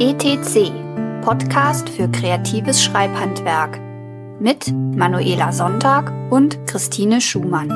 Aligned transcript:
ETC, 0.00 0.70
Podcast 1.22 1.88
für 1.88 2.08
kreatives 2.08 2.80
Schreibhandwerk 2.80 3.80
mit 4.38 4.72
Manuela 4.72 5.50
Sonntag 5.50 6.12
und 6.30 6.64
Christine 6.68 7.20
Schumann. 7.20 7.68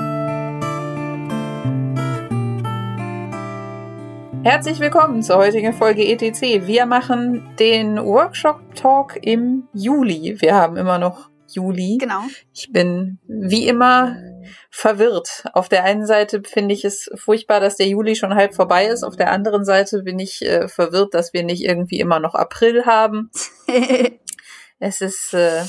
Herzlich 4.44 4.78
willkommen 4.78 5.24
zur 5.24 5.38
heutigen 5.38 5.72
Folge 5.72 6.04
ETC. 6.06 6.64
Wir 6.68 6.86
machen 6.86 7.56
den 7.58 7.96
Workshop 7.96 8.60
Talk 8.76 9.18
im 9.20 9.66
Juli. 9.72 10.40
Wir 10.40 10.54
haben 10.54 10.76
immer 10.76 10.98
noch 10.98 11.31
Juli. 11.54 11.98
Genau. 11.98 12.22
Ich 12.52 12.72
bin 12.72 13.18
wie 13.26 13.66
immer 13.66 14.16
verwirrt. 14.70 15.44
Auf 15.52 15.68
der 15.68 15.84
einen 15.84 16.06
Seite 16.06 16.42
finde 16.44 16.74
ich 16.74 16.84
es 16.84 17.10
furchtbar, 17.14 17.60
dass 17.60 17.76
der 17.76 17.86
Juli 17.86 18.16
schon 18.16 18.34
halb 18.34 18.54
vorbei 18.54 18.86
ist. 18.86 19.02
Auf 19.02 19.16
der 19.16 19.30
anderen 19.30 19.64
Seite 19.64 20.02
bin 20.02 20.18
ich 20.18 20.42
äh, 20.42 20.68
verwirrt, 20.68 21.14
dass 21.14 21.32
wir 21.32 21.42
nicht 21.42 21.62
irgendwie 21.62 22.00
immer 22.00 22.20
noch 22.20 22.34
April 22.34 22.86
haben. 22.86 23.30
es 24.78 25.00
ist, 25.00 25.34
äh, 25.34 25.62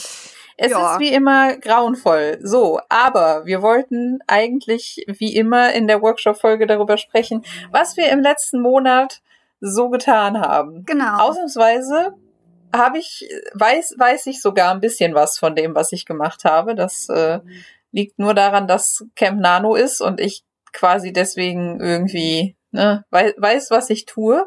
es 0.57 0.71
ja. 0.71 0.93
ist 0.93 0.99
wie 0.99 1.13
immer 1.13 1.57
grauenvoll. 1.57 2.39
So, 2.41 2.79
aber 2.89 3.45
wir 3.45 3.61
wollten 3.61 4.19
eigentlich 4.27 5.05
wie 5.07 5.35
immer 5.35 5.73
in 5.73 5.87
der 5.87 6.01
Workshop-Folge 6.01 6.67
darüber 6.67 6.97
sprechen, 6.97 7.43
was 7.71 7.97
wir 7.97 8.09
im 8.09 8.21
letzten 8.21 8.61
Monat 8.61 9.21
so 9.59 9.89
getan 9.89 10.39
haben. 10.39 10.83
Genau. 10.85 11.19
Ausnahmsweise 11.19 12.15
habe 12.73 12.97
ich, 12.97 13.29
weiß, 13.53 13.95
weiß 13.97 14.25
ich 14.27 14.41
sogar 14.41 14.73
ein 14.73 14.81
bisschen 14.81 15.13
was 15.13 15.37
von 15.37 15.55
dem, 15.55 15.75
was 15.75 15.91
ich 15.91 16.05
gemacht 16.05 16.43
habe. 16.43 16.75
Das 16.75 17.07
äh, 17.09 17.39
liegt 17.91 18.19
nur 18.19 18.33
daran, 18.33 18.67
dass 18.67 19.05
Camp 19.15 19.39
Nano 19.39 19.75
ist 19.75 20.01
und 20.01 20.19
ich 20.19 20.43
quasi 20.73 21.13
deswegen 21.13 21.79
irgendwie 21.79 22.55
ne, 22.71 23.05
weiß, 23.11 23.35
weiß 23.37 23.71
was 23.71 23.89
ich 23.89 24.05
tue. 24.05 24.45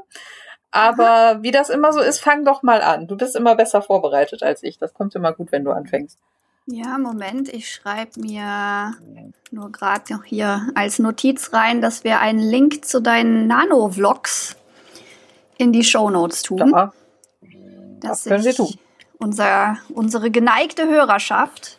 Aber 0.73 1.43
wie 1.43 1.53
das 1.53 1.71
immer 1.71 1.93
so 1.93 2.01
ist, 2.01 2.19
fang 2.19 2.45
doch 2.45 2.63
mal 2.63 2.83
an. 2.83 3.07
Du 3.07 3.17
bist 3.17 3.37
immer 3.37 3.55
besser 3.55 3.81
vorbereitet 3.81 4.43
als 4.43 4.63
ich. 4.63 4.77
Das 4.77 4.93
kommt 4.93 5.15
immer 5.15 5.33
gut, 5.33 5.53
wenn 5.53 5.65
du 5.65 5.71
anfängst. 5.71 6.19
Ja, 6.67 6.99
Moment, 6.99 7.49
ich 7.49 7.73
schreibe 7.73 8.21
mir 8.21 8.95
nur 9.53 9.71
gerade 9.71 10.13
noch 10.13 10.25
hier 10.25 10.69
als 10.75 10.99
Notiz 10.99 11.53
rein, 11.53 11.81
dass 11.81 12.03
wir 12.03 12.19
einen 12.19 12.41
Link 12.41 12.85
zu 12.85 13.01
deinen 13.01 13.47
Nano-Vlogs 13.47 14.57
in 15.59 15.73
die 15.73 15.85
Show 15.85 16.11
Notes 16.11 16.43
tun. 16.43 16.75
Ja, 18.03 18.11
das 18.11 18.25
können 18.25 18.45
wir 18.45 18.55
tun. 18.55 18.75
Unser, 19.19 19.79
unsere 19.89 20.31
geneigte 20.31 20.87
Hörerschaft 20.87 21.79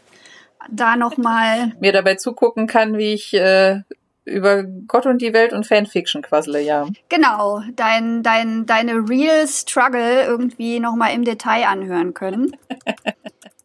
da 0.69 0.95
nochmal. 0.95 1.73
Mir 1.79 1.91
dabei 1.91 2.15
zugucken 2.15 2.67
kann, 2.67 2.97
wie 2.97 3.13
ich 3.13 3.33
äh, 3.33 3.81
über 4.25 4.63
Gott 4.63 5.05
und 5.05 5.21
die 5.21 5.33
Welt 5.33 5.53
und 5.53 5.65
Fanfiction 5.65 6.21
quassle, 6.21 6.61
ja. 6.61 6.87
Genau, 7.09 7.61
dein, 7.75 8.23
dein, 8.23 8.65
deine 8.65 9.07
Real 9.07 9.47
Struggle 9.47 10.25
irgendwie 10.25 10.79
nochmal 10.79 11.13
im 11.13 11.23
Detail 11.23 11.67
anhören 11.67 12.13
können. 12.13 12.55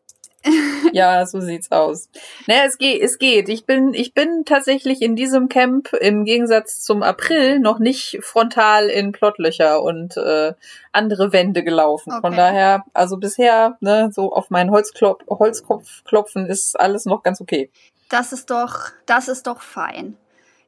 ja, 0.92 1.24
so 1.26 1.40
sieht's 1.40 1.70
aus. 1.70 2.08
Naja, 2.46 2.62
es 2.66 2.78
geht, 2.78 3.02
es 3.02 3.18
geht. 3.18 3.48
Ich 3.48 3.64
bin, 3.64 3.94
ich 3.94 4.14
bin 4.14 4.44
tatsächlich 4.44 5.02
in 5.02 5.16
diesem 5.16 5.48
Camp 5.48 5.92
im 5.92 6.24
Gegensatz 6.24 6.80
zum 6.80 7.02
April 7.02 7.58
noch 7.60 7.78
nicht 7.78 8.18
frontal 8.22 8.88
in 8.88 9.12
Plottlöcher 9.12 9.82
und 9.82 10.16
äh, 10.16 10.54
andere 10.92 11.32
Wände 11.32 11.62
gelaufen. 11.62 12.12
Okay. 12.12 12.20
Von 12.20 12.36
daher, 12.36 12.84
also 12.92 13.16
bisher, 13.16 13.76
ne, 13.80 14.10
so 14.12 14.32
auf 14.32 14.50
meinen 14.50 14.70
Holzklop 14.70 15.24
Holzkopf 15.28 16.04
klopfen 16.04 16.46
ist 16.46 16.78
alles 16.78 17.04
noch 17.04 17.22
ganz 17.22 17.40
okay. 17.40 17.70
Das 18.08 18.32
ist 18.32 18.50
doch, 18.50 18.90
das 19.06 19.28
ist 19.28 19.46
doch 19.46 19.60
fein. 19.60 20.16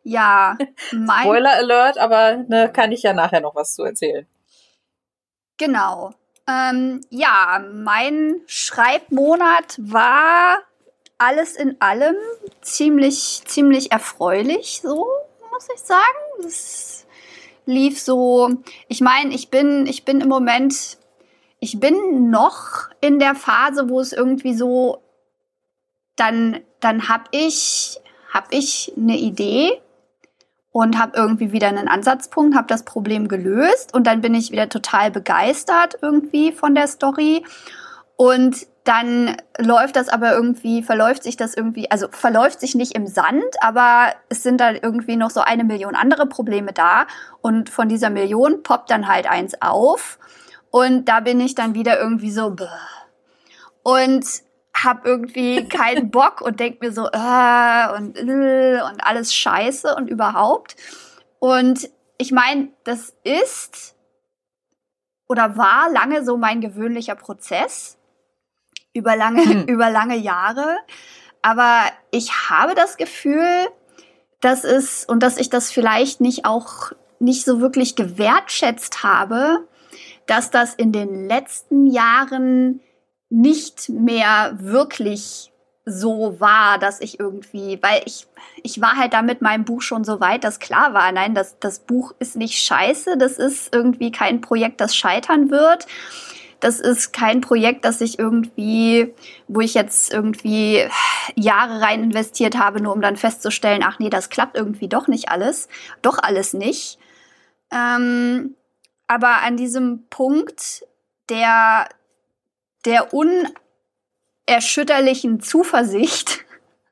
Ja, 0.02 0.56
mein 0.92 1.22
Spoiler 1.22 1.54
Alert, 1.54 1.98
aber 1.98 2.36
ne, 2.48 2.70
kann 2.72 2.92
ich 2.92 3.02
ja 3.02 3.12
nachher 3.12 3.40
noch 3.40 3.54
was 3.54 3.74
zu 3.74 3.82
erzählen. 3.82 4.26
Genau. 5.56 6.12
Ähm, 6.46 7.00
ja, 7.10 7.64
mein 7.72 8.40
Schreibmonat 8.46 9.76
war 9.78 10.58
alles 11.16 11.56
in 11.56 11.80
allem 11.80 12.16
ziemlich, 12.60 13.42
ziemlich 13.46 13.92
erfreulich, 13.92 14.80
so 14.82 15.06
muss 15.54 15.68
ich 15.74 15.80
sagen. 15.80 16.46
Es 16.46 17.06
lief 17.64 18.00
so. 18.00 18.50
Ich 18.88 19.00
meine, 19.00 19.34
ich 19.34 19.50
bin, 19.50 19.86
ich 19.86 20.04
bin 20.04 20.20
im 20.20 20.28
Moment, 20.28 20.98
ich 21.60 21.80
bin 21.80 22.30
noch 22.30 22.88
in 23.00 23.18
der 23.18 23.34
Phase, 23.34 23.88
wo 23.88 24.00
es 24.00 24.12
irgendwie 24.12 24.54
so, 24.54 25.02
dann, 26.16 26.60
dann 26.80 27.08
habe 27.08 27.24
ich, 27.30 27.98
hab 28.32 28.52
ich 28.52 28.92
eine 28.96 29.16
Idee 29.16 29.80
und 30.74 30.98
habe 30.98 31.16
irgendwie 31.16 31.52
wieder 31.52 31.68
einen 31.68 31.86
Ansatzpunkt, 31.86 32.56
habe 32.56 32.66
das 32.66 32.82
Problem 32.82 33.28
gelöst 33.28 33.94
und 33.94 34.08
dann 34.08 34.20
bin 34.20 34.34
ich 34.34 34.50
wieder 34.50 34.68
total 34.68 35.12
begeistert 35.12 35.98
irgendwie 36.02 36.50
von 36.50 36.74
der 36.74 36.88
Story 36.88 37.44
und 38.16 38.66
dann 38.82 39.36
läuft 39.56 39.94
das 39.94 40.08
aber 40.08 40.32
irgendwie, 40.32 40.82
verläuft 40.82 41.22
sich 41.22 41.36
das 41.36 41.54
irgendwie, 41.54 41.92
also 41.92 42.08
verläuft 42.10 42.58
sich 42.58 42.74
nicht 42.74 42.96
im 42.96 43.06
Sand, 43.06 43.44
aber 43.60 44.14
es 44.28 44.42
sind 44.42 44.60
da 44.60 44.72
irgendwie 44.72 45.14
noch 45.14 45.30
so 45.30 45.42
eine 45.42 45.62
Million 45.62 45.94
andere 45.94 46.26
Probleme 46.26 46.72
da 46.72 47.06
und 47.40 47.70
von 47.70 47.88
dieser 47.88 48.10
Million 48.10 48.64
poppt 48.64 48.90
dann 48.90 49.06
halt 49.06 49.30
eins 49.30 49.54
auf 49.62 50.18
und 50.70 51.08
da 51.08 51.20
bin 51.20 51.38
ich 51.38 51.54
dann 51.54 51.76
wieder 51.76 52.00
irgendwie 52.00 52.32
so 52.32 52.50
bäh. 52.50 52.66
und 53.84 54.26
habe 54.74 55.08
irgendwie 55.08 55.68
keinen 55.68 56.10
Bock 56.10 56.40
und 56.40 56.60
denk 56.60 56.80
mir 56.80 56.92
so, 56.92 57.06
äh, 57.06 57.96
und, 57.96 58.18
äh, 58.18 58.80
und 58.82 59.04
alles 59.04 59.34
scheiße 59.34 59.94
und 59.94 60.08
überhaupt. 60.08 60.76
Und 61.38 61.88
ich 62.18 62.32
meine, 62.32 62.68
das 62.84 63.14
ist 63.22 63.94
oder 65.28 65.56
war 65.56 65.90
lange 65.90 66.24
so 66.24 66.36
mein 66.36 66.60
gewöhnlicher 66.60 67.14
Prozess 67.14 67.98
über 68.92 69.16
lange, 69.16 69.44
hm. 69.44 69.64
über 69.68 69.90
lange 69.90 70.16
Jahre. 70.16 70.76
Aber 71.42 71.82
ich 72.10 72.48
habe 72.50 72.74
das 72.74 72.96
Gefühl, 72.96 73.68
dass 74.40 74.64
es 74.64 75.04
und 75.04 75.22
dass 75.22 75.36
ich 75.36 75.50
das 75.50 75.70
vielleicht 75.70 76.20
nicht 76.20 76.44
auch 76.44 76.92
nicht 77.18 77.44
so 77.44 77.60
wirklich 77.60 77.96
gewertschätzt 77.96 79.02
habe, 79.02 79.66
dass 80.26 80.50
das 80.50 80.74
in 80.74 80.92
den 80.92 81.26
letzten 81.26 81.86
Jahren 81.86 82.80
nicht 83.28 83.88
mehr 83.88 84.56
wirklich 84.60 85.52
so 85.86 86.40
war, 86.40 86.78
dass 86.78 87.00
ich 87.00 87.20
irgendwie, 87.20 87.78
weil 87.82 88.02
ich, 88.06 88.26
ich 88.62 88.80
war 88.80 88.96
halt 88.96 89.12
da 89.12 89.22
mit 89.22 89.42
meinem 89.42 89.64
Buch 89.64 89.82
schon 89.82 90.04
so 90.04 90.20
weit, 90.20 90.44
dass 90.44 90.58
klar 90.58 90.94
war, 90.94 91.12
nein, 91.12 91.34
das, 91.34 91.58
das 91.58 91.80
Buch 91.80 92.14
ist 92.18 92.36
nicht 92.36 92.58
scheiße, 92.58 93.18
das 93.18 93.38
ist 93.38 93.74
irgendwie 93.74 94.10
kein 94.10 94.40
Projekt, 94.40 94.80
das 94.80 94.96
scheitern 94.96 95.50
wird. 95.50 95.86
Das 96.60 96.80
ist 96.80 97.12
kein 97.12 97.42
Projekt, 97.42 97.84
das 97.84 98.00
ich 98.00 98.18
irgendwie, 98.18 99.12
wo 99.48 99.60
ich 99.60 99.74
jetzt 99.74 100.10
irgendwie 100.10 100.88
Jahre 101.34 101.82
rein 101.82 102.02
investiert 102.04 102.56
habe, 102.56 102.80
nur 102.80 102.94
um 102.94 103.02
dann 103.02 103.16
festzustellen, 103.16 103.84
ach 103.84 103.98
nee, 103.98 104.08
das 104.08 104.30
klappt 104.30 104.56
irgendwie 104.56 104.88
doch 104.88 105.06
nicht 105.06 105.28
alles. 105.28 105.68
Doch 106.00 106.16
alles 106.22 106.54
nicht. 106.54 106.98
Ähm, 107.70 108.54
aber 109.08 109.42
an 109.42 109.58
diesem 109.58 110.06
Punkt, 110.08 110.86
der 111.28 111.86
der 112.84 113.12
unerschütterlichen 113.12 115.40
Zuversicht, 115.40 116.44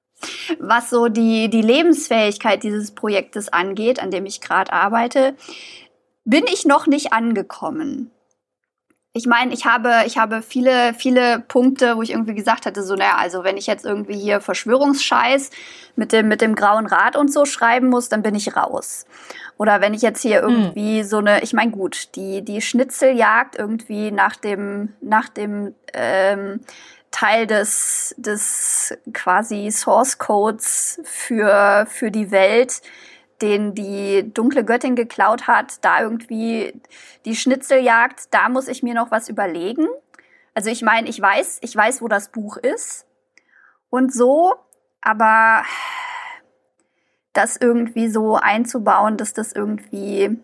was 0.58 0.90
so 0.90 1.08
die, 1.08 1.48
die 1.50 1.62
Lebensfähigkeit 1.62 2.62
dieses 2.62 2.92
Projektes 2.92 3.48
angeht, 3.48 4.00
an 4.00 4.10
dem 4.10 4.26
ich 4.26 4.40
gerade 4.40 4.72
arbeite, 4.72 5.36
bin 6.24 6.44
ich 6.46 6.64
noch 6.64 6.86
nicht 6.86 7.12
angekommen. 7.12 8.12
Ich 9.14 9.26
meine, 9.26 9.52
ich 9.52 9.66
habe, 9.66 10.04
ich 10.06 10.16
habe 10.16 10.40
viele, 10.40 10.94
viele 10.94 11.40
Punkte, 11.40 11.96
wo 11.98 12.02
ich 12.02 12.12
irgendwie 12.12 12.34
gesagt 12.34 12.64
hatte, 12.64 12.82
so, 12.82 12.94
naja, 12.94 13.16
also 13.18 13.44
wenn 13.44 13.58
ich 13.58 13.66
jetzt 13.66 13.84
irgendwie 13.84 14.18
hier 14.18 14.40
Verschwörungsscheiß 14.40 15.50
mit 15.96 16.12
dem, 16.12 16.28
mit 16.28 16.40
dem 16.40 16.54
grauen 16.54 16.86
Rad 16.86 17.16
und 17.16 17.30
so 17.30 17.44
schreiben 17.44 17.88
muss, 17.88 18.08
dann 18.08 18.22
bin 18.22 18.34
ich 18.34 18.56
raus. 18.56 19.04
Oder 19.58 19.82
wenn 19.82 19.92
ich 19.92 20.00
jetzt 20.00 20.22
hier 20.22 20.42
hm. 20.42 20.48
irgendwie 20.48 21.00
hm. 21.00 21.06
so 21.06 21.18
eine, 21.18 21.42
ich 21.42 21.52
meine, 21.52 21.72
gut, 21.72 22.16
die, 22.16 22.42
die 22.42 22.62
Schnitzeljagd 22.62 23.56
irgendwie 23.58 24.10
nach 24.10 24.36
dem, 24.36 24.94
nach 25.02 25.28
dem 25.28 25.74
ähm, 25.92 26.60
Teil 27.10 27.46
des, 27.46 28.14
des 28.16 28.96
quasi 29.12 29.70
Source 29.70 30.16
Codes 30.16 31.02
für, 31.04 31.86
für 31.90 32.10
die 32.10 32.30
Welt, 32.30 32.80
den 33.42 33.74
die 33.74 34.32
dunkle 34.32 34.64
Göttin 34.64 34.96
geklaut 34.96 35.46
hat, 35.46 35.84
da 35.84 36.00
irgendwie 36.00 36.80
die 37.24 37.36
Schnitzeljagd, 37.36 38.32
da 38.32 38.48
muss 38.48 38.68
ich 38.68 38.82
mir 38.82 38.94
noch 38.94 39.10
was 39.10 39.28
überlegen. 39.28 39.88
Also 40.54 40.70
ich 40.70 40.82
meine, 40.82 41.08
ich 41.08 41.20
weiß, 41.20 41.58
ich 41.62 41.74
weiß, 41.74 42.02
wo 42.02 42.08
das 42.08 42.28
Buch 42.28 42.56
ist 42.56 43.06
und 43.90 44.12
so, 44.12 44.54
aber 45.00 45.64
das 47.32 47.56
irgendwie 47.56 48.08
so 48.08 48.36
einzubauen, 48.36 49.16
dass 49.16 49.32
das 49.32 49.52
irgendwie 49.52 50.38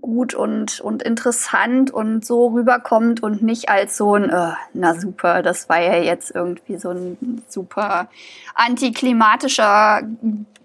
gut 0.00 0.34
und, 0.34 0.80
und 0.80 1.02
interessant 1.02 1.90
und 1.90 2.24
so 2.24 2.48
rüberkommt 2.48 3.22
und 3.22 3.42
nicht 3.42 3.68
als 3.68 3.96
so 3.96 4.14
ein, 4.14 4.30
äh, 4.30 4.52
na 4.72 4.94
super, 4.94 5.42
das 5.42 5.68
war 5.68 5.80
ja 5.80 5.96
jetzt 5.96 6.34
irgendwie 6.34 6.76
so 6.76 6.90
ein 6.90 7.42
super 7.48 8.08
antiklimatischer 8.54 10.02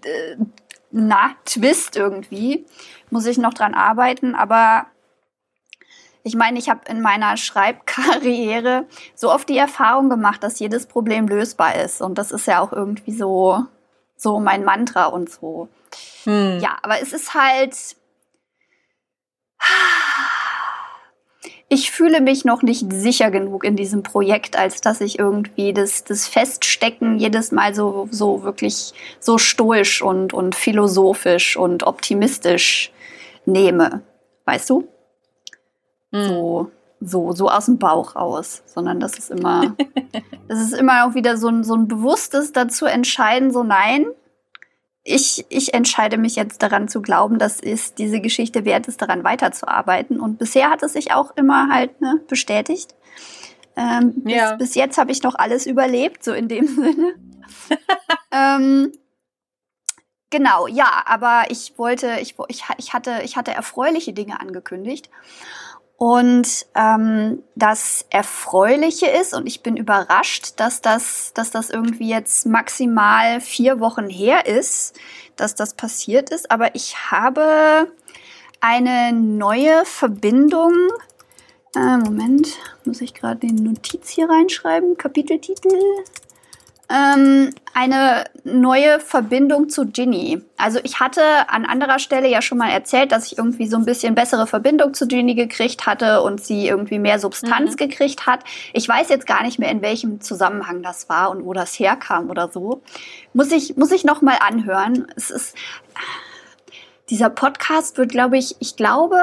äh, 0.04 0.36
na, 0.96 1.34
Twist 1.44 1.96
irgendwie. 1.96 2.66
Muss 3.10 3.26
ich 3.26 3.36
noch 3.36 3.52
dran 3.52 3.74
arbeiten, 3.74 4.34
aber 4.34 4.86
Ich 6.26 6.34
meine, 6.34 6.58
ich 6.58 6.70
habe 6.70 6.80
in 6.88 7.02
meiner 7.02 7.36
Schreibkarriere 7.36 8.86
so 9.14 9.30
oft 9.30 9.46
die 9.48 9.58
Erfahrung 9.58 10.08
gemacht, 10.08 10.42
dass 10.42 10.58
jedes 10.58 10.86
Problem 10.86 11.28
lösbar 11.28 11.74
ist. 11.74 12.00
Und 12.00 12.16
das 12.16 12.32
ist 12.32 12.46
ja 12.46 12.60
auch 12.60 12.72
irgendwie 12.72 13.12
so, 13.12 13.66
so 14.16 14.40
mein 14.40 14.64
Mantra 14.64 15.04
und 15.06 15.30
so. 15.30 15.68
Hm. 16.24 16.58
Ja, 16.60 16.78
aber 16.82 17.00
es 17.02 17.12
ist 17.12 17.34
halt. 17.34 17.76
Ich 21.68 21.90
fühle 21.90 22.20
mich 22.20 22.44
noch 22.44 22.62
nicht 22.62 22.92
sicher 22.92 23.30
genug 23.30 23.64
in 23.64 23.74
diesem 23.74 24.02
Projekt, 24.02 24.56
als 24.58 24.80
dass 24.80 25.00
ich 25.00 25.18
irgendwie 25.18 25.72
das, 25.72 26.04
das 26.04 26.28
Feststecken 26.28 27.18
jedes 27.18 27.52
Mal 27.52 27.74
so, 27.74 28.06
so 28.10 28.42
wirklich 28.42 28.92
so 29.18 29.38
stoisch 29.38 30.02
und, 30.02 30.34
und 30.34 30.54
philosophisch 30.54 31.56
und 31.56 31.82
optimistisch 31.84 32.92
nehme. 33.46 34.02
Weißt 34.44 34.68
du? 34.70 34.88
Hm. 36.12 36.28
So, 36.28 36.70
so, 37.00 37.32
so 37.32 37.48
aus 37.48 37.66
dem 37.66 37.78
Bauch 37.78 38.14
raus, 38.14 38.62
sondern 38.66 39.00
das 39.00 39.18
ist 39.18 39.30
immer, 39.30 39.74
das 40.48 40.60
ist 40.60 40.74
immer 40.74 41.06
auch 41.06 41.14
wieder 41.14 41.36
so 41.36 41.48
ein, 41.48 41.64
so 41.64 41.74
ein 41.74 41.88
bewusstes 41.88 42.52
dazu 42.52 42.86
entscheiden, 42.86 43.52
so 43.52 43.62
nein, 43.62 44.06
ich, 45.04 45.44
ich 45.50 45.74
entscheide 45.74 46.16
mich 46.16 46.34
jetzt 46.34 46.62
daran 46.62 46.88
zu 46.88 47.02
glauben, 47.02 47.38
dass 47.38 47.60
es 47.60 47.94
diese 47.94 48.20
Geschichte 48.20 48.64
wert 48.64 48.88
ist, 48.88 49.02
daran 49.02 49.22
weiterzuarbeiten. 49.22 50.18
Und 50.18 50.38
bisher 50.38 50.70
hat 50.70 50.82
es 50.82 50.94
sich 50.94 51.12
auch 51.12 51.36
immer 51.36 51.68
halt 51.70 52.00
ne, 52.00 52.22
bestätigt. 52.26 52.94
Ähm, 53.76 54.22
ja. 54.24 54.54
bis, 54.54 54.68
bis, 54.68 54.74
jetzt 54.76 54.96
habe 54.96 55.12
ich 55.12 55.22
noch 55.22 55.34
alles 55.34 55.66
überlebt, 55.66 56.24
so 56.24 56.32
in 56.32 56.48
dem 56.48 56.66
Sinne. 56.74 57.14
ähm, 58.32 58.92
genau, 60.30 60.66
ja, 60.68 61.02
aber 61.04 61.44
ich 61.50 61.74
wollte, 61.76 62.18
ich, 62.20 62.36
ich, 62.48 62.62
ich, 62.78 62.92
hatte, 62.94 63.20
ich 63.24 63.36
hatte 63.36 63.52
erfreuliche 63.52 64.14
Dinge 64.14 64.40
angekündigt. 64.40 65.10
Und 65.96 66.66
ähm, 66.74 67.42
das 67.54 68.04
Erfreuliche 68.10 69.06
ist, 69.06 69.32
und 69.32 69.46
ich 69.46 69.62
bin 69.62 69.76
überrascht, 69.76 70.54
dass 70.56 70.80
das, 70.80 71.32
dass 71.34 71.50
das 71.50 71.70
irgendwie 71.70 72.08
jetzt 72.08 72.46
maximal 72.46 73.40
vier 73.40 73.78
Wochen 73.80 74.08
her 74.08 74.46
ist, 74.46 74.98
dass 75.36 75.54
das 75.54 75.74
passiert 75.74 76.30
ist, 76.30 76.50
aber 76.50 76.74
ich 76.74 77.10
habe 77.10 77.92
eine 78.60 79.12
neue 79.12 79.84
Verbindung. 79.84 80.72
Äh, 81.76 81.98
Moment, 81.98 82.58
muss 82.84 83.00
ich 83.00 83.14
gerade 83.14 83.46
den 83.46 83.56
Notiz 83.56 84.08
hier 84.08 84.28
reinschreiben? 84.28 84.96
Kapiteltitel 84.96 85.78
ähm, 86.90 87.50
eine 87.72 88.24
neue 88.44 89.00
Verbindung 89.00 89.68
zu 89.68 89.86
Ginny. 89.86 90.42
Also 90.56 90.78
ich 90.82 91.00
hatte 91.00 91.22
an 91.48 91.64
anderer 91.64 91.98
Stelle 91.98 92.28
ja 92.28 92.42
schon 92.42 92.58
mal 92.58 92.70
erzählt, 92.70 93.10
dass 93.10 93.26
ich 93.26 93.38
irgendwie 93.38 93.66
so 93.66 93.76
ein 93.76 93.84
bisschen 93.84 94.14
bessere 94.14 94.46
Verbindung 94.46 94.94
zu 94.94 95.06
Ginny 95.06 95.34
gekriegt 95.34 95.86
hatte 95.86 96.22
und 96.22 96.42
sie 96.42 96.68
irgendwie 96.68 96.98
mehr 96.98 97.18
Substanz 97.18 97.72
mhm. 97.72 97.76
gekriegt 97.76 98.26
hat. 98.26 98.40
Ich 98.72 98.88
weiß 98.88 99.08
jetzt 99.08 99.26
gar 99.26 99.42
nicht 99.42 99.58
mehr, 99.58 99.70
in 99.70 99.82
welchem 99.82 100.20
Zusammenhang 100.20 100.82
das 100.82 101.08
war 101.08 101.30
und 101.30 101.44
wo 101.44 101.52
das 101.52 101.78
herkam 101.78 102.30
oder 102.30 102.48
so. 102.48 102.82
Muss 103.32 103.50
ich, 103.50 103.76
muss 103.76 103.90
ich 103.90 104.04
noch 104.04 104.22
mal 104.22 104.36
anhören. 104.40 105.06
Es 105.16 105.30
ist, 105.30 105.56
dieser 107.10 107.30
Podcast 107.30 107.98
wird, 107.98 108.10
glaube 108.10 108.38
ich, 108.38 108.56
ich 108.60 108.76
glaube, 108.76 109.18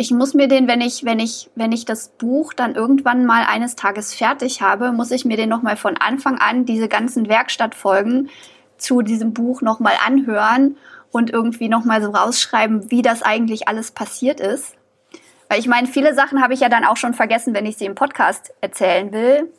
ich 0.00 0.10
muss 0.10 0.32
mir 0.32 0.48
den, 0.48 0.66
wenn 0.66 0.80
ich, 0.80 1.04
wenn 1.04 1.18
ich, 1.18 1.50
wenn 1.56 1.72
ich 1.72 1.84
das 1.84 2.08
Buch 2.08 2.54
dann 2.54 2.74
irgendwann 2.74 3.26
mal 3.26 3.44
eines 3.44 3.76
Tages 3.76 4.14
fertig 4.14 4.62
habe, 4.62 4.92
muss 4.92 5.10
ich 5.10 5.26
mir 5.26 5.36
den 5.36 5.50
nochmal 5.50 5.76
von 5.76 5.98
Anfang 5.98 6.38
an, 6.38 6.64
diese 6.64 6.88
ganzen 6.88 7.28
Werkstattfolgen 7.28 8.30
zu 8.78 9.02
diesem 9.02 9.34
Buch 9.34 9.60
nochmal 9.60 9.92
anhören 10.06 10.78
und 11.10 11.28
irgendwie 11.28 11.68
nochmal 11.68 12.00
so 12.02 12.12
rausschreiben, 12.12 12.90
wie 12.90 13.02
das 13.02 13.20
eigentlich 13.20 13.68
alles 13.68 13.90
passiert 13.90 14.40
ist. 14.40 14.74
Weil 15.50 15.60
ich 15.60 15.66
meine, 15.66 15.86
viele 15.86 16.14
Sachen 16.14 16.42
habe 16.42 16.54
ich 16.54 16.60
ja 16.60 16.70
dann 16.70 16.86
auch 16.86 16.96
schon 16.96 17.12
vergessen, 17.12 17.52
wenn 17.52 17.66
ich 17.66 17.76
sie 17.76 17.84
im 17.84 17.94
Podcast 17.94 18.54
erzählen 18.62 19.12
will. 19.12 19.52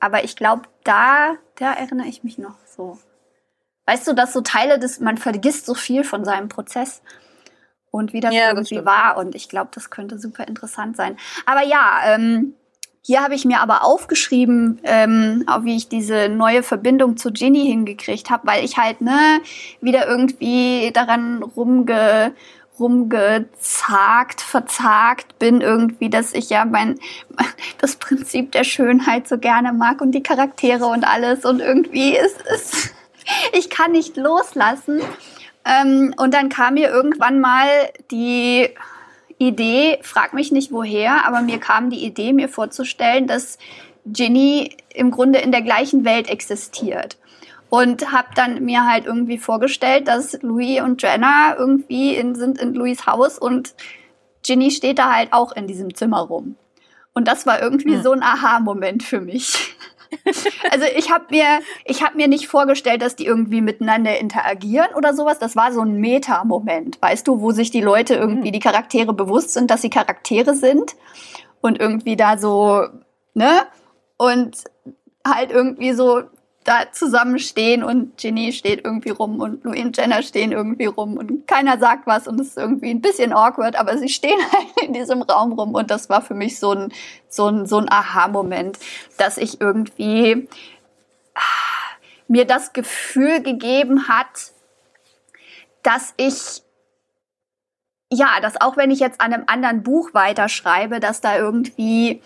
Aber 0.00 0.24
ich 0.24 0.34
glaube, 0.34 0.62
da, 0.82 1.34
da 1.54 1.72
erinnere 1.72 2.08
ich 2.08 2.24
mich 2.24 2.36
noch 2.36 2.56
so. 2.66 2.98
Weißt 3.86 4.08
du, 4.08 4.12
dass 4.12 4.32
so 4.32 4.40
Teile 4.40 4.80
des, 4.80 4.98
man 4.98 5.18
vergisst 5.18 5.66
so 5.66 5.74
viel 5.74 6.02
von 6.02 6.24
seinem 6.24 6.48
Prozess 6.48 7.00
und 7.94 8.12
wie 8.12 8.20
das 8.20 8.34
ja, 8.34 8.48
irgendwie 8.48 8.74
das 8.74 8.84
war. 8.84 9.16
Und 9.16 9.34
ich 9.34 9.48
glaube, 9.48 9.70
das 9.72 9.88
könnte 9.88 10.18
super 10.18 10.46
interessant 10.48 10.96
sein. 10.96 11.16
Aber 11.46 11.64
ja, 11.64 12.00
ähm, 12.06 12.54
hier 13.02 13.22
habe 13.22 13.34
ich 13.34 13.44
mir 13.44 13.60
aber 13.60 13.84
aufgeschrieben, 13.84 14.80
ähm, 14.82 15.44
auch 15.46 15.62
wie 15.64 15.76
ich 15.76 15.88
diese 15.88 16.28
neue 16.28 16.62
Verbindung 16.62 17.16
zu 17.16 17.30
Ginny 17.30 17.66
hingekriegt 17.66 18.30
habe, 18.30 18.46
weil 18.48 18.64
ich 18.64 18.78
halt 18.78 19.00
ne 19.00 19.40
wieder 19.80 20.08
irgendwie 20.08 20.90
daran 20.92 21.42
rumge 21.42 22.32
rumgezagt, 22.80 24.40
verzagt 24.40 25.38
bin 25.38 25.60
irgendwie, 25.60 26.10
dass 26.10 26.34
ich 26.34 26.50
ja 26.50 26.64
mein 26.64 26.98
das 27.78 27.94
Prinzip 27.94 28.50
der 28.50 28.64
Schönheit 28.64 29.28
so 29.28 29.38
gerne 29.38 29.72
mag 29.72 30.00
und 30.00 30.10
die 30.10 30.24
Charaktere 30.24 30.86
und 30.86 31.04
alles 31.04 31.44
und 31.44 31.60
irgendwie 31.60 32.16
ist 32.16 32.42
es 32.52 32.92
ich 33.52 33.70
kann 33.70 33.92
nicht 33.92 34.16
loslassen 34.16 35.00
ähm, 35.64 36.14
und 36.16 36.34
dann 36.34 36.48
kam 36.48 36.74
mir 36.74 36.90
irgendwann 36.90 37.40
mal 37.40 37.68
die 38.10 38.68
Idee, 39.38 39.98
frag 40.02 40.34
mich 40.34 40.52
nicht 40.52 40.72
woher, 40.72 41.26
aber 41.26 41.40
mir 41.40 41.58
kam 41.58 41.90
die 41.90 42.04
Idee, 42.04 42.32
mir 42.32 42.48
vorzustellen, 42.48 43.26
dass 43.26 43.58
Ginny 44.06 44.76
im 44.94 45.10
Grunde 45.10 45.38
in 45.40 45.52
der 45.52 45.62
gleichen 45.62 46.04
Welt 46.04 46.28
existiert. 46.28 47.16
Und 47.70 48.12
habe 48.12 48.28
dann 48.36 48.64
mir 48.64 48.86
halt 48.86 49.06
irgendwie 49.06 49.38
vorgestellt, 49.38 50.06
dass 50.06 50.40
Louis 50.42 50.80
und 50.80 51.02
Jenna 51.02 51.56
irgendwie 51.58 52.14
in, 52.14 52.36
sind 52.36 52.58
in 52.58 52.74
Louis 52.74 53.04
Haus 53.06 53.38
und 53.38 53.74
Ginny 54.44 54.70
steht 54.70 54.98
da 54.98 55.12
halt 55.12 55.32
auch 55.32 55.52
in 55.52 55.66
diesem 55.66 55.94
Zimmer 55.94 56.20
rum. 56.20 56.56
Und 57.14 57.26
das 57.26 57.46
war 57.46 57.60
irgendwie 57.60 57.96
hm. 57.96 58.02
so 58.02 58.12
ein 58.12 58.22
Aha-Moment 58.22 59.02
für 59.02 59.20
mich. 59.20 59.74
Also 60.70 60.86
ich 60.96 61.10
habe 61.10 61.26
mir, 61.30 61.60
ich 61.84 62.02
habe 62.02 62.16
mir 62.16 62.28
nicht 62.28 62.48
vorgestellt, 62.48 63.02
dass 63.02 63.16
die 63.16 63.26
irgendwie 63.26 63.60
miteinander 63.60 64.18
interagieren 64.18 64.88
oder 64.96 65.14
sowas. 65.14 65.38
Das 65.38 65.56
war 65.56 65.72
so 65.72 65.80
ein 65.80 66.00
Meta-Moment, 66.00 67.00
weißt 67.00 67.28
du, 67.28 67.40
wo 67.40 67.50
sich 67.52 67.70
die 67.70 67.80
Leute 67.80 68.14
irgendwie, 68.14 68.48
hm. 68.48 68.52
die 68.52 68.60
Charaktere 68.60 69.12
bewusst 69.12 69.52
sind, 69.52 69.70
dass 69.70 69.82
sie 69.82 69.90
Charaktere 69.90 70.54
sind 70.54 70.96
und 71.60 71.80
irgendwie 71.80 72.16
da 72.16 72.38
so, 72.38 72.86
ne? 73.34 73.62
Und 74.16 74.64
halt 75.26 75.50
irgendwie 75.50 75.92
so 75.92 76.22
da 76.64 76.90
zusammenstehen 76.92 77.84
und 77.84 78.16
Ginny 78.16 78.52
steht 78.52 78.84
irgendwie 78.84 79.10
rum 79.10 79.40
und 79.40 79.64
Louis 79.64 79.84
und 79.84 79.96
Jenna 79.96 80.22
stehen 80.22 80.50
irgendwie 80.50 80.86
rum 80.86 81.18
und 81.18 81.46
keiner 81.46 81.78
sagt 81.78 82.06
was 82.06 82.26
und 82.26 82.40
es 82.40 82.48
ist 82.48 82.56
irgendwie 82.56 82.90
ein 82.90 83.02
bisschen 83.02 83.34
awkward, 83.34 83.76
aber 83.76 83.98
sie 83.98 84.08
stehen 84.08 84.38
halt 84.52 84.66
in 84.82 84.94
diesem 84.94 85.22
Raum 85.22 85.52
rum 85.52 85.74
und 85.74 85.90
das 85.90 86.08
war 86.08 86.22
für 86.22 86.34
mich 86.34 86.58
so 86.58 86.72
ein, 86.72 86.92
so 87.28 87.48
ein, 87.48 87.66
so 87.66 87.78
ein 87.78 87.90
Aha-Moment, 87.90 88.78
dass 89.18 89.36
ich 89.36 89.60
irgendwie 89.60 90.48
ah, 91.34 91.40
mir 92.28 92.46
das 92.46 92.72
Gefühl 92.72 93.42
gegeben 93.42 94.08
hat, 94.08 94.52
dass 95.82 96.14
ich 96.16 96.62
ja, 98.10 98.40
dass 98.40 98.60
auch 98.60 98.76
wenn 98.76 98.90
ich 98.90 99.00
jetzt 99.00 99.20
an 99.20 99.32
einem 99.32 99.44
anderen 99.46 99.82
Buch 99.82 100.10
weiterschreibe, 100.14 101.00
dass 101.00 101.20
da 101.20 101.36
irgendwie 101.36 102.22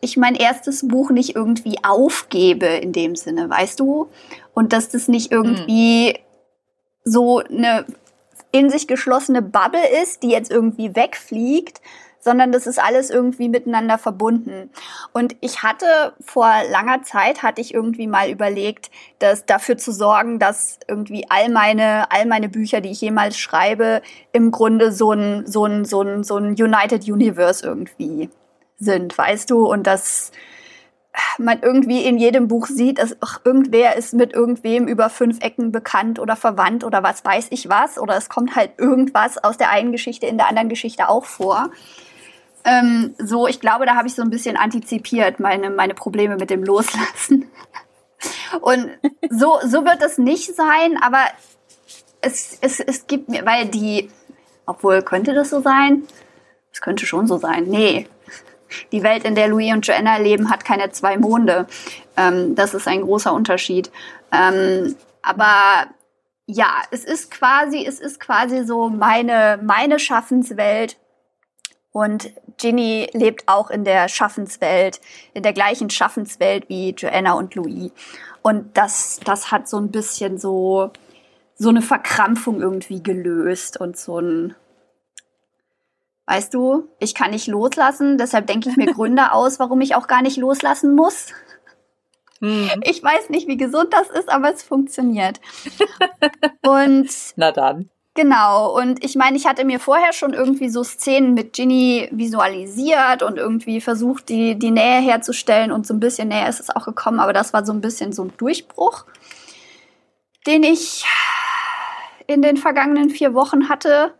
ich 0.00 0.16
mein 0.16 0.34
erstes 0.34 0.86
Buch 0.86 1.10
nicht 1.10 1.36
irgendwie 1.36 1.78
aufgebe 1.82 2.66
in 2.66 2.92
dem 2.92 3.16
Sinne, 3.16 3.48
weißt 3.48 3.80
du? 3.80 4.08
Und 4.54 4.72
dass 4.72 4.88
das 4.88 5.08
nicht 5.08 5.30
irgendwie 5.30 6.10
mhm. 6.10 7.10
so 7.10 7.38
eine 7.38 7.84
in 8.52 8.68
sich 8.68 8.88
geschlossene 8.88 9.42
Bubble 9.42 9.88
ist, 10.02 10.22
die 10.22 10.30
jetzt 10.30 10.50
irgendwie 10.50 10.96
wegfliegt, 10.96 11.80
sondern 12.20 12.52
das 12.52 12.66
ist 12.66 12.78
alles 12.78 13.10
irgendwie 13.10 13.48
miteinander 13.48 13.96
verbunden. 13.96 14.70
Und 15.12 15.36
ich 15.40 15.62
hatte 15.62 16.12
vor 16.20 16.50
langer 16.70 17.02
Zeit, 17.02 17.42
hatte 17.42 17.60
ich 17.60 17.72
irgendwie 17.72 18.06
mal 18.06 18.28
überlegt, 18.28 18.90
dass 19.18 19.46
dafür 19.46 19.78
zu 19.78 19.92
sorgen, 19.92 20.38
dass 20.38 20.78
irgendwie 20.86 21.26
all 21.30 21.48
meine, 21.48 22.10
all 22.10 22.26
meine 22.26 22.48
Bücher, 22.48 22.80
die 22.80 22.90
ich 22.90 23.00
jemals 23.00 23.38
schreibe, 23.38 24.02
im 24.32 24.50
Grunde 24.50 24.92
so 24.92 25.12
ein, 25.12 25.46
so 25.46 25.64
ein, 25.64 25.84
so 25.84 26.02
ein, 26.02 26.22
so 26.22 26.36
ein 26.36 26.50
United 26.50 27.08
Universe 27.08 27.64
irgendwie 27.64 28.28
sind, 28.80 29.16
weißt 29.16 29.50
du, 29.50 29.66
und 29.66 29.86
dass 29.86 30.32
man 31.38 31.60
irgendwie 31.62 32.04
in 32.04 32.18
jedem 32.18 32.48
Buch 32.48 32.66
sieht, 32.66 32.98
dass 32.98 33.16
ach, 33.20 33.40
irgendwer 33.44 33.96
ist 33.96 34.14
mit 34.14 34.32
irgendwem 34.32 34.86
über 34.86 35.10
fünf 35.10 35.42
Ecken 35.42 35.72
bekannt 35.72 36.18
oder 36.18 36.36
verwandt 36.36 36.84
oder 36.84 37.02
was 37.02 37.24
weiß 37.24 37.48
ich 37.50 37.68
was, 37.68 37.98
oder 37.98 38.16
es 38.16 38.28
kommt 38.28 38.56
halt 38.56 38.72
irgendwas 38.78 39.38
aus 39.42 39.56
der 39.56 39.70
einen 39.70 39.92
Geschichte 39.92 40.26
in 40.26 40.38
der 40.38 40.48
anderen 40.48 40.68
Geschichte 40.68 41.08
auch 41.08 41.24
vor. 41.24 41.70
Ähm, 42.64 43.14
so, 43.18 43.48
ich 43.48 43.60
glaube, 43.60 43.86
da 43.86 43.96
habe 43.96 44.06
ich 44.06 44.14
so 44.14 44.22
ein 44.22 44.30
bisschen 44.30 44.56
antizipiert, 44.56 45.40
meine, 45.40 45.70
meine 45.70 45.94
Probleme 45.94 46.36
mit 46.36 46.50
dem 46.50 46.62
Loslassen. 46.62 47.50
Und 48.60 48.90
so, 49.30 49.58
so 49.64 49.84
wird 49.84 50.02
es 50.02 50.18
nicht 50.18 50.54
sein, 50.54 50.98
aber 51.00 51.24
es, 52.20 52.58
es, 52.60 52.80
es 52.80 53.06
gibt 53.06 53.28
mir, 53.28 53.46
weil 53.46 53.66
die, 53.66 54.10
obwohl 54.66 55.02
könnte 55.02 55.32
das 55.32 55.50
so 55.50 55.60
sein? 55.60 56.02
Es 56.72 56.80
könnte 56.82 57.06
schon 57.06 57.26
so 57.26 57.38
sein. 57.38 57.64
Nee, 57.64 58.06
die 58.92 59.02
Welt, 59.02 59.24
in 59.24 59.34
der 59.34 59.48
Louis 59.48 59.72
und 59.72 59.86
Joanna 59.86 60.16
leben, 60.18 60.50
hat 60.50 60.64
keine 60.64 60.90
zwei 60.90 61.16
Monde. 61.16 61.66
Ähm, 62.16 62.54
das 62.54 62.74
ist 62.74 62.88
ein 62.88 63.02
großer 63.02 63.32
Unterschied. 63.32 63.90
Ähm, 64.32 64.96
aber 65.22 65.88
ja, 66.46 66.82
es 66.90 67.04
ist 67.04 67.30
quasi, 67.30 67.84
es 67.86 68.00
ist 68.00 68.20
quasi 68.20 68.64
so 68.64 68.88
meine, 68.88 69.60
meine 69.62 69.98
Schaffenswelt 69.98 70.96
Und 71.92 72.30
Ginny 72.58 73.08
lebt 73.12 73.48
auch 73.48 73.70
in 73.70 73.84
der 73.84 74.08
Schaffenswelt, 74.08 75.00
in 75.34 75.42
der 75.42 75.52
gleichen 75.52 75.90
Schaffenswelt 75.90 76.68
wie 76.68 76.90
Joanna 76.90 77.32
und 77.32 77.54
Louis. 77.54 77.90
Und 78.42 78.76
das, 78.76 79.20
das 79.24 79.50
hat 79.50 79.68
so 79.68 79.78
ein 79.78 79.90
bisschen 79.90 80.38
so, 80.38 80.92
so 81.56 81.68
eine 81.68 81.82
Verkrampfung 81.82 82.60
irgendwie 82.60 83.02
gelöst 83.02 83.80
und 83.80 83.96
so 83.96 84.20
ein, 84.20 84.54
weißt 86.30 86.54
du, 86.54 86.88
ich 87.00 87.16
kann 87.16 87.32
nicht 87.32 87.48
loslassen, 87.48 88.16
deshalb 88.16 88.46
denke 88.46 88.70
ich 88.70 88.76
mir 88.76 88.86
Gründe 88.94 89.32
aus, 89.32 89.58
warum 89.58 89.80
ich 89.80 89.96
auch 89.96 90.06
gar 90.06 90.22
nicht 90.22 90.36
loslassen 90.36 90.94
muss. 90.94 91.26
Hm. 92.40 92.70
Ich 92.84 93.02
weiß 93.02 93.30
nicht, 93.30 93.48
wie 93.48 93.56
gesund 93.56 93.92
das 93.92 94.08
ist, 94.10 94.28
aber 94.30 94.52
es 94.52 94.62
funktioniert. 94.62 95.40
Und 96.64 97.10
na 97.36 97.50
dann. 97.50 97.90
Genau, 98.14 98.76
und 98.76 99.04
ich 99.04 99.16
meine, 99.16 99.36
ich 99.36 99.46
hatte 99.46 99.64
mir 99.64 99.80
vorher 99.80 100.12
schon 100.12 100.32
irgendwie 100.32 100.68
so 100.68 100.84
Szenen 100.84 101.34
mit 101.34 101.52
Ginny 101.52 102.08
visualisiert 102.12 103.22
und 103.22 103.36
irgendwie 103.36 103.80
versucht, 103.80 104.28
die, 104.28 104.58
die 104.58 104.70
Nähe 104.70 105.00
herzustellen 105.00 105.72
und 105.72 105.86
so 105.86 105.94
ein 105.94 106.00
bisschen 106.00 106.28
näher 106.28 106.48
ist 106.48 106.60
es 106.60 106.70
auch 106.70 106.84
gekommen, 106.84 107.18
aber 107.20 107.32
das 107.32 107.52
war 107.52 107.64
so 107.64 107.72
ein 107.72 107.80
bisschen 107.80 108.12
so 108.12 108.24
ein 108.24 108.32
Durchbruch, 108.36 109.04
den 110.46 110.62
ich 110.62 111.04
in 112.26 112.42
den 112.42 112.56
vergangenen 112.56 113.10
vier 113.10 113.34
Wochen 113.34 113.68
hatte 113.68 114.14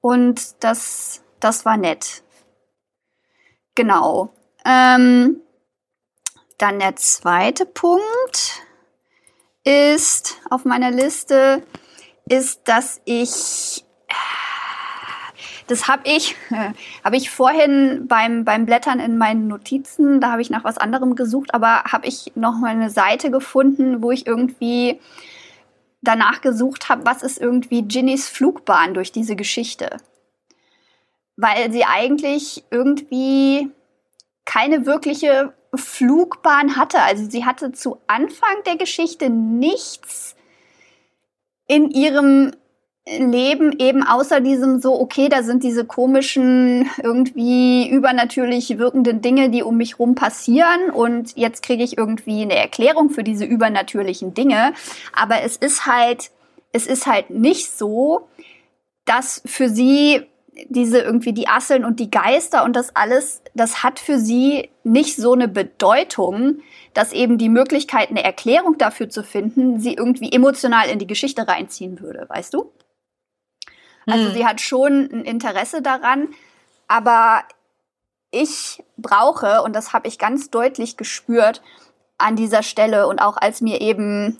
und 0.00 0.62
das, 0.62 1.23
das 1.44 1.64
war 1.64 1.76
nett. 1.76 2.22
Genau. 3.74 4.32
Ähm, 4.64 5.40
dann 6.58 6.78
der 6.78 6.96
zweite 6.96 7.66
Punkt 7.66 8.62
ist 9.64 10.40
auf 10.48 10.64
meiner 10.64 10.90
Liste, 10.90 11.62
ist, 12.26 12.62
dass 12.64 13.00
ich 13.04 13.84
das 15.66 15.88
habe 15.88 16.02
ich, 16.04 16.36
habe 17.04 17.16
ich 17.16 17.30
vorhin 17.30 18.06
beim, 18.06 18.44
beim 18.44 18.66
Blättern 18.66 19.00
in 19.00 19.16
meinen 19.16 19.48
Notizen, 19.48 20.20
da 20.20 20.32
habe 20.32 20.42
ich 20.42 20.50
nach 20.50 20.64
was 20.64 20.78
anderem 20.78 21.14
gesucht, 21.14 21.54
aber 21.54 21.84
habe 21.84 22.06
ich 22.06 22.32
noch 22.34 22.58
mal 22.58 22.68
eine 22.68 22.90
Seite 22.90 23.30
gefunden, 23.30 24.02
wo 24.02 24.10
ich 24.10 24.26
irgendwie 24.26 25.00
danach 26.02 26.42
gesucht 26.42 26.90
habe, 26.90 27.06
was 27.06 27.22
ist 27.22 27.40
irgendwie 27.40 27.82
Ginnys 27.82 28.28
Flugbahn 28.28 28.92
durch 28.92 29.10
diese 29.10 29.36
Geschichte. 29.36 29.96
Weil 31.36 31.72
sie 31.72 31.84
eigentlich 31.84 32.64
irgendwie 32.70 33.70
keine 34.44 34.86
wirkliche 34.86 35.52
Flugbahn 35.74 36.76
hatte. 36.76 37.00
Also 37.00 37.28
sie 37.28 37.44
hatte 37.44 37.72
zu 37.72 37.98
Anfang 38.06 38.62
der 38.66 38.76
Geschichte 38.76 39.30
nichts 39.30 40.36
in 41.66 41.90
ihrem 41.90 42.52
Leben 43.06 43.78
eben 43.78 44.02
außer 44.02 44.40
diesem 44.40 44.80
so, 44.80 44.98
okay, 44.98 45.28
da 45.28 45.42
sind 45.42 45.62
diese 45.62 45.84
komischen, 45.84 46.88
irgendwie 47.02 47.86
übernatürlich 47.90 48.78
wirkenden 48.78 49.20
Dinge, 49.20 49.50
die 49.50 49.62
um 49.62 49.76
mich 49.76 49.98
rum 49.98 50.14
passieren 50.14 50.90
und 50.90 51.36
jetzt 51.36 51.62
kriege 51.62 51.84
ich 51.84 51.98
irgendwie 51.98 52.42
eine 52.42 52.56
Erklärung 52.56 53.10
für 53.10 53.22
diese 53.22 53.44
übernatürlichen 53.44 54.32
Dinge. 54.32 54.72
Aber 55.12 55.42
es 55.42 55.56
ist 55.58 55.84
halt, 55.84 56.30
es 56.72 56.86
ist 56.86 57.06
halt 57.06 57.28
nicht 57.28 57.76
so, 57.76 58.26
dass 59.04 59.42
für 59.44 59.68
sie 59.68 60.22
diese 60.68 61.00
irgendwie 61.00 61.32
die 61.32 61.48
Asseln 61.48 61.84
und 61.84 62.00
die 62.00 62.10
Geister 62.10 62.64
und 62.64 62.74
das 62.74 62.94
alles, 62.94 63.42
das 63.54 63.82
hat 63.82 63.98
für 63.98 64.18
sie 64.18 64.70
nicht 64.84 65.16
so 65.16 65.32
eine 65.32 65.48
Bedeutung, 65.48 66.60
dass 66.92 67.12
eben 67.12 67.38
die 67.38 67.48
Möglichkeit, 67.48 68.10
eine 68.10 68.22
Erklärung 68.22 68.78
dafür 68.78 69.08
zu 69.08 69.24
finden, 69.24 69.80
sie 69.80 69.94
irgendwie 69.94 70.32
emotional 70.32 70.88
in 70.88 70.98
die 70.98 71.06
Geschichte 71.06 71.48
reinziehen 71.48 72.00
würde, 72.00 72.26
weißt 72.28 72.54
du? 72.54 72.72
Also 74.06 74.26
hm. 74.26 74.34
sie 74.34 74.46
hat 74.46 74.60
schon 74.60 75.08
ein 75.12 75.24
Interesse 75.24 75.82
daran, 75.82 76.28
aber 76.86 77.42
ich 78.30 78.82
brauche, 78.96 79.62
und 79.62 79.74
das 79.74 79.92
habe 79.92 80.08
ich 80.08 80.18
ganz 80.18 80.50
deutlich 80.50 80.96
gespürt 80.96 81.62
an 82.18 82.36
dieser 82.36 82.62
Stelle 82.62 83.06
und 83.06 83.20
auch 83.20 83.36
als 83.36 83.60
mir 83.60 83.80
eben 83.80 84.38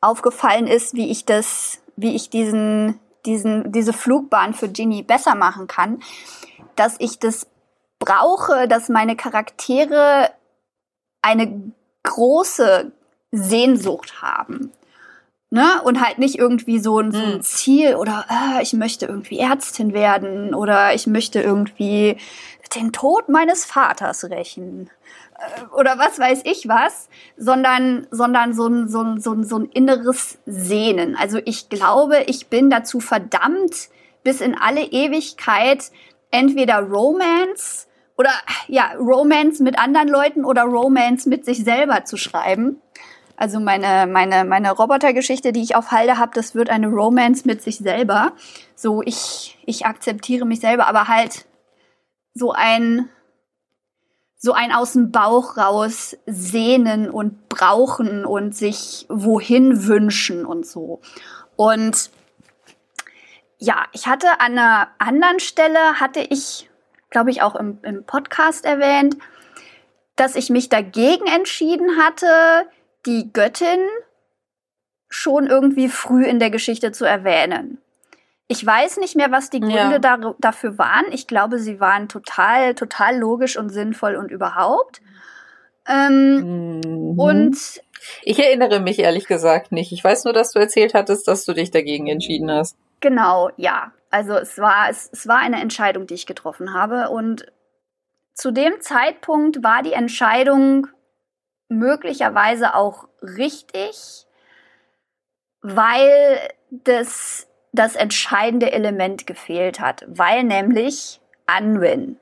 aufgefallen 0.00 0.66
ist, 0.66 0.94
wie 0.94 1.10
ich 1.10 1.24
das, 1.24 1.80
wie 1.96 2.14
ich 2.14 2.30
diesen 2.30 2.98
diesen, 3.26 3.72
diese 3.72 3.92
Flugbahn 3.92 4.54
für 4.54 4.68
Ginny 4.68 5.02
besser 5.02 5.34
machen 5.34 5.66
kann, 5.66 6.00
dass 6.76 6.96
ich 6.98 7.18
das 7.18 7.46
brauche, 7.98 8.66
dass 8.66 8.88
meine 8.88 9.16
Charaktere 9.16 10.30
eine 11.22 11.72
große 12.02 12.92
Sehnsucht 13.30 14.22
haben. 14.22 14.72
Ne? 15.50 15.82
Und 15.82 16.00
halt 16.00 16.18
nicht 16.18 16.38
irgendwie 16.38 16.78
so 16.78 17.00
ein, 17.00 17.10
so 17.10 17.18
ein 17.18 17.32
hm. 17.34 17.42
Ziel 17.42 17.96
oder 17.96 18.24
äh, 18.30 18.62
ich 18.62 18.72
möchte 18.72 19.06
irgendwie 19.06 19.38
Ärztin 19.40 19.92
werden 19.92 20.54
oder 20.54 20.94
ich 20.94 21.08
möchte 21.08 21.40
irgendwie 21.40 22.18
den 22.76 22.92
Tod 22.92 23.28
meines 23.28 23.64
Vaters 23.64 24.24
rächen 24.30 24.90
oder 25.76 25.98
was 25.98 26.18
weiß 26.18 26.42
ich 26.44 26.68
was, 26.68 27.08
sondern, 27.36 28.06
sondern 28.10 28.54
so 28.54 28.66
ein, 28.66 28.88
so, 28.88 29.02
ein, 29.02 29.20
so, 29.20 29.32
ein, 29.32 29.44
so 29.44 29.58
ein 29.58 29.66
inneres 29.66 30.38
Sehnen. 30.46 31.16
Also 31.16 31.38
ich 31.44 31.68
glaube, 31.68 32.24
ich 32.26 32.48
bin 32.48 32.70
dazu 32.70 33.00
verdammt, 33.00 33.88
bis 34.22 34.40
in 34.40 34.56
alle 34.56 34.82
Ewigkeit 34.82 35.90
entweder 36.30 36.80
Romance 36.80 37.86
oder 38.16 38.30
ja, 38.68 38.92
Romance 38.98 39.62
mit 39.62 39.78
anderen 39.78 40.08
Leuten 40.08 40.44
oder 40.44 40.64
Romance 40.64 41.28
mit 41.28 41.44
sich 41.44 41.64
selber 41.64 42.04
zu 42.04 42.16
schreiben. 42.16 42.80
Also 43.36 43.58
meine, 43.58 44.06
meine, 44.06 44.44
meine 44.44 44.70
Robotergeschichte, 44.72 45.52
die 45.52 45.62
ich 45.62 45.74
auf 45.74 45.90
Halde 45.92 46.18
habe, 46.18 46.32
das 46.34 46.54
wird 46.54 46.68
eine 46.68 46.88
Romance 46.88 47.46
mit 47.46 47.62
sich 47.62 47.78
selber. 47.78 48.32
So, 48.74 49.00
ich, 49.02 49.58
ich 49.64 49.86
akzeptiere 49.86 50.44
mich 50.44 50.60
selber, 50.60 50.86
aber 50.86 51.08
halt 51.08 51.46
so 52.34 52.52
ein, 52.52 53.08
so 54.42 54.54
ein 54.54 54.72
aus 54.72 54.94
dem 54.94 55.12
Bauch 55.12 55.58
raus 55.58 56.16
sehnen 56.24 57.10
und 57.10 57.50
brauchen 57.50 58.24
und 58.24 58.56
sich 58.56 59.04
wohin 59.10 59.86
wünschen 59.86 60.46
und 60.46 60.66
so. 60.66 61.02
Und 61.56 62.10
ja, 63.58 63.84
ich 63.92 64.06
hatte 64.06 64.40
an 64.40 64.58
einer 64.58 64.88
anderen 64.98 65.40
Stelle, 65.40 66.00
hatte 66.00 66.20
ich, 66.20 66.70
glaube 67.10 67.30
ich, 67.30 67.42
auch 67.42 67.54
im, 67.54 67.80
im 67.82 68.04
Podcast 68.04 68.64
erwähnt, 68.64 69.18
dass 70.16 70.36
ich 70.36 70.48
mich 70.48 70.70
dagegen 70.70 71.26
entschieden 71.26 71.98
hatte, 71.98 72.66
die 73.04 73.30
Göttin 73.34 73.86
schon 75.10 75.48
irgendwie 75.48 75.90
früh 75.90 76.24
in 76.24 76.38
der 76.38 76.50
Geschichte 76.50 76.92
zu 76.92 77.04
erwähnen. 77.04 77.76
Ich 78.50 78.66
weiß 78.66 78.96
nicht 78.96 79.14
mehr, 79.14 79.30
was 79.30 79.48
die 79.48 79.60
Gründe 79.60 79.76
ja. 79.76 79.98
da, 80.00 80.34
dafür 80.40 80.76
waren. 80.76 81.04
Ich 81.12 81.28
glaube, 81.28 81.60
sie 81.60 81.78
waren 81.78 82.08
total, 82.08 82.74
total 82.74 83.16
logisch 83.16 83.56
und 83.56 83.68
sinnvoll 83.68 84.16
und 84.16 84.32
überhaupt. 84.32 85.00
Ähm, 85.86 86.80
mhm. 86.80 87.16
Und 87.16 87.56
ich 88.22 88.40
erinnere 88.40 88.80
mich 88.80 88.98
ehrlich 88.98 89.28
gesagt 89.28 89.70
nicht. 89.70 89.92
Ich 89.92 90.02
weiß 90.02 90.24
nur, 90.24 90.32
dass 90.32 90.50
du 90.50 90.58
erzählt 90.58 90.94
hattest, 90.94 91.28
dass 91.28 91.44
du 91.44 91.52
dich 91.52 91.70
dagegen 91.70 92.08
entschieden 92.08 92.50
hast. 92.50 92.76
Genau, 92.98 93.52
ja. 93.56 93.92
Also 94.10 94.32
es 94.32 94.58
war, 94.58 94.90
es, 94.90 95.08
es 95.12 95.28
war 95.28 95.38
eine 95.38 95.60
Entscheidung, 95.60 96.08
die 96.08 96.14
ich 96.14 96.26
getroffen 96.26 96.74
habe. 96.74 97.10
Und 97.10 97.46
zu 98.34 98.50
dem 98.50 98.80
Zeitpunkt 98.80 99.62
war 99.62 99.84
die 99.84 99.92
Entscheidung 99.92 100.88
möglicherweise 101.68 102.74
auch 102.74 103.06
richtig, 103.22 104.26
weil 105.62 106.40
das 106.70 107.46
das 107.72 107.96
entscheidende 107.96 108.72
Element 108.72 109.26
gefehlt 109.26 109.80
hat, 109.80 110.04
weil 110.08 110.44
nämlich 110.44 111.20
Unwin. 111.58 112.18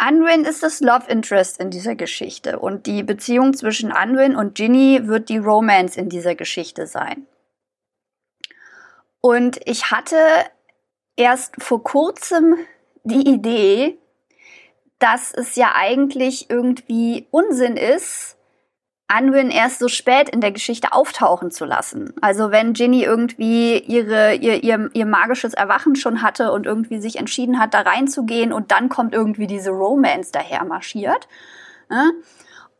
Unwin 0.00 0.44
ist 0.44 0.62
das 0.62 0.80
Love 0.80 1.10
Interest 1.10 1.60
in 1.60 1.70
dieser 1.70 1.94
Geschichte 1.94 2.58
und 2.58 2.86
die 2.86 3.02
Beziehung 3.02 3.52
zwischen 3.54 3.92
Unwin 3.92 4.34
und 4.34 4.54
Ginny 4.54 5.06
wird 5.06 5.28
die 5.28 5.38
Romance 5.38 5.98
in 5.98 6.08
dieser 6.08 6.34
Geschichte 6.34 6.86
sein. 6.86 7.26
Und 9.20 9.60
ich 9.66 9.90
hatte 9.90 10.16
erst 11.16 11.62
vor 11.62 11.82
kurzem 11.82 12.56
die 13.04 13.28
Idee, 13.28 13.98
dass 14.98 15.32
es 15.32 15.56
ja 15.56 15.72
eigentlich 15.74 16.48
irgendwie 16.48 17.26
Unsinn 17.30 17.76
ist, 17.76 18.38
Anwin 19.10 19.50
erst 19.50 19.80
so 19.80 19.88
spät 19.88 20.28
in 20.28 20.40
der 20.40 20.52
Geschichte 20.52 20.92
auftauchen 20.92 21.50
zu 21.50 21.64
lassen. 21.64 22.14
Also 22.20 22.50
wenn 22.50 22.72
Ginny 22.74 23.02
irgendwie 23.02 23.78
ihre, 23.78 24.34
ihr, 24.34 24.62
ihr, 24.62 24.88
ihr 24.92 25.06
magisches 25.06 25.52
Erwachen 25.52 25.96
schon 25.96 26.22
hatte 26.22 26.52
und 26.52 26.64
irgendwie 26.64 27.00
sich 27.00 27.16
entschieden 27.16 27.58
hat, 27.58 27.74
da 27.74 27.80
reinzugehen 27.80 28.52
und 28.52 28.70
dann 28.70 28.88
kommt 28.88 29.12
irgendwie 29.12 29.48
diese 29.48 29.70
Romance 29.70 30.30
daher 30.30 30.64
marschiert. 30.64 31.26
Ne? 31.88 32.12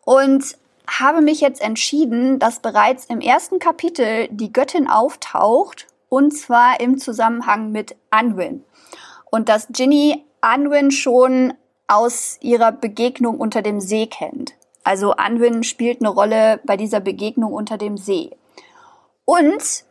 Und 0.04 0.56
habe 0.86 1.20
mich 1.20 1.40
jetzt 1.40 1.60
entschieden, 1.60 2.38
dass 2.38 2.60
bereits 2.60 3.04
im 3.06 3.20
ersten 3.20 3.58
Kapitel 3.58 4.28
die 4.30 4.52
Göttin 4.52 4.88
auftaucht 4.88 5.86
und 6.08 6.32
zwar 6.32 6.80
im 6.80 6.98
Zusammenhang 6.98 7.72
mit 7.72 7.96
Anwin. 8.10 8.64
Und 9.30 9.48
dass 9.48 9.68
Ginny 9.70 10.24
Anwin 10.40 10.90
schon 10.90 11.54
aus 11.86 12.38
ihrer 12.40 12.72
Begegnung 12.72 13.38
unter 13.38 13.62
dem 13.62 13.80
See 13.80 14.06
kennt. 14.06 14.54
Also 14.90 15.12
Anwin 15.12 15.62
spielt 15.62 16.00
eine 16.00 16.08
Rolle 16.08 16.58
bei 16.64 16.76
dieser 16.76 16.98
Begegnung 16.98 17.52
unter 17.52 17.78
dem 17.78 17.96
See. 17.96 18.30
Und 19.24 19.84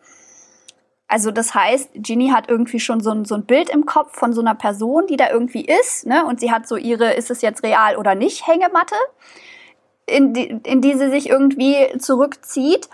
Also 1.08 1.32
das 1.32 1.56
heißt, 1.56 1.92
Ginny 1.96 2.30
hat 2.30 2.50
irgendwie 2.50 2.82
schon 2.82 3.00
so 3.00 3.12
ein, 3.12 3.24
so 3.24 3.36
ein 3.36 3.46
Bild 3.46 3.70
im 3.70 3.86
Kopf 3.86 4.20
von 4.20 4.34
so 4.34 4.42
einer 4.42 4.56
Person, 4.56 5.08
die 5.08 5.16
da 5.16 5.30
irgendwie 5.32 5.66
ist, 5.66 6.06
ne? 6.06 6.26
Und 6.26 6.42
sie 6.42 6.52
hat 6.52 6.68
so 6.68 6.76
ihre, 6.76 7.14
ist 7.14 7.32
es 7.32 7.42
jetzt 7.42 7.64
real 7.64 7.96
oder 7.96 8.14
nicht, 8.14 8.46
Hängematte, 8.46 8.96
in 10.06 10.34
die, 10.34 10.60
in 10.64 10.82
die 10.82 10.96
sie 10.96 11.10
sich 11.10 11.30
irgendwie 11.30 11.98
zurückzieht. 11.98 12.90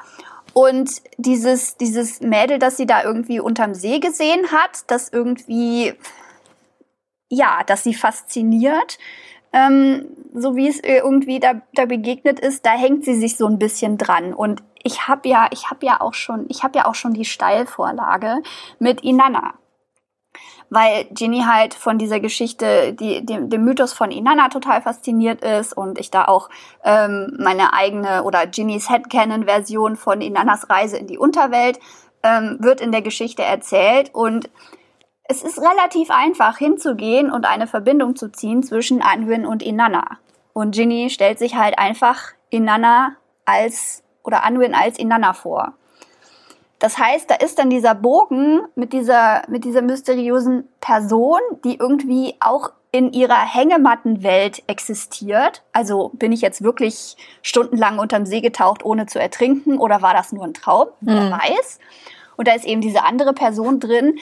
Und 0.54 1.02
dieses, 1.18 1.76
dieses 1.76 2.22
Mädel, 2.22 2.60
das 2.60 2.78
sie 2.78 2.86
da 2.86 3.04
irgendwie 3.04 3.40
unterm 3.40 3.74
See 3.74 4.00
gesehen 4.00 4.52
hat, 4.52 4.84
das 4.88 5.10
irgendwie, 5.12 5.96
ja, 7.30 7.64
das 7.66 7.84
sie 7.84 7.96
fasziniert, 7.96 9.00
ähm, 9.52 10.06
so 10.36 10.56
wie 10.56 10.68
es 10.68 10.80
irgendwie 10.80 11.40
da, 11.40 11.62
da 11.74 11.86
begegnet 11.86 12.40
ist, 12.40 12.66
da 12.66 12.72
hängt 12.72 13.06
sie 13.06 13.16
sich 13.16 13.38
so 13.38 13.48
ein 13.48 13.60
bisschen 13.60 13.98
dran. 13.98 14.34
Und 14.34 14.64
ich 14.84 15.08
habe 15.08 15.28
ja, 15.28 15.48
ich 15.52 15.70
habe 15.70 15.86
ja 15.86 16.02
auch 16.02 16.14
schon, 16.14 16.46
ich 16.50 16.64
habe 16.64 16.78
ja 16.78 16.86
auch 16.86 16.96
schon 16.96 17.14
die 17.14 17.26
Steilvorlage 17.26 18.38
mit 18.80 19.02
Inanna. 19.02 19.56
Weil 20.70 21.06
Ginny 21.12 21.44
halt 21.48 21.74
von 21.74 21.98
dieser 21.98 22.20
Geschichte, 22.20 22.94
die, 22.94 23.26
dem, 23.26 23.50
dem 23.50 23.64
Mythos 23.64 23.94
von 23.94 24.12
Inanna 24.12 24.50
total 24.50 24.82
fasziniert 24.82 25.42
ist 25.42 25.78
und 25.78 26.00
ich 26.00 26.12
da 26.12 26.26
auch 26.26 26.50
ähm, 26.84 27.36
meine 27.40 27.74
eigene 27.74 28.24
oder 28.24 28.48
Ginnys 28.48 28.90
Headcanon-Version 28.90 29.96
von 29.96 30.22
Inannas 30.22 30.70
Reise 30.70 30.98
in 30.98 31.08
die 31.08 31.18
Unterwelt 31.18 31.80
ähm, 32.24 32.58
wird 32.60 32.82
in 32.82 32.92
der 32.92 33.04
Geschichte 33.04 33.44
erzählt 33.44 34.14
und 34.14 34.50
es 35.28 35.42
ist 35.44 35.60
relativ 35.60 36.12
einfach 36.12 36.58
hinzugehen 36.58 37.32
und 37.32 37.46
eine 37.46 37.68
Verbindung 37.68 38.16
zu 38.16 38.32
ziehen 38.32 38.62
zwischen 38.62 39.02
Anwin 39.02 39.46
und 39.46 39.64
Inanna. 39.64 40.20
Und 40.58 40.74
Ginny 40.74 41.10
stellt 41.10 41.38
sich 41.38 41.56
halt 41.56 41.78
einfach 41.78 42.32
Inanna 42.50 43.18
als 43.44 44.04
oder 44.24 44.46
Anwin 44.46 44.74
als 44.74 44.98
Inanna 44.98 45.34
vor. 45.34 45.74
Das 46.80 46.98
heißt, 46.98 47.30
da 47.30 47.36
ist 47.36 47.60
dann 47.60 47.70
dieser 47.70 47.94
Bogen 47.94 48.62
mit 48.74 48.94
dieser, 48.94 49.44
mit 49.50 49.66
dieser 49.66 49.82
mysteriösen 49.82 50.66
Person, 50.80 51.40
die 51.66 51.76
irgendwie 51.76 52.36
auch 52.40 52.72
in 52.92 53.12
ihrer 53.12 53.46
Hängemattenwelt 53.46 54.64
existiert. 54.68 55.62
Also 55.74 56.12
bin 56.14 56.32
ich 56.32 56.40
jetzt 56.40 56.64
wirklich 56.64 57.18
stundenlang 57.42 58.00
unterm 58.00 58.26
See 58.26 58.40
getaucht, 58.40 58.86
ohne 58.86 59.08
zu 59.08 59.20
ertrinken, 59.20 59.78
oder 59.78 60.02
war 60.02 60.14
das 60.14 60.32
nur 60.32 60.46
ein 60.46 60.54
Traum? 60.54 60.88
Mhm. 61.02 61.08
Wer 61.10 61.32
weiß. 61.32 61.80
Und 62.38 62.48
da 62.48 62.54
ist 62.54 62.64
eben 62.64 62.80
diese 62.80 63.04
andere 63.04 63.34
Person 63.34 63.82
drin, 63.82 64.20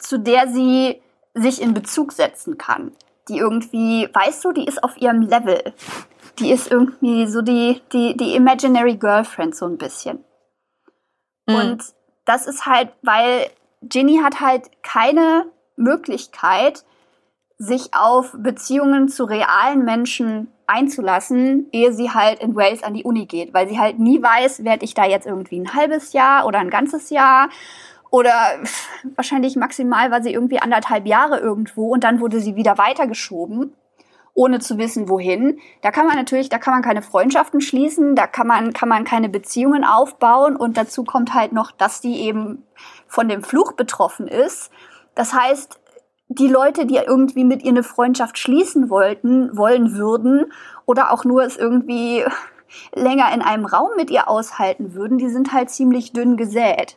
zu 0.00 0.18
der 0.18 0.48
sie 0.48 1.00
sich 1.34 1.62
in 1.62 1.72
Bezug 1.72 2.10
setzen 2.12 2.58
kann. 2.58 2.90
Die 3.28 3.38
irgendwie, 3.38 4.08
weißt 4.12 4.44
du, 4.44 4.52
die 4.52 4.64
ist 4.64 4.82
auf 4.82 4.96
ihrem 4.96 5.22
Level 5.22 5.74
die 6.38 6.52
ist 6.52 6.70
irgendwie 6.70 7.26
so 7.26 7.42
die, 7.42 7.80
die, 7.92 8.16
die 8.16 8.34
Imaginary 8.34 8.96
Girlfriend 8.96 9.54
so 9.54 9.66
ein 9.66 9.78
bisschen. 9.78 10.24
Mhm. 11.46 11.54
Und 11.54 11.84
das 12.24 12.46
ist 12.46 12.66
halt, 12.66 12.90
weil 13.02 13.50
Ginny 13.82 14.20
hat 14.22 14.40
halt 14.40 14.70
keine 14.82 15.46
Möglichkeit, 15.76 16.84
sich 17.58 17.92
auf 17.92 18.34
Beziehungen 18.38 19.08
zu 19.08 19.24
realen 19.24 19.84
Menschen 19.84 20.48
einzulassen, 20.66 21.66
ehe 21.72 21.92
sie 21.92 22.10
halt 22.10 22.40
in 22.40 22.54
Wales 22.54 22.82
an 22.82 22.94
die 22.94 23.02
Uni 23.02 23.26
geht, 23.26 23.54
weil 23.54 23.68
sie 23.68 23.80
halt 23.80 23.98
nie 23.98 24.22
weiß, 24.22 24.64
werde 24.64 24.84
ich 24.84 24.94
da 24.94 25.06
jetzt 25.06 25.26
irgendwie 25.26 25.58
ein 25.58 25.74
halbes 25.74 26.12
Jahr 26.12 26.46
oder 26.46 26.58
ein 26.58 26.70
ganzes 26.70 27.10
Jahr 27.10 27.48
oder 28.10 28.32
wahrscheinlich 29.16 29.56
maximal 29.56 30.10
war 30.10 30.22
sie 30.22 30.32
irgendwie 30.32 30.60
anderthalb 30.60 31.06
Jahre 31.06 31.38
irgendwo 31.38 31.88
und 31.92 32.04
dann 32.04 32.20
wurde 32.20 32.40
sie 32.40 32.56
wieder 32.56 32.78
weitergeschoben 32.78 33.72
ohne 34.38 34.60
zu 34.60 34.78
wissen, 34.78 35.08
wohin. 35.08 35.58
Da 35.82 35.90
kann 35.90 36.06
man 36.06 36.14
natürlich, 36.14 36.48
da 36.48 36.58
kann 36.58 36.72
man 36.72 36.82
keine 36.82 37.02
Freundschaften 37.02 37.60
schließen, 37.60 38.14
da 38.14 38.28
kann 38.28 38.46
man, 38.46 38.72
kann 38.72 38.88
man 38.88 39.02
keine 39.02 39.28
Beziehungen 39.28 39.82
aufbauen 39.82 40.54
und 40.54 40.76
dazu 40.76 41.02
kommt 41.02 41.34
halt 41.34 41.52
noch, 41.52 41.72
dass 41.72 42.00
die 42.00 42.20
eben 42.20 42.62
von 43.08 43.28
dem 43.28 43.42
Fluch 43.42 43.72
betroffen 43.72 44.28
ist. 44.28 44.70
Das 45.16 45.34
heißt, 45.34 45.80
die 46.28 46.46
Leute, 46.46 46.86
die 46.86 46.96
irgendwie 46.96 47.42
mit 47.42 47.64
ihr 47.64 47.70
eine 47.70 47.82
Freundschaft 47.82 48.38
schließen 48.38 48.90
wollten, 48.90 49.56
wollen 49.56 49.96
würden 49.96 50.52
oder 50.86 51.10
auch 51.10 51.24
nur 51.24 51.42
es 51.42 51.56
irgendwie 51.56 52.24
länger 52.94 53.32
in 53.34 53.42
einem 53.42 53.66
Raum 53.66 53.90
mit 53.96 54.08
ihr 54.08 54.28
aushalten 54.28 54.94
würden, 54.94 55.18
die 55.18 55.30
sind 55.30 55.52
halt 55.52 55.70
ziemlich 55.70 56.12
dünn 56.12 56.36
gesät. 56.36 56.96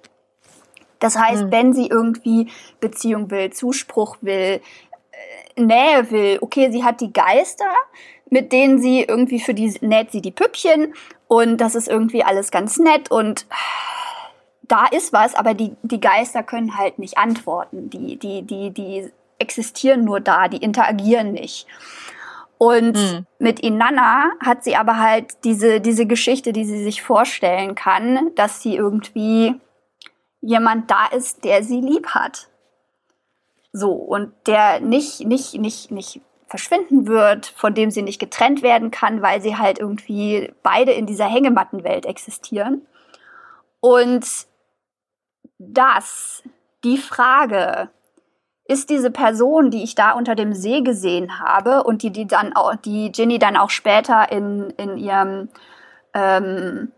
Das 1.02 1.18
heißt, 1.18 1.46
mhm. 1.46 1.52
wenn 1.52 1.74
sie 1.74 1.88
irgendwie 1.88 2.48
Beziehung 2.80 3.30
will, 3.30 3.52
Zuspruch 3.52 4.16
will, 4.22 4.62
Nähe 5.58 6.10
will. 6.12 6.38
Okay, 6.40 6.72
sie 6.72 6.86
hat 6.86 7.02
die 7.02 7.12
Geister, 7.12 7.74
mit 8.30 8.54
denen 8.54 8.80
sie 8.80 9.02
irgendwie 9.02 9.42
für 9.42 9.54
die 9.54 9.76
näht 9.82 10.12
sie 10.12 10.22
die 10.22 10.32
Püppchen 10.32 10.94
und 11.28 11.58
das 11.58 11.76
ist 11.76 11.90
irgendwie 11.90 12.24
alles 12.24 12.52
ganz 12.52 12.78
nett 12.78 13.12
und 13.12 13.46
da 14.62 14.86
ist 14.86 15.12
was, 15.12 15.36
aber 15.36 15.54
die, 15.54 15.76
die 15.84 16.00
Geister 16.00 16.44
können 16.44 16.78
halt 16.78 16.98
nicht 16.98 17.18
antworten. 17.18 17.90
Die, 17.90 18.16
die, 18.16 18.44
die, 18.44 18.70
die 18.70 19.12
existieren 19.38 20.06
nur 20.06 20.22
da, 20.22 20.48
die 20.48 20.58
interagieren 20.58 21.34
nicht. 21.34 21.68
Und 22.58 22.96
mhm. 22.96 23.26
mit 23.38 23.60
Inanna 23.60 24.32
hat 24.40 24.64
sie 24.64 24.78
aber 24.78 24.98
halt 24.98 25.44
diese, 25.44 25.82
diese 25.82 26.06
Geschichte, 26.06 26.54
die 26.54 26.64
sie 26.64 26.84
sich 26.84 27.02
vorstellen 27.02 27.76
kann, 27.76 28.32
dass 28.36 28.62
sie 28.62 28.76
irgendwie 28.76 29.56
jemand 30.42 30.92
da 30.92 31.08
ist, 31.08 31.44
der 31.44 31.64
sie 31.64 31.80
lieb 31.80 32.08
hat. 32.10 32.48
So, 33.72 33.92
und 33.92 34.34
der 34.48 34.82
nicht, 34.82 35.26
nicht, 35.26 35.54
nicht, 35.56 35.92
nicht 35.92 36.22
verschwinden 36.48 37.08
wird, 37.08 37.46
von 37.46 37.74
dem 37.74 37.92
sie 37.92 38.02
nicht 38.02 38.20
getrennt 38.20 38.62
werden 38.62 38.92
kann, 38.92 39.22
weil 39.22 39.42
sie 39.42 39.58
halt 39.58 39.80
irgendwie 39.80 40.54
beide 40.64 40.92
in 40.92 41.06
dieser 41.06 41.26
Hängemattenwelt 41.26 42.06
existieren. 42.06 42.86
Und 43.80 44.26
das, 45.58 46.44
die 46.84 46.98
Frage, 46.98 47.90
ist 48.66 48.90
diese 48.90 49.12
Person, 49.12 49.70
die 49.70 49.84
ich 49.84 49.96
da 49.96 50.12
unter 50.12 50.36
dem 50.36 50.54
See 50.54 50.82
gesehen 50.82 51.40
habe 51.40 51.84
und 51.84 52.04
die, 52.04 52.12
die 52.12 52.28
dann 52.28 52.54
auch, 52.54 52.76
die 52.76 53.12
Ginny 53.12 53.40
dann 53.40 53.58
auch 53.58 53.70
später 53.70 54.32
in, 54.32 54.70
in 54.72 54.98
ihrem 54.98 55.50
ähm, 56.14 56.92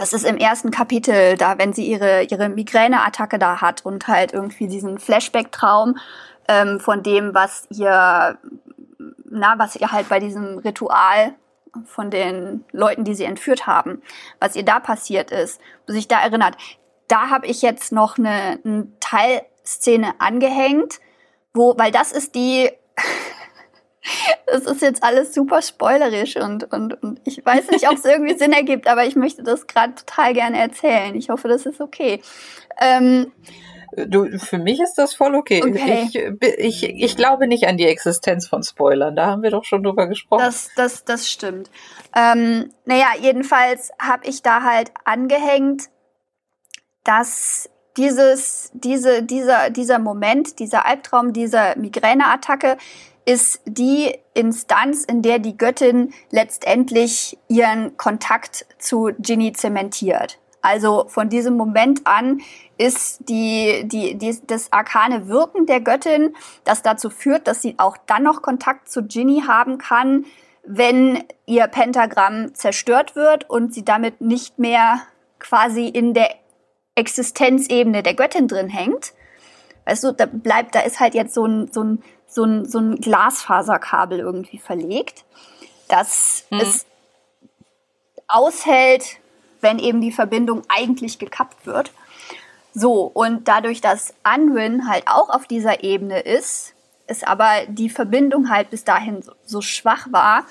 das 0.00 0.14
ist 0.14 0.24
im 0.24 0.38
ersten 0.38 0.70
Kapitel, 0.70 1.36
da 1.36 1.58
wenn 1.58 1.74
sie 1.74 1.84
ihre, 1.86 2.22
ihre 2.22 2.48
Migräneattacke 2.48 3.38
da 3.38 3.60
hat 3.60 3.84
und 3.84 4.08
halt 4.08 4.32
irgendwie 4.32 4.66
diesen 4.66 4.98
Flashback-Traum 4.98 5.98
ähm, 6.48 6.80
von 6.80 7.02
dem, 7.02 7.34
was 7.34 7.66
ihr, 7.68 8.38
na, 9.28 9.58
was 9.58 9.76
ihr 9.76 9.92
halt 9.92 10.08
bei 10.08 10.18
diesem 10.18 10.56
Ritual 10.56 11.34
von 11.84 12.10
den 12.10 12.64
Leuten, 12.72 13.04
die 13.04 13.14
sie 13.14 13.24
entführt 13.24 13.66
haben, 13.66 14.00
was 14.38 14.56
ihr 14.56 14.64
da 14.64 14.80
passiert 14.80 15.30
ist, 15.30 15.60
sich 15.86 16.08
da 16.08 16.18
erinnert. 16.18 16.56
Da 17.06 17.28
habe 17.28 17.46
ich 17.46 17.60
jetzt 17.60 17.92
noch 17.92 18.16
eine, 18.16 18.58
eine 18.64 18.88
Teilszene 19.00 20.14
angehängt, 20.18 20.98
wo, 21.52 21.76
weil 21.76 21.92
das 21.92 22.10
ist 22.12 22.34
die 22.34 22.70
es 24.46 24.66
ist 24.66 24.82
jetzt 24.82 25.02
alles 25.02 25.34
super 25.34 25.62
spoilerisch 25.62 26.36
und, 26.36 26.72
und, 26.72 27.02
und 27.02 27.20
ich 27.24 27.44
weiß 27.44 27.70
nicht, 27.70 27.88
ob 27.88 27.96
es 27.96 28.04
irgendwie 28.04 28.36
Sinn 28.36 28.52
ergibt, 28.52 28.86
aber 28.88 29.04
ich 29.04 29.16
möchte 29.16 29.42
das 29.42 29.66
gerade 29.66 29.94
total 29.94 30.34
gerne 30.34 30.58
erzählen. 30.58 31.14
Ich 31.14 31.30
hoffe, 31.30 31.48
das 31.48 31.66
ist 31.66 31.80
okay. 31.80 32.20
Ähm, 32.80 33.32
Du, 33.96 34.38
für 34.38 34.58
mich 34.58 34.80
ist 34.80 34.94
das 34.94 35.14
voll 35.14 35.34
okay. 35.34 35.62
okay. 35.64 36.08
Ich, 36.58 36.84
ich, 36.84 36.94
ich 36.94 37.16
glaube 37.16 37.48
nicht 37.48 37.66
an 37.66 37.76
die 37.76 37.86
Existenz 37.86 38.46
von 38.46 38.62
Spoilern. 38.62 39.16
Da 39.16 39.26
haben 39.26 39.42
wir 39.42 39.50
doch 39.50 39.64
schon 39.64 39.82
drüber 39.82 40.06
gesprochen. 40.06 40.44
Das, 40.44 40.70
das, 40.76 41.04
das 41.04 41.28
stimmt. 41.28 41.70
Ähm, 42.14 42.70
naja, 42.84 43.08
jedenfalls 43.20 43.90
habe 43.98 44.28
ich 44.28 44.42
da 44.42 44.62
halt 44.62 44.92
angehängt, 45.04 45.90
dass 47.02 47.68
dieses, 47.96 48.70
diese, 48.74 49.22
dieser, 49.22 49.70
dieser 49.70 49.98
Moment, 49.98 50.58
dieser 50.60 50.86
Albtraum, 50.86 51.32
dieser 51.32 51.76
Migräneattacke 51.76 52.76
ist 53.24 53.60
die 53.64 54.14
Instanz, 54.34 55.04
in 55.04 55.22
der 55.22 55.38
die 55.38 55.56
Göttin 55.56 56.12
letztendlich 56.30 57.38
ihren 57.48 57.96
Kontakt 57.96 58.66
zu 58.78 59.10
Ginny 59.18 59.52
zementiert. 59.52 60.38
Also 60.62 61.06
von 61.08 61.28
diesem 61.28 61.56
Moment 61.56 62.06
an 62.06 62.40
ist 62.76 63.28
die, 63.28 63.82
die, 63.84 64.16
die, 64.16 64.38
das 64.46 64.72
arkane 64.72 65.28
Wirken 65.28 65.66
der 65.66 65.80
Göttin, 65.80 66.34
das 66.64 66.82
dazu 66.82 67.08
führt, 67.10 67.46
dass 67.46 67.62
sie 67.62 67.74
auch 67.78 67.96
dann 68.06 68.22
noch 68.22 68.42
Kontakt 68.42 68.90
zu 68.90 69.04
Ginny 69.04 69.44
haben 69.46 69.78
kann, 69.78 70.26
wenn 70.64 71.24
ihr 71.46 71.66
Pentagramm 71.66 72.54
zerstört 72.54 73.16
wird 73.16 73.48
und 73.48 73.72
sie 73.72 73.84
damit 73.84 74.20
nicht 74.20 74.58
mehr 74.58 75.00
quasi 75.38 75.88
in 75.88 76.12
der 76.12 76.34
Existenzebene 76.94 78.02
der 78.02 78.14
Göttin 78.14 78.46
drin 78.46 78.68
hängt. 78.68 79.14
Weißt 79.86 80.04
du, 80.04 80.12
da 80.12 80.26
bleibt, 80.26 80.74
da 80.74 80.80
ist 80.80 81.00
halt 81.00 81.14
jetzt 81.14 81.32
so 81.32 81.46
ein, 81.46 81.72
so 81.72 81.82
ein 81.82 82.02
so 82.30 82.44
ein, 82.44 82.64
so 82.64 82.78
ein 82.78 82.96
Glasfaserkabel 82.96 84.20
irgendwie 84.20 84.58
verlegt, 84.58 85.24
dass 85.88 86.44
mhm. 86.50 86.60
es 86.60 86.86
aushält, 88.28 89.18
wenn 89.60 89.78
eben 89.78 90.00
die 90.00 90.12
Verbindung 90.12 90.62
eigentlich 90.68 91.18
gekappt 91.18 91.66
wird. 91.66 91.92
So, 92.72 93.02
und 93.02 93.48
dadurch, 93.48 93.80
dass 93.80 94.14
Unwin 94.24 94.88
halt 94.88 95.04
auch 95.06 95.28
auf 95.28 95.46
dieser 95.46 95.82
Ebene 95.82 96.20
ist, 96.20 96.74
ist 97.08 97.26
aber 97.26 97.66
die 97.66 97.90
Verbindung 97.90 98.48
halt 98.48 98.70
bis 98.70 98.84
dahin 98.84 99.22
so, 99.22 99.32
so 99.44 99.60
schwach 99.60 100.06
war, 100.12 100.44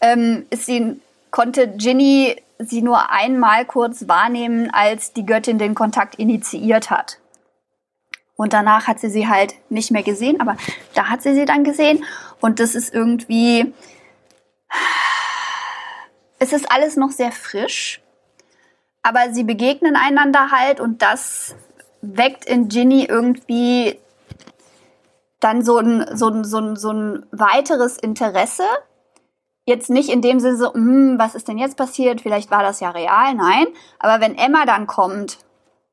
ähm, 0.00 0.46
ist 0.50 0.66
sie, 0.66 1.00
konnte 1.30 1.68
Ginny 1.68 2.36
sie 2.58 2.82
nur 2.82 3.10
einmal 3.10 3.64
kurz 3.64 4.08
wahrnehmen, 4.08 4.68
als 4.72 5.12
die 5.12 5.24
Göttin 5.24 5.58
den 5.58 5.76
Kontakt 5.76 6.16
initiiert 6.16 6.90
hat. 6.90 7.19
Und 8.40 8.54
danach 8.54 8.86
hat 8.86 8.98
sie 9.00 9.10
sie 9.10 9.28
halt 9.28 9.54
nicht 9.68 9.90
mehr 9.90 10.02
gesehen, 10.02 10.40
aber 10.40 10.56
da 10.94 11.10
hat 11.10 11.20
sie 11.20 11.34
sie 11.34 11.44
dann 11.44 11.62
gesehen. 11.62 12.02
Und 12.40 12.58
das 12.58 12.74
ist 12.74 12.94
irgendwie, 12.94 13.74
es 16.38 16.54
ist 16.54 16.72
alles 16.72 16.96
noch 16.96 17.10
sehr 17.10 17.32
frisch, 17.32 18.00
aber 19.02 19.34
sie 19.34 19.44
begegnen 19.44 19.94
einander 19.94 20.50
halt 20.50 20.80
und 20.80 21.02
das 21.02 21.54
weckt 22.00 22.46
in 22.46 22.68
Ginny 22.68 23.04
irgendwie 23.04 23.98
dann 25.40 25.62
so 25.62 25.76
ein, 25.76 26.06
so 26.16 26.28
ein, 26.28 26.42
so 26.42 26.60
ein, 26.60 26.76
so 26.76 26.94
ein 26.94 27.26
weiteres 27.32 27.98
Interesse. 27.98 28.64
Jetzt 29.66 29.90
nicht 29.90 30.08
in 30.08 30.22
dem 30.22 30.40
Sinne 30.40 30.56
so, 30.56 30.72
hm, 30.72 31.18
was 31.18 31.34
ist 31.34 31.46
denn 31.46 31.58
jetzt 31.58 31.76
passiert? 31.76 32.22
Vielleicht 32.22 32.50
war 32.50 32.62
das 32.62 32.80
ja 32.80 32.88
real, 32.88 33.34
nein. 33.34 33.66
Aber 33.98 34.22
wenn 34.22 34.34
Emma 34.38 34.64
dann 34.64 34.86
kommt 34.86 35.36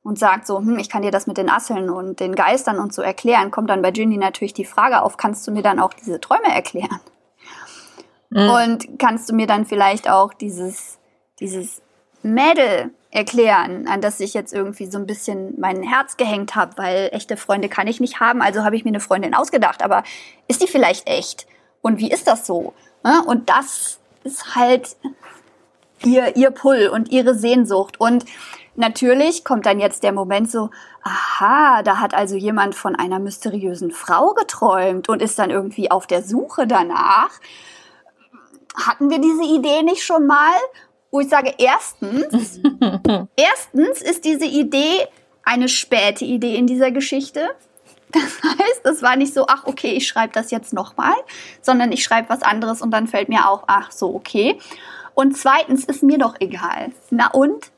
und 0.08 0.18
sagt 0.18 0.48
so, 0.48 0.60
hm, 0.60 0.80
ich 0.80 0.90
kann 0.90 1.02
dir 1.02 1.12
das 1.12 1.28
mit 1.28 1.38
den 1.38 1.50
Asseln 1.50 1.90
und 1.90 2.22
den 2.22 2.34
Geistern 2.34 2.80
und 2.80 2.94
so 2.94 3.02
erklären, 3.02 3.52
kommt 3.52 3.70
dann 3.70 3.82
bei 3.82 3.92
Ginny 3.92 4.16
natürlich 4.16 4.54
die 4.54 4.64
Frage 4.64 5.02
auf, 5.02 5.18
kannst 5.18 5.46
du 5.46 5.52
mir 5.52 5.62
dann 5.62 5.82
auch 5.82 5.92
diese 5.92 6.22
Träume 6.22 6.48
erklären? 6.48 7.02
Mhm. 8.30 8.50
Und 8.50 9.00
kannst 9.00 9.30
du 9.30 9.36
mir 9.36 9.48
dann 9.48 9.66
vielleicht 9.66 10.10
auch 10.10 10.34
dieses, 10.34 10.98
dieses 11.42 11.82
Mädel 12.24 12.92
erklären, 13.12 13.90
an 13.90 14.00
das 14.00 14.22
ich 14.22 14.34
jetzt 14.34 14.54
irgendwie 14.54 14.86
so 14.86 14.98
ein 14.98 15.08
bisschen 15.08 15.60
mein 15.60 15.84
Herz 15.84 16.16
gehängt 16.16 16.56
habe, 16.56 16.78
weil 16.78 17.10
echte 17.12 17.36
Freunde 17.36 17.68
kann 17.68 17.88
ich 17.88 18.00
nicht 18.00 18.22
haben, 18.22 18.42
also 18.42 18.64
habe 18.64 18.78
ich 18.78 18.86
mir 18.86 18.92
eine 18.92 19.02
Freundin 19.02 19.36
ausgedacht. 19.36 19.84
Aber 19.84 20.04
ist 20.48 20.62
die 20.62 20.68
vielleicht 20.68 21.10
echt? 21.10 21.48
Und 21.82 22.00
wie 22.00 22.10
ist 22.10 22.28
das 22.28 22.48
so? 22.48 22.74
Und 23.26 23.50
das 23.50 24.00
ist 24.24 24.56
halt 24.56 24.96
ihr, 26.06 26.38
ihr 26.38 26.52
Pull 26.52 26.88
und 26.88 27.12
ihre 27.12 27.36
Sehnsucht. 27.36 28.00
Und 28.00 28.24
natürlich 28.78 29.44
kommt 29.44 29.66
dann 29.66 29.80
jetzt 29.80 30.04
der 30.04 30.12
Moment 30.12 30.50
so, 30.50 30.70
aha, 31.04 31.84
da 31.84 32.00
hat 32.00 32.14
also 32.14 32.36
jemand 32.36 32.76
von 32.76 32.96
einer 32.96 33.20
mysteriösen 33.20 33.92
Frau 33.92 34.34
geträumt 34.34 35.10
und 35.10 35.22
ist 35.22 35.38
dann 35.38 35.50
irgendwie 35.50 35.92
auf 35.92 36.08
der 36.08 36.24
Suche 36.24 36.68
danach. 36.68 37.32
Hatten 38.76 39.10
wir 39.10 39.20
diese 39.20 39.44
Idee 39.44 39.84
nicht 39.84 40.04
schon 40.04 40.28
mal? 40.28 40.54
wo 41.12 41.20
ich 41.22 41.30
sage, 41.30 41.54
erstens, 41.58 42.60
erstens 43.36 44.02
ist 44.02 44.26
diese 44.26 44.46
Idee 44.46 45.08
eine 45.44 45.70
späte 45.70 46.26
Idee 46.26 46.56
in 46.56 46.68
dieser 46.68 46.92
Geschichte. 46.92 47.50
Das 48.12 48.42
heißt, 48.44 48.86
es 48.86 49.02
war 49.02 49.16
nicht 49.16 49.34
so, 49.34 49.46
ach 49.48 49.66
okay, 49.66 49.92
ich 49.92 50.08
schreibe 50.08 50.34
das 50.34 50.52
jetzt 50.52 50.74
nochmal, 50.74 51.16
sondern 51.62 51.92
ich 51.92 52.04
schreibe 52.04 52.30
was 52.30 52.42
anderes 52.42 52.82
und 52.82 52.92
dann 52.92 53.08
fällt 53.08 53.30
mir 53.30 53.50
auf, 53.50 53.64
ach 53.68 53.92
so, 53.92 54.14
okay. 54.16 54.60
Und 55.14 55.38
zweitens 55.38 55.84
ist 55.86 56.04
mir 56.04 56.18
doch 56.18 56.36
egal. 56.40 56.92
Na 57.10 57.32
und? 57.32 57.72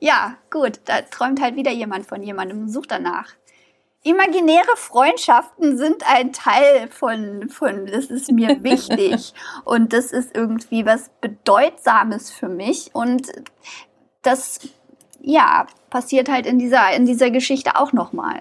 Ja, 0.00 0.36
gut, 0.50 0.80
da 0.86 1.02
träumt 1.02 1.40
halt 1.42 1.56
wieder 1.56 1.70
jemand 1.70 2.06
von 2.06 2.22
jemandem 2.22 2.62
und 2.62 2.68
sucht 2.70 2.90
danach. 2.90 3.34
Imaginäre 4.02 4.76
Freundschaften 4.76 5.76
sind 5.76 6.10
ein 6.10 6.32
Teil 6.32 6.88
von, 6.88 7.50
von, 7.50 7.84
das 7.84 8.06
ist 8.06 8.32
mir 8.32 8.48
wichtig. 8.64 9.34
und 9.64 9.92
das 9.92 10.10
ist 10.10 10.34
irgendwie 10.34 10.86
was 10.86 11.10
Bedeutsames 11.20 12.30
für 12.30 12.48
mich. 12.48 12.94
Und 12.94 13.28
das, 14.22 14.60
ja, 15.20 15.66
passiert 15.90 16.30
halt 16.30 16.46
in 16.46 16.58
dieser, 16.58 16.92
in 16.92 17.04
dieser 17.04 17.30
Geschichte 17.30 17.76
auch 17.76 17.92
nochmal. 17.92 18.40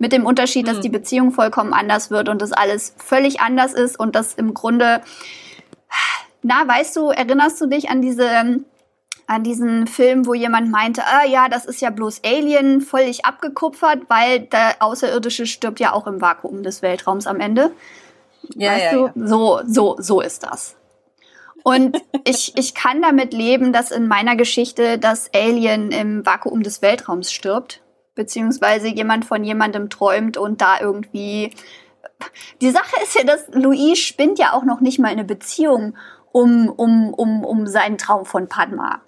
Mit 0.00 0.10
dem 0.10 0.26
Unterschied, 0.26 0.66
dass 0.66 0.76
hm. 0.76 0.82
die 0.82 0.88
Beziehung 0.88 1.30
vollkommen 1.30 1.74
anders 1.74 2.10
wird 2.10 2.28
und 2.28 2.42
das 2.42 2.50
alles 2.50 2.92
völlig 2.98 3.40
anders 3.40 3.74
ist 3.74 4.00
und 4.00 4.16
das 4.16 4.34
im 4.34 4.52
Grunde, 4.52 5.00
na, 6.42 6.66
weißt 6.66 6.96
du, 6.96 7.10
erinnerst 7.10 7.60
du 7.60 7.66
dich 7.66 7.88
an 7.88 8.02
diese 8.02 8.64
an 9.26 9.42
diesen 9.42 9.86
Film, 9.86 10.26
wo 10.26 10.34
jemand 10.34 10.70
meinte, 10.70 11.02
ah 11.04 11.24
ja, 11.26 11.48
das 11.48 11.64
ist 11.64 11.80
ja 11.80 11.90
bloß 11.90 12.22
Alien, 12.24 12.80
völlig 12.80 13.24
abgekupfert, 13.24 14.02
weil 14.08 14.40
der 14.40 14.76
Außerirdische 14.80 15.46
stirbt 15.46 15.80
ja 15.80 15.92
auch 15.92 16.06
im 16.06 16.20
Vakuum 16.20 16.62
des 16.62 16.82
Weltraums 16.82 17.26
am 17.26 17.40
Ende. 17.40 17.72
Ja, 18.54 18.72
weißt 18.72 18.84
ja, 18.84 18.92
du? 18.92 19.06
Ja. 19.06 19.12
So, 19.26 19.60
so, 19.66 19.96
so 19.98 20.20
ist 20.20 20.42
das. 20.42 20.76
Und 21.62 22.02
ich, 22.24 22.56
ich 22.56 22.74
kann 22.74 23.02
damit 23.02 23.32
leben, 23.32 23.72
dass 23.72 23.90
in 23.90 24.08
meiner 24.08 24.36
Geschichte 24.36 24.98
das 24.98 25.30
Alien 25.34 25.90
im 25.90 26.26
Vakuum 26.26 26.62
des 26.62 26.82
Weltraums 26.82 27.32
stirbt, 27.32 27.80
beziehungsweise 28.14 28.88
jemand 28.88 29.24
von 29.24 29.44
jemandem 29.44 29.88
träumt 29.88 30.36
und 30.36 30.60
da 30.60 30.80
irgendwie. 30.80 31.54
Die 32.60 32.70
Sache 32.70 33.02
ist 33.02 33.14
ja, 33.14 33.24
dass 33.24 33.48
Louis 33.52 33.98
spinnt 33.98 34.38
ja 34.38 34.52
auch 34.52 34.64
noch 34.64 34.80
nicht 34.80 34.98
mal 34.98 35.08
eine 35.08 35.24
Beziehung 35.24 35.96
um, 36.32 36.68
um, 36.68 37.12
um, 37.14 37.44
um 37.44 37.66
seinen 37.66 37.98
Traum 37.98 38.24
von 38.24 38.48
Padma 38.48 39.00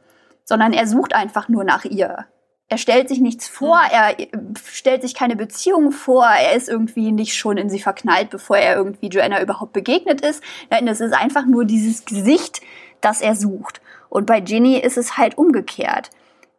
sondern 0.44 0.72
er 0.72 0.87
sucht 0.87 1.14
einfach 1.14 1.48
nur 1.48 1.64
nach 1.64 1.85
ihr. 1.85 2.26
Er 2.68 2.78
stellt 2.78 3.09
sich 3.09 3.20
nichts 3.20 3.46
vor, 3.46 3.76
mhm. 3.76 3.90
er 3.92 4.20
äh, 4.20 4.28
stellt 4.64 5.02
sich 5.02 5.14
keine 5.14 5.37
Beziehung 5.37 5.92
vor, 5.92 6.26
er 6.26 6.54
ist 6.54 6.68
irgendwie 6.68 7.12
nicht 7.12 7.37
schon 7.37 7.57
in 7.57 7.68
sie 7.68 7.80
verknallt, 7.80 8.30
bevor 8.30 8.57
er 8.57 8.76
irgendwie 8.76 9.09
Joanna 9.09 9.42
überhaupt 9.42 9.72
begegnet 9.72 10.22
ist. 10.22 10.42
Nein, 10.70 10.88
es 10.88 11.00
ist 11.00 11.12
einfach 11.12 11.44
nur 11.44 11.64
dieses 11.64 12.04
Gesicht, 12.04 12.62
das 13.00 13.20
er 13.20 13.37
sucht. 13.37 13.80
Und 14.09 14.26
bei 14.26 14.40
Ginny 14.40 14.78
ist 14.78 14.96
es 14.96 15.18
halt 15.18 15.37
umgekehrt. 15.37 16.11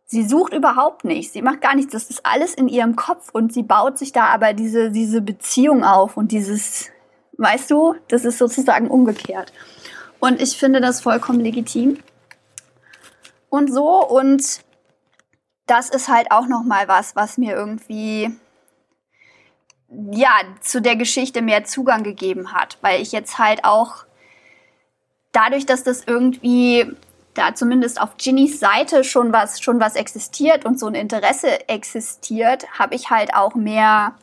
Sie 0.07 0.23
sucht 0.23 0.53
überhaupt 0.53 1.03
nichts, 1.03 1.33
sie 1.33 1.41
macht 1.41 1.61
gar 1.61 1.75
nichts, 1.75 1.91
das 1.91 2.11
ist 2.11 2.23
alles 2.23 2.53
in 2.53 2.67
ihrem 2.67 2.95
Kopf 2.95 3.29
und 3.33 3.51
sie 3.51 3.63
baut 3.63 3.97
sich 3.97 4.11
da 4.11 4.25
aber 4.25 4.53
diese, 4.53 4.91
diese 4.91 5.19
Beziehung 5.19 5.83
auf 5.83 6.15
und 6.15 6.31
dieses, 6.31 6.91
weißt 7.37 7.71
du, 7.71 7.95
das 8.07 8.23
ist 8.23 8.37
sozusagen 8.37 8.87
umgekehrt. 8.87 9.51
Und 10.19 10.39
ich 10.39 10.57
finde 10.57 10.79
das 10.79 11.01
vollkommen 11.01 11.39
legitim 11.39 11.97
und 13.55 13.73
so. 13.73 14.05
Und 14.05 14.59
das 15.65 15.89
ist 15.89 16.09
halt 16.09 16.31
auch 16.31 16.47
noch 16.47 16.63
mal 16.63 16.87
was, 16.87 17.15
was 17.15 17.37
mir 17.37 17.55
irgendwie 17.55 18.35
ja 20.11 20.31
zu 20.61 20.81
der 20.81 20.95
Geschichte 20.95 21.41
mehr 21.41 21.63
Zugang 21.63 22.03
gegeben 22.03 22.53
hat, 22.53 22.77
weil 22.81 23.01
ich 23.01 23.11
jetzt 23.11 23.37
halt 23.37 23.63
auch 23.63 24.05
dadurch, 25.31 25.65
dass 25.65 25.83
das 25.83 26.03
irgendwie 26.05 26.91
da 27.33 27.53
zumindest 27.53 27.99
auf 27.99 28.17
Ginnys 28.17 28.59
Seite 28.59 29.03
schon 29.03 29.33
was 29.33 29.61
schon 29.61 29.79
was 29.79 29.95
existiert 29.95 30.65
und 30.65 30.79
so 30.79 30.87
ein 30.87 30.95
Interesse 30.95 31.67
existiert, 31.67 32.67
habe 32.79 32.95
ich 32.95 33.09
halt 33.09 33.33
auch 33.35 33.55
mehr 33.55 34.15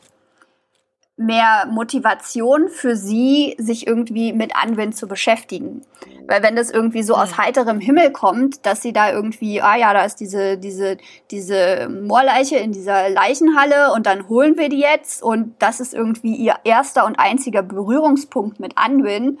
mehr 1.15 1.67
Motivation 1.69 2.69
für 2.69 2.95
sie, 2.95 3.55
sich 3.59 3.85
irgendwie 3.85 4.33
mit 4.33 4.55
Anwind 4.55 4.97
zu 4.97 5.07
beschäftigen. 5.07 5.85
Weil 6.27 6.41
wenn 6.41 6.55
das 6.55 6.69
irgendwie 6.69 7.03
so 7.03 7.15
aus 7.15 7.31
mhm. 7.31 7.37
heiterem 7.37 7.79
Himmel 7.79 8.11
kommt, 8.11 8.65
dass 8.65 8.81
sie 8.81 8.93
da 8.93 9.11
irgendwie, 9.11 9.61
ah 9.61 9.75
ja, 9.75 9.93
da 9.93 10.05
ist 10.05 10.19
diese, 10.19 10.57
diese, 10.57 10.97
diese 11.31 11.89
Moorleiche 11.89 12.57
in 12.57 12.71
dieser 12.71 13.09
Leichenhalle 13.09 13.91
und 13.93 14.05
dann 14.05 14.29
holen 14.29 14.57
wir 14.57 14.69
die 14.69 14.79
jetzt 14.79 15.21
und 15.21 15.55
das 15.59 15.79
ist 15.79 15.93
irgendwie 15.93 16.35
ihr 16.35 16.55
erster 16.63 17.05
und 17.05 17.19
einziger 17.19 17.61
Berührungspunkt 17.61 18.59
mit 18.59 18.77
Anwin. 18.77 19.39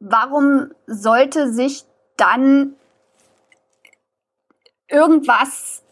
Warum 0.00 0.70
sollte 0.86 1.52
sich 1.52 1.84
dann 2.16 2.76
irgendwas 4.88 5.82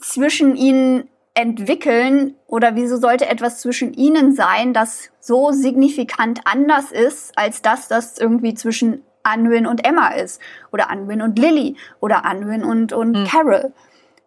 zwischen 0.00 0.56
ihnen 0.56 1.08
entwickeln 1.34 2.34
oder 2.46 2.74
wieso 2.74 2.96
sollte 2.98 3.28
etwas 3.28 3.60
zwischen 3.60 3.94
ihnen 3.94 4.34
sein, 4.34 4.72
das 4.74 5.10
so 5.20 5.52
signifikant 5.52 6.40
anders 6.44 6.92
ist 6.92 7.36
als 7.38 7.62
das, 7.62 7.88
das 7.88 8.18
irgendwie 8.18 8.54
zwischen 8.54 9.02
Anwin 9.22 9.66
und 9.66 9.86
Emma 9.86 10.08
ist? 10.08 10.40
Oder 10.72 10.90
Anwin 10.90 11.22
und 11.22 11.38
Lily 11.38 11.76
oder 12.00 12.24
Anwin 12.24 12.64
und, 12.64 12.92
und 12.92 13.16
hm. 13.16 13.26
Carol, 13.26 13.72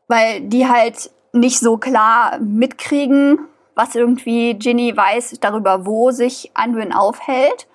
weil 0.08 0.42
die 0.42 0.68
halt 0.68 1.12
nicht 1.34 1.60
so 1.60 1.78
klar 1.78 2.40
mitkriegen, 2.40 3.40
was 3.76 3.94
irgendwie 3.94 4.54
Ginny 4.56 4.96
weiß 4.96 5.38
darüber, 5.42 5.86
wo 5.86 6.12
sich 6.12 6.52
Anwin 6.54 6.94
aufhält, 6.94 7.68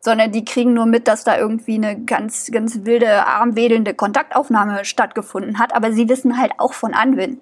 sondern 0.00 0.32
die 0.32 0.44
kriegen 0.44 0.74
nur 0.74 0.86
mit, 0.86 1.08
dass 1.08 1.24
da 1.24 1.38
irgendwie 1.38 1.74
eine 1.74 1.98
ganz, 2.04 2.50
ganz 2.52 2.84
wilde, 2.84 3.26
armwedelnde 3.26 3.94
Kontaktaufnahme 3.94 4.84
stattgefunden 4.84 5.58
hat, 5.58 5.74
aber 5.74 5.92
sie 5.92 6.08
wissen 6.08 6.38
halt 6.38 6.52
auch 6.58 6.74
von 6.74 6.94
Anwin 6.94 7.40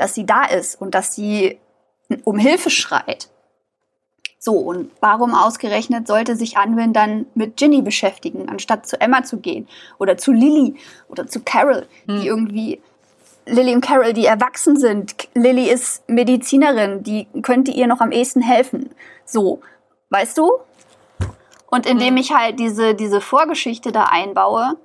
dass 0.00 0.14
sie 0.14 0.26
da 0.26 0.44
ist 0.44 0.80
und 0.80 0.94
dass 0.94 1.14
sie 1.14 1.58
um 2.24 2.38
Hilfe 2.38 2.70
schreit. 2.70 3.28
So, 4.38 4.54
und 4.54 4.90
warum 5.00 5.34
ausgerechnet 5.34 6.06
sollte 6.06 6.34
sich 6.34 6.56
Anwin 6.56 6.94
dann 6.94 7.26
mit 7.34 7.58
Ginny 7.58 7.82
beschäftigen, 7.82 8.48
anstatt 8.48 8.86
zu 8.86 8.98
Emma 8.98 9.22
zu 9.22 9.38
gehen 9.38 9.68
oder 9.98 10.16
zu 10.16 10.32
Lily 10.32 10.76
oder 11.08 11.26
zu 11.26 11.40
Carol, 11.40 11.86
hm. 12.06 12.20
die 12.20 12.26
irgendwie 12.26 12.80
Lily 13.44 13.74
und 13.74 13.82
Carol, 13.82 14.14
die 14.14 14.24
erwachsen 14.24 14.76
sind. 14.76 15.28
Lily 15.34 15.68
ist 15.68 16.08
Medizinerin, 16.08 17.02
die 17.02 17.26
könnte 17.42 17.70
ihr 17.70 17.86
noch 17.86 18.00
am 18.00 18.12
ehesten 18.12 18.40
helfen. 18.40 18.90
So, 19.26 19.60
weißt 20.08 20.38
du? 20.38 20.52
Und 21.70 21.84
indem 21.84 22.14
hm. 22.14 22.16
ich 22.16 22.32
halt 22.32 22.58
diese, 22.58 22.94
diese 22.94 23.20
Vorgeschichte 23.20 23.92
da 23.92 24.04
einbaue, 24.04 24.78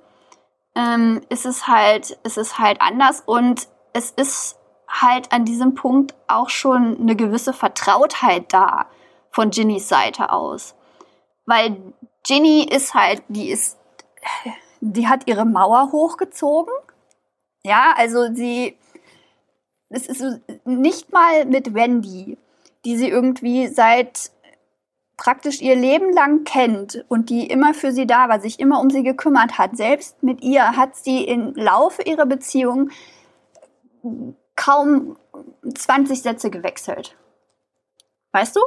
ähm, 0.74 1.22
ist 1.30 1.46
es 1.46 1.66
halt, 1.66 2.18
ist 2.24 2.36
es 2.36 2.58
halt 2.58 2.82
anders 2.82 3.22
und 3.24 3.68
es 3.94 4.10
ist 4.10 4.55
halt 4.88 5.32
an 5.32 5.44
diesem 5.44 5.74
Punkt 5.74 6.14
auch 6.28 6.48
schon 6.48 7.00
eine 7.00 7.16
gewisse 7.16 7.52
Vertrautheit 7.52 8.52
da 8.52 8.86
von 9.30 9.50
Ginnys 9.50 9.88
Seite 9.88 10.32
aus. 10.32 10.74
Weil 11.44 11.76
Ginny 12.26 12.64
ist 12.64 12.94
halt, 12.94 13.22
die 13.28 13.50
ist, 13.50 13.78
die 14.80 15.08
hat 15.08 15.28
ihre 15.28 15.44
Mauer 15.44 15.92
hochgezogen. 15.92 16.72
Ja, 17.62 17.94
also 17.96 18.32
sie, 18.32 18.76
es 19.88 20.06
ist 20.06 20.40
nicht 20.64 21.12
mal 21.12 21.44
mit 21.44 21.74
Wendy, 21.74 22.38
die 22.84 22.96
sie 22.96 23.08
irgendwie 23.08 23.68
seit 23.68 24.30
praktisch 25.16 25.60
ihr 25.62 25.74
Leben 25.74 26.12
lang 26.12 26.44
kennt 26.44 27.04
und 27.08 27.30
die 27.30 27.46
immer 27.46 27.74
für 27.74 27.92
sie 27.92 28.06
da 28.06 28.28
war, 28.28 28.40
sich 28.40 28.60
immer 28.60 28.80
um 28.80 28.90
sie 28.90 29.02
gekümmert 29.02 29.56
hat. 29.56 29.76
Selbst 29.76 30.22
mit 30.22 30.42
ihr 30.42 30.76
hat 30.76 30.96
sie 30.96 31.24
im 31.24 31.54
Laufe 31.54 32.02
ihrer 32.02 32.26
Beziehung 32.26 32.90
kaum 34.56 35.16
20 35.74 36.22
Sätze 36.22 36.50
gewechselt. 36.50 37.14
Weißt 38.32 38.56
du? 38.56 38.60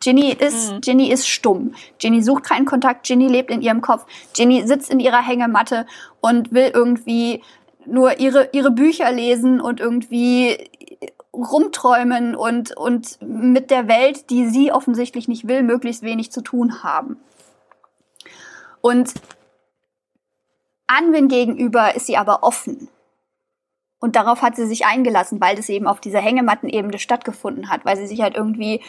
Ginny 0.00 0.32
ist, 0.32 0.72
mhm. 0.72 0.80
Ginny 0.80 1.10
ist 1.10 1.28
stumm. 1.28 1.74
Ginny 1.98 2.22
sucht 2.22 2.44
keinen 2.44 2.66
Kontakt. 2.66 3.06
Ginny 3.06 3.26
lebt 3.26 3.50
in 3.50 3.62
ihrem 3.62 3.80
Kopf. 3.80 4.06
Ginny 4.34 4.66
sitzt 4.66 4.90
in 4.90 5.00
ihrer 5.00 5.22
Hängematte 5.22 5.86
und 6.20 6.52
will 6.52 6.70
irgendwie 6.72 7.42
nur 7.84 8.20
ihre, 8.20 8.50
ihre 8.52 8.70
Bücher 8.70 9.10
lesen 9.10 9.60
und 9.60 9.80
irgendwie 9.80 10.70
rumträumen 11.32 12.34
und, 12.34 12.76
und 12.76 13.18
mit 13.22 13.70
der 13.70 13.88
Welt, 13.88 14.30
die 14.30 14.48
sie 14.48 14.72
offensichtlich 14.72 15.28
nicht 15.28 15.46
will, 15.48 15.62
möglichst 15.62 16.02
wenig 16.02 16.30
zu 16.32 16.42
tun 16.42 16.82
haben. 16.82 17.16
Und 18.80 19.14
Anwin 20.86 21.28
gegenüber 21.28 21.94
ist 21.94 22.06
sie 22.06 22.16
aber 22.16 22.42
offen. 22.42 22.88
Und 24.00 24.16
darauf 24.16 24.42
hat 24.42 24.56
sie 24.56 24.66
sich 24.66 24.86
eingelassen, 24.86 25.40
weil 25.40 25.56
das 25.56 25.68
eben 25.68 25.86
auf 25.86 26.00
dieser 26.00 26.20
Hängemattenebene 26.20 26.98
stattgefunden 26.98 27.68
hat, 27.68 27.84
weil 27.84 27.96
sie 27.96 28.06
sich 28.06 28.20
halt 28.20 28.36
irgendwie 28.36 28.80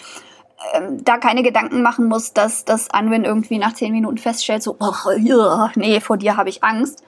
ähm, 0.74 1.04
da 1.04 1.17
keine 1.17 1.41
Gedanken 1.41 1.82
machen 1.82 2.08
muss, 2.08 2.34
dass, 2.34 2.65
dass 2.65 2.89
Anwin 2.91 3.24
irgendwie 3.24 3.58
nach 3.58 3.74
zehn 3.74 3.91
Minuten 3.91 4.17
feststellt, 4.17 4.62
so, 4.62 4.78
ja, 5.17 5.72
nee, 5.76 6.00
vor 6.00 6.17
dir 6.17 6.38
habe 6.38 6.50
ich 6.50 6.63
Angst. 6.63 7.04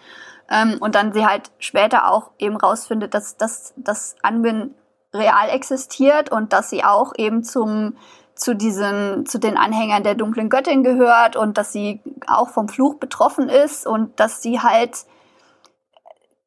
Ähm, 0.49 0.77
und 0.79 0.95
dann 0.95 1.13
sie 1.13 1.25
halt 1.25 1.51
später 1.59 2.09
auch 2.09 2.31
eben 2.39 2.57
rausfindet, 2.57 3.13
dass, 3.13 3.37
dass, 3.37 3.73
dass 3.77 4.15
Anwin 4.21 4.73
real 5.13 5.49
existiert 5.49 6.31
und 6.31 6.53
dass 6.53 6.69
sie 6.69 6.83
auch 6.83 7.13
eben 7.17 7.43
zum 7.43 7.95
zu 8.33 8.55
diesen 8.55 9.25
zu 9.25 9.37
den 9.37 9.57
Anhängern 9.57 10.03
der 10.03 10.15
dunklen 10.15 10.49
Göttin 10.49 10.83
gehört 10.83 11.35
und 11.35 11.57
dass 11.57 11.73
sie 11.73 11.99
auch 12.27 12.49
vom 12.49 12.69
Fluch 12.69 12.95
betroffen 12.95 13.49
ist 13.49 13.85
und 13.85 14.19
dass 14.19 14.41
sie 14.41 14.61
halt 14.61 15.05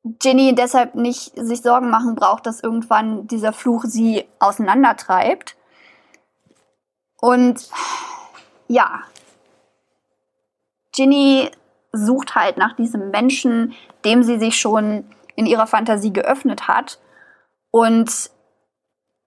Ginny 0.05 0.55
deshalb 0.55 0.95
nicht 0.95 1.33
sich 1.35 1.63
Sorgen 1.63 1.89
machen 1.89 2.15
braucht, 2.15 2.47
dass 2.47 2.61
irgendwann 2.61 3.27
dieser 3.27 3.55
Fluch 3.55 3.85
sie 3.87 4.25
auseinandertreibt. 4.39 5.57
Und 7.21 7.69
ja, 8.69 9.01
Ginny 10.93 11.51
sucht 11.93 12.35
halt 12.35 12.59
nach 12.59 12.77
diesem 12.77 13.11
Menschen, 13.11 13.75
dem 14.05 14.23
sie 14.23 14.39
sich 14.39 14.59
schon 14.59 15.05
in 15.37 15.47
ihrer 15.47 15.67
Fantasie 15.67 16.13
geöffnet 16.13 16.69
hat 16.69 16.99
und 17.71 18.31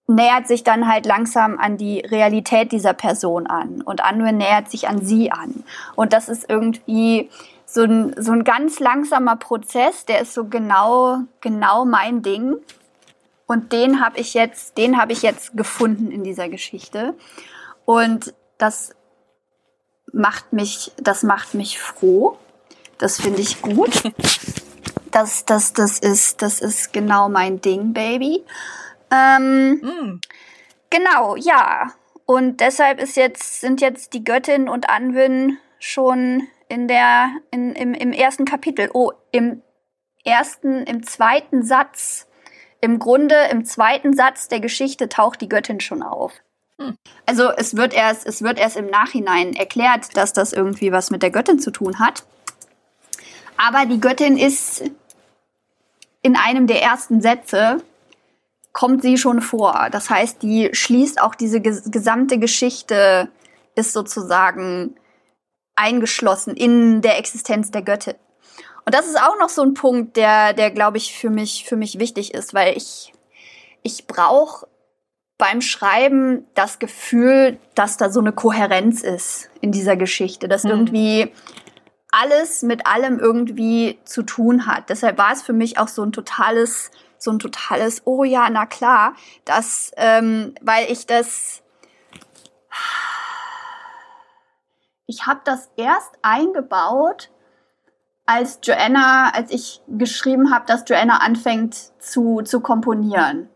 nähert 0.08 0.48
sich 0.48 0.64
dann 0.64 0.88
halt 0.88 1.06
langsam 1.06 1.58
an 1.60 1.78
die 1.78 2.00
Realität 2.00 2.72
dieser 2.72 2.94
Person 2.94 3.48
an 3.48 3.82
und 3.82 4.04
Anwin 4.04 4.38
nähert 4.38 4.70
sich 4.70 4.88
an 4.88 5.04
sie 5.04 5.32
an. 5.32 5.64
Und 5.96 6.14
das 6.14 6.30
ist 6.30 6.50
irgendwie 6.50 7.30
so 7.70 7.84
ein, 7.84 8.16
so 8.18 8.32
ein 8.32 8.46
ganz 8.46 8.80
langsamer 8.80 9.36
Prozess, 9.36 10.06
der 10.06 10.22
ist 10.22 10.34
so 10.34 10.46
genau, 10.46 11.20
genau 11.42 11.84
mein 11.84 12.22
Ding. 12.24 12.56
Und 13.46 13.74
den 13.74 14.04
habe 14.04 14.20
ich 14.20 14.34
jetzt, 14.34 14.78
den 14.78 15.00
habe 15.00 15.12
ich 15.12 15.22
jetzt 15.22 15.56
gefunden 15.56 16.10
in 16.10 16.24
dieser 16.24 16.48
Geschichte. 16.48 17.14
Und 17.86 18.34
das 18.58 18.96
macht 20.14 20.54
mich, 20.54 20.94
das 20.98 21.24
macht 21.24 21.54
mich 21.54 21.78
froh. 21.80 22.38
Das 22.98 23.22
finde 23.22 23.42
ich 23.42 23.62
gut. 23.62 24.02
Das, 25.10 25.46
das, 25.46 25.74
das 25.74 26.00
ist, 26.00 26.42
das 26.42 26.60
ist 26.60 26.92
genau 26.92 27.30
mein 27.30 27.62
Ding, 27.62 27.94
Baby. 27.94 28.44
Ähm, 29.10 29.80
mm. 29.82 30.22
Genau, 30.90 31.36
ja. 31.38 31.94
Und 32.26 32.60
deshalb 32.60 33.02
ist 33.02 33.16
jetzt, 33.16 33.62
sind 33.62 33.80
jetzt 33.80 34.14
die 34.14 34.24
Göttin 34.24 34.68
und 34.68 34.90
Anwin 34.90 35.58
schon 35.80 36.44
in 36.70 36.88
der, 36.88 37.32
in, 37.52 37.74
im, 37.74 37.94
im 37.94 38.12
ersten 38.12 38.46
Kapitel. 38.46 38.90
Oh, 38.94 39.12
im 39.32 39.62
ersten, 40.24 40.84
im 40.84 41.04
zweiten 41.04 41.64
Satz. 41.64 42.28
Im 42.80 43.00
Grunde, 43.00 43.36
im 43.52 43.66
zweiten 43.66 44.14
Satz 44.14 44.50
der 44.50 44.60
Geschichte 44.60 45.10
taucht 45.10 45.42
die 45.42 45.50
Göttin 45.50 45.80
schon 45.80 46.04
auf. 46.04 46.34
Hm. 46.80 46.96
Also 47.26 47.50
es 47.50 47.76
wird 47.76 47.94
erst, 47.94 48.28
es 48.28 48.44
wird 48.44 48.60
erst 48.60 48.78
im 48.78 48.88
Nachhinein 48.88 49.54
erklärt, 49.54 50.16
dass 50.16 50.34
das 50.34 50.54
irgendwie 50.54 50.92
was 50.92 51.10
mit 51.10 51.24
der 51.24 51.32
Göttin 51.32 51.60
zu 51.60 51.72
tun 51.72 52.00
hat. 52.00 52.24
Aber 53.58 53.86
die 53.86 54.00
Göttin 54.00 54.38
ist 54.38 54.84
in 56.22 56.36
einem 56.36 56.68
der 56.68 56.84
ersten 56.84 57.22
Sätze 57.22 57.82
kommt 58.74 59.02
sie 59.02 59.18
schon 59.18 59.42
vor. 59.42 59.88
Das 59.92 60.12
heißt, 60.12 60.44
die 60.44 60.70
schließt 60.72 61.20
auch 61.20 61.34
diese 61.34 61.62
ges 61.62 61.90
gesamte 61.90 62.38
Geschichte, 62.38 63.30
ist 63.76 63.94
sozusagen 63.94 64.96
eingeschlossen 65.78 66.56
in 66.56 67.02
der 67.02 67.18
Existenz 67.18 67.72
der 67.72 67.82
Göttin. 67.82 68.16
Und 68.86 68.94
das 68.94 69.08
ist 69.08 69.22
auch 69.22 69.38
noch 69.40 69.50
so 69.50 69.62
ein 69.64 69.74
Punkt, 69.74 70.18
der, 70.18 70.54
der 70.54 70.72
glaube 70.72 70.98
ich, 70.98 71.18
für 71.18 71.30
mich, 71.30 71.66
für 71.66 71.76
mich 71.76 72.00
wichtig 72.00 72.34
ist, 72.34 72.54
weil 72.54 72.76
ich, 72.76 73.14
ich 73.84 74.08
brauche 74.08 74.68
beim 75.38 75.62
Schreiben 75.62 76.46
das 76.56 76.80
Gefühl, 76.80 77.60
dass 77.76 77.98
da 77.98 78.10
so 78.10 78.20
eine 78.20 78.32
Kohärenz 78.32 79.02
ist 79.02 79.50
in 79.62 79.72
dieser 79.72 79.96
Geschichte, 79.96 80.48
dass 80.48 80.64
mhm. 80.64 80.72
irgendwie 80.72 81.32
alles 82.12 82.64
mit 82.64 82.88
allem 82.88 83.20
irgendwie 83.20 84.00
zu 84.06 84.24
tun 84.24 84.66
hat. 84.66 84.90
Deshalb 84.90 85.18
war 85.18 85.34
es 85.34 85.44
für 85.44 85.54
mich 85.54 85.78
auch 85.78 85.90
so 85.90 86.02
ein 86.04 86.12
totales 86.12 86.90
so 87.18 87.32
ein 87.32 87.40
totales, 87.40 88.02
oh 88.06 88.24
ja, 88.24 88.50
na 88.50 88.66
klar, 88.66 89.16
das, 89.46 89.92
ähm, 89.98 90.56
weil 90.62 90.92
ich 90.92 91.06
das, 91.06 91.62
ich 95.08 95.26
habe 95.26 95.40
das 95.46 95.70
erst 95.78 96.12
eingebaut, 96.22 97.32
als 98.26 98.60
Joanna, 98.62 99.32
als 99.34 99.52
ich 99.52 99.82
geschrieben 99.88 100.54
habe, 100.54 100.66
dass 100.68 100.84
Joanna 100.86 101.18
anfängt 101.18 101.76
zu, 102.00 102.42
zu 102.42 102.60
komponieren. 102.60 103.50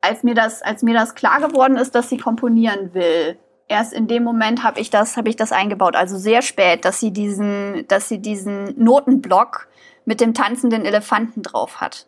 Als 0.00 0.22
mir, 0.22 0.34
das, 0.34 0.62
als 0.62 0.82
mir 0.82 0.94
das 0.94 1.14
klar 1.14 1.40
geworden 1.40 1.76
ist, 1.76 1.94
dass 1.94 2.08
sie 2.08 2.16
komponieren 2.16 2.94
will, 2.94 3.38
erst 3.68 3.92
in 3.92 4.06
dem 4.06 4.24
Moment 4.24 4.62
habe 4.62 4.80
ich 4.80 4.90
das, 4.90 5.16
habe 5.16 5.28
ich 5.28 5.36
das 5.36 5.52
eingebaut. 5.52 5.94
Also 5.94 6.16
sehr 6.16 6.42
spät, 6.42 6.84
dass 6.86 7.00
sie 7.00 7.10
diesen, 7.10 7.86
dass 7.88 8.08
sie 8.08 8.20
diesen 8.20 8.82
Notenblock 8.82 9.68
mit 10.06 10.20
dem 10.20 10.34
tanzenden 10.34 10.84
Elefanten 10.84 11.42
drauf 11.42 11.80
hat. 11.80 12.06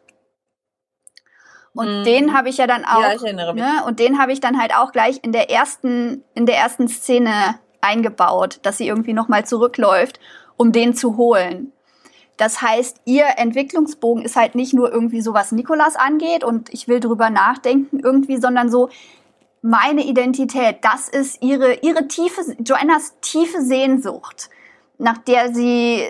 Und 1.76 2.02
mm. 2.02 2.04
den 2.04 2.34
habe 2.34 2.48
ich 2.48 2.56
ja 2.56 2.66
dann 2.66 2.84
auch, 2.84 3.02
ja, 3.02 3.14
ich 3.14 3.22
erinnere 3.22 3.54
mich. 3.54 3.62
Ne, 3.62 3.84
und 3.86 4.00
den 4.00 4.18
habe 4.18 4.32
ich 4.32 4.40
dann 4.40 4.60
halt 4.60 4.74
auch 4.74 4.92
gleich 4.92 5.20
in 5.22 5.32
der 5.32 5.50
ersten, 5.50 6.24
in 6.34 6.46
der 6.46 6.56
ersten 6.56 6.88
Szene 6.88 7.32
eingebaut, 7.80 8.58
dass 8.62 8.78
sie 8.78 8.88
irgendwie 8.88 9.12
nochmal 9.12 9.44
zurückläuft, 9.44 10.18
um 10.56 10.72
den 10.72 10.94
zu 10.94 11.16
holen. 11.16 11.72
Das 12.36 12.60
heißt, 12.60 13.00
ihr 13.04 13.24
Entwicklungsbogen 13.36 14.24
ist 14.24 14.36
halt 14.36 14.54
nicht 14.54 14.74
nur 14.74 14.92
irgendwie 14.92 15.20
so, 15.20 15.32
was 15.32 15.52
Nikolas 15.52 15.96
angeht 15.96 16.44
und 16.44 16.72
ich 16.72 16.88
will 16.88 17.00
drüber 17.00 17.30
nachdenken 17.30 18.00
irgendwie, 18.00 18.36
sondern 18.36 18.70
so 18.70 18.90
meine 19.62 20.04
Identität. 20.04 20.78
Das 20.82 21.08
ist 21.08 21.42
ihre, 21.42 21.74
ihre 21.76 22.08
tiefe, 22.08 22.42
Joannas 22.58 23.14
tiefe 23.20 23.62
Sehnsucht 23.62 24.50
nach 24.98 25.18
der 25.18 25.54
sie, 25.54 26.02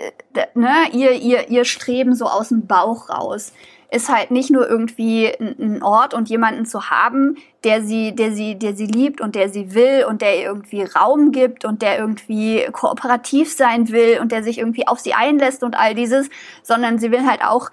ne, 0.53 0.73
ihr, 0.91 1.11
ihr, 1.11 1.49
ihr 1.49 1.65
Streben 1.65 2.15
so 2.15 2.25
aus 2.25 2.49
dem 2.49 2.67
Bauch 2.67 3.09
raus 3.09 3.53
ist 3.89 4.09
halt 4.09 4.31
nicht 4.31 4.49
nur 4.49 4.69
irgendwie 4.69 5.27
ein 5.39 5.81
Ort 5.81 6.13
und 6.13 6.29
jemanden 6.29 6.65
zu 6.65 6.89
haben, 6.89 7.37
der 7.63 7.81
sie, 7.81 8.13
der 8.13 8.31
sie, 8.31 8.59
der 8.59 8.75
sie 8.75 8.85
liebt 8.85 9.21
und 9.21 9.35
der 9.35 9.49
sie 9.49 9.73
will 9.73 10.05
und 10.07 10.21
der 10.21 10.37
ihr 10.37 10.45
irgendwie 10.45 10.83
Raum 10.83 11.31
gibt 11.31 11.63
und 11.63 11.81
der 11.81 11.97
irgendwie 11.97 12.65
kooperativ 12.71 13.53
sein 13.53 13.89
will 13.89 14.19
und 14.19 14.31
der 14.31 14.43
sich 14.43 14.57
irgendwie 14.57 14.87
auf 14.87 14.99
sie 14.99 15.13
einlässt 15.13 15.63
und 15.63 15.77
all 15.77 15.95
dieses, 15.95 16.29
sondern 16.63 16.99
sie 16.99 17.11
will 17.11 17.25
halt 17.25 17.43
auch 17.43 17.69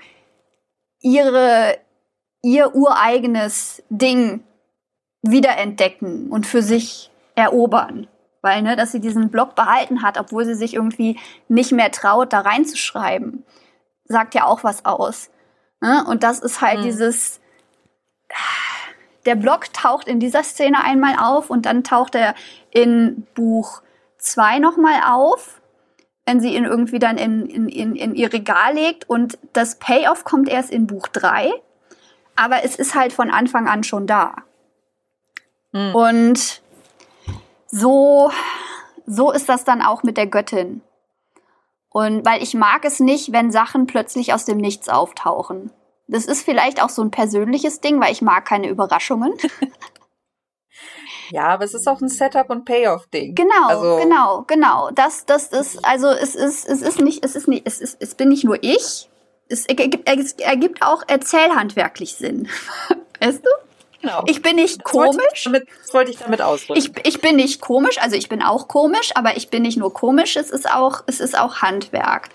ihre, 1.01 1.77
ihr 2.43 2.75
ureigenes 2.75 3.83
Ding 3.89 4.45
wiederentdecken 5.23 6.31
und 6.31 6.47
für 6.47 6.63
sich 6.63 7.11
erobern 7.35 8.07
weil, 8.45 8.61
ne, 8.61 8.77
dass 8.77 8.93
sie 8.93 9.01
diesen 9.01 9.31
Blog 9.31 9.55
behalten 9.55 10.03
hat, 10.03 10.21
obwohl 10.21 10.45
sie 10.45 10.55
sich 10.55 10.75
irgendwie 10.75 11.19
nicht 11.49 11.73
mehr 11.73 11.91
traut, 11.91 12.35
da 12.35 12.41
reinzuschreiben, 12.41 13.43
sagt 14.05 14.35
ja 14.35 14.45
auch 14.45 14.63
was 14.63 14.85
aus. 14.85 15.31
Ne? 15.81 16.05
Und 16.07 16.23
das 16.23 16.41
ist 16.41 16.61
halt 16.61 16.81
mhm. 16.81 16.85
dieses, 16.85 17.41
der 19.27 19.35
Blog 19.35 19.73
taucht 19.73 20.09
in 20.09 20.21
dieser 20.21 20.43
Szene 20.43 20.83
einmal 20.83 21.17
auf 21.19 21.51
und 21.51 21.67
dann 21.67 21.85
taucht 21.85 22.15
er 22.15 22.35
in 22.71 23.27
Buch 23.35 23.83
2 24.19 24.59
nochmal 24.59 25.01
auf, 25.07 25.61
wenn 26.27 26.41
sie 26.41 26.55
ihn 26.55 26.65
irgendwie 26.65 26.99
dann 26.99 27.19
in, 27.19 27.47
in, 27.47 27.69
in, 27.69 27.97
in 27.97 28.15
ihr 28.15 28.33
Regal 28.33 28.75
legt 28.75 29.09
und 29.09 29.39
das 29.53 29.77
Payoff 29.79 30.25
kommt 30.25 30.49
erst 30.49 30.71
in 30.71 30.87
Buch 30.87 31.09
3, 31.09 31.53
aber 32.37 32.65
es 32.65 32.77
ist 32.77 32.95
halt 32.95 33.13
von 33.13 33.31
Anfang 33.31 33.69
an 33.69 33.85
schon 33.85 34.07
da. 34.07 34.37
Mhm. 35.73 35.95
Und 35.95 36.63
so, 37.67 38.31
so 39.07 39.33
ist 39.33 39.49
das 39.49 39.65
dann 39.65 39.83
auch 39.83 40.03
mit 40.03 40.17
der 40.17 40.27
Göttin. 40.27 40.81
Und 41.95 42.27
weil 42.27 42.43
ich 42.43 42.55
mag 42.55 42.85
es 42.85 42.99
nicht, 42.99 43.31
wenn 43.31 43.53
Sachen 43.53 43.87
plötzlich 43.87 44.35
aus 44.35 44.45
dem 44.45 44.59
Nichts 44.59 44.89
auftauchen. 44.89 45.71
Das 46.09 46.27
ist 46.27 46.43
vielleicht 46.43 46.83
auch 46.83 46.89
so 46.89 47.03
ein 47.03 47.13
persönliches 47.13 47.81
Ding, 47.81 48.01
weil 48.01 48.11
ich 48.11 48.21
mag 48.21 48.45
keine 48.45 48.69
Überraschungen. 48.69 49.33
Ja, 51.31 51.47
aber 51.47 51.65
es 51.65 51.73
ist 51.73 51.87
auch 51.87 52.01
ein 52.01 52.09
Setup- 52.09 52.51
und 52.51 52.65
Payoff-Ding. 52.65 53.37
Genau, 53.37 53.69
also, 53.69 53.97
genau, 54.03 54.43
genau. 54.47 54.91
Das, 54.91 55.25
das 55.25 55.47
ist, 55.47 55.85
also 55.85 56.09
es 56.09 56.35
ist, 56.35 56.69
es 56.69 56.83
ist 56.83 57.01
nicht, 57.01 57.25
es 57.25 57.37
ist 57.37 57.47
nicht, 57.47 57.65
es 57.65 57.81
ist, 57.81 57.97
es 58.01 58.17
bin 58.17 58.29
nicht 58.29 58.43
nur 58.43 58.59
ich. 58.61 59.09
Es 59.49 59.65
ergibt, 59.67 60.09
es 60.09 60.33
ergibt 60.33 60.83
auch 60.83 61.05
erzählhandwerklich 61.07 62.17
Sinn. 62.17 62.49
weißt 63.21 63.45
du? 63.45 63.51
Genau. 64.05 64.23
Ich 64.27 64.43
bin 64.43 64.57
nicht 64.57 64.85
das 64.85 64.93
wollte 64.95 65.17
komisch. 65.17 65.27
ich 65.35 65.45
damit, 65.45 65.67
wollte 65.93 66.11
ich 66.11 66.19
damit 66.19 66.43
ausdrücken. 66.43 66.79
Ich, 66.79 67.07
ich 67.07 67.21
bin 67.21 67.37
nicht 67.37 67.61
komisch, 67.61 67.97
also 68.01 68.17
ich 68.17 68.29
bin 68.29 68.43
auch 68.43 68.69
komisch, 68.69 69.13
aber 69.15 69.37
ich 69.37 69.49
bin 69.49 69.63
nicht 69.63 69.79
nur 69.79 69.93
komisch, 69.95 70.37
es 70.37 70.51
ist 70.51 70.71
auch, 70.71 71.03
es 71.07 71.21
ist 71.21 71.39
auch 71.39 71.57
Handwerk. 71.63 72.29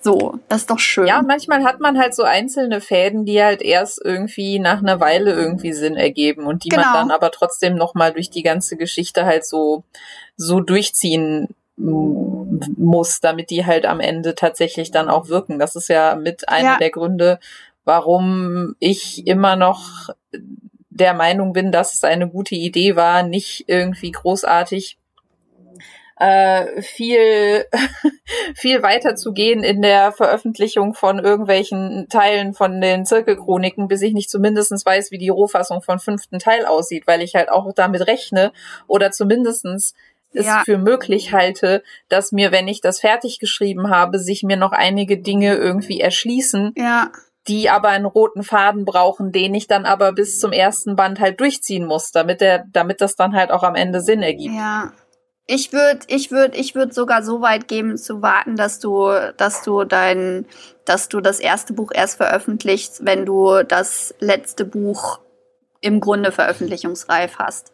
So, 0.00 0.38
das 0.48 0.60
ist 0.62 0.70
doch 0.70 0.78
schön. 0.78 1.06
ja, 1.08 1.20
manchmal 1.20 1.64
hat 1.64 1.80
man 1.80 1.98
halt 1.98 2.14
so 2.14 2.22
einzelne 2.22 2.80
Fäden, 2.80 3.24
die 3.24 3.42
halt 3.42 3.60
erst 3.60 4.00
irgendwie 4.04 4.58
nach 4.60 4.78
einer 4.78 5.00
Weile 5.00 5.32
irgendwie 5.32 5.72
Sinn 5.72 5.96
ergeben 5.96 6.46
und 6.46 6.62
die 6.64 6.68
Genau. 6.68 6.82
man 6.84 6.92
dann 6.94 7.10
aber 7.10 7.30
trotzdem 7.32 7.74
nochmal 7.74 8.12
durch 8.12 8.30
die 8.30 8.44
ganze 8.44 8.76
Geschichte 8.76 9.26
halt 9.26 9.44
so, 9.44 9.82
so 10.36 10.60
durchziehen 10.60 11.48
muss, 11.76 13.20
damit 13.20 13.50
die 13.50 13.66
halt 13.66 13.84
am 13.84 14.00
Ende 14.00 14.34
tatsächlich 14.34 14.90
dann 14.92 15.08
auch 15.10 15.28
wirken. 15.28 15.58
Das 15.58 15.76
ist 15.76 15.88
ja 15.88 16.14
mit 16.14 16.48
einer 16.48 16.72
Ja. 16.72 16.78
der 16.78 16.90
Gründe, 16.90 17.38
warum 17.84 18.76
ich 18.78 19.26
immer 19.26 19.56
noch 19.56 20.10
der 20.96 21.14
Meinung 21.14 21.52
bin, 21.52 21.72
dass 21.72 21.94
es 21.94 22.04
eine 22.04 22.28
gute 22.28 22.54
Idee 22.54 22.96
war, 22.96 23.22
nicht 23.22 23.64
irgendwie 23.68 24.10
großartig 24.12 24.98
äh, 26.18 26.80
viel, 26.80 27.66
viel 28.54 28.82
weiter 28.82 29.16
zu 29.16 29.32
gehen 29.32 29.62
in 29.62 29.82
der 29.82 30.12
Veröffentlichung 30.12 30.94
von 30.94 31.18
irgendwelchen 31.18 32.06
Teilen 32.08 32.54
von 32.54 32.80
den 32.80 33.04
Zirkelchroniken, 33.04 33.86
bis 33.88 34.00
ich 34.02 34.14
nicht 34.14 34.30
zumindestens 34.30 34.86
weiß, 34.86 35.10
wie 35.10 35.18
die 35.18 35.28
Rohfassung 35.28 35.82
von 35.82 35.98
fünften 35.98 36.38
Teil 36.38 36.64
aussieht, 36.64 37.06
weil 37.06 37.20
ich 37.20 37.34
halt 37.34 37.50
auch 37.50 37.70
damit 37.74 38.06
rechne 38.06 38.52
oder 38.86 39.10
zumindestens 39.10 39.94
es 40.32 40.46
Ja. 40.46 40.62
für 40.64 40.78
möglich 40.78 41.32
halte, 41.32 41.82
dass 42.08 42.32
mir, 42.32 42.50
wenn 42.50 42.68
ich 42.68 42.80
das 42.80 43.00
fertig 43.00 43.38
geschrieben 43.38 43.90
habe, 43.90 44.18
sich 44.18 44.42
mir 44.42 44.56
noch 44.56 44.72
einige 44.72 45.18
Dinge 45.18 45.54
irgendwie 45.54 46.00
erschließen, 46.00 46.72
ja, 46.76 47.10
die 47.48 47.70
aber 47.70 47.88
einen 47.88 48.06
roten 48.06 48.42
Faden 48.42 48.84
brauchen, 48.84 49.32
den 49.32 49.54
ich 49.54 49.66
dann 49.66 49.84
aber 49.84 50.12
bis 50.12 50.38
zum 50.40 50.52
ersten 50.52 50.96
Band 50.96 51.20
halt 51.20 51.40
durchziehen 51.40 51.86
muss, 51.86 52.10
damit 52.10 52.40
der, 52.40 52.64
damit 52.72 53.00
das 53.00 53.16
dann 53.16 53.34
halt 53.34 53.50
auch 53.50 53.62
am 53.62 53.74
Ende 53.74 54.00
Sinn 54.00 54.22
ergibt. 54.22 54.54
ja. 54.54 54.92
Ich 55.48 55.72
würde, 55.72 56.00
ich 56.08 56.32
würde, 56.32 56.56
ich 56.56 56.74
würde 56.74 56.92
sogar 56.92 57.22
so 57.22 57.40
weit 57.40 57.68
geben 57.68 57.96
zu 57.96 58.20
warten, 58.20 58.56
dass 58.56 58.80
du, 58.80 59.08
dass 59.36 59.62
du 59.62 59.84
dein, 59.84 60.44
dass 60.84 61.08
du 61.08 61.20
das 61.20 61.38
erste 61.38 61.72
Buch 61.72 61.92
erst 61.94 62.16
veröffentlichst, 62.16 63.06
wenn 63.06 63.24
du 63.24 63.62
das 63.62 64.12
letzte 64.18 64.64
Buch 64.64 65.20
im 65.80 66.00
Grunde 66.00 66.32
veröffentlichungsreif 66.32 67.38
hast. 67.38 67.72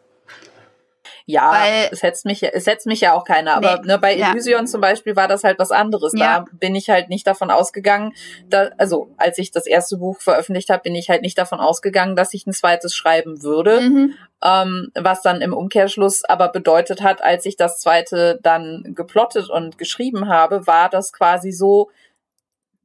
Ja, 1.25 1.51
Weil- 1.51 1.89
es 1.91 1.99
setzt 1.99 2.25
mich, 2.25 2.41
ja- 2.41 2.49
es 2.53 2.65
setzt 2.65 2.85
mich 2.85 2.99
ja 3.01 3.13
auch 3.13 3.23
keiner. 3.23 3.55
Aber 3.55 3.79
Nee, 3.81 3.87
ne, 3.87 3.97
bei 3.97 4.15
ja. 4.17 4.31
Illusion 4.31 4.67
zum 4.67 4.81
Beispiel 4.81 5.15
war 5.15 5.27
das 5.27 5.43
halt 5.43 5.57
was 5.59 5.71
anderes. 5.71 6.13
Ja. 6.15 6.39
Da 6.39 6.45
bin 6.51 6.75
ich 6.75 6.89
halt 6.89 7.09
nicht 7.09 7.25
davon 7.25 7.49
ausgegangen, 7.49 8.13
da, 8.49 8.69
also 8.77 9.09
als 9.17 9.37
ich 9.37 9.51
das 9.51 9.65
erste 9.65 9.97
Buch 9.97 10.19
veröffentlicht 10.19 10.69
habe, 10.69 10.83
bin 10.83 10.95
ich 10.95 11.09
halt 11.09 11.21
nicht 11.21 11.37
davon 11.37 11.59
ausgegangen, 11.59 12.15
dass 12.15 12.33
ich 12.33 12.45
ein 12.45 12.53
zweites 12.53 12.93
schreiben 12.95 13.41
würde. 13.41 13.81
Mhm. 13.81 14.13
Ähm, 14.45 14.91
was 14.95 15.21
dann 15.21 15.39
im 15.41 15.53
Umkehrschluss 15.53 16.25
aber 16.25 16.49
bedeutet 16.49 17.01
hat, 17.01 17.23
als 17.23 17.45
ich 17.45 17.55
das 17.55 17.79
zweite 17.79 18.39
dann 18.43 18.83
geplottet 18.93 19.49
und 19.49 19.77
geschrieben 19.77 20.27
habe, 20.27 20.67
war 20.67 20.89
das 20.89 21.13
quasi 21.13 21.53
so, 21.53 21.89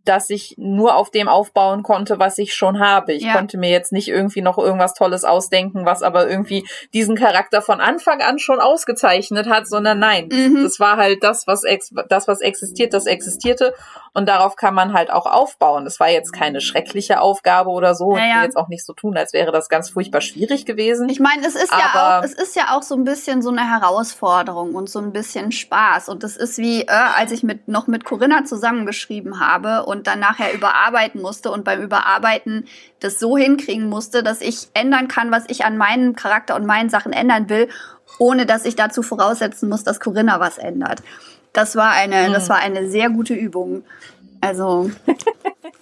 dass 0.09 0.31
ich 0.31 0.55
nur 0.59 0.97
auf 0.97 1.11
dem 1.11 1.29
aufbauen 1.29 1.83
konnte, 1.83 2.19
was 2.19 2.39
ich 2.39 2.55
schon 2.55 2.81
habe. 2.81 3.13
Ich 3.13 3.23
Ja. 3.25 3.35
konnte 3.35 3.59
mir 3.59 3.71
jetzt 3.71 3.93
nicht 3.93 4.09
irgendwie 4.09 4.41
noch 4.43 4.57
irgendwas 4.59 4.95
Tolles 4.95 5.25
ausdenken, 5.25 5.85
was 5.85 6.03
aber 6.03 6.29
irgendwie 6.29 6.67
diesen 6.95 7.15
Charakter 7.17 7.61
von 7.63 7.81
Anfang 7.81 8.23
an 8.23 8.39
schon 8.39 8.61
ausgezeichnet 8.61 9.49
hat, 9.49 9.69
sondern 9.69 9.99
nein, 9.99 10.29
Mhm. 10.33 10.63
das 10.63 10.81
war 10.81 10.97
halt 10.97 11.23
das, 11.23 11.47
was 11.47 11.65
ex 11.65 11.93
das, 12.09 12.27
was 12.29 12.41
existiert, 12.41 12.93
das 12.95 13.07
existierte 13.07 13.75
und 14.15 14.29
darauf 14.29 14.57
kann 14.57 14.75
man 14.75 14.93
halt 14.95 15.11
auch 15.13 15.27
aufbauen. 15.27 15.85
Das 15.85 16.01
war 16.01 16.09
jetzt 16.09 16.33
keine 16.33 16.61
schreckliche 16.61 17.21
Aufgabe 17.21 17.71
oder 17.71 17.95
so. 17.95 18.17
Ja, 18.17 18.25
Ich 18.29 18.35
will 18.37 18.43
jetzt 18.45 18.57
auch 18.57 18.69
nicht 18.69 18.85
so 18.87 18.93
tun, 18.95 19.17
als 19.17 19.33
wäre 19.33 19.53
das 19.53 19.69
ganz 19.69 19.91
furchtbar 19.91 20.21
schwierig 20.21 20.65
gewesen. 20.67 21.09
Ich 21.09 21.21
meine, 21.21 21.47
es 21.47 21.55
ist 21.55 21.71
ja 21.73 22.19
auch, 22.21 22.25
es 22.25 22.33
ist 22.33 22.57
ja 22.57 22.77
auch 22.77 22.83
so 22.83 22.95
ein 22.95 23.05
bisschen 23.05 23.43
so 23.43 23.51
eine 23.51 23.69
Herausforderung 23.71 24.75
und 24.75 24.89
so 24.89 24.99
ein 25.01 25.13
bisschen 25.13 25.53
Spaß. 25.53 26.09
Und 26.09 26.23
das 26.23 26.37
ist 26.37 26.59
wie, 26.59 26.83
äh, 26.83 26.87
als 26.89 27.33
ich 27.33 27.43
mit, 27.43 27.69
noch 27.69 27.87
mit 27.87 28.05
Corinna 28.05 28.45
zusammengeschrieben 28.45 29.41
habe 29.41 29.85
und 29.87 29.98
dann 30.07 30.21
nachher 30.21 30.53
überarbeiten 30.55 31.21
musste 31.21 31.51
und 31.51 31.65
beim 31.65 31.83
Überarbeiten 31.83 32.67
das 33.01 33.19
so 33.19 33.37
hinkriegen 33.37 33.89
musste, 33.89 34.23
dass 34.23 34.41
ich 34.41 34.69
ändern 34.75 35.09
kann, 35.09 35.31
was 35.31 35.45
ich 35.49 35.65
an 35.65 35.77
meinem 35.77 36.15
Charakter 36.15 36.55
und 36.57 36.67
meinen 36.67 36.91
Sachen 36.91 37.13
ändern 37.13 37.49
will, 37.49 37.69
ohne 38.19 38.47
dass 38.47 38.65
ich 38.65 38.77
dazu 38.77 39.03
voraussetzen 39.03 39.69
muss, 39.69 39.85
dass 39.85 40.01
Corinna 40.01 40.41
was 40.41 40.59
ändert. 40.59 41.03
Das 41.53 41.77
war 41.77 41.91
eine, 41.93 42.29
Mhm. 42.29 42.33
das 42.33 42.49
war 42.49 42.59
eine 42.59 42.89
sehr 42.89 43.11
gute 43.11 43.35
Übung. 43.35 43.85
Also, 44.41 44.91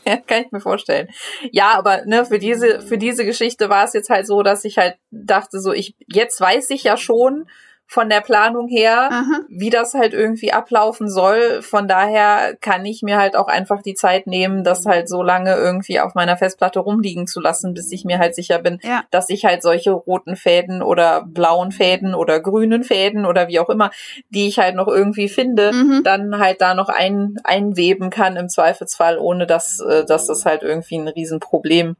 Ja, 0.06 0.18
kann 0.18 0.42
ich 0.44 0.52
mir 0.52 0.60
vorstellen. 0.60 1.08
Ja, 1.50 1.72
aber 1.76 2.04
ne, 2.06 2.24
für 2.24 2.38
diese, 2.38 2.80
für 2.80 2.96
diese 2.96 3.24
Geschichte 3.24 3.68
war 3.68 3.84
es 3.84 3.92
jetzt 3.92 4.08
halt 4.08 4.24
so, 4.26 4.42
dass 4.44 4.64
ich 4.64 4.78
halt 4.78 4.96
dachte, 5.10 5.58
so, 5.60 5.72
ich, 5.72 5.96
jetzt 6.06 6.40
weiß 6.40 6.70
ich 6.70 6.84
ja 6.84 6.96
schon 6.96 7.48
von 7.88 8.08
der 8.08 8.20
Planung 8.20 8.66
her, 8.68 9.08
aha. 9.12 9.40
wie 9.48 9.70
das 9.70 9.94
halt 9.94 10.12
irgendwie 10.12 10.52
ablaufen 10.52 11.08
soll. 11.08 11.62
Von 11.62 11.86
daher 11.86 12.56
kann 12.60 12.84
ich 12.84 13.02
mir 13.02 13.16
halt 13.16 13.36
auch 13.36 13.46
einfach 13.46 13.80
die 13.80 13.94
Zeit 13.94 14.26
nehmen, 14.26 14.64
das 14.64 14.86
halt 14.86 15.08
so 15.08 15.22
lange 15.22 15.54
irgendwie 15.54 16.00
auf 16.00 16.14
meiner 16.14 16.36
Festplatte 16.36 16.80
rumliegen 16.80 17.26
zu 17.26 17.40
lassen, 17.40 17.74
bis 17.74 17.92
ich 17.92 18.04
mir 18.04 18.18
halt 18.18 18.34
sicher 18.34 18.58
bin, 18.58 18.80
Ja. 18.82 19.04
dass 19.10 19.30
ich 19.30 19.44
halt 19.44 19.62
solche 19.62 19.92
roten 19.92 20.34
Fäden 20.36 20.82
oder 20.82 21.24
blauen 21.26 21.70
Fäden 21.70 22.14
oder 22.14 22.40
grünen 22.40 22.82
Fäden 22.82 23.24
oder 23.24 23.46
wie 23.48 23.60
auch 23.60 23.68
immer, 23.70 23.90
die 24.30 24.48
ich 24.48 24.58
halt 24.58 24.74
noch 24.74 24.88
irgendwie 24.88 25.28
finde, 25.28 25.72
Mhm. 25.72 26.02
dann 26.02 26.38
halt 26.40 26.60
da 26.60 26.74
noch 26.74 26.88
ein, 26.88 27.36
einweben 27.44 28.10
kann 28.10 28.36
im 28.36 28.48
Zweifelsfall, 28.48 29.18
ohne 29.18 29.46
dass, 29.46 29.80
äh, 29.80 30.04
dass 30.04 30.26
das 30.26 30.44
halt 30.44 30.62
irgendwie 30.62 30.98
ein 30.98 31.08
Riesenproblem 31.08 31.96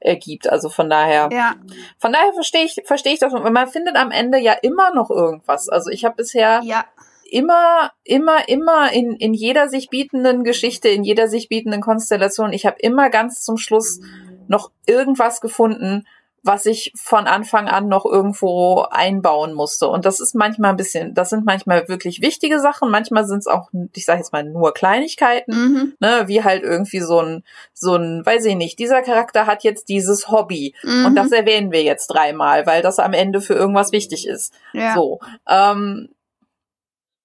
ergibt. 0.00 0.50
Also 0.50 0.68
von 0.68 0.90
daher, 0.90 1.28
Ja, 1.32 1.54
von 1.98 2.12
daher 2.12 2.32
verstehe 2.32 2.64
ich, 2.64 2.80
verstehe 2.84 3.12
ich 3.12 3.20
das. 3.20 3.32
Und 3.32 3.52
man 3.52 3.68
findet 3.68 3.96
am 3.96 4.10
Ende 4.10 4.38
ja 4.38 4.54
immer 4.54 4.94
noch 4.94 5.10
irgendwas. 5.10 5.68
Also 5.68 5.90
ich 5.90 6.04
habe 6.04 6.16
bisher 6.16 6.62
ja, 6.64 6.84
immer, 7.30 7.92
immer, 8.04 8.48
immer 8.48 8.92
in, 8.92 9.16
in 9.16 9.34
jeder 9.34 9.68
sich 9.68 9.88
bietenden 9.90 10.44
Geschichte, 10.44 10.88
in 10.88 11.04
jeder 11.04 11.28
sich 11.28 11.48
bietenden 11.48 11.80
Konstellation, 11.80 12.52
ich 12.52 12.66
habe 12.66 12.76
immer 12.80 13.10
ganz 13.10 13.42
zum 13.42 13.56
Schluss 13.56 14.00
noch 14.48 14.70
irgendwas 14.86 15.40
gefunden, 15.40 16.06
was 16.42 16.64
ich 16.66 16.92
von 16.96 17.26
Anfang 17.26 17.68
an 17.68 17.88
noch 17.88 18.06
irgendwo 18.06 18.86
einbauen 18.90 19.52
musste. 19.52 19.88
Und 19.88 20.06
das 20.06 20.20
ist 20.20 20.34
manchmal 20.34 20.70
ein 20.70 20.76
bisschen, 20.76 21.12
das 21.14 21.30
sind 21.30 21.44
manchmal 21.44 21.86
wirklich 21.88 22.22
wichtige 22.22 22.60
Sachen, 22.60 22.90
manchmal 22.90 23.26
sind 23.26 23.40
es 23.40 23.46
auch, 23.46 23.68
ich 23.94 24.04
sage 24.06 24.20
jetzt 24.20 24.32
mal, 24.32 24.44
nur 24.44 24.72
Kleinigkeiten. 24.72 25.52
mhm. 25.54 25.92
Ne, 26.00 26.24
wie 26.26 26.42
halt 26.42 26.62
irgendwie 26.62 27.00
so 27.00 27.20
ein, 27.20 27.44
so 27.74 27.94
ein, 27.96 28.24
weiß 28.24 28.44
ich 28.46 28.56
nicht, 28.56 28.78
dieser 28.78 29.02
Charakter 29.02 29.46
hat 29.46 29.64
jetzt 29.64 29.88
dieses 29.88 30.28
Hobby 30.30 30.74
Mhm. 30.82 31.06
und 31.06 31.14
das 31.14 31.30
erwähnen 31.32 31.72
wir 31.72 31.82
jetzt 31.82 32.06
dreimal, 32.08 32.66
weil 32.66 32.82
das 32.82 32.98
am 32.98 33.12
Ende 33.12 33.40
für 33.40 33.54
irgendwas 33.54 33.92
wichtig 33.92 34.26
ist. 34.26 34.52
ja. 34.72 34.94
So. 34.94 35.20
Ähm, 35.48 36.08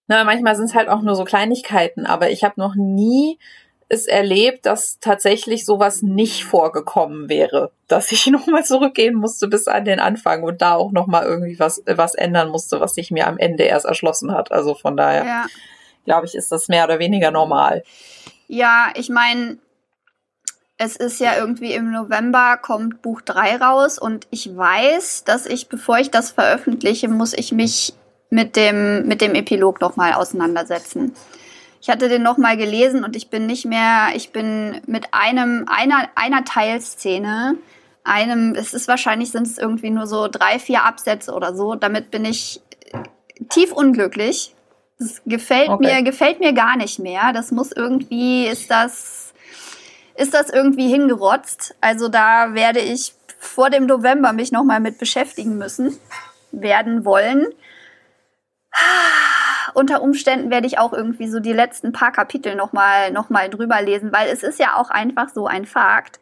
na, 0.07 0.23
manchmal 0.23 0.55
sind 0.55 0.65
es 0.65 0.75
halt 0.75 0.87
auch 0.89 1.01
nur 1.01 1.15
so 1.15 1.23
Kleinigkeiten, 1.23 2.05
aber 2.05 2.29
ich 2.29 2.43
habe 2.43 2.55
noch 2.57 2.75
nie 2.75 3.39
es 3.87 4.07
erlebt, 4.07 4.65
dass 4.65 4.99
tatsächlich 4.99 5.65
sowas 5.65 6.01
nicht 6.01 6.43
vorgekommen 6.43 7.29
wäre, 7.29 7.71
dass 7.87 8.11
ich 8.11 8.25
nochmal 8.27 8.65
zurückgehen 8.65 9.15
musste 9.15 9.47
bis 9.47 9.67
an 9.67 9.85
den 9.85 9.99
Anfang 9.99 10.43
und 10.43 10.61
da 10.61 10.75
auch 10.75 10.91
nochmal 10.91 11.25
irgendwie 11.25 11.59
was, 11.59 11.83
was 11.85 12.15
ändern 12.15 12.49
musste, 12.49 12.79
was 12.79 12.95
sich 12.95 13.11
mir 13.11 13.27
am 13.27 13.37
Ende 13.37 13.63
erst 13.63 13.85
erschlossen 13.85 14.31
hat. 14.31 14.51
Also 14.51 14.75
von 14.75 14.97
daher, 14.97 15.25
ja. 15.25 15.45
glaube 16.05 16.25
ich, 16.25 16.35
ist 16.35 16.51
das 16.51 16.67
mehr 16.67 16.85
oder 16.85 16.99
weniger 16.99 17.31
normal. 17.31 17.83
Ja, 18.47 18.89
ich 18.95 19.09
meine, 19.09 19.57
es 20.77 20.95
ist 20.95 21.19
ja 21.19 21.37
irgendwie 21.37 21.73
im 21.73 21.91
November 21.91 22.57
kommt 22.61 23.01
Buch 23.01 23.21
3 23.21 23.57
raus 23.57 23.97
und 23.97 24.27
ich 24.29 24.55
weiß, 24.55 25.23
dass 25.23 25.45
ich, 25.45 25.69
bevor 25.69 25.99
ich 25.99 26.11
das 26.11 26.31
veröffentliche, 26.31 27.07
muss 27.07 27.33
ich 27.33 27.51
mich 27.51 27.93
mit 28.29 28.55
dem, 28.55 29.07
mit 29.07 29.21
dem 29.21 29.35
Epilog 29.35 29.79
nochmal 29.79 30.13
auseinandersetzen. 30.13 31.15
Ich 31.85 31.89
hatte 31.91 32.09
den 32.09 32.23
nochmal 32.23 32.57
gelesen 32.57 33.03
und 33.03 33.15
ich 33.15 33.29
bin 33.29 33.45
nicht 33.45 33.63
mehr, 33.63 34.07
ich 34.15 34.31
bin 34.31 34.81
mit 34.87 35.13
einem, 35.13 35.67
einer, 35.67 36.09
einer 36.15 36.43
Teilszene, 36.43 37.57
einem, 38.03 38.55
es 38.55 38.73
ist 38.73 38.87
wahrscheinlich 38.87 39.31
sind 39.31 39.45
es 39.45 39.59
irgendwie 39.59 39.91
nur 39.91 40.07
so 40.07 40.27
drei, 40.27 40.57
vier 40.57 40.83
Absätze 40.83 41.31
oder 41.31 41.55
so, 41.55 41.75
damit 41.75 42.09
bin 42.09 42.25
ich 42.25 42.59
tief 43.49 43.71
unglücklich. 43.71 44.55
Das 44.97 45.21
gefällt 45.27 45.69
Okay. 45.69 45.93
mir, 45.97 46.01
gefällt 46.01 46.39
mir 46.39 46.53
gar 46.53 46.75
nicht 46.75 46.97
mehr. 46.97 47.33
Das 47.33 47.51
muss 47.51 47.71
irgendwie, 47.71 48.47
ist 48.47 48.71
das, 48.71 49.35
ist 50.15 50.33
das 50.33 50.49
irgendwie 50.49 50.87
hingerotzt. 50.87 51.75
Also 51.81 52.07
da 52.07 52.55
werde 52.55 52.79
ich 52.79 53.13
vor 53.37 53.69
dem 53.69 53.85
November 53.85 54.33
mich 54.33 54.51
nochmal 54.51 54.79
mit 54.79 54.97
beschäftigen 54.97 55.59
müssen, 55.59 55.95
werden 56.51 57.05
wollen. 57.05 57.45
Unter 59.75 60.01
Umständen 60.01 60.49
werde 60.49 60.67
ich 60.67 60.79
auch 60.79 60.93
irgendwie 60.93 61.27
so 61.27 61.39
die 61.39 61.53
letzten 61.53 61.91
paar 61.91 62.11
Kapitel 62.11 62.55
nochmal 62.55 63.11
noch 63.11 63.29
mal 63.29 63.49
drüber 63.49 63.81
lesen, 63.81 64.11
weil 64.11 64.29
es 64.29 64.41
ist 64.41 64.59
ja 64.59 64.77
auch 64.77 64.89
einfach 64.89 65.29
so 65.29 65.47
ein 65.47 65.65
Fakt, 65.65 66.19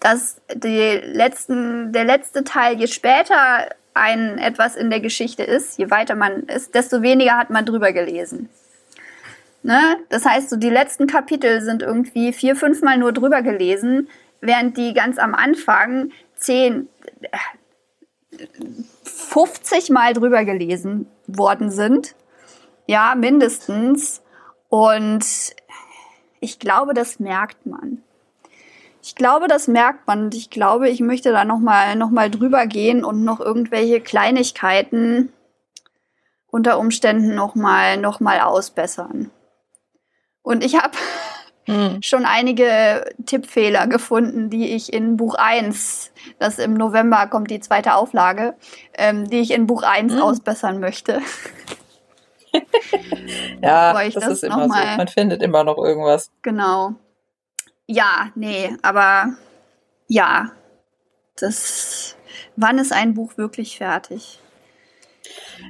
dass 0.00 0.40
die 0.54 1.00
letzten, 1.02 1.92
der 1.92 2.04
letzte 2.04 2.44
Teil, 2.44 2.78
je 2.78 2.86
später 2.86 3.68
ein 3.94 4.38
etwas 4.38 4.76
in 4.76 4.90
der 4.90 5.00
Geschichte 5.00 5.42
ist, 5.42 5.78
je 5.78 5.90
weiter 5.90 6.14
man 6.14 6.44
ist, 6.44 6.74
desto 6.74 7.02
weniger 7.02 7.36
hat 7.36 7.50
man 7.50 7.64
drüber 7.64 7.92
gelesen. 7.92 8.48
Ne? 9.62 9.96
Das 10.10 10.24
heißt, 10.24 10.50
so 10.50 10.56
die 10.56 10.70
letzten 10.70 11.06
Kapitel 11.06 11.62
sind 11.62 11.82
irgendwie 11.82 12.32
vier, 12.32 12.54
fünfmal 12.54 12.98
nur 12.98 13.12
drüber 13.12 13.42
gelesen, 13.42 14.08
während 14.40 14.76
die 14.76 14.92
ganz 14.92 15.18
am 15.18 15.34
Anfang 15.34 16.10
zehn, 16.36 16.88
50 19.04 19.90
Mal 19.90 20.12
drüber 20.12 20.44
gelesen 20.44 21.06
worden 21.26 21.70
sind. 21.70 22.14
Ja, 22.86 23.14
mindestens. 23.16 24.22
Und 24.68 25.24
ich 26.40 26.58
glaube, 26.58 26.94
das 26.94 27.18
merkt 27.18 27.64
man. 27.66 28.02
Ich 29.02 29.14
glaube, 29.14 29.48
das 29.48 29.68
merkt 29.68 30.06
man 30.06 30.24
und 30.24 30.34
ich 30.34 30.48
glaube, 30.48 30.88
ich 30.88 31.00
möchte 31.00 31.30
da 31.30 31.44
noch 31.44 31.58
mal, 31.58 31.94
noch 31.94 32.10
mal 32.10 32.30
drüber 32.30 32.66
gehen 32.66 33.04
und 33.04 33.22
noch 33.22 33.38
irgendwelche 33.38 34.00
Kleinigkeiten 34.00 35.30
unter 36.46 36.78
Umständen 36.78 37.34
noch 37.34 37.54
mal, 37.54 37.98
noch 37.98 38.20
mal 38.20 38.40
ausbessern. 38.40 39.30
Und 40.40 40.64
ich 40.64 40.76
habe 40.76 40.96
hm. 41.66 42.00
schon 42.02 42.24
einige 42.24 43.04
Tippfehler 43.26 43.86
gefunden, 43.88 44.48
die 44.48 44.74
ich 44.74 44.92
in 44.92 45.16
Buch 45.18 45.34
1, 45.34 46.10
das 46.38 46.58
im 46.58 46.74
November 46.74 47.26
kommt 47.26 47.50
die 47.50 47.60
zweite 47.60 47.94
Auflage, 47.94 48.54
ähm, 48.94 49.28
die 49.28 49.40
ich 49.40 49.50
in 49.50 49.66
Buch 49.66 49.82
1 49.82 50.14
hm. 50.14 50.22
ausbessern 50.22 50.80
möchte. 50.80 51.20
ja, 53.62 53.92
das, 53.92 54.14
das, 54.14 54.28
ist 54.28 54.44
immer 54.44 54.68
so. 54.68 54.74
Man 54.74 55.08
findet 55.08 55.42
immer 55.42 55.64
noch 55.64 55.78
irgendwas. 55.78 56.30
Genau. 56.42 56.94
Ja, 57.86 58.30
nee, 58.34 58.76
aber 58.82 59.34
ja, 60.08 60.52
das. 61.36 62.16
Wann 62.56 62.78
ist 62.78 62.92
ein 62.92 63.14
Buch 63.14 63.36
wirklich 63.36 63.78
fertig? 63.78 64.40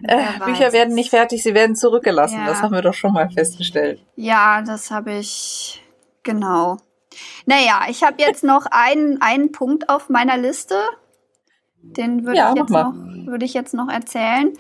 Äh, 0.03 0.39
Bücher 0.45 0.73
werden 0.73 0.95
nicht 0.95 1.11
fertig, 1.11 1.43
sie 1.43 1.55
werden 1.55 1.77
zurückgelassen. 1.77 2.39
Ja. 2.39 2.47
Das 2.47 2.63
haben 2.63 2.75
wir 2.75 2.83
doch 2.83 2.95
schon 2.95 3.13
mal 3.13 3.31
festgestellt. 3.31 4.05
Ja, 4.17 4.63
das 4.63 4.91
habe 4.91 5.15
ich. 5.15 5.83
Genau. 6.23 6.79
Naja, 7.47 7.83
ich 7.89 8.03
habe 8.03 8.17
jetzt 8.19 8.45
noch 8.45 8.67
einen, 8.71 9.21
einen 9.21 9.53
Punkt 9.53 9.89
auf 9.89 10.09
meiner 10.09 10.37
Liste. 10.37 10.77
Den 11.83 12.25
würde 12.25 12.39
ja, 12.39 12.53
ich, 12.53 12.57
jetzt 12.57 12.71
noch, 12.71 12.95
würd 12.95 13.43
ich 13.43 13.55
jetzt 13.55 13.75
noch 13.75 13.89
erzählen. 13.89 14.53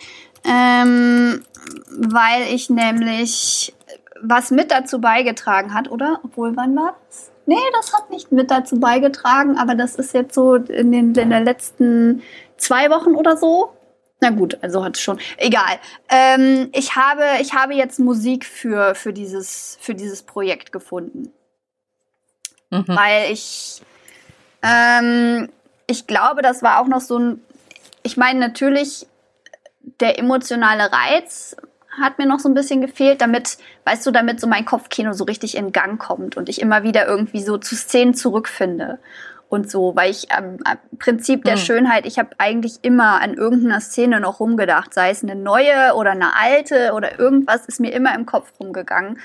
Ähm, 0.44 1.44
weil 1.90 2.54
ich 2.54 2.70
nämlich 2.70 3.74
was 4.20 4.50
mit 4.50 4.70
dazu 4.70 5.00
beigetragen 5.00 5.74
hat, 5.74 5.90
oder? 5.90 6.20
Obwohl, 6.22 6.56
wann 6.56 6.74
war 6.76 6.96
das? 7.06 7.30
Nee, 7.46 7.56
das 7.74 7.92
hat 7.92 8.10
nicht 8.10 8.32
mit 8.32 8.50
dazu 8.50 8.80
beigetragen, 8.80 9.58
aber 9.58 9.74
das 9.74 9.96
ist 9.96 10.14
jetzt 10.14 10.34
so 10.34 10.54
in 10.54 10.92
den, 10.92 11.14
in 11.14 11.30
den 11.30 11.44
letzten 11.44 12.22
zwei 12.56 12.88
Wochen 12.90 13.14
oder 13.14 13.36
so. 13.36 13.70
Na 14.20 14.30
gut, 14.30 14.56
also 14.62 14.82
hat 14.82 14.96
es 14.96 15.02
schon. 15.02 15.18
Egal. 15.36 15.78
Ähm, 16.08 16.70
ich, 16.72 16.96
habe, 16.96 17.24
ich 17.40 17.52
habe 17.52 17.74
jetzt 17.74 17.98
Musik 18.00 18.46
für, 18.46 18.94
für, 18.94 19.12
dieses, 19.12 19.76
für 19.80 19.94
dieses 19.94 20.22
Projekt 20.22 20.72
gefunden. 20.72 21.30
Mhm. 22.70 22.84
Weil 22.86 23.32
ich, 23.32 23.82
ähm, 24.62 25.50
ich 25.86 26.06
glaube, 26.06 26.40
das 26.40 26.62
war 26.62 26.80
auch 26.80 26.86
noch 26.86 27.02
so 27.02 27.18
ein. 27.18 27.44
Ich 28.02 28.16
meine, 28.16 28.38
natürlich, 28.38 29.06
der 30.00 30.18
emotionale 30.18 30.90
Reiz 30.92 31.56
hat 32.00 32.18
mir 32.18 32.26
noch 32.26 32.40
so 32.40 32.48
ein 32.48 32.54
bisschen 32.54 32.80
gefehlt, 32.80 33.20
damit, 33.20 33.58
weißt 33.84 34.04
du, 34.06 34.10
damit 34.10 34.40
so 34.40 34.46
mein 34.46 34.64
Kopfkino 34.64 35.12
so 35.12 35.24
richtig 35.24 35.56
in 35.56 35.72
Gang 35.72 36.00
kommt 36.00 36.36
und 36.36 36.48
ich 36.48 36.60
immer 36.60 36.82
wieder 36.82 37.06
irgendwie 37.06 37.42
so 37.42 37.56
zu 37.58 37.76
Szenen 37.76 38.14
zurückfinde 38.14 38.98
und 39.48 39.70
so, 39.70 39.94
weil 39.94 40.10
ich 40.10 40.32
am, 40.32 40.58
Prinzip 40.98 41.44
der 41.44 41.54
hm. 41.54 41.60
Schönheit, 41.60 42.06
ich 42.06 42.18
habe 42.18 42.30
eigentlich 42.38 42.78
immer 42.82 43.20
an 43.20 43.34
irgendeiner 43.34 43.80
Szene 43.80 44.20
noch 44.20 44.40
rumgedacht, 44.40 44.92
sei 44.92 45.10
es 45.10 45.22
eine 45.22 45.36
neue 45.36 45.94
oder 45.94 46.10
eine 46.10 46.36
alte 46.36 46.92
oder 46.94 47.18
irgendwas 47.18 47.66
ist 47.66 47.80
mir 47.80 47.92
immer 47.92 48.14
im 48.14 48.26
Kopf 48.26 48.52
rumgegangen. 48.58 49.20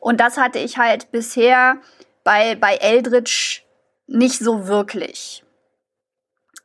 Und 0.00 0.20
das 0.20 0.38
hatte 0.38 0.58
ich 0.58 0.78
halt 0.78 1.12
bisher 1.12 1.76
bei, 2.24 2.56
bei 2.56 2.76
Eldritch 2.76 3.64
nicht 4.06 4.38
so 4.38 4.66
wirklich. 4.66 5.44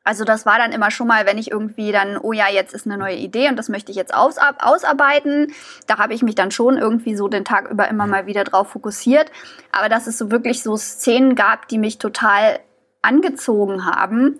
Also 0.05 0.23
das 0.23 0.45
war 0.45 0.59
dann 0.59 0.71
immer 0.71 0.91
schon 0.91 1.07
mal, 1.07 1.25
wenn 1.25 1.39
ich 1.39 1.49
irgendwie 1.49 1.91
dann, 1.91 2.17
oh 2.17 2.31
ja, 2.31 2.47
jetzt 2.47 2.75
ist 2.75 2.85
eine 2.85 2.97
neue 2.97 3.15
Idee 3.15 3.49
und 3.49 3.57
das 3.57 3.69
möchte 3.69 3.91
ich 3.91 3.97
jetzt 3.97 4.13
aus, 4.13 4.35
ausarbeiten. 4.37 5.51
Da 5.87 5.97
habe 5.97 6.13
ich 6.13 6.21
mich 6.21 6.35
dann 6.35 6.51
schon 6.51 6.77
irgendwie 6.77 7.15
so 7.15 7.27
den 7.27 7.43
Tag 7.43 7.71
über 7.71 7.87
immer 7.87 8.05
mal 8.05 8.27
wieder 8.27 8.43
drauf 8.43 8.69
fokussiert. 8.69 9.31
Aber 9.71 9.89
dass 9.89 10.05
es 10.05 10.19
so 10.19 10.29
wirklich 10.29 10.61
so 10.61 10.77
Szenen 10.77 11.33
gab, 11.33 11.67
die 11.67 11.79
mich 11.79 11.97
total 11.97 12.59
angezogen 13.01 13.85
haben, 13.85 14.39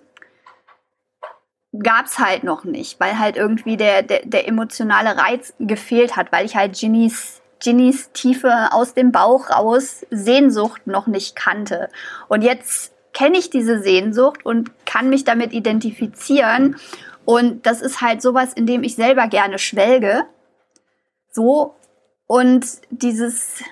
gab 1.82 2.05
es 2.05 2.20
halt 2.20 2.43
noch 2.43 2.63
nicht, 2.63 2.99
weil 2.99 3.18
halt 3.18 3.36
irgendwie 3.36 3.76
der, 3.76 4.03
der, 4.03 4.22
der 4.24 4.47
emotionale 4.47 5.18
Reiz 5.18 5.55
gefehlt 5.59 6.16
hat, 6.16 6.32
weil 6.32 6.45
ich 6.45 6.55
halt 6.55 6.78
Ginnys 6.78 7.41
Ginnys 7.59 8.11
tiefe 8.11 8.70
aus 8.72 8.93
dem 8.93 9.11
Bauch 9.11 9.49
raus 9.49 10.05
Sehnsucht 10.11 10.86
noch 10.86 11.07
nicht 11.07 11.36
kannte. 11.36 11.89
Und 12.28 12.43
jetzt 12.43 12.94
kenne 13.16 13.39
ich 13.39 13.49
diese 13.49 13.80
Sehnsucht 13.80 14.45
und 14.45 14.72
kann 14.86 15.09
mich 15.09 15.24
damit 15.24 15.53
identifizieren. 15.53 16.76
Und 17.24 17.66
das 17.66 17.82
ist 17.82 18.01
halt 18.01 18.22
sowas, 18.22 18.53
in 18.53 18.68
dem 18.68 18.84
ich 18.84 18.95
selber 18.95 19.28
gerne 19.28 19.57
schwelge. 19.57 20.26
So. 21.32 21.74
Und 22.28 22.66
dieses 22.91 23.63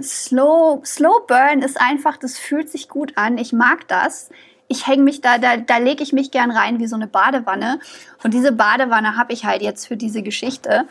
Slow, 0.00 0.82
Slow 0.84 1.26
Burn 1.26 1.62
ist 1.62 1.78
einfach, 1.80 2.16
das 2.16 2.38
fühlt 2.38 2.70
sich 2.70 2.88
gut 2.88 3.12
an. 3.16 3.36
Ich 3.36 3.52
mag 3.52 3.88
das. 3.88 4.30
Ich 4.68 4.86
hänge 4.86 5.02
mich 5.02 5.20
da, 5.20 5.38
da, 5.38 5.56
da 5.56 5.78
lege 5.78 6.02
ich 6.02 6.12
mich 6.12 6.30
gern 6.30 6.50
rein 6.50 6.78
wie 6.78 6.86
so 6.86 6.96
eine 6.96 7.08
Badewanne. 7.08 7.80
Und 8.22 8.34
diese 8.34 8.52
Badewanne 8.52 9.16
habe 9.16 9.32
ich 9.32 9.44
halt 9.44 9.62
jetzt 9.62 9.86
für 9.86 9.96
diese 9.96 10.22
Geschichte. 10.22 10.86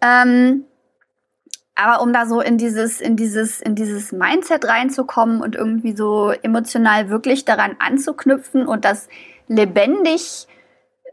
Ähm, 0.00 0.64
aber 1.78 2.02
um 2.02 2.12
da 2.12 2.26
so 2.26 2.40
in 2.40 2.58
dieses, 2.58 3.00
in 3.00 3.14
dieses, 3.14 3.60
in 3.60 3.76
dieses 3.76 4.10
Mindset 4.10 4.64
reinzukommen 4.64 5.40
und 5.40 5.54
irgendwie 5.54 5.96
so 5.96 6.32
emotional 6.42 7.08
wirklich 7.08 7.44
daran 7.44 7.76
anzuknüpfen 7.78 8.66
und 8.66 8.84
das 8.84 9.08
lebendig 9.46 10.48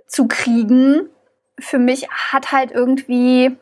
zu 0.07 0.27
kriegen, 0.27 1.07
für 1.59 1.77
mich 1.77 2.09
hat 2.09 2.51
halt 2.51 2.71
irgendwie 2.71 3.57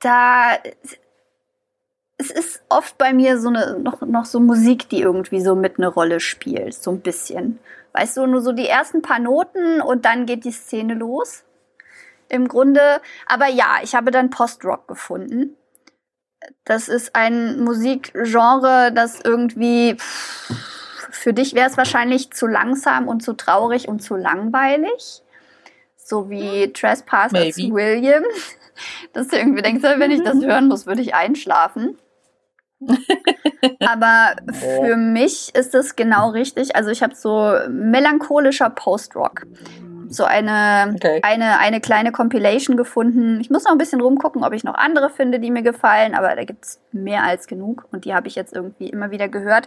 da 0.00 0.58
es 2.18 2.30
ist 2.30 2.62
oft 2.68 2.98
bei 2.98 3.14
mir 3.14 3.40
so 3.40 3.48
eine 3.48 3.78
noch, 3.78 4.02
noch 4.02 4.26
so 4.26 4.38
Musik, 4.38 4.90
die 4.90 5.00
irgendwie 5.00 5.40
so 5.40 5.54
mit 5.54 5.78
eine 5.78 5.88
Rolle 5.88 6.20
spielt, 6.20 6.74
so 6.74 6.90
ein 6.90 7.00
bisschen. 7.00 7.58
Weißt 7.94 8.18
du, 8.18 8.26
nur 8.26 8.42
so 8.42 8.52
die 8.52 8.68
ersten 8.68 9.00
paar 9.00 9.18
Noten 9.18 9.80
und 9.80 10.04
dann 10.04 10.26
geht 10.26 10.44
die 10.44 10.52
Szene 10.52 10.92
los 10.92 11.44
im 12.28 12.48
Grunde. 12.48 13.00
Aber 13.26 13.46
ja, 13.48 13.76
ich 13.82 13.94
habe 13.94 14.10
dann 14.10 14.30
Post-Rock 14.30 14.88
gefunden. 14.88 15.56
Das 16.64 16.88
ist 16.88 17.14
ein 17.14 17.60
Musikgenre, 17.60 18.92
das 18.92 19.20
irgendwie 19.20 19.96
für 21.10 21.32
dich 21.32 21.54
wäre 21.54 21.68
es 21.68 21.76
wahrscheinlich 21.76 22.32
zu 22.32 22.46
langsam 22.46 23.08
und 23.08 23.22
zu 23.22 23.32
traurig 23.32 23.88
und 23.88 24.00
zu 24.00 24.16
langweilig. 24.16 25.22
So 25.96 26.30
wie 26.30 26.64
hm. 26.64 26.74
Trespass 26.74 27.34
als 27.34 27.58
William. 27.58 28.24
Dass 29.12 29.28
du 29.28 29.36
irgendwie 29.36 29.62
denkst, 29.62 29.82
wenn 29.82 30.10
ich 30.10 30.22
das 30.22 30.36
hören 30.44 30.68
muss, 30.68 30.86
würde 30.86 31.02
ich 31.02 31.14
einschlafen. 31.14 31.98
Aber 33.80 34.36
für 34.52 34.96
mich 34.96 35.52
ist 35.56 35.74
es 35.74 35.96
genau 35.96 36.30
richtig. 36.30 36.76
Also 36.76 36.90
ich 36.90 37.02
habe 37.02 37.16
so 37.16 37.58
melancholischer 37.68 38.70
Post-Rock 38.70 39.46
so 40.10 40.24
eine, 40.24 40.94
okay. 40.94 41.20
eine, 41.22 41.58
eine 41.58 41.80
kleine 41.80 42.12
Compilation 42.12 42.76
gefunden. 42.76 43.40
Ich 43.40 43.50
muss 43.50 43.64
noch 43.64 43.72
ein 43.72 43.78
bisschen 43.78 44.00
rumgucken, 44.00 44.44
ob 44.44 44.52
ich 44.52 44.64
noch 44.64 44.74
andere 44.74 45.10
finde, 45.10 45.38
die 45.38 45.50
mir 45.50 45.62
gefallen, 45.62 46.14
aber 46.14 46.34
da 46.34 46.44
gibt 46.44 46.64
es 46.64 46.80
mehr 46.92 47.24
als 47.24 47.46
genug 47.46 47.86
und 47.92 48.04
die 48.04 48.14
habe 48.14 48.28
ich 48.28 48.34
jetzt 48.34 48.54
irgendwie 48.54 48.88
immer 48.88 49.10
wieder 49.10 49.28
gehört. 49.28 49.66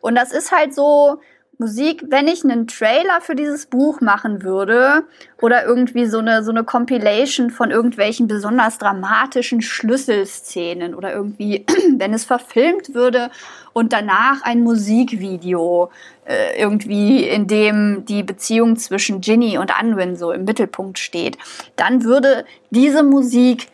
Und 0.00 0.14
das 0.14 0.32
ist 0.32 0.52
halt 0.52 0.74
so, 0.74 1.20
Musik, 1.58 2.04
wenn 2.08 2.28
ich 2.28 2.44
einen 2.44 2.66
Trailer 2.66 3.20
für 3.20 3.34
dieses 3.34 3.66
Buch 3.66 4.00
machen 4.00 4.42
würde 4.42 5.04
oder 5.40 5.64
irgendwie 5.64 6.06
so 6.06 6.18
eine, 6.18 6.44
so 6.44 6.50
eine 6.50 6.64
Compilation 6.64 7.50
von 7.50 7.70
irgendwelchen 7.70 8.28
besonders 8.28 8.76
dramatischen 8.78 9.62
Schlüsselszenen 9.62 10.94
oder 10.94 11.14
irgendwie, 11.14 11.64
wenn 11.96 12.12
es 12.12 12.24
verfilmt 12.24 12.94
würde 12.94 13.30
und 13.72 13.92
danach 13.92 14.42
ein 14.42 14.62
Musikvideo 14.62 15.90
äh, 16.26 16.60
irgendwie, 16.60 17.26
in 17.26 17.46
dem 17.46 18.04
die 18.04 18.22
Beziehung 18.22 18.76
zwischen 18.76 19.22
Ginny 19.22 19.56
und 19.56 19.78
Anwin 19.78 20.16
so 20.16 20.32
im 20.32 20.44
Mittelpunkt 20.44 20.98
steht, 20.98 21.38
dann 21.76 22.04
würde 22.04 22.44
diese 22.70 23.02
Musik 23.02 23.68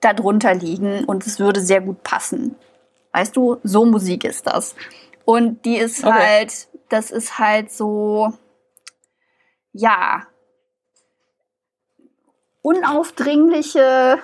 darunter 0.00 0.54
liegen 0.54 1.04
und 1.04 1.26
es 1.26 1.38
würde 1.38 1.60
sehr 1.60 1.80
gut 1.80 2.02
passen. 2.02 2.56
Weißt 3.12 3.36
du, 3.36 3.58
so 3.62 3.84
Musik 3.84 4.24
ist 4.24 4.46
das. 4.48 4.74
Und 5.24 5.64
die 5.64 5.76
ist 5.76 6.04
okay. 6.04 6.12
halt 6.12 6.68
das 6.94 7.10
ist 7.10 7.38
halt 7.38 7.70
so, 7.72 8.32
ja, 9.72 10.22
unaufdringliche, 12.62 14.18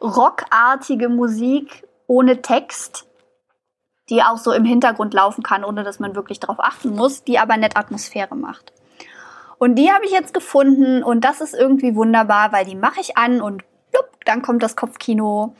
rockartige 0.00 1.08
Musik 1.08 1.88
ohne 2.06 2.42
Text. 2.42 3.06
die 4.08 4.22
auch 4.22 4.38
so 4.38 4.52
im 4.52 4.64
Hintergrund 4.64 5.14
laufen 5.14 5.42
kann, 5.42 5.64
ohne 5.64 5.82
dass 5.82 5.98
man 5.98 6.14
wirklich 6.14 6.38
darauf 6.40 6.60
achten 6.60 6.90
muss, 6.90 7.24
die 7.24 7.38
aber 7.38 7.56
nett 7.56 7.76
Atmosphäre 7.76 8.36
macht. 8.36 8.72
Und 9.58 9.76
die 9.76 9.90
habe 9.90 10.04
ich 10.04 10.12
jetzt 10.12 10.34
gefunden 10.34 11.02
und 11.02 11.24
das 11.24 11.40
ist 11.40 11.54
irgendwie 11.54 11.96
wunderbar, 11.96 12.52
weil 12.52 12.64
die 12.64 12.76
mache 12.76 13.00
ich 13.00 13.16
an 13.16 13.40
und 13.40 13.64
plupp, 13.90 14.24
dann 14.24 14.42
kommt 14.42 14.62
das 14.62 14.76
Kopfkino. 14.76 15.54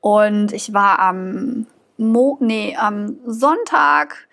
Und 0.00 0.52
ich 0.52 0.72
war 0.72 0.98
am 0.98 1.66
Mo 1.98 2.38
nee, 2.40 2.76
am 2.76 3.18
Sonntag 3.26 4.25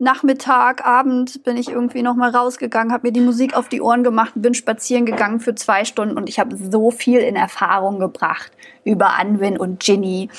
Nachmittag, 0.00 0.86
Abend 0.86 1.42
bin 1.42 1.56
ich 1.56 1.70
irgendwie 1.70 2.02
noch 2.02 2.14
mal 2.14 2.30
rausgegangen, 2.30 2.92
habe 2.92 3.08
mir 3.08 3.12
die 3.12 3.20
Musik 3.20 3.56
auf 3.56 3.68
die 3.68 3.80
Ohren 3.82 4.04
gemacht, 4.04 4.32
bin 4.36 4.54
spazieren 4.54 5.06
gegangen 5.06 5.40
für 5.40 5.56
zwei 5.56 5.84
Stunden 5.84 6.16
und 6.16 6.28
ich 6.28 6.38
habe 6.38 6.56
so 6.56 6.92
viel 6.92 7.18
in 7.18 7.34
Erfahrung 7.34 7.98
gebracht 7.98 8.52
über 8.84 9.18
Anwin 9.18 9.58
und 9.58 9.80
Ginny 9.80 10.30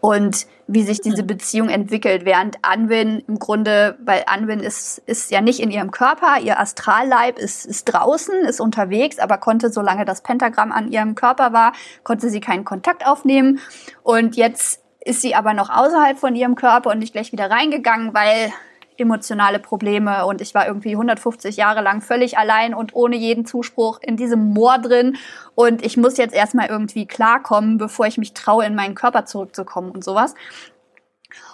und 0.00 0.46
wie 0.68 0.84
sich 0.84 1.00
diese 1.00 1.24
Beziehung 1.24 1.68
entwickelt, 1.68 2.24
während 2.24 2.58
Anwin 2.62 3.24
im 3.26 3.40
Grunde, 3.40 3.98
weil 4.04 4.22
Anwin 4.26 4.60
ist, 4.60 5.02
ist 5.06 5.32
ja 5.32 5.40
nicht 5.40 5.58
in 5.58 5.72
ihrem 5.72 5.90
Körper, 5.90 6.38
ihr 6.40 6.60
Astralleib 6.60 7.38
ist, 7.38 7.66
ist 7.66 7.86
draußen, 7.86 8.44
ist 8.44 8.60
unterwegs, 8.60 9.18
aber 9.18 9.38
konnte, 9.38 9.72
solange 9.72 10.04
das 10.04 10.22
Pentagramm 10.22 10.70
an 10.70 10.92
ihrem 10.92 11.16
Körper 11.16 11.52
war, 11.52 11.72
konnte 12.04 12.30
sie 12.30 12.40
keinen 12.40 12.64
Kontakt 12.64 13.04
aufnehmen. 13.04 13.58
Und 14.04 14.36
jetzt 14.36 14.80
ist 15.00 15.22
sie 15.22 15.34
aber 15.34 15.54
noch 15.54 15.70
außerhalb 15.70 16.18
von 16.18 16.36
ihrem 16.36 16.54
Körper 16.54 16.90
und 16.90 16.98
nicht 16.98 17.14
gleich 17.14 17.32
wieder 17.32 17.50
reingegangen, 17.50 18.14
weil 18.14 18.52
emotionale 18.98 19.58
Probleme 19.58 20.26
und 20.26 20.40
ich 20.40 20.54
war 20.54 20.66
irgendwie 20.66 20.92
150 20.92 21.56
Jahre 21.56 21.82
lang 21.82 22.00
völlig 22.00 22.38
allein 22.38 22.74
und 22.74 22.94
ohne 22.94 23.16
jeden 23.16 23.46
Zuspruch 23.46 24.00
in 24.02 24.16
diesem 24.16 24.52
Moor 24.52 24.78
drin 24.78 25.16
und 25.54 25.84
ich 25.84 25.96
muss 25.96 26.16
jetzt 26.16 26.34
erstmal 26.34 26.68
irgendwie 26.68 27.06
klarkommen, 27.06 27.78
bevor 27.78 28.06
ich 28.06 28.18
mich 28.18 28.34
traue, 28.34 28.64
in 28.64 28.74
meinen 28.74 28.94
Körper 28.94 29.24
zurückzukommen 29.24 29.90
und 29.90 30.04
sowas. 30.04 30.34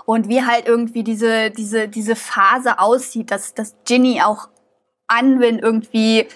Und 0.07 0.29
wie 0.29 0.45
halt 0.45 0.67
irgendwie 0.67 1.03
diese, 1.03 1.51
diese, 1.51 1.89
diese 1.89 2.15
Phase 2.15 2.79
aussieht, 2.79 3.31
dass, 3.31 3.55
dass 3.55 3.75
Ginny 3.85 4.21
auch 4.23 4.49
Anwin 5.07 5.59
irgendwie 5.59 6.29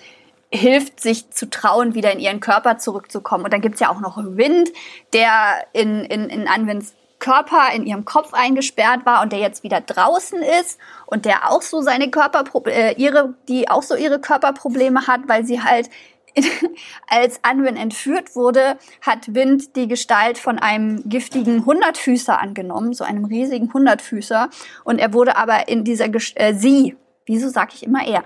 hilft, 0.51 1.01
sich 1.01 1.31
zu 1.31 1.51
trauen, 1.51 1.95
wieder 1.95 2.13
in 2.13 2.21
ihren 2.21 2.41
Körper 2.41 2.79
zurückzukommen. 2.79 3.45
Und 3.45 3.53
dann 3.53 3.61
gibt's 3.61 3.81
ja 3.81 3.91
auch 3.91 4.01
noch 4.01 4.17
Wind, 4.17 4.71
der 5.13 5.67
in, 5.73 6.01
in, 6.05 6.31
in 6.31 6.49
Anwins 6.49 6.95
Körper 7.19 7.73
in 7.75 7.87
ihrem 7.87 8.05
Kopf 8.05 8.33
eingesperrt 8.33 9.05
war 9.05 9.23
und 9.23 9.33
der 9.33 9.41
jetzt 9.41 9.62
wieder 9.62 9.81
draußen 9.81 10.41
ist 10.61 10.79
und 11.07 11.25
der 11.25 11.51
auch 11.51 11.62
so 11.62 11.81
seine 11.81 12.11
Körperprobleme, 12.11 12.77
äh, 12.77 12.95
ihre, 12.95 13.35
die 13.49 13.69
auch 13.69 13.83
so 13.83 13.97
ihre 13.97 14.21
Körperprobleme 14.21 15.07
hat, 15.07 15.23
weil 15.27 15.45
sie 15.45 15.62
halt 15.62 15.91
als 17.09 17.41
Anwin 17.43 17.77
entführt 17.77 18.37
wurde, 18.37 18.79
hat 19.01 19.35
Wind 19.35 19.77
die 19.77 19.89
Gestalt 19.89 20.39
von 20.39 20.59
einem 20.59 21.09
giftigen 21.09 21.64
Hundertfüßer 21.66 22.39
angenommen, 22.39 22.93
so 22.93 23.05
einem 23.05 23.25
riesigen 23.25 23.73
Hundertfüßer. 23.73 24.51
Und 24.85 24.99
er 24.99 25.12
wurde 25.12 25.37
aber 25.37 25.69
in 25.69 25.85
dieser, 25.85 26.09
Gest 26.09 26.39
äh, 26.39 26.55
sie, 26.55 26.97
wieso 27.27 27.49
sage 27.49 27.73
ich 27.75 27.83
immer 27.83 28.07
er, 28.07 28.25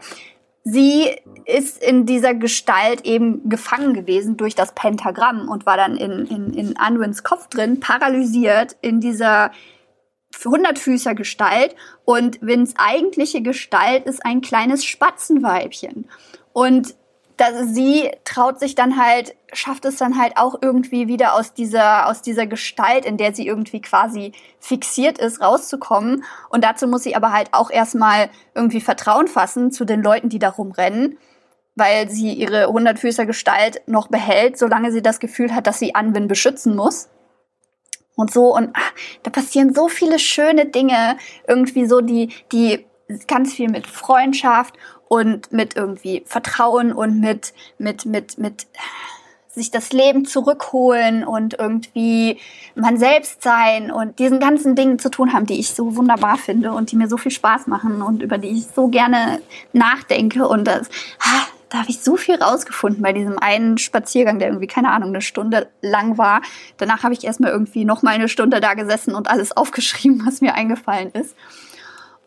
sie 0.64 1.10
ist 1.44 1.82
in 1.82 2.06
dieser 2.06 2.34
Gestalt 2.34 3.04
eben 3.04 3.48
gefangen 3.48 3.94
gewesen 3.94 4.36
durch 4.36 4.54
das 4.54 4.74
Pentagramm 4.74 5.48
und 5.48 5.66
war 5.66 5.76
dann 5.76 5.96
in, 5.96 6.26
in, 6.26 6.54
in 6.54 6.76
Anwins 6.76 7.22
Kopf 7.22 7.48
drin, 7.48 7.80
paralysiert 7.80 8.76
in 8.80 9.00
dieser 9.00 9.50
hundertfüßer 10.44 11.14
Gestalt 11.14 11.74
und 12.04 12.40
Wins 12.42 12.74
eigentliche 12.76 13.42
Gestalt 13.42 14.06
ist 14.06 14.24
ein 14.24 14.40
kleines 14.40 14.84
Spatzenweibchen. 14.84 16.08
Und 16.52 16.94
dass 17.42 17.74
sie 17.74 18.08
traut 18.22 18.60
sich 18.60 18.76
dann 18.76 18.96
halt, 18.96 19.34
schafft 19.52 19.84
es 19.84 19.96
dann 19.96 20.16
halt 20.16 20.36
auch 20.36 20.54
irgendwie 20.62 21.08
wieder 21.08 21.34
aus 21.34 21.52
dieser, 21.52 22.08
aus 22.08 22.22
dieser 22.22 22.46
Gestalt, 22.46 23.04
in 23.04 23.16
der 23.16 23.34
sie 23.34 23.44
irgendwie 23.44 23.80
quasi 23.80 24.30
fixiert 24.60 25.18
ist, 25.18 25.40
rauszukommen. 25.40 26.22
Und 26.50 26.62
dazu 26.62 26.86
muss 26.86 27.02
sie 27.02 27.16
aber 27.16 27.32
halt 27.32 27.48
auch 27.50 27.70
erstmal 27.70 28.30
irgendwie 28.54 28.80
Vertrauen 28.80 29.26
fassen 29.26 29.72
zu 29.72 29.84
den 29.84 30.02
Leuten, 30.02 30.28
die 30.28 30.38
da 30.38 30.50
rumrennen, 30.50 31.18
weil 31.74 32.08
sie 32.08 32.32
ihre 32.32 32.66
hundertfüßer 32.66 33.26
Gestalt 33.26 33.82
noch 33.86 34.06
behält, 34.06 34.56
solange 34.56 34.92
sie 34.92 35.02
das 35.02 35.18
Gefühl 35.18 35.52
hat, 35.52 35.66
dass 35.66 35.80
sie 35.80 35.96
Anwin 35.96 36.28
beschützen 36.28 36.76
muss. 36.76 37.08
Und 38.14 38.32
so, 38.32 38.54
und 38.54 38.70
ach, 38.74 38.92
da 39.24 39.32
passieren 39.32 39.74
so 39.74 39.88
viele 39.88 40.20
schöne 40.20 40.66
Dinge, 40.66 41.16
irgendwie 41.48 41.86
so, 41.86 42.02
die, 42.02 42.28
die 42.52 42.86
ganz 43.26 43.52
viel 43.52 43.68
mit 43.68 43.86
Freundschaft 43.86 44.76
und 45.12 45.52
mit 45.52 45.76
irgendwie 45.76 46.22
Vertrauen 46.24 46.90
und 46.90 47.20
mit, 47.20 47.52
mit, 47.76 48.06
mit, 48.06 48.38
mit 48.38 48.66
sich 49.46 49.70
das 49.70 49.92
Leben 49.92 50.24
zurückholen 50.24 51.22
und 51.22 51.52
irgendwie 51.58 52.38
man 52.74 52.96
selbst 52.96 53.42
sein 53.42 53.90
und 53.90 54.18
diesen 54.18 54.40
ganzen 54.40 54.74
Dingen 54.74 54.98
zu 54.98 55.10
tun 55.10 55.34
haben, 55.34 55.44
die 55.44 55.60
ich 55.60 55.74
so 55.74 55.96
wunderbar 55.96 56.38
finde 56.38 56.72
und 56.72 56.92
die 56.92 56.96
mir 56.96 57.08
so 57.08 57.18
viel 57.18 57.30
Spaß 57.30 57.66
machen 57.66 58.00
und 58.00 58.22
über 58.22 58.38
die 58.38 58.56
ich 58.56 58.68
so 58.74 58.88
gerne 58.88 59.42
nachdenke 59.74 60.48
und 60.48 60.64
das, 60.66 60.88
ah, 61.18 61.44
da 61.68 61.80
habe 61.80 61.90
ich 61.90 62.00
so 62.00 62.16
viel 62.16 62.36
rausgefunden 62.36 63.02
bei 63.02 63.12
diesem 63.12 63.38
einen 63.38 63.76
Spaziergang, 63.76 64.38
der 64.38 64.48
irgendwie, 64.48 64.66
keine 64.66 64.92
Ahnung, 64.92 65.10
eine 65.10 65.20
Stunde 65.20 65.68
lang 65.82 66.16
war. 66.16 66.40
Danach 66.78 67.02
habe 67.02 67.12
ich 67.12 67.22
erstmal 67.22 67.50
irgendwie 67.50 67.84
noch 67.84 68.00
mal 68.00 68.14
eine 68.14 68.30
Stunde 68.30 68.62
da 68.62 68.72
gesessen 68.72 69.14
und 69.14 69.28
alles 69.28 69.54
aufgeschrieben, 69.54 70.22
was 70.24 70.40
mir 70.40 70.54
eingefallen 70.54 71.10
ist. 71.12 71.36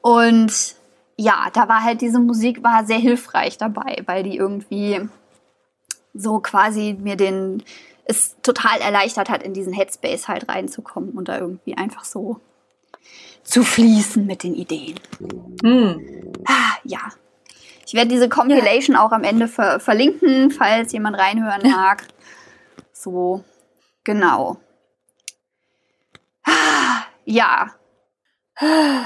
Und 0.01 0.75
ja, 1.17 1.49
da 1.53 1.67
war 1.69 1.83
halt 1.83 2.01
diese 2.01 2.19
Musik 2.19 2.63
war 2.63 2.85
sehr 2.85 2.97
hilfreich 2.97 3.57
dabei, 3.57 4.03
weil 4.05 4.23
die 4.23 4.37
irgendwie 4.37 5.07
so 6.13 6.39
quasi 6.39 6.97
mir 6.99 7.15
den 7.15 7.63
es 8.05 8.35
total 8.41 8.79
erleichtert 8.81 9.29
hat, 9.29 9.41
in 9.43 9.53
diesen 9.53 9.73
Headspace 9.73 10.27
halt 10.27 10.47
reinzukommen 10.47 11.11
und 11.11 11.27
da 11.27 11.39
irgendwie 11.39 11.75
einfach 11.75 12.05
so 12.05 12.39
zu 13.43 13.63
fließen 13.63 14.25
mit 14.25 14.43
den 14.43 14.55
Ideen. 14.55 14.99
Hm. 15.63 16.33
Ah, 16.47 16.77
ja. 16.83 16.99
Ich 17.85 17.93
werde 17.93 18.09
diese 18.09 18.29
Compilation 18.29 18.95
ja. 18.95 19.05
auch 19.05 19.11
am 19.11 19.23
Ende 19.23 19.47
ver 19.47 19.79
verlinken, 19.79 20.51
falls 20.51 20.91
jemand 20.91 21.17
reinhören 21.17 21.69
mag. 21.69 22.05
So, 22.91 23.43
genau. 24.03 24.57
Ah, 26.43 27.03
ja, 27.25 27.71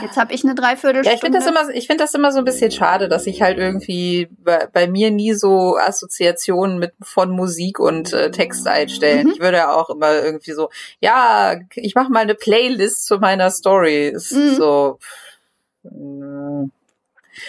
Jetzt 0.03 0.17
habe 0.17 0.31
ich 0.31 0.43
eine 0.43 0.53
Dreiviertelstunde. 0.53 1.09
Ja, 1.09 1.15
ich 1.15 1.21
finde 1.21 1.39
das 1.39 1.47
immer, 1.47 1.75
ich 1.75 1.87
finde 1.87 2.03
das 2.03 2.13
immer 2.13 2.31
so 2.31 2.37
ein 2.37 2.45
bisschen 2.45 2.69
schade, 2.69 3.09
dass 3.09 3.25
ich 3.25 3.41
halt 3.41 3.57
irgendwie 3.57 4.29
bei, 4.31 4.67
bei 4.71 4.87
mir 4.87 5.09
nie 5.09 5.33
so 5.33 5.75
Assoziationen 5.75 6.77
mit 6.77 6.93
von 7.01 7.31
Musik 7.31 7.79
und 7.79 8.13
äh, 8.13 8.29
Text 8.29 8.67
einstellen. 8.67 9.25
Mhm. 9.27 9.33
Ich 9.33 9.39
würde 9.39 9.57
ja 9.57 9.73
auch 9.73 9.89
immer 9.89 10.23
irgendwie 10.23 10.51
so, 10.51 10.69
ja, 10.99 11.59
ich 11.73 11.95
mache 11.95 12.11
mal 12.11 12.19
eine 12.19 12.35
Playlist 12.35 13.07
zu 13.07 13.17
meiner 13.17 13.49
Story. 13.49 14.09
Ist 14.09 14.33
mhm. 14.33 14.55
So. 14.55 14.99
Pff, 15.01 16.69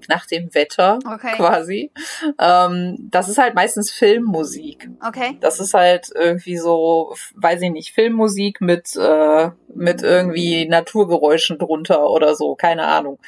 nach 0.09 0.25
dem 0.25 0.53
Wetter 0.53 0.99
okay. 1.05 1.35
quasi. 1.35 1.91
Ähm, 2.39 2.97
das 3.11 3.29
ist 3.29 3.37
halt 3.37 3.55
meistens 3.55 3.91
Filmmusik. 3.91 4.89
Okay. 5.05 5.37
Das 5.41 5.59
ist 5.59 5.73
halt 5.73 6.09
irgendwie 6.13 6.57
so, 6.57 7.15
weiß 7.35 7.61
ich 7.61 7.71
nicht, 7.71 7.93
Filmmusik 7.93 8.61
mit, 8.61 8.95
äh, 8.95 9.49
mit 9.73 10.03
irgendwie 10.03 10.67
Naturgeräuschen 10.67 11.57
drunter 11.57 12.09
oder 12.09 12.35
so, 12.35 12.55
keine 12.55 12.85
Ahnung. 12.87 13.19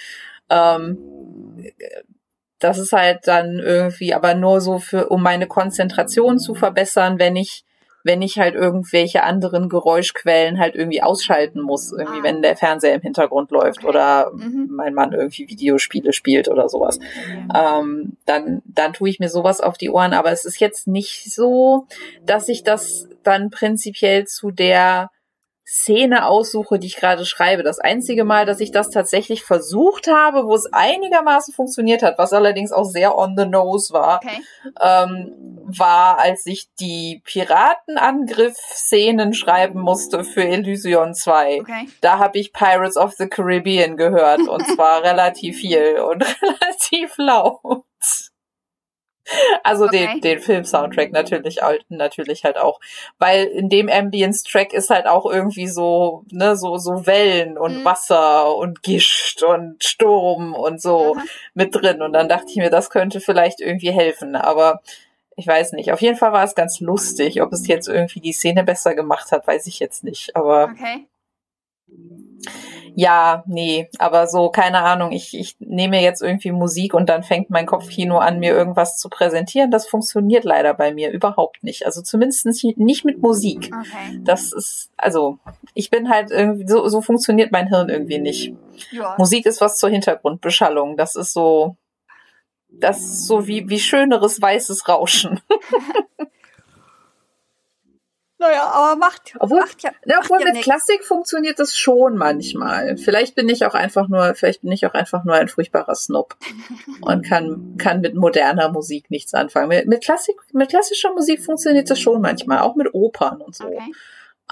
Ähm, 0.49 0.97
das 2.59 2.77
ist 2.77 2.93
halt 2.93 3.27
dann 3.27 3.59
irgendwie 3.59 4.13
aber 4.13 4.33
nur 4.33 4.61
so 4.61 4.79
für, 4.79 5.09
um 5.09 5.21
meine 5.21 5.47
Konzentration 5.47 6.39
zu 6.39 6.55
verbessern, 6.55 7.19
wenn 7.19 7.35
ich 7.35 7.65
wenn 8.05 8.21
ich 8.21 8.37
halt 8.37 8.53
irgendwelche 8.55 9.23
anderen 9.23 9.67
Geräuschquellen 9.67 10.59
halt 10.59 10.75
irgendwie 10.75 11.01
ausschalten 11.01 11.59
muss, 11.59 11.91
irgendwie 11.91 12.19
Ah. 12.19 12.23
wenn 12.23 12.41
der 12.43 12.55
Fernseher 12.55 12.93
im 12.93 13.01
Hintergrund 13.01 13.49
läuft 13.51 13.79
Okay. 13.79 13.87
oder 13.87 14.31
Mhm. 14.33 14.67
mein 14.71 14.93
Mann 14.93 15.11
irgendwie 15.11 15.49
Videospiele 15.49 16.13
spielt 16.13 16.47
oder 16.47 16.69
sowas. 16.69 16.99
Ähm, 17.53 18.17
dann, 18.25 18.61
dann 18.65 18.93
tue 18.93 19.09
ich 19.09 19.19
mir 19.19 19.29
sowas 19.29 19.59
auf 19.59 19.77
die 19.77 19.89
Ohren. 19.89 20.13
Aber 20.13 20.31
es 20.31 20.45
ist 20.45 20.59
jetzt 20.59 20.87
nicht 20.87 21.33
so, 21.33 21.87
dass 22.25 22.47
ich 22.47 22.63
das 22.63 23.07
dann 23.23 23.49
prinzipiell 23.49 24.25
zu 24.25 24.51
der 24.51 25.09
Szene 25.67 26.27
aussuche, 26.27 26.77
die 26.77 26.85
ich 26.87 26.95
gerade 26.95 27.25
schreibe. 27.25 27.63
Das 27.63 27.79
einzige 27.79 28.23
Mal, 28.23 28.45
dass 28.45 28.59
ich 28.59 28.71
das 28.71 28.91
tatsächlich 28.91 29.43
versucht 29.43 30.05
habe, 30.07 30.45
wo 30.45 30.53
es 30.53 30.71
einigermaßen 30.71 31.55
funktioniert 31.55 32.03
hat, 32.03 32.19
was 32.19 32.33
allerdings 32.33 32.71
auch 32.71 32.83
sehr 32.85 33.17
on 33.17 33.33
the 33.35 33.47
nose 33.47 33.91
war, 33.91 34.19
Okay. 34.23 34.41
ähm, 34.79 35.33
war, 35.67 36.19
als 36.19 36.45
ich 36.45 36.69
die 36.79 37.23
Piratenangriff-Szenen 37.25 39.33
schreiben 39.33 39.81
musste 39.81 40.23
für 40.23 40.43
Elysion 40.43 41.13
2. 41.13 41.61
Okay. 41.61 41.87
Da 42.01 42.19
habe 42.19 42.37
ich 42.37 42.53
Pirates 42.53 42.97
of 42.97 43.13
the 43.13 43.27
Caribbean 43.27 43.97
gehört 43.97 44.47
und 44.47 44.65
zwar 44.75 45.03
relativ 45.03 45.57
viel 45.57 45.99
und 45.99 46.23
relativ 46.41 47.13
laut. 47.17 47.83
Also 49.63 49.85
Okay. 49.85 50.07
den, 50.13 50.21
den 50.21 50.39
Film-Soundtrack 50.39 51.11
natürlich, 51.11 51.61
halt- 51.61 51.85
natürlich 51.89 52.43
halt 52.43 52.57
auch. 52.57 52.79
Weil 53.17 53.45
in 53.45 53.69
dem 53.69 53.89
Ambience-Track 53.89 54.71
ist 54.73 54.89
halt 54.91 55.07
auch 55.07 55.25
irgendwie 55.25 55.67
so, 55.67 56.23
ne, 56.31 56.55
so, 56.55 56.77
so 56.77 57.05
Wellen 57.07 57.57
und 57.57 57.79
Mhm. 57.79 57.85
Wasser 57.85 58.55
und 58.55 58.83
Gischt 58.83 59.41
und 59.43 59.83
Sturm 59.83 60.53
und 60.53 60.81
so 60.81 61.15
Aha. 61.15 61.23
mit 61.55 61.73
drin. 61.73 62.01
Und 62.01 62.13
dann 62.13 62.29
dachte 62.29 62.45
ich 62.49 62.57
mir, 62.57 62.69
das 62.69 62.89
könnte 62.89 63.19
vielleicht 63.19 63.61
irgendwie 63.61 63.91
helfen. 63.91 64.35
Aber 64.35 64.81
ich 65.35 65.47
weiß 65.47 65.73
nicht. 65.73 65.91
Auf 65.91 66.01
jeden 66.01 66.17
Fall 66.17 66.31
war 66.31 66.43
es 66.43 66.55
ganz 66.55 66.79
lustig. 66.79 67.41
Ob 67.41 67.51
es 67.51 67.67
jetzt 67.67 67.87
irgendwie 67.89 68.19
die 68.21 68.31
Szene 68.33 68.63
besser 68.63 68.95
gemacht 68.95 69.31
hat, 69.31 69.47
weiß 69.47 69.65
ich 69.67 69.79
jetzt 69.79 70.03
nicht. 70.03 70.35
Aber 70.35 70.69
Okay. 70.71 71.07
Ja, 72.97 73.43
nee, 73.45 73.89
aber 73.99 74.27
so, 74.27 74.49
keine 74.49 74.79
Ahnung, 74.79 75.11
ich, 75.11 75.37
ich 75.37 75.57
nehme 75.59 76.01
jetzt 76.01 76.21
irgendwie 76.21 76.53
Musik 76.53 76.93
und 76.93 77.09
dann 77.09 77.23
fängt 77.23 77.49
mein 77.49 77.65
Kopfkino 77.65 78.19
an, 78.19 78.39
mir 78.39 78.53
irgendwas 78.53 78.97
zu 78.97 79.09
präsentieren. 79.09 79.69
Das 79.69 79.85
funktioniert 79.85 80.45
leider 80.45 80.73
bei 80.73 80.93
mir 80.93 81.11
überhaupt 81.11 81.61
nicht. 81.61 81.85
Also 81.85 82.01
zumindest 82.01 82.45
nicht 82.45 83.03
mit 83.03 83.21
Musik. 83.21 83.69
Okay. 83.77 84.21
Das 84.23 84.53
ist, 84.53 84.91
also, 84.95 85.39
ich 85.73 85.89
bin 85.89 86.09
halt 86.09 86.31
irgendwie, 86.31 86.67
so, 86.67 86.87
so 86.87 87.01
funktioniert 87.01 87.51
mein 87.51 87.67
Hirn 87.67 87.89
irgendwie 87.89 88.19
nicht. 88.19 88.53
Ja. 88.91 89.15
Musik 89.17 89.45
ist 89.45 89.59
was 89.59 89.77
zur 89.77 89.89
Hintergrundbeschallung. 89.89 90.95
Das 90.95 91.15
ist 91.15 91.33
so, 91.33 91.75
das 92.69 92.99
ist 92.99 93.27
so 93.27 93.45
wie, 93.45 93.67
wie 93.69 93.79
schöneres 93.79 94.41
weißes 94.41 94.87
Rauschen. 94.87 95.41
Naja, 98.47 98.63
aber 98.63 98.95
macht, 98.99 99.33
Obwohl- 99.39 99.59
macht 99.59 99.81
ja, 99.83 99.91
Ja, 100.05 100.17
macht 100.17 100.25
obwohl 100.25 100.39
ja 100.39 100.45
mit 100.45 100.53
nix. 100.55 100.65
Klassik 100.65 101.03
funktioniert 101.05 101.57
das 101.59 101.75
schon 101.75 102.17
manchmal. 102.17 102.97
Vielleicht 102.97 103.35
bin 103.35 103.49
ich 103.49 103.65
auch 103.65 103.73
einfach 103.73 104.07
nur, 104.07 104.35
vielleicht 104.35 104.61
bin 104.61 104.71
ich 104.71 104.85
auch 104.85 104.93
einfach 104.93 105.23
nur 105.23 105.35
ein 105.35 105.47
furchtbarer 105.47 105.95
Snob 105.95 106.35
und 107.01 107.25
kann, 107.25 107.75
kann 107.77 108.01
mit 108.01 108.15
moderner 108.15 108.69
Musik 108.71 109.09
nichts 109.09 109.33
anfangen. 109.33 109.69
Mit, 109.69 109.87
mit 109.87 110.03
Klassik, 110.03 110.35
mit 110.53 110.69
klassischer 110.69 111.11
Musik 111.13 111.43
funktioniert 111.43 111.89
das 111.89 111.99
schon 111.99 112.21
manchmal, 112.21 112.59
auch 112.59 112.75
mit 112.75 112.93
Opern 112.93 113.41
und 113.41 113.55
so. 113.55 113.65
Okay. 113.65 113.81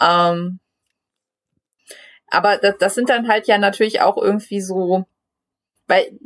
Ähm, 0.01 0.59
aber 2.27 2.57
das, 2.57 2.75
das 2.79 2.95
sind 2.95 3.09
dann 3.09 3.27
halt 3.27 3.47
ja 3.47 3.57
natürlich 3.57 4.01
auch 4.01 4.17
irgendwie 4.17 4.61
so, 4.61 5.05
weil, 5.87 6.17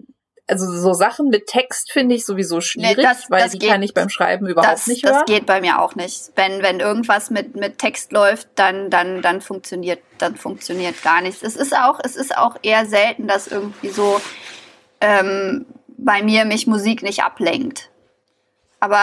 also 0.50 0.66
so 0.72 0.94
Sachen 0.94 1.28
mit 1.30 1.48
Text 1.48 1.92
finde 1.92 2.16
ich 2.16 2.26
sowieso 2.26 2.62
schwierig, 2.62 2.98
das- 3.04 3.30
weil 3.30 3.44
das 3.44 3.52
die 3.52 3.60
geht- 3.60 3.70
kann 3.70 3.84
ich 3.84 3.94
beim 3.94 4.10
Schreiben 4.10 4.48
überhaupt 4.48 4.72
Das, 4.74 4.88
nicht 4.88 5.04
das 5.04 5.12
hören. 5.18 5.26
geht 5.26 5.46
bei 5.46 5.60
mir 5.62 5.82
auch 5.82 5.96
nicht. 5.96 6.32
Wenn, 6.36 6.62
wenn 6.64 6.80
irgendwas 6.80 7.30
mit, 7.30 7.56
mit 7.56 7.78
Text 7.80 8.12
läuft, 8.14 8.48
dann, 8.56 8.90
dann, 8.90 9.22
dann 9.22 9.42
funktioniert, 9.42 10.00
dann 10.20 10.36
funktioniert 10.38 11.02
gar 11.04 11.22
nichts. 11.22 11.44
Es 11.44 11.56
ist 11.58 11.76
auch, 11.76 12.00
es 12.04 12.16
ist 12.16 12.38
auch 12.38 12.56
eher 12.62 12.86
selten, 12.86 13.28
dass 13.28 13.48
irgendwie 13.48 13.90
so 13.90 14.22
ähm, 15.02 15.66
bei 15.98 16.22
mir 16.24 16.46
mich 16.46 16.66
Musik 16.68 17.04
nicht 17.04 17.24
ablenkt. 17.24 17.90
Aber 18.80 19.02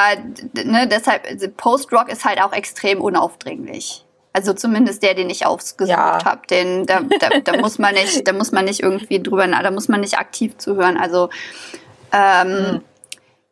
ne, 0.54 0.86
deshalb, 0.88 1.26
also 1.26 1.48
Post-Rock 1.48 2.08
ist 2.08 2.24
halt 2.24 2.40
auch 2.40 2.52
extrem 2.52 3.00
unaufdringlich. 3.00 4.03
Also 4.34 4.52
zumindest 4.52 5.02
der, 5.02 5.14
den 5.14 5.30
ich 5.30 5.46
ausgesucht 5.46 5.96
Ja. 5.96 6.22
habe, 6.24 6.46
den 6.48 6.84
da, 6.86 7.00
da, 7.20 7.40
da 7.42 7.56
muss 7.60 7.78
man 7.78 7.94
nicht, 7.94 8.26
da 8.28 8.32
muss 8.32 8.52
man 8.52 8.66
nicht 8.66 8.80
irgendwie 8.82 9.22
drüber, 9.22 9.46
da 9.46 9.70
muss 9.70 9.88
man 9.88 10.00
nicht 10.00 10.18
aktiv 10.18 10.58
zuhören. 10.58 10.96
Also 10.98 11.30
ähm, 12.12 12.48
Hm. 12.48 12.80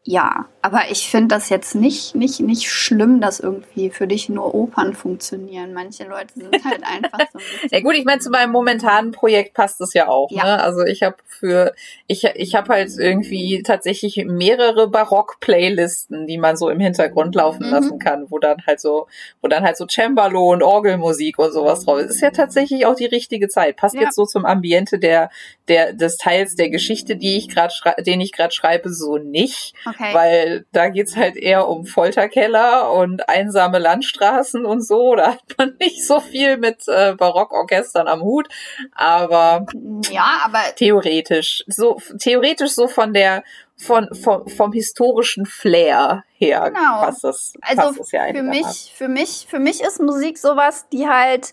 ja, 0.04 0.44
aber 0.62 0.90
ich 0.90 1.08
finde 1.10 1.34
das 1.34 1.48
jetzt 1.48 1.74
nicht, 1.74 2.14
nicht, 2.14 2.40
nicht 2.40 2.70
schlimm, 2.70 3.20
dass 3.20 3.40
irgendwie 3.40 3.90
für 3.90 4.06
dich 4.06 4.28
nur 4.28 4.54
Opern 4.54 4.94
funktionieren. 4.94 5.72
Manche 5.74 6.04
Leute 6.04 6.32
sind 6.34 6.64
halt 6.64 6.82
einfach 6.86 7.18
so 7.32 7.38
ein. 7.38 7.68
Ja 7.70 7.80
gut, 7.80 7.94
ich 7.96 8.04
meine, 8.04 8.20
zu 8.20 8.30
meinem 8.30 8.52
momentanen 8.52 9.12
Projekt 9.12 9.54
passt 9.54 9.80
es 9.80 9.92
ja 9.94 10.08
auch. 10.08 10.30
Ja. 10.30 10.44
Ne? 10.44 10.62
Also 10.62 10.84
ich 10.84 11.02
habe 11.02 11.16
für, 11.26 11.74
ich, 12.06 12.24
ich 12.24 12.54
habe 12.54 12.72
halt 12.72 12.90
irgendwie 12.96 13.62
tatsächlich 13.62 14.24
mehrere 14.26 14.88
Barock-Playlisten, 14.88 16.26
die 16.26 16.38
man 16.38 16.56
so 16.56 16.68
im 16.68 16.80
Hintergrund 16.80 17.34
laufen 17.34 17.66
Mhm. 17.66 17.70
lassen 17.72 17.98
kann, 17.98 18.26
wo 18.30 18.38
dann 18.38 18.58
halt 18.66 18.80
so, 18.80 19.06
wo 19.40 19.48
dann 19.48 19.64
halt 19.64 19.76
so 19.76 19.86
Cembalo 19.86 20.52
und 20.52 20.62
Orgelmusik 20.62 21.38
und 21.38 21.52
sowas 21.52 21.84
drauf 21.84 21.98
ist. 21.98 22.10
Ist 22.10 22.20
ja 22.20 22.30
tatsächlich 22.30 22.86
auch 22.86 22.94
die 22.94 23.06
richtige 23.06 23.48
Zeit. 23.48 23.76
Passt 23.76 23.94
Ja. 23.94 24.02
jetzt 24.02 24.14
so 24.14 24.24
zum 24.26 24.44
Ambiente 24.44 24.98
der, 24.98 25.30
der, 25.68 25.92
des 25.92 26.16
Teils 26.16 26.54
der 26.54 26.70
Geschichte, 26.70 27.16
die 27.16 27.36
ich 27.36 27.48
gerade 27.48 27.72
den 28.02 28.20
ich 28.20 28.32
gerade 28.32 28.52
schreibe, 28.52 28.90
so 28.92 29.18
nicht. 29.18 29.74
Okay. 29.86 30.12
Weil 30.14 30.51
da 30.72 30.88
geht's 30.88 31.16
halt 31.16 31.36
eher 31.36 31.68
um 31.68 31.86
Folterkeller 31.86 32.92
und 32.92 33.28
einsame 33.28 33.78
Landstraßen 33.78 34.64
und 34.64 34.80
so. 34.80 35.14
Da 35.14 35.32
hat 35.32 35.54
man 35.58 35.76
nicht 35.80 36.06
so 36.06 36.20
viel 36.20 36.56
mit 36.56 36.86
äh, 36.88 37.14
Barockorchestern 37.14 38.08
am 38.08 38.22
Hut. 38.22 38.48
Aber 38.92 39.66
ja, 40.10 40.42
aber 40.44 40.60
theoretisch, 40.76 41.64
so 41.66 42.00
theoretisch 42.18 42.72
so 42.72 42.88
von 42.88 43.12
der 43.12 43.42
von, 43.76 44.08
vom, 44.14 44.46
vom 44.48 44.72
historischen 44.72 45.46
Flair 45.46 46.24
her 46.34 46.70
Genau. 46.70 47.00
passt 47.00 47.24
das, 47.24 47.52
also 47.62 47.82
passt 47.82 48.00
das 48.00 48.12
ja 48.12 48.26
für 48.28 48.42
mich, 48.42 48.92
für 48.94 49.08
mich, 49.08 49.46
für 49.48 49.58
mich 49.58 49.82
ist 49.82 50.00
Musik 50.00 50.38
sowas, 50.38 50.86
die 50.92 51.08
halt 51.08 51.52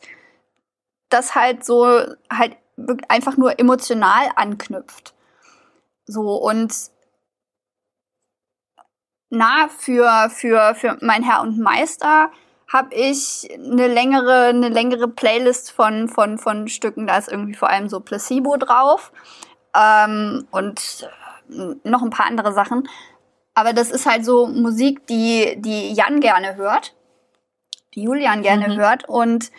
das 1.09 1.35
halt 1.35 1.65
so 1.65 1.85
halt 2.31 2.55
einfach 3.07 3.35
nur 3.37 3.59
emotional 3.59 4.29
anknüpft. 4.35 5.13
So 6.05 6.35
und 6.35 6.73
na 9.29 9.67
für 9.69 10.29
für 10.29 10.75
für 10.75 10.97
mein 11.01 11.23
Herr 11.23 11.41
und 11.41 11.59
Meister 11.59 12.31
habe 12.67 12.93
ich 12.93 13.49
eine 13.53 13.87
längere 13.87 14.47
eine 14.47 14.69
längere 14.69 15.07
Playlist 15.07 15.71
von 15.71 16.07
von 16.09 16.37
von 16.37 16.67
Stücken, 16.67 17.07
da 17.07 17.17
ist 17.17 17.31
irgendwie 17.31 17.55
vor 17.55 17.69
allem 17.69 17.89
so 17.89 17.99
Placebo 17.99 18.57
drauf 18.57 19.11
ähm, 19.75 20.47
und 20.51 21.07
äh, 21.49 21.75
noch 21.89 22.01
ein 22.03 22.09
paar 22.09 22.27
andere 22.27 22.53
Sachen. 22.53 22.87
Aber 23.53 23.73
das 23.73 23.91
ist 23.91 24.05
halt 24.05 24.23
so 24.23 24.47
Musik, 24.47 25.05
die, 25.07 25.55
die 25.57 25.91
Jan 25.93 26.21
gerne 26.21 26.55
hört, 26.55 26.95
die 27.93 28.03
Julian 28.03 28.41
gerne 28.41 28.69
Mhm. 28.69 28.79
hört. 28.79 29.09
Und 29.09 29.51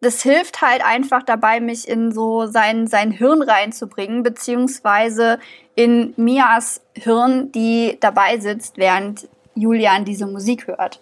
das 0.00 0.22
hilft 0.22 0.62
halt 0.62 0.82
einfach 0.84 1.22
dabei, 1.22 1.60
mich 1.60 1.86
in 1.86 2.12
so 2.12 2.46
sein, 2.46 2.86
sein 2.86 3.10
Hirn 3.10 3.42
reinzubringen, 3.42 4.22
beziehungsweise 4.22 5.38
in 5.74 6.12
Mias 6.16 6.80
Hirn, 6.94 7.50
die 7.52 7.96
dabei 8.00 8.38
sitzt, 8.38 8.76
während 8.76 9.28
Julian 9.54 10.04
diese 10.04 10.26
Musik 10.26 10.66
hört. 10.66 11.00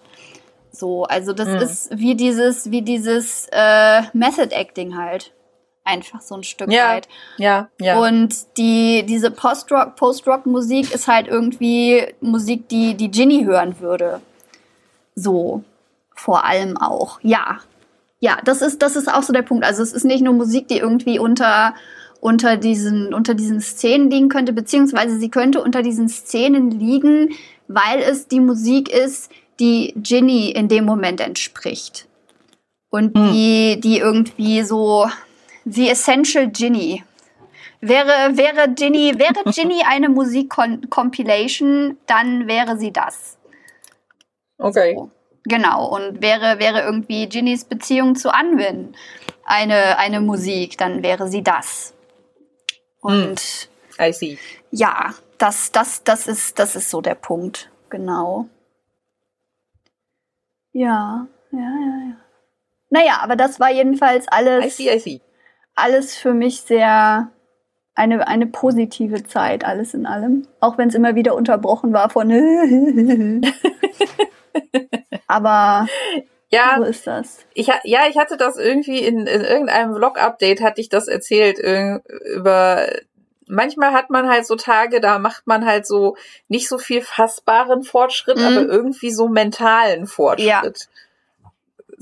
So, 0.72 1.04
also 1.04 1.32
das 1.32 1.48
Mhm. 1.48 1.56
ist 1.56 1.98
wie 1.98 2.14
dieses, 2.14 2.70
wie 2.70 2.82
dieses 2.82 3.46
äh, 3.52 4.02
Method 4.12 4.54
Acting 4.54 4.96
halt. 4.96 5.32
Einfach 5.82 6.20
so 6.20 6.36
ein 6.36 6.44
Stück 6.44 6.70
Ja. 6.70 6.90
weit. 6.90 7.08
Ja, 7.38 7.68
ja. 7.80 7.98
Und 7.98 8.34
die, 8.58 9.04
diese 9.04 9.30
Post-Rock, 9.30 9.96
Post-Rock-Musik 9.96 10.92
ist 10.94 11.08
halt 11.08 11.26
irgendwie 11.26 12.06
Musik, 12.20 12.68
die, 12.68 12.94
die 12.94 13.10
Ginny 13.10 13.44
hören 13.44 13.80
würde. 13.80 14.20
So. 15.14 15.64
Vor 16.14 16.44
allem 16.44 16.76
auch. 16.76 17.18
Ja. 17.22 17.60
Ja, 18.20 18.36
das 18.44 18.60
ist, 18.60 18.82
das 18.82 18.94
ist 18.94 19.12
auch 19.12 19.22
so 19.22 19.32
der 19.32 19.40
Punkt. 19.42 19.64
Also 19.64 19.82
es 19.82 19.92
ist 19.94 20.04
nicht 20.04 20.22
nur 20.22 20.34
Musik, 20.34 20.68
die 20.68 20.76
irgendwie 20.78 21.18
unter, 21.18 21.74
unter 22.20 22.56
diesen, 22.56 23.14
unter 23.14 23.34
diesen 23.34 23.60
Szenen 23.60 24.10
liegen 24.10 24.28
könnte, 24.28 24.52
beziehungsweise 24.52 25.18
sie 25.18 25.30
könnte 25.30 25.62
unter 25.62 25.82
diesen 25.82 26.08
Szenen 26.08 26.70
liegen, 26.70 27.34
weil 27.68 28.00
es 28.00 28.28
die 28.28 28.40
Musik 28.40 28.88
ist, 28.90 29.30
die 29.58 29.94
Ginny 29.96 30.50
in 30.50 30.68
dem 30.68 30.84
Moment 30.84 31.20
entspricht. 31.20 32.06
Und 32.90 33.16
Hm. 33.16 33.32
die, 33.32 33.80
die 33.80 33.98
irgendwie 33.98 34.62
so, 34.62 35.08
The 35.64 35.90
Essential 35.90 36.48
Ginny. 36.48 37.04
Wäre, 37.80 38.36
wäre 38.36 38.68
Ginny, 38.74 39.18
wäre 39.18 39.44
Ginny 39.54 39.82
eine 39.86 40.08
Musik-Compilation, 40.08 41.96
dann 42.06 42.46
wäre 42.46 42.76
sie 42.78 42.92
das. 42.92 43.38
okay. 44.58 44.94
So. 44.96 45.10
Genau. 45.44 45.88
Und 45.88 46.20
wäre, 46.20 46.58
wäre 46.58 46.82
irgendwie 46.82 47.26
Ginnys 47.26 47.64
Beziehung 47.64 48.14
zu 48.14 48.32
Anwin 48.32 48.94
eine, 49.44 49.98
eine 49.98 50.20
Musik, 50.20 50.76
dann 50.76 51.02
wäre 51.02 51.28
sie 51.28 51.42
das. 51.42 51.94
Und 53.00 53.68
I 54.00 54.12
see. 54.12 54.38
ja, 54.70 55.14
das, 55.38 55.72
das, 55.72 56.04
das, 56.04 56.26
ist, 56.26 56.58
das 56.58 56.76
ist 56.76 56.90
so 56.90 57.00
der 57.00 57.14
Punkt. 57.14 57.70
Genau. 57.88 58.46
Ja. 60.72 61.26
ja, 61.50 61.58
ja, 61.58 62.08
ja. 62.08 62.16
Naja, 62.90 63.18
aber 63.20 63.36
das 63.36 63.60
war 63.60 63.70
jedenfalls 63.70 64.28
alles, 64.28 64.64
I 64.66 64.70
see, 64.70 64.94
I 64.94 64.98
see. 64.98 65.20
alles 65.74 66.16
für 66.16 66.34
mich 66.34 66.62
sehr 66.62 67.30
eine, 67.94 68.26
eine 68.26 68.46
positive 68.46 69.24
Zeit, 69.24 69.64
alles 69.64 69.94
in 69.94 70.06
allem. 70.06 70.46
Auch 70.60 70.78
wenn 70.78 70.88
es 70.88 70.94
immer 70.94 71.14
wieder 71.14 71.34
unterbrochen 71.34 71.92
war 71.92 72.10
von 72.10 72.30
Aber 75.26 75.86
Ja, 76.50 76.76
so 76.78 76.84
ist 76.84 77.06
das. 77.06 77.38
ich, 77.54 77.68
ja, 77.84 78.06
ich 78.08 78.18
hatte 78.18 78.36
das 78.36 78.56
irgendwie 78.56 78.98
in, 78.98 79.26
in 79.26 79.42
irgendeinem 79.42 79.94
Vlog-Update 79.94 80.60
hatte 80.60 80.80
ich 80.80 80.88
das 80.88 81.06
erzählt 81.08 81.58
über, 82.34 82.86
manchmal 83.46 83.92
hat 83.92 84.10
man 84.10 84.28
halt 84.28 84.46
so 84.46 84.56
Tage, 84.56 85.00
da 85.00 85.18
macht 85.18 85.46
man 85.46 85.64
halt 85.64 85.86
so 85.86 86.16
nicht 86.48 86.68
so 86.68 86.78
viel 86.78 87.02
fassbaren 87.02 87.82
Fortschritt, 87.82 88.36
Mhm. 88.38 88.44
aber 88.44 88.62
irgendwie 88.62 89.10
so 89.12 89.28
mentalen 89.28 90.06
Fortschritt. 90.06 90.88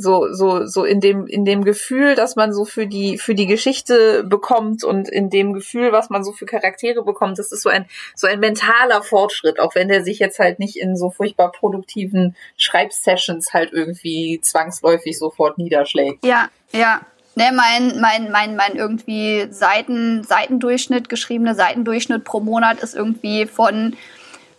So, 0.00 0.32
so, 0.32 0.64
so 0.64 0.84
in 0.84 1.00
dem, 1.00 1.26
in 1.26 1.44
dem 1.44 1.64
Gefühl, 1.64 2.14
dass 2.14 2.36
man 2.36 2.52
so 2.52 2.64
für 2.64 2.86
die, 2.86 3.18
für 3.18 3.34
die 3.34 3.46
Geschichte 3.46 4.22
bekommt 4.22 4.84
und 4.84 5.08
in 5.08 5.28
dem 5.28 5.52
Gefühl, 5.52 5.90
was 5.90 6.08
man 6.08 6.22
so 6.22 6.30
für 6.30 6.46
Charaktere 6.46 7.02
bekommt, 7.02 7.40
das 7.40 7.50
ist 7.50 7.62
so 7.62 7.68
ein, 7.68 7.86
so 8.14 8.28
ein 8.28 8.38
mentaler 8.38 9.02
Fortschritt, 9.02 9.58
auch 9.58 9.74
wenn 9.74 9.88
der 9.88 10.04
sich 10.04 10.20
jetzt 10.20 10.38
halt 10.38 10.60
nicht 10.60 10.76
in 10.76 10.96
so 10.96 11.10
furchtbar 11.10 11.50
produktiven 11.50 12.36
Schreibsessions 12.56 13.52
halt 13.52 13.72
irgendwie 13.72 14.40
zwangsläufig 14.40 15.18
sofort 15.18 15.58
niederschlägt. 15.58 16.24
Ja, 16.24 16.48
ja. 16.72 17.00
Ne, 17.34 17.52
mein, 17.54 18.00
mein, 18.00 18.32
mein, 18.32 18.56
mein 18.56 18.74
irgendwie 18.74 19.46
Seiten, 19.50 20.24
Seitendurchschnitt, 20.24 21.08
geschriebene 21.08 21.54
Seitendurchschnitt 21.54 22.24
pro 22.24 22.40
Monat 22.40 22.80
ist 22.80 22.94
irgendwie 22.94 23.46
von 23.46 23.96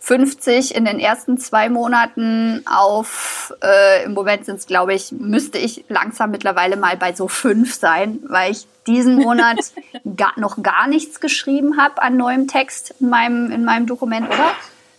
50 0.02 0.74
in 0.74 0.86
den 0.86 0.98
ersten 0.98 1.36
zwei 1.36 1.68
Monaten 1.68 2.64
auf, 2.66 3.54
äh, 3.62 4.04
im 4.04 4.14
Moment 4.14 4.46
sind 4.46 4.56
es, 4.56 4.66
glaube 4.66 4.94
ich, 4.94 5.12
müsste 5.12 5.58
ich 5.58 5.84
langsam 5.88 6.30
mittlerweile 6.30 6.76
mal 6.76 6.96
bei 6.96 7.12
so 7.12 7.28
fünf 7.28 7.74
sein, 7.74 8.18
weil 8.26 8.50
ich 8.50 8.66
diesen 8.86 9.16
Monat 9.16 9.58
gar, 10.16 10.32
noch 10.36 10.62
gar 10.62 10.88
nichts 10.88 11.20
geschrieben 11.20 11.76
habe 11.76 12.00
an 12.00 12.16
neuem 12.16 12.48
Text 12.48 12.94
in 12.98 13.10
meinem, 13.10 13.50
in 13.50 13.64
meinem 13.64 13.86
Dokument, 13.86 14.26
oder? 14.28 14.52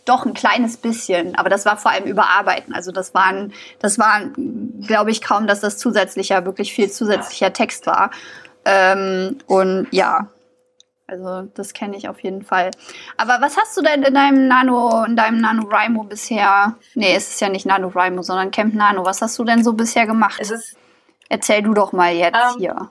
Doch, 0.05 0.25
ein 0.25 0.35
kleines 0.35 0.77
bisschen, 0.77 1.35
aber 1.35 1.49
das 1.49 1.65
war 1.65 1.77
vor 1.77 1.91
allem 1.91 2.05
Überarbeiten. 2.05 2.73
Also 2.73 2.91
das 2.91 3.13
waren, 3.15 3.53
das 3.79 3.97
waren, 3.97 4.83
glaube 4.85 5.09
ich, 5.09 5.21
kaum, 5.21 5.47
dass 5.47 5.61
das 5.61 5.77
zusätzlicher, 5.77 6.45
wirklich 6.45 6.73
viel 6.73 6.91
zusätzlicher 6.91 7.53
Text 7.53 7.87
war. 7.87 8.11
Ähm, 8.65 9.37
und 9.47 9.87
ja, 9.91 10.27
also 11.11 11.49
das 11.53 11.73
kenne 11.73 11.97
ich 11.97 12.07
auf 12.07 12.21
jeden 12.21 12.41
Fall. 12.41 12.71
Aber 13.17 13.37
was 13.41 13.57
hast 13.57 13.77
du 13.77 13.81
denn 13.81 14.03
in 14.03 14.13
deinem 14.13 14.47
Nano, 14.47 15.03
in 15.03 15.15
deinem 15.15 15.41
NaNoWriMo 15.41 16.03
bisher? 16.03 16.75
Nee, 16.95 17.13
es 17.15 17.29
ist 17.29 17.41
ja 17.41 17.49
nicht 17.49 17.65
NaNoWriMo, 17.65 18.21
sondern 18.21 18.51
Camp 18.51 18.73
Nano. 18.73 19.05
Was 19.05 19.21
hast 19.21 19.37
du 19.37 19.43
denn 19.43 19.63
so 19.63 19.73
bisher 19.73 20.07
gemacht? 20.07 20.41
Erzähl 21.29 21.61
du 21.61 21.73
doch 21.73 21.91
mal 21.91 22.13
jetzt 22.13 22.35
Ähm, 22.35 22.59
hier. 22.59 22.89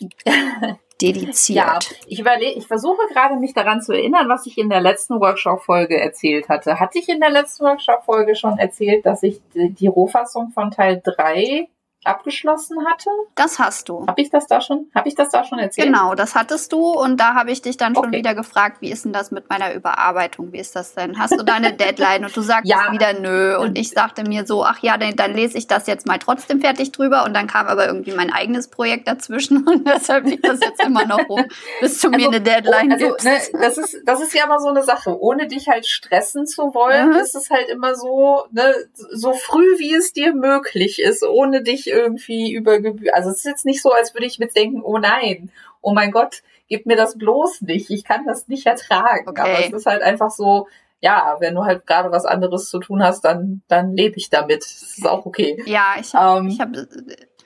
ja, 0.26 0.78
Dediziert. 1.00 1.94
ich 2.06 2.20
überlege, 2.20 2.58
ich 2.58 2.66
versuche 2.66 3.02
gerade 3.12 3.36
mich 3.36 3.54
daran 3.54 3.82
zu 3.82 3.92
erinnern, 3.92 4.28
was 4.28 4.46
ich 4.46 4.56
in 4.58 4.68
der 4.68 4.80
letzten 4.80 5.20
Workshop-Folge 5.20 5.98
erzählt 5.98 6.48
hatte. 6.48 6.78
Hatte 6.78 6.98
ich 6.98 7.08
in 7.08 7.20
der 7.20 7.30
letzten 7.30 7.64
Workshop-Folge 7.64 8.36
schon 8.36 8.58
erzählt, 8.58 9.04
dass 9.06 9.22
ich 9.22 9.40
die, 9.54 9.70
die 9.72 9.86
Rohfassung 9.86 10.50
von 10.50 10.70
Teil 10.70 11.00
3 11.02 11.68
abgeschlossen 12.04 12.78
hatte? 12.86 13.10
Das 13.34 13.58
hast 13.58 13.88
du. 13.88 14.06
Habe 14.06 14.20
ich 14.20 14.30
das 14.30 14.46
da 14.46 14.60
schon? 14.60 14.86
Habe 14.94 15.08
ich 15.08 15.14
das 15.14 15.30
da 15.30 15.44
schon 15.44 15.58
erzählt? 15.58 15.86
Genau, 15.88 16.14
das 16.14 16.34
hattest 16.34 16.72
du 16.72 16.78
und 16.92 17.18
da 17.18 17.34
habe 17.34 17.50
ich 17.50 17.62
dich 17.62 17.76
dann 17.76 17.94
schon 17.94 18.06
Okay. 18.06 18.18
wieder 18.18 18.34
gefragt, 18.34 18.78
wie 18.80 18.90
ist 18.90 19.04
denn 19.04 19.12
das 19.12 19.30
mit 19.30 19.48
meiner 19.48 19.72
Überarbeitung? 19.74 20.52
Wie 20.52 20.58
ist 20.58 20.74
das 20.76 20.94
denn? 20.94 21.18
Hast 21.18 21.32
du 21.38 21.42
da 21.44 21.54
eine 21.54 21.72
Deadline? 21.76 22.24
Und 22.24 22.36
du 22.36 22.40
sagst 22.40 22.68
Ja. 22.68 22.90
wieder 22.92 23.12
nö. 23.12 23.56
Und 23.58 23.78
ich 23.78 23.90
sagte 23.90 24.24
mir 24.24 24.46
so, 24.46 24.64
ach 24.64 24.78
ja, 24.82 24.96
dann, 24.96 25.14
dann 25.16 25.34
lese 25.34 25.56
ich 25.58 25.66
das 25.66 25.86
jetzt 25.86 26.06
mal 26.06 26.18
trotzdem 26.18 26.60
fertig 26.60 26.92
drüber. 26.92 27.24
Und 27.24 27.34
dann 27.34 27.46
kam 27.46 27.66
aber 27.66 27.86
irgendwie 27.86 28.12
mein 28.12 28.32
eigenes 28.32 28.68
Projekt 28.68 29.08
dazwischen 29.08 29.64
und 29.68 29.86
deshalb 29.86 30.26
liegt 30.26 30.46
das 30.46 30.60
jetzt 30.60 30.82
immer 30.84 31.06
noch 31.06 31.28
rum, 31.28 31.44
bis 31.80 32.00
du 32.00 32.10
mir 32.10 32.26
eine 32.28 32.40
Deadline 32.40 32.92
also, 32.92 33.08
gibst. 33.08 33.24
ne, 33.24 33.38
das 33.60 33.78
ist 33.78 33.96
das 34.04 34.20
ist 34.20 34.34
ja 34.34 34.44
immer 34.44 34.58
so 34.58 34.68
eine 34.68 34.82
Sache. 34.82 35.16
Ohne 35.20 35.46
dich 35.46 35.68
halt 35.68 35.86
stressen 35.86 36.46
zu 36.46 36.74
wollen, 36.74 37.10
Mhm. 37.10 37.16
ist 37.16 37.34
es 37.34 37.50
halt 37.50 37.68
immer 37.68 37.94
so, 37.94 38.44
ne, 38.50 38.74
so 39.10 39.32
früh 39.32 39.78
wie 39.78 39.94
es 39.94 40.12
dir 40.12 40.34
möglich 40.34 41.00
ist, 41.00 41.22
ohne 41.22 41.62
dich 41.62 41.86
irgendwie 41.92 42.52
über 42.52 42.80
Gebühr. 42.80 43.14
Also 43.14 43.30
es 43.30 43.38
ist 43.38 43.44
jetzt 43.44 43.64
nicht 43.66 43.82
so, 43.82 43.92
als 43.92 44.14
würde 44.14 44.26
ich 44.26 44.38
mitdenken, 44.38 44.82
oh 44.82 44.98
nein, 44.98 45.50
oh 45.80 45.92
mein 45.92 46.10
Gott, 46.10 46.42
gib 46.68 46.86
mir 46.86 46.96
das 46.96 47.18
bloß 47.18 47.62
nicht. 47.62 47.90
Ich 47.90 48.04
kann 48.04 48.26
das 48.26 48.48
nicht 48.48 48.66
ertragen. 48.66 49.28
Okay. 49.28 49.40
Aber 49.40 49.58
es 49.64 49.72
ist 49.72 49.86
halt 49.86 50.02
einfach 50.02 50.30
so. 50.30 50.68
Ja, 51.04 51.36
wenn 51.40 51.56
du 51.56 51.64
halt 51.64 51.84
gerade 51.84 52.12
was 52.12 52.24
anderes 52.24 52.70
zu 52.70 52.78
tun 52.78 53.02
hast, 53.02 53.24
dann, 53.24 53.62
dann 53.66 53.96
lebe 53.96 54.16
ich 54.18 54.30
damit. 54.30 54.62
Das 54.62 54.96
ist 54.98 55.06
auch 55.06 55.26
okay. 55.26 55.60
ja, 55.66 55.96
ich 56.00 56.14
habe 56.14 56.38
Ähm, 56.38 56.46
ich 56.46 56.60
hab, 56.60 56.68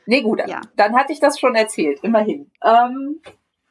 Nee, 0.06 0.20
gut, 0.22 0.40
Ja. 0.46 0.60
dann 0.76 0.94
hatte 0.94 1.12
ich 1.12 1.20
das 1.20 1.38
schon 1.40 1.54
erzählt, 1.54 2.00
immerhin. 2.02 2.50
Ähm, 2.62 3.20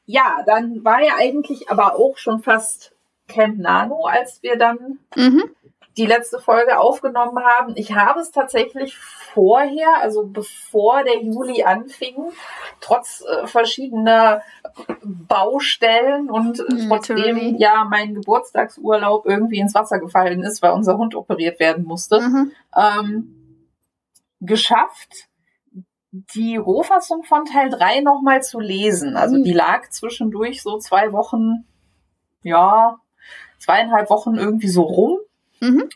ja, 0.06 0.44
dann 0.46 0.84
war 0.84 1.02
ja 1.02 1.14
eigentlich 1.18 1.70
aber 1.70 1.96
auch 1.96 2.18
schon 2.18 2.42
fast 2.42 2.94
Camp 3.28 3.58
Nano, 3.58 4.06
als 4.06 4.44
wir 4.44 4.58
dann 4.58 5.00
mhm. 5.16 5.44
Die 5.98 6.06
letzte 6.06 6.40
Folge 6.40 6.78
aufgenommen 6.80 7.40
haben. 7.44 7.74
Ich 7.78 7.94
habe 7.96 8.20
es 8.20 8.32
tatsächlich 8.32 8.98
vorher, 8.98 9.88
also 10.02 10.26
bevor 10.28 11.04
der 11.04 11.22
Juli 11.24 11.64
anfing, 11.64 12.16
trotz 12.82 13.24
äh, 13.26 13.48
verschiedener 13.48 14.42
Baustellen 15.04 16.30
und 16.30 16.60
äh, 16.60 16.74
Mm, 16.74 16.90
trotzdem 16.90 17.56
ja 17.58 17.86
mein 17.90 18.14
Geburtstagsurlaub 18.14 19.26
irgendwie 19.26 19.60
ins 19.60 19.74
Wasser 19.74 20.00
gefallen 20.00 20.44
ist, 20.44 20.62
weil 20.62 20.72
unser 20.74 20.98
Hund 20.98 21.16
operiert 21.16 21.60
werden 21.60 21.86
musste, 21.86 22.20
Mhm. 22.22 22.52
ähm, 22.76 23.68
geschafft, 24.42 25.28
die 26.12 26.56
Rohfassung 26.58 27.24
von 27.24 27.46
Teil 27.46 27.70
3 27.70 28.02
nochmal 28.02 28.42
zu 28.44 28.60
lesen. 28.60 29.16
Also 29.18 29.38
Mhm. 29.38 29.44
die 29.44 29.54
lag 29.54 29.90
zwischendurch 29.90 30.62
so 30.62 30.78
zwei 30.78 31.12
Wochen, 31.14 31.66
ja, 32.42 32.98
zweieinhalb 33.60 34.10
Wochen 34.10 34.36
irgendwie 34.36 34.68
so 34.68 34.84
rum. 34.84 35.18
Mhm. 35.74 35.90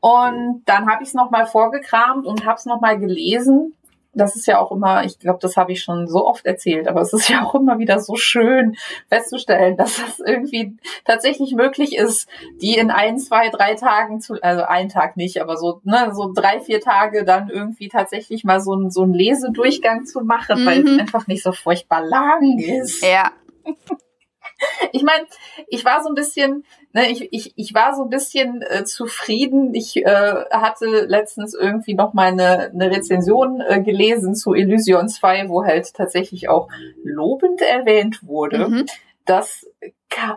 Und 0.00 0.62
dann 0.66 0.90
habe 0.90 1.02
ich 1.02 1.10
es 1.10 1.14
nochmal 1.14 1.46
vorgekramt 1.46 2.26
und 2.26 2.44
habe 2.44 2.56
es 2.56 2.66
nochmal 2.66 2.98
gelesen. 2.98 3.74
Das 4.14 4.36
ist 4.36 4.46
ja 4.46 4.58
auch 4.58 4.70
immer, 4.72 5.04
ich 5.04 5.18
glaube, 5.18 5.38
das 5.40 5.56
habe 5.56 5.72
ich 5.72 5.82
schon 5.82 6.06
so 6.06 6.26
oft 6.26 6.44
erzählt, 6.44 6.86
aber 6.86 7.00
es 7.00 7.14
ist 7.14 7.28
ja 7.28 7.44
auch 7.46 7.54
immer 7.54 7.78
wieder 7.78 7.98
so 7.98 8.14
schön 8.16 8.76
festzustellen, 9.08 9.78
dass 9.78 9.96
das 9.96 10.20
irgendwie 10.20 10.76
tatsächlich 11.06 11.54
möglich 11.54 11.96
ist, 11.96 12.28
die 12.60 12.76
in 12.76 12.90
ein, 12.90 13.18
zwei, 13.18 13.48
drei 13.48 13.74
Tagen 13.74 14.20
zu, 14.20 14.34
also 14.42 14.64
einen 14.64 14.90
Tag 14.90 15.16
nicht, 15.16 15.40
aber 15.40 15.56
so, 15.56 15.80
ne, 15.84 16.10
so 16.12 16.30
drei, 16.34 16.60
vier 16.60 16.82
Tage 16.82 17.24
dann 17.24 17.48
irgendwie 17.48 17.88
tatsächlich 17.88 18.44
mal 18.44 18.60
so, 18.60 18.74
ein, 18.74 18.90
so 18.90 19.04
einen 19.04 19.14
Lesedurchgang 19.14 20.04
zu 20.04 20.20
machen, 20.20 20.66
weil 20.66 20.80
es 20.84 20.90
Mhm. 20.90 21.00
einfach 21.00 21.26
nicht 21.26 21.42
so 21.42 21.52
furchtbar 21.52 22.04
lang 22.04 22.58
ist. 22.58 23.02
Ja. 23.02 23.30
Ich 24.92 25.02
meine, 25.02 25.24
ich 25.68 25.84
war 25.84 26.02
so 26.02 26.08
ein 26.10 26.14
bisschen, 26.14 26.64
ne, 26.92 27.10
ich, 27.10 27.32
ich, 27.32 27.52
ich 27.56 27.74
war 27.74 27.94
so 27.94 28.02
ein 28.02 28.10
bisschen 28.10 28.62
äh, 28.62 28.84
zufrieden. 28.84 29.74
Ich 29.74 29.96
äh, 29.96 30.34
hatte 30.50 31.06
letztens 31.06 31.54
irgendwie 31.54 31.94
noch 31.94 32.12
mal 32.12 32.28
eine, 32.28 32.70
eine 32.70 32.90
Rezension 32.90 33.60
äh, 33.60 33.80
gelesen 33.80 34.34
zu 34.34 34.54
Illusion 34.54 35.08
2, 35.08 35.48
wo 35.48 35.64
halt 35.64 35.94
tatsächlich 35.94 36.48
auch 36.48 36.68
lobend 37.02 37.62
erwähnt 37.62 38.26
wurde, 38.26 38.68
Mhm. 38.68 38.86
Dass, 39.24 39.66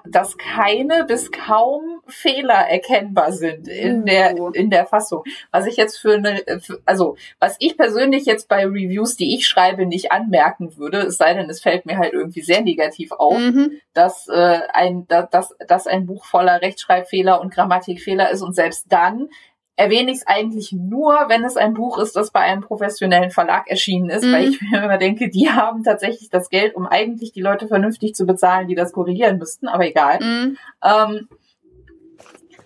dass 0.06 0.38
keine 0.38 1.06
bis 1.06 1.32
kaum 1.32 2.02
Fehler 2.08 2.54
erkennbar 2.70 3.32
sind 3.32 3.68
in 3.68 4.06
der, 4.06 4.36
Uh. 4.40 4.50
in 4.52 4.70
der 4.70 4.86
Fassung. 4.86 5.24
Was 5.52 5.66
ich 5.66 5.76
jetzt 5.76 5.98
für 5.98 6.14
eine, 6.16 6.42
also 6.86 7.18
was 7.40 7.56
ich 7.60 7.76
persönlich 7.78 8.26
jetzt 8.26 8.48
bei 8.48 8.66
Reviews, 8.66 9.16
die 9.18 9.36
ich 9.36 9.48
schreibe, 9.48 9.86
nicht 9.86 10.12
anmerken 10.12 10.78
würde, 10.78 11.00
es 11.00 11.18
sei 11.18 11.34
denn, 11.34 11.50
es 11.50 11.62
fällt 11.62 11.86
mir 11.86 11.98
halt 11.98 12.14
irgendwie 12.14 12.42
sehr 12.42 12.62
negativ 12.62 13.12
auf, 13.12 13.38
Mhm. 13.38 13.80
dass 13.94 14.28
äh, 14.28 14.60
ein 14.72 15.08
da- 15.08 15.24
dass, 15.24 15.56
dass 15.68 15.88
ein 15.88 16.06
Buch 16.06 16.26
voller 16.26 16.62
Rechtschreibfehler 16.62 17.42
und 17.42 17.54
Grammatikfehler 17.54 18.30
ist 18.32 18.42
und 18.42 18.54
selbst 18.56 18.86
dann 18.90 19.30
erwähne 19.78 20.12
ich 20.12 20.18
es 20.20 20.28
eigentlich 20.28 20.72
nur, 20.72 21.26
wenn 21.28 21.44
es 21.44 21.58
ein 21.58 21.74
Buch 21.74 21.98
ist, 21.98 22.16
das 22.16 22.32
bei 22.32 22.40
einem 22.40 22.62
professionellen 22.62 23.32
Verlag 23.32 23.70
erschienen 23.70 24.10
ist, 24.10 24.24
Mhm. 24.24 24.32
weil 24.34 24.50
ich 24.50 24.62
mir 24.62 24.84
immer 24.84 24.98
denke, 24.98 25.30
die 25.30 25.50
haben 25.50 25.84
tatsächlich 25.84 26.30
das 26.30 26.50
Geld, 26.50 26.76
um 26.76 26.88
eigentlich 26.88 27.34
die 27.34 27.42
Leute 27.42 27.68
vernünftig 27.68 28.16
zu 28.16 28.26
bezahlen, 28.26 28.68
die 28.68 28.76
das 28.76 28.94
korrigieren 28.94 29.38
müssten, 29.38 29.68
aber 29.68 29.86
egal. 29.86 30.20
Mhm. 30.22 30.58
Ähm, 30.84 31.28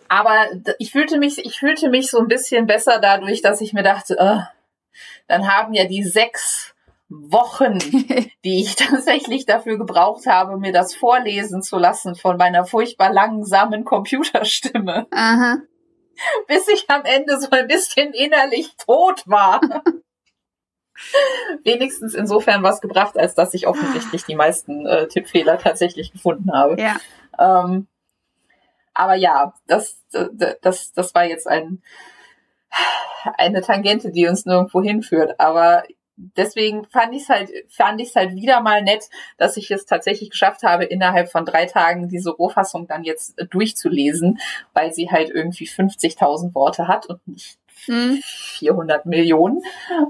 aber 0.07 0.47
ich 0.79 0.91
fühlte 0.91 1.17
mich, 1.19 1.43
ich 1.45 1.59
fühlte 1.59 1.89
mich 1.89 2.09
so 2.09 2.19
ein 2.19 2.27
bisschen 2.27 2.65
besser 2.67 2.99
dadurch, 2.99 3.41
dass 3.41 3.61
ich 3.61 3.73
mir 3.73 3.83
dachte, 3.83 4.17
äh, 4.17 4.39
dann 5.27 5.47
haben 5.47 5.73
ja 5.73 5.85
die 5.85 6.03
sechs 6.03 6.73
Wochen, 7.09 7.77
die 8.45 8.61
ich 8.61 8.75
tatsächlich 8.75 9.45
dafür 9.45 9.77
gebraucht 9.77 10.25
habe, 10.27 10.57
mir 10.57 10.73
das 10.73 10.95
vorlesen 10.95 11.61
zu 11.61 11.77
lassen 11.77 12.15
von 12.15 12.37
meiner 12.37 12.65
furchtbar 12.65 13.11
langsamen 13.11 13.83
Computerstimme, 13.83 15.07
Aha. 15.11 15.57
bis 16.47 16.67
ich 16.67 16.89
am 16.89 17.05
Ende 17.05 17.39
so 17.39 17.49
ein 17.51 17.67
bisschen 17.67 18.13
innerlich 18.13 18.75
tot 18.77 19.23
war. 19.25 19.61
Wenigstens 21.63 22.13
insofern 22.13 22.61
was 22.61 22.81
gebracht, 22.81 23.17
als 23.17 23.33
dass 23.33 23.53
ich 23.53 23.67
offensichtlich 23.67 24.25
die 24.25 24.35
meisten 24.35 24.85
äh, 24.85 25.07
Tippfehler 25.07 25.57
tatsächlich 25.57 26.11
gefunden 26.11 26.51
habe. 26.51 26.75
Ja. 26.79 26.97
Ähm, 27.39 27.87
aber 28.93 29.15
ja, 29.15 29.53
das, 29.65 30.03
das, 30.61 30.91
das 30.91 31.15
war 31.15 31.23
jetzt 31.23 31.47
ein 31.47 31.81
eine 33.37 33.61
Tangente, 33.61 34.11
die 34.11 34.27
uns 34.27 34.45
nirgendwo 34.45 34.81
hinführt. 34.81 35.39
Aber 35.39 35.83
deswegen 36.37 36.85
fand 36.85 37.13
ich 37.13 37.23
es 37.23 37.29
halt, 37.29 37.49
fand 37.69 38.01
ich 38.01 38.09
es 38.09 38.15
halt 38.15 38.35
wieder 38.35 38.61
mal 38.61 38.83
nett, 38.83 39.09
dass 39.37 39.57
ich 39.57 39.71
es 39.71 39.85
tatsächlich 39.85 40.29
geschafft 40.29 40.63
habe, 40.63 40.83
innerhalb 40.83 41.31
von 41.31 41.45
drei 41.45 41.65
Tagen 41.65 42.09
diese 42.09 42.31
Rohfassung 42.31 42.87
dann 42.87 43.03
jetzt 43.03 43.35
durchzulesen, 43.49 44.39
weil 44.73 44.93
sie 44.93 45.09
halt 45.09 45.29
irgendwie 45.29 45.67
50.000 45.67 46.53
Worte 46.53 46.87
hat 46.87 47.05
und 47.07 47.25
nicht 47.27 47.57
hm. 47.85 48.21
400 48.23 49.05
Millionen. 49.05 49.61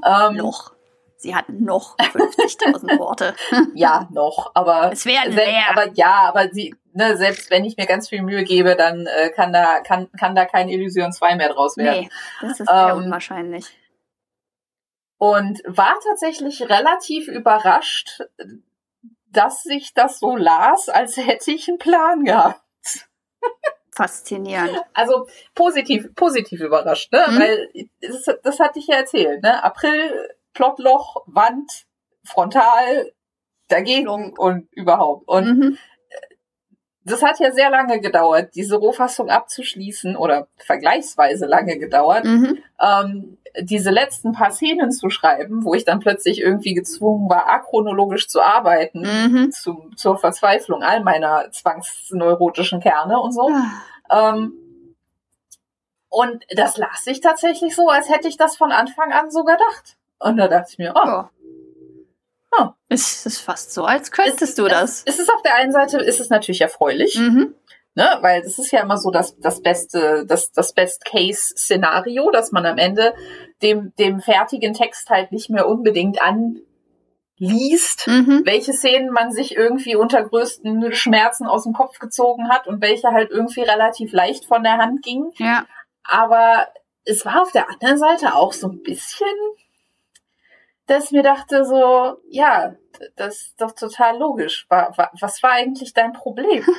Ähm, 0.06 0.36
noch. 0.36 0.74
Sie 1.18 1.36
hat 1.36 1.50
noch 1.50 1.98
50.000 1.98 2.98
Worte. 3.00 3.36
ja, 3.76 4.08
noch, 4.12 4.52
aber 4.56 4.92
es 4.94 5.06
wäre 5.06 5.30
mehr. 5.30 5.70
Aber 5.70 5.92
ja, 5.94 6.24
aber 6.28 6.50
sie, 6.50 6.76
ne, 6.94 7.18
selbst 7.18 7.52
wenn 7.52 7.66
ich 7.66 7.76
mir 7.76 7.88
ganz 7.88 8.08
viel 8.08 8.22
Mühe 8.22 8.46
gebe, 8.46 8.78
dann 8.78 9.06
äh, 9.06 9.30
kann 9.30 9.52
da 9.52 9.82
kann 9.82 10.10
kann 10.18 10.34
da 10.34 10.46
kein 10.46 10.70
Illusion 10.70 11.12
2 11.12 11.36
mehr 11.36 11.50
draus 11.50 11.76
werden. 11.76 12.04
Nee, 12.04 12.10
das 12.40 12.62
ist 12.62 12.70
sehr 12.70 12.90
ähm, 12.94 13.04
unwahrscheinlich 13.04 13.66
und 15.20 15.62
war 15.68 16.00
tatsächlich 16.04 16.64
relativ 16.64 17.28
überrascht, 17.28 18.22
dass 19.28 19.62
sich 19.62 19.94
das 19.94 20.20
so 20.20 20.36
las, 20.36 20.90
als 20.90 21.18
hätte 21.18 21.52
ich 21.52 21.68
einen 21.68 21.78
Plan 21.78 22.24
gehabt. 22.24 22.62
Faszinierend. 23.92 24.82
Also 24.94 25.28
positiv, 25.54 26.16
positiv 26.16 26.62
überrascht, 26.62 27.12
ne? 27.12 27.26
Mhm. 27.28 27.40
Weil 27.40 27.90
das, 28.02 28.26
das 28.42 28.60
hatte 28.60 28.80
ich 28.80 28.88
ja 28.88 28.96
erzählt, 28.96 29.44
ne? 29.44 29.62
April, 29.62 30.30
Plotloch, 30.54 31.24
Wand, 31.28 31.86
Frontal, 32.24 33.12
dagegen 33.68 34.08
und 34.08 34.70
überhaupt. 34.72 35.28
Und 35.28 35.46
mhm 35.46 35.78
das 37.10 37.24
hat 37.24 37.40
ja 37.40 37.52
sehr 37.52 37.70
lange 37.70 38.00
gedauert, 38.00 38.56
diese 38.56 38.78
Rohfassung 38.78 39.30
abzuschließen 39.30 40.16
oder 40.16 40.48
vergleichsweise 40.58 41.46
lange 41.46 41.78
gedauert, 41.78 42.26
mhm. 42.26 42.58
ähm, 42.82 43.38
diese 43.62 43.90
letzten 43.90 44.32
paar 44.32 44.52
Szenen 44.52 44.92
zu 44.92 45.10
schreiben, 45.10 45.64
wo 45.64 45.74
ich 45.74 45.86
dann 45.86 46.00
plötzlich 46.00 46.42
irgendwie 46.42 46.74
gezwungen 46.74 47.30
war, 47.30 47.48
achronologisch 47.48 48.28
zu 48.28 48.42
arbeiten, 48.42 49.02
mhm. 49.02 49.52
zu, 49.52 49.90
zur 49.96 50.18
Verzweiflung 50.18 50.84
all 50.84 51.02
meiner 51.04 51.52
zwangsneurotischen 51.52 52.80
Kerne 52.80 53.20
und 53.20 53.32
so. 53.34 53.50
Ah. 54.10 54.34
Ähm, 54.34 54.54
und 56.10 56.44
das 56.50 56.78
las 56.78 57.06
ich 57.06 57.22
tatsächlich 57.22 57.76
so, 57.76 57.88
als 57.88 58.10
hätte 58.10 58.28
ich 58.28 58.38
das 58.38 58.58
von 58.58 58.72
Anfang 58.72 59.12
an 59.12 59.30
so 59.30 59.44
gedacht. 59.44 59.98
Und 60.20 60.38
da 60.38 60.48
dachte 60.48 60.72
ich 60.72 60.78
mir, 60.80 60.94
oh, 60.96 61.08
ja. 61.08 61.30
Oh. 62.58 62.70
Es 62.88 63.26
ist 63.26 63.40
fast 63.40 63.74
so, 63.74 63.86
als 63.86 64.12
könntest 64.12 64.42
es, 64.42 64.56
du 64.56 64.68
das. 64.68 65.04
Es 65.06 65.20
ist 65.20 65.32
auf 65.32 65.42
der 65.44 65.56
einen 65.56 65.72
Seite 65.72 65.98
ist 65.98 66.20
es 66.20 66.30
natürlich 66.30 66.62
erfreulich, 66.62 67.16
mhm. 67.16 67.54
ne, 67.96 68.18
weil 68.22 68.42
es 68.42 68.58
ist 68.58 68.72
ja 68.72 68.82
immer 68.82 68.98
so 68.98 69.12
das, 69.12 69.38
das 69.40 69.62
beste, 69.62 70.26
das, 70.26 70.52
das 70.52 70.74
Best-Case-Szenario, 70.74 72.32
dass 72.32 72.52
man 72.52 72.66
am 72.66 72.78
Ende 72.78 73.14
dem, 73.62 73.94
dem 74.00 74.20
fertigen 74.20 74.74
Text 74.74 75.10
halt 75.10 75.32
nicht 75.32 75.50
mehr 75.50 75.68
unbedingt 75.68 76.20
anliest, 76.22 78.08
mhm. 78.08 78.42
welche 78.46 78.74
Szenen 78.74 79.12
man 79.12 79.32
sich 79.32 79.56
irgendwie 79.56 79.96
unter 79.96 80.24
größten 80.24 80.92
Schmerzen 80.94 81.46
aus 81.46 81.64
dem 81.64 81.74
Kopf 81.74 82.00
gezogen 82.00 82.50
hat 82.50 82.68
und 82.68 82.82
welche 82.82 83.10
halt 83.10 83.30
irgendwie 83.30 83.62
relativ 83.62 84.12
leicht 84.12 84.46
von 84.46 84.64
der 84.64 84.78
Hand 84.78 85.04
gingen. 85.04 85.32
Ja. 85.38 85.66
Aber 86.04 86.68
es 87.06 87.26
war 87.26 87.44
auf 87.44 87.52
der 87.52 87.70
anderen 87.70 88.00
Seite 88.00 88.34
auch 88.34 88.54
so 88.54 88.68
ein 88.68 88.82
bisschen 88.82 89.28
dass 90.90 91.06
ich 91.06 91.12
mir 91.12 91.24
dachte 91.24 91.66
so, 91.66 92.18
ja, 92.30 92.76
das 93.16 93.38
ist 93.38 93.62
doch 93.62 93.72
total 93.72 94.18
logisch. 94.18 94.66
Was 94.70 95.44
war 95.44 95.52
eigentlich 95.52 95.94
dein 95.94 96.14
Problem? 96.14 96.66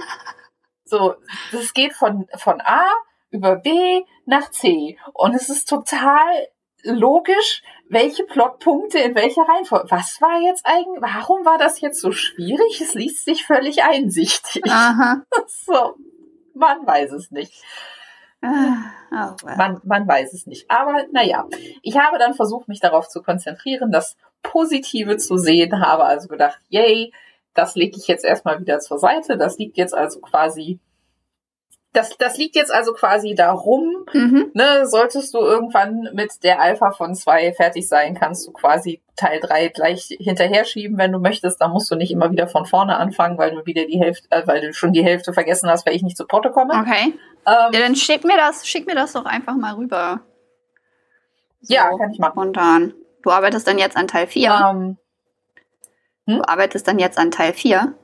So, 0.91 1.15
das 1.53 1.73
geht 1.73 1.93
von, 1.93 2.27
von 2.35 2.61
A 2.63 2.85
über 3.31 3.55
B 3.55 4.03
nach 4.27 4.51
C. 4.51 4.99
Und 5.13 5.37
es 5.37 5.49
ist 5.49 5.69
total 5.69 6.49
logisch, 6.83 7.63
welche 7.89 8.25
Plotpunkte 8.25 8.99
in 8.99 9.15
welcher 9.15 9.43
Reihenfolge. 9.43 9.89
Was 9.91 10.21
war 10.21 10.41
jetzt 10.41 10.67
eigentlich, 10.67 11.01
warum 11.01 11.45
war 11.45 11.59
das 11.59 11.81
jetzt 11.81 12.01
so 12.01 12.11
schwierig? 12.11 12.81
Es 12.81 12.95
liest 12.95 13.25
sich 13.25 13.47
völlig 13.47 13.85
einsichtig. 13.85 14.65
Aha. 14.67 15.23
So, 15.47 15.95
man 16.55 16.85
weiß 16.85 17.13
es 17.13 17.31
nicht. 17.31 17.63
Ah, 18.43 18.93
oh, 19.13 19.47
well. 19.47 19.57
man, 19.57 19.81
man 19.85 20.09
weiß 20.09 20.33
es 20.33 20.47
nicht. 20.47 20.71
Aber 20.71 21.05
naja, 21.13 21.47
ich 21.83 21.99
habe 21.99 22.19
dann 22.19 22.35
versucht, 22.35 22.69
mich 22.69 22.81
darauf 22.81 23.09
zu 23.09 23.23
konzentrieren, 23.23 23.93
das 23.93 24.17
Positive 24.43 25.19
zu 25.19 25.37
sehen, 25.37 25.85
habe 25.85 26.05
also 26.05 26.29
gedacht, 26.29 26.59
yay, 26.69 27.13
das 27.55 27.75
lege 27.75 27.99
ich 27.99 28.07
jetzt 28.07 28.25
erstmal 28.25 28.61
wieder 28.61 28.79
zur 28.81 28.99
Seite. 28.99 29.37
Das 29.37 29.59
liegt 29.59 29.77
jetzt 29.77 29.95
also 29.95 30.21
quasi 30.21 30.79
das, 31.93 32.17
das 32.19 32.39
liegt 32.39 32.55
jetzt 32.55 32.73
also 32.73 32.93
quasi 32.93 33.35
darum, 33.35 34.07
mhm. 34.13 34.51
ne, 34.55 34.87
solltest 34.87 35.35
du 35.35 35.39
irgendwann 35.39 36.09
mit 36.13 36.45
der 36.45 36.61
Alpha 36.61 36.93
von 36.93 37.15
zwei 37.15 37.53
fertig 37.53 37.89
sein, 37.89 38.15
kannst 38.15 38.47
du 38.47 38.53
quasi 38.53 39.03
Teil 39.17 39.41
drei 39.41 39.69
gleich 39.69 40.17
hinterher 40.19 40.65
schieben, 40.65 40.97
wenn 40.97 41.13
du 41.13 41.19
möchtest. 41.19 41.61
Dann 41.61 41.73
musst 41.73 41.91
du 41.91 41.97
nicht 41.97 42.11
immer 42.11 42.31
wieder 42.31 42.49
von 42.49 42.65
vorne 42.65 42.97
anfangen, 42.97 43.37
weil 43.39 43.51
du 43.51 43.67
wieder 43.67 43.85
die 43.87 43.99
Hälfte, 43.99 44.27
äh, 44.31 44.47
weil 44.47 44.61
du 44.61 44.73
schon 44.73 44.93
die 44.93 45.05
Hälfte 45.05 45.33
vergessen 45.33 45.69
hast, 45.69 45.85
weil 45.85 45.95
ich 45.95 46.03
nicht 46.03 46.17
zu 46.17 46.27
Potte 46.27 46.51
komme. 46.51 46.75
Okay. 46.75 47.15
Ähm, 47.47 47.73
ja, 47.73 47.81
dann 47.81 47.97
schick 47.97 48.25
mir 48.25 48.37
das, 48.37 48.67
schick 48.67 48.87
mir 48.87 48.95
das 48.95 49.13
doch 49.13 49.27
einfach 49.27 49.57
mal 49.57 49.75
rüber. 49.75 50.21
So, 51.61 51.75
ja, 51.75 51.91
kann 51.99 52.13
ich 52.13 52.19
machen. 52.19 52.33
Spontan. 52.33 52.95
Du 53.23 53.31
arbeitest 53.31 53.67
dann 53.67 53.79
jetzt 53.79 53.97
an 53.97 54.09
Teil 54.09 54.27
4. 54.27 54.49
Ähm, 54.49 54.97
hm? 56.27 56.37
Du 56.39 56.43
arbeitest 56.49 56.89
dann 56.89 56.99
jetzt 56.99 57.19
an 57.19 57.31
Teil 57.31 57.53
4. 57.53 57.95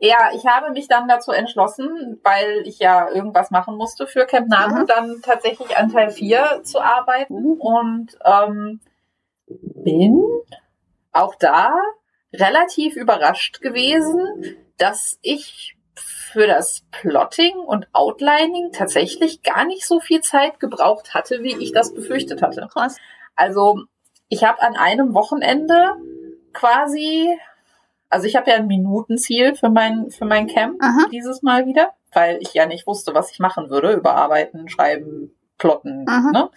Ja, 0.00 0.30
ich 0.34 0.46
habe 0.46 0.70
mich 0.72 0.88
dann 0.88 1.08
dazu 1.08 1.32
entschlossen, 1.32 2.20
weil 2.22 2.62
ich 2.64 2.78
ja 2.78 3.10
irgendwas 3.10 3.50
machen 3.50 3.76
musste 3.76 4.06
für 4.06 4.26
Camp 4.26 4.48
Nano, 4.48 4.82
mhm. 4.82 4.86
dann 4.86 5.22
tatsächlich 5.22 5.76
an 5.76 5.90
Teil 5.90 6.10
4 6.10 6.60
zu 6.62 6.80
arbeiten 6.80 7.54
mhm. 7.54 7.60
und 7.60 8.18
ähm, 8.24 8.80
bin 9.46 10.22
auch 11.12 11.34
da 11.36 11.72
relativ 12.32 12.96
überrascht 12.96 13.60
gewesen, 13.60 14.56
dass 14.78 15.18
ich 15.22 15.76
für 15.94 16.48
das 16.48 16.84
Plotting 16.90 17.56
und 17.58 17.86
Outlining 17.92 18.72
tatsächlich 18.72 19.42
gar 19.42 19.64
nicht 19.64 19.86
so 19.86 20.00
viel 20.00 20.20
Zeit 20.20 20.58
gebraucht 20.58 21.14
hatte, 21.14 21.42
wie 21.42 21.56
ich 21.62 21.72
das 21.72 21.94
befürchtet 21.94 22.42
hatte. 22.42 22.68
Krass. 22.72 22.96
Also 23.36 23.84
ich 24.28 24.42
habe 24.42 24.60
an 24.62 24.74
einem 24.74 25.14
Wochenende 25.14 25.94
quasi 26.52 27.38
also 28.14 28.28
ich 28.28 28.36
habe 28.36 28.48
ja 28.48 28.56
ein 28.56 28.68
Minutenziel 28.68 29.56
für 29.56 29.70
mein, 29.70 30.08
für 30.08 30.24
mein 30.24 30.46
Camp 30.46 30.80
Aha. 30.80 31.08
dieses 31.10 31.42
Mal 31.42 31.66
wieder, 31.66 31.90
weil 32.12 32.38
ich 32.40 32.54
ja 32.54 32.64
nicht 32.64 32.86
wusste, 32.86 33.12
was 33.12 33.32
ich 33.32 33.40
machen 33.40 33.70
würde. 33.70 33.92
Überarbeiten, 33.92 34.68
schreiben, 34.68 35.34
plotten. 35.58 36.04
Ne? 36.04 36.48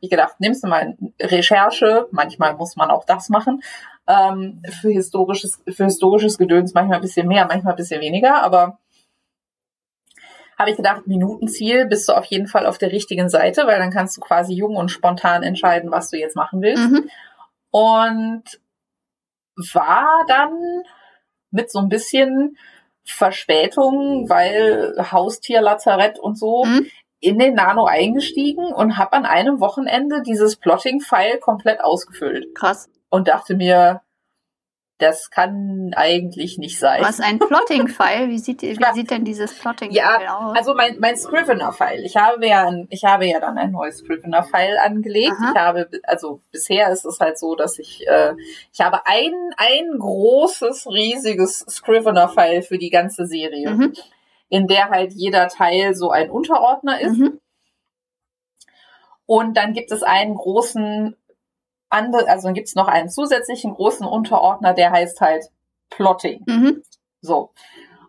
Ich 0.00 0.08
gedacht, 0.08 0.36
nimmst 0.38 0.62
du 0.62 0.68
mal 0.68 0.96
Recherche, 1.20 2.06
manchmal 2.12 2.54
muss 2.54 2.76
man 2.76 2.92
auch 2.92 3.04
das 3.04 3.28
machen. 3.28 3.60
Ähm, 4.06 4.62
für 4.80 4.90
historisches, 4.90 5.60
für 5.68 5.84
historisches 5.86 6.38
Gedöns 6.38 6.74
manchmal 6.74 6.98
ein 6.98 7.02
bisschen 7.02 7.26
mehr, 7.26 7.44
manchmal 7.46 7.72
ein 7.72 7.76
bisschen 7.76 8.00
weniger, 8.00 8.40
aber 8.44 8.78
habe 10.56 10.70
ich 10.70 10.76
gedacht, 10.76 11.08
Minutenziel 11.08 11.86
bist 11.86 12.08
du 12.08 12.12
auf 12.12 12.26
jeden 12.26 12.46
Fall 12.46 12.66
auf 12.66 12.78
der 12.78 12.92
richtigen 12.92 13.28
Seite, 13.28 13.66
weil 13.66 13.80
dann 13.80 13.90
kannst 13.90 14.16
du 14.16 14.20
quasi 14.20 14.54
jung 14.54 14.76
und 14.76 14.90
spontan 14.92 15.42
entscheiden, 15.42 15.90
was 15.90 16.10
du 16.10 16.18
jetzt 16.18 16.36
machen 16.36 16.62
willst. 16.62 16.88
Mhm. 16.88 17.10
Und 17.72 18.44
war 19.74 20.24
dann 20.28 20.84
mit 21.50 21.70
so 21.70 21.78
ein 21.78 21.88
bisschen 21.88 22.56
Verspätung, 23.04 24.28
weil 24.28 24.94
Haustierlazarett 24.98 26.18
und 26.18 26.38
so, 26.38 26.64
mhm. 26.64 26.86
in 27.20 27.38
den 27.38 27.54
Nano 27.54 27.84
eingestiegen 27.84 28.72
und 28.72 28.98
habe 28.98 29.14
an 29.14 29.26
einem 29.26 29.60
Wochenende 29.60 30.22
dieses 30.22 30.56
Plotting-File 30.56 31.38
komplett 31.38 31.82
ausgefüllt. 31.82 32.54
Krass. 32.54 32.88
Und 33.08 33.28
dachte 33.28 33.56
mir, 33.56 34.02
das 35.00 35.30
kann 35.30 35.92
eigentlich 35.96 36.58
nicht 36.58 36.78
sein. 36.78 37.02
Was 37.02 37.20
ein 37.20 37.38
Plotting-File? 37.38 38.28
Wie 38.28 38.38
sieht, 38.38 38.62
wie 38.62 38.78
ja. 38.78 38.92
sieht 38.92 39.10
denn 39.10 39.24
dieses 39.24 39.58
Plotting-File 39.58 39.96
ja, 39.96 40.38
aus? 40.38 40.56
Also 40.56 40.74
mein, 40.74 40.98
mein 41.00 41.16
Scrivener-File. 41.16 42.04
Ich 42.04 42.16
habe 42.16 42.46
ja, 42.46 42.68
ein, 42.68 42.86
ich 42.90 43.04
habe 43.04 43.26
ja 43.26 43.40
dann 43.40 43.56
ein 43.56 43.72
neues 43.72 43.98
Scrivener-File 43.98 44.78
angelegt. 44.78 45.32
Aha. 45.38 45.52
Ich 45.52 45.60
habe, 45.60 45.90
also 46.04 46.42
bisher 46.52 46.90
ist 46.90 47.06
es 47.06 47.18
halt 47.18 47.38
so, 47.38 47.54
dass 47.54 47.78
ich, 47.78 48.06
äh, 48.06 48.34
ich 48.72 48.80
habe 48.80 49.06
ein, 49.06 49.32
ein 49.56 49.98
großes, 49.98 50.86
riesiges 50.86 51.60
Scrivener-File 51.60 52.62
für 52.62 52.78
die 52.78 52.90
ganze 52.90 53.26
Serie, 53.26 53.70
mhm. 53.70 53.94
in 54.50 54.66
der 54.66 54.90
halt 54.90 55.12
jeder 55.12 55.48
Teil 55.48 55.94
so 55.94 56.10
ein 56.10 56.30
Unterordner 56.30 57.00
ist. 57.00 57.16
Mhm. 57.16 57.40
Und 59.24 59.56
dann 59.56 59.72
gibt 59.72 59.92
es 59.92 60.02
einen 60.02 60.34
großen 60.34 61.16
andere, 61.90 62.28
also 62.28 62.48
dann 62.48 62.54
gibt's 62.54 62.74
noch 62.74 62.88
einen 62.88 63.08
zusätzlichen 63.08 63.74
großen 63.74 64.06
Unterordner, 64.06 64.72
der 64.74 64.90
heißt 64.92 65.20
halt 65.20 65.50
Plotting. 65.90 66.42
Mhm. 66.46 66.82
So. 67.20 67.52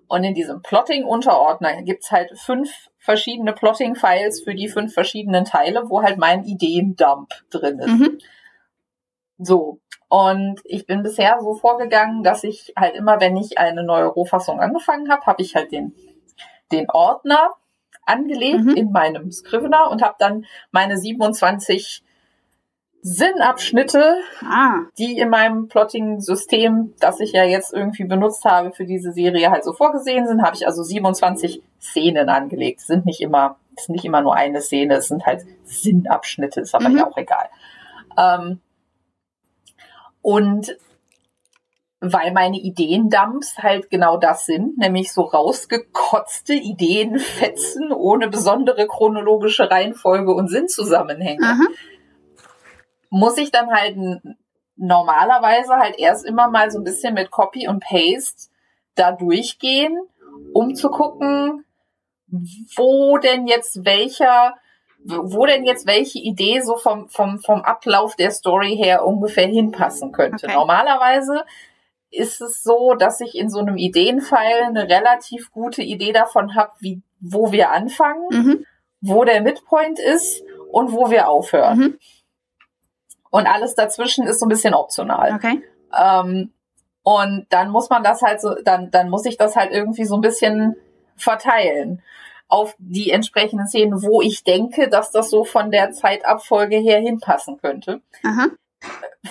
Und 0.08 0.24
in 0.24 0.34
diesem 0.34 0.62
Plotting-Unterordner 0.62 1.84
gibt's 1.84 2.12
halt 2.12 2.38
fünf 2.38 2.70
verschiedene 2.98 3.54
Plotting-Files 3.54 4.44
für 4.44 4.54
die 4.54 4.68
fünf 4.68 4.94
verschiedenen 4.94 5.46
Teile, 5.46 5.90
wo 5.90 6.04
halt 6.04 6.18
mein 6.18 6.44
Ideendump 6.44 7.30
drin 7.50 7.80
ist. 7.80 7.88
Mhm. 7.88 8.20
So. 9.38 9.80
Und 10.10 10.60
ich 10.66 10.86
bin 10.86 11.02
bisher 11.02 11.40
so 11.42 11.56
vorgegangen, 11.56 12.24
dass 12.24 12.44
ich 12.44 12.74
halt 12.78 12.96
immer, 12.96 13.22
wenn 13.22 13.38
ich 13.38 13.58
eine 13.58 13.84
neue 13.84 14.08
Rohfassung 14.08 14.60
angefangen 14.60 15.10
habe, 15.10 15.26
habe 15.26 15.42
ich 15.42 15.56
halt 15.56 15.72
den, 15.72 15.96
den 16.72 16.90
Ordner 16.90 17.52
angelegt 18.06 18.66
mhm. 18.66 18.76
in 18.76 18.92
meinem 18.92 19.32
Scrivener 19.32 19.90
und 19.90 20.02
habe 20.02 20.16
dann 20.20 20.46
meine 20.72 20.98
27 20.98 22.04
Sinnabschnitte, 23.04 24.18
ah. 24.44 24.82
die 24.98 25.18
in 25.18 25.30
meinem 25.30 25.68
Plotting-System, 25.68 26.94
das 27.00 27.20
ich 27.20 27.32
ja 27.32 27.44
jetzt 27.44 27.74
irgendwie 27.74 28.04
benutzt 28.04 28.46
habe 28.46 28.72
für 28.72 28.86
diese 28.86 29.12
Serie, 29.12 29.50
halt 29.50 29.64
so 29.64 29.74
vorgesehen 29.74 30.28
sind, 30.28 30.44
habe 30.44 30.56
ich 30.56 30.68
also 30.68 30.84
27 30.84 31.64
Szenen 31.82 32.30
angelegt. 32.30 32.82
sind 32.82 33.06
nicht 33.06 33.22
immer, 33.22 33.58
ist 33.76 33.90
nicht 33.90 34.06
immer 34.06 34.22
nur 34.22 34.36
eine 34.36 34.62
Szene, 34.62 34.96
es 34.96 35.08
sind 35.08 35.26
halt 35.26 35.46
Sinnabschnitte, 35.64 36.62
ist 36.62 36.76
aber 36.76 36.90
mhm. 36.90 36.98
ja 36.98 37.08
auch 37.08 37.18
egal. 37.18 37.50
Ähm, 38.18 38.60
und 40.22 40.78
weil 42.02 42.34
meine 42.34 42.58
Ideendumps 42.58 43.58
halt 43.58 43.90
genau 43.90 44.18
das 44.18 44.46
sind, 44.46 44.78
nämlich 44.78 45.12
so 45.12 45.22
rausgekotzte 45.22 46.54
Ideenfetzen 46.54 47.92
ohne 47.92 48.28
besondere 48.28 48.88
chronologische 48.88 49.70
Reihenfolge 49.72 50.34
und 50.34 50.50
Sinnzusammenhänge. 50.50 51.56
Mhm 51.56 51.68
muss 53.12 53.38
ich 53.38 53.52
dann 53.52 53.70
halt 53.70 53.98
normalerweise 54.78 55.76
halt 55.76 56.00
erst 56.00 56.26
immer 56.26 56.50
mal 56.50 56.72
so 56.72 56.80
ein 56.80 56.84
bisschen 56.84 57.14
mit 57.14 57.30
Copy 57.30 57.68
und 57.68 57.84
Paste 57.84 58.50
da 58.96 59.12
durchgehen, 59.12 60.00
um 60.54 60.74
zu 60.74 60.90
gucken, 60.90 61.66
wo 62.76 63.18
denn 63.18 63.46
jetzt 63.46 63.86
welcher, 63.86 64.56
wo 65.04 65.46
denn 65.46 65.66
jetzt 65.66 65.86
welche 65.86 66.20
Idee 66.20 66.62
so 66.62 66.78
vom, 66.78 67.10
vom, 67.10 67.40
vom 67.40 67.62
Ablauf 67.62 68.16
der 68.16 68.32
Story 68.32 68.76
her 68.76 69.06
ungefähr 69.06 69.48
hinpassen 69.48 70.14
könnte. 70.14 70.48
Okay. 70.48 70.56
Normalerweise 70.56 71.44
ist 72.10 72.42
es 72.42 72.64
so, 72.64 72.94
dass 72.94 73.20
ich 73.20 73.36
in 73.36 73.50
so 73.50 73.60
einem 73.60 73.78
Ideenfile 73.78 74.66
eine 74.66 74.88
relativ 74.88 75.52
gute 75.52 75.84
Idee 75.84 76.14
davon 76.14 76.56
habe, 76.56 76.72
wie, 76.80 77.02
wo 77.20 77.52
wir 77.52 77.72
anfangen, 77.72 78.28
mhm. 78.32 78.66
wo 79.02 79.26
der 79.26 79.42
Midpoint 79.42 80.00
ist 80.00 80.44
und 80.72 80.94
wo 80.94 81.10
wir 81.10 81.28
aufhören. 81.28 81.78
Mhm. 81.78 82.00
Und 83.32 83.48
alles 83.48 83.74
dazwischen 83.74 84.28
ist 84.28 84.40
so 84.40 84.46
ein 84.46 84.50
bisschen 84.50 84.76
optional. 84.76 85.34
Okay. 85.34 85.64
Ähm, 85.98 86.54
und 87.04 87.48
dann 87.50 87.72
muss 87.72 87.90
man 87.90 88.04
das 88.04 88.22
halt 88.22 88.42
so, 88.42 88.54
dann, 88.64 88.92
dann 88.92 89.10
muss 89.10 89.26
ich 89.26 89.38
das 89.38 89.56
halt 89.56 89.72
irgendwie 89.72 90.06
so 90.06 90.16
ein 90.16 90.22
bisschen 90.22 90.76
verteilen 91.16 92.04
auf 92.48 92.76
die 92.78 93.12
entsprechenden 93.12 93.68
Szenen, 93.68 94.04
wo 94.04 94.22
ich 94.22 94.44
denke, 94.44 94.90
dass 94.90 95.12
das 95.12 95.30
so 95.30 95.46
von 95.46 95.72
der 95.72 95.92
Zeitabfolge 95.92 96.76
her 96.78 97.00
hinpassen 97.00 97.58
könnte. 97.58 98.02
Aha. 98.24 98.48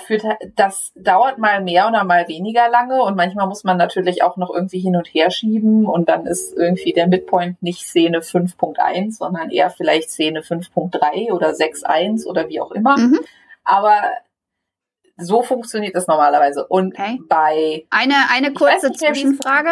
Für, 0.07 0.19
das 0.55 0.93
dauert 0.95 1.39
mal 1.39 1.61
mehr 1.61 1.89
oder 1.89 2.05
mal 2.05 2.29
weniger 2.29 2.69
lange 2.69 3.03
und 3.03 3.17
manchmal 3.17 3.49
muss 3.49 3.65
man 3.65 3.77
natürlich 3.77 4.23
auch 4.23 4.37
noch 4.37 4.49
irgendwie 4.55 4.79
hin 4.79 4.97
und 4.97 5.09
her 5.09 5.31
schieben 5.31 5.87
und 5.87 6.09
dann 6.09 6.27
ist 6.27 6.57
irgendwie 6.57 6.93
der 6.93 7.09
Midpoint 7.09 7.61
nicht 7.61 7.85
Szene 7.85 8.21
5.1, 8.21 9.17
sondern 9.19 9.51
eher 9.51 9.71
vielleicht 9.71 10.11
Szene 10.11 10.43
5.3 10.43 11.33
oder 11.33 11.51
6.1 11.51 12.27
oder 12.27 12.49
wie 12.49 12.61
auch 12.61 12.71
immer. 12.71 12.97
Mhm. 12.97 13.19
Aber 13.65 14.03
so 15.17 15.43
funktioniert 15.43 15.95
das 15.95 16.07
normalerweise. 16.07 16.67
Und 16.67 16.99
okay. 16.99 17.21
bei 17.29 17.87
eine 17.91 18.15
eine 18.33 18.53
kurze 18.53 18.93
Zwischenfrage. 18.93 19.71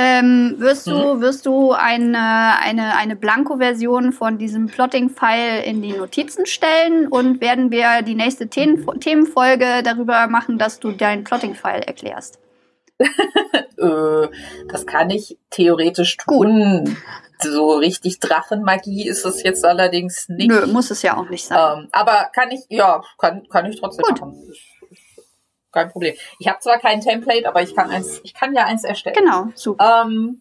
Ähm, 0.00 0.54
wirst 0.58 0.86
du, 0.86 1.14
hm? 1.14 1.20
wirst 1.20 1.44
du 1.44 1.72
eine, 1.72 2.56
eine, 2.60 2.94
eine 2.96 3.16
Blanko-Version 3.16 4.12
von 4.12 4.38
diesem 4.38 4.66
Plotting-File 4.66 5.64
in 5.64 5.82
die 5.82 5.92
Notizen 5.92 6.46
stellen 6.46 7.08
und 7.08 7.40
werden 7.40 7.72
wir 7.72 8.02
die 8.02 8.14
nächste 8.14 8.46
Themen 8.46 8.86
Themenfolge 9.00 9.82
darüber 9.82 10.28
machen, 10.28 10.56
dass 10.56 10.78
du 10.78 10.92
dein 10.92 11.24
Plotting-File 11.24 11.82
erklärst? 11.82 12.38
äh, 13.00 14.28
das 14.68 14.86
kann 14.86 15.10
ich 15.10 15.36
theoretisch 15.50 16.16
tun. 16.16 16.84
Gut 16.84 16.96
so 17.42 17.72
richtig 17.72 18.20
Drachenmagie 18.20 19.08
ist 19.08 19.24
es 19.24 19.42
jetzt 19.42 19.64
allerdings 19.64 20.28
nicht. 20.28 20.48
Nö, 20.48 20.66
muss 20.66 20.90
es 20.90 21.02
ja 21.02 21.16
auch 21.16 21.28
nicht 21.28 21.44
sein. 21.44 21.82
Ähm, 21.82 21.88
aber 21.92 22.30
kann 22.34 22.50
ich, 22.50 22.60
ja, 22.68 23.02
kann, 23.18 23.48
kann 23.48 23.66
ich 23.66 23.80
trotzdem 23.80 24.04
Gut. 24.04 24.20
machen. 24.20 24.52
Kein 25.72 25.90
Problem. 25.90 26.14
Ich 26.38 26.48
habe 26.48 26.58
zwar 26.60 26.78
kein 26.78 27.00
Template, 27.00 27.46
aber 27.46 27.62
ich 27.62 27.74
kann 27.74 27.90
eins, 27.90 28.20
ich 28.24 28.34
kann 28.34 28.54
ja 28.54 28.64
eins 28.64 28.84
erstellen. 28.84 29.16
Genau, 29.16 29.48
super. 29.54 30.04
Ähm, 30.06 30.40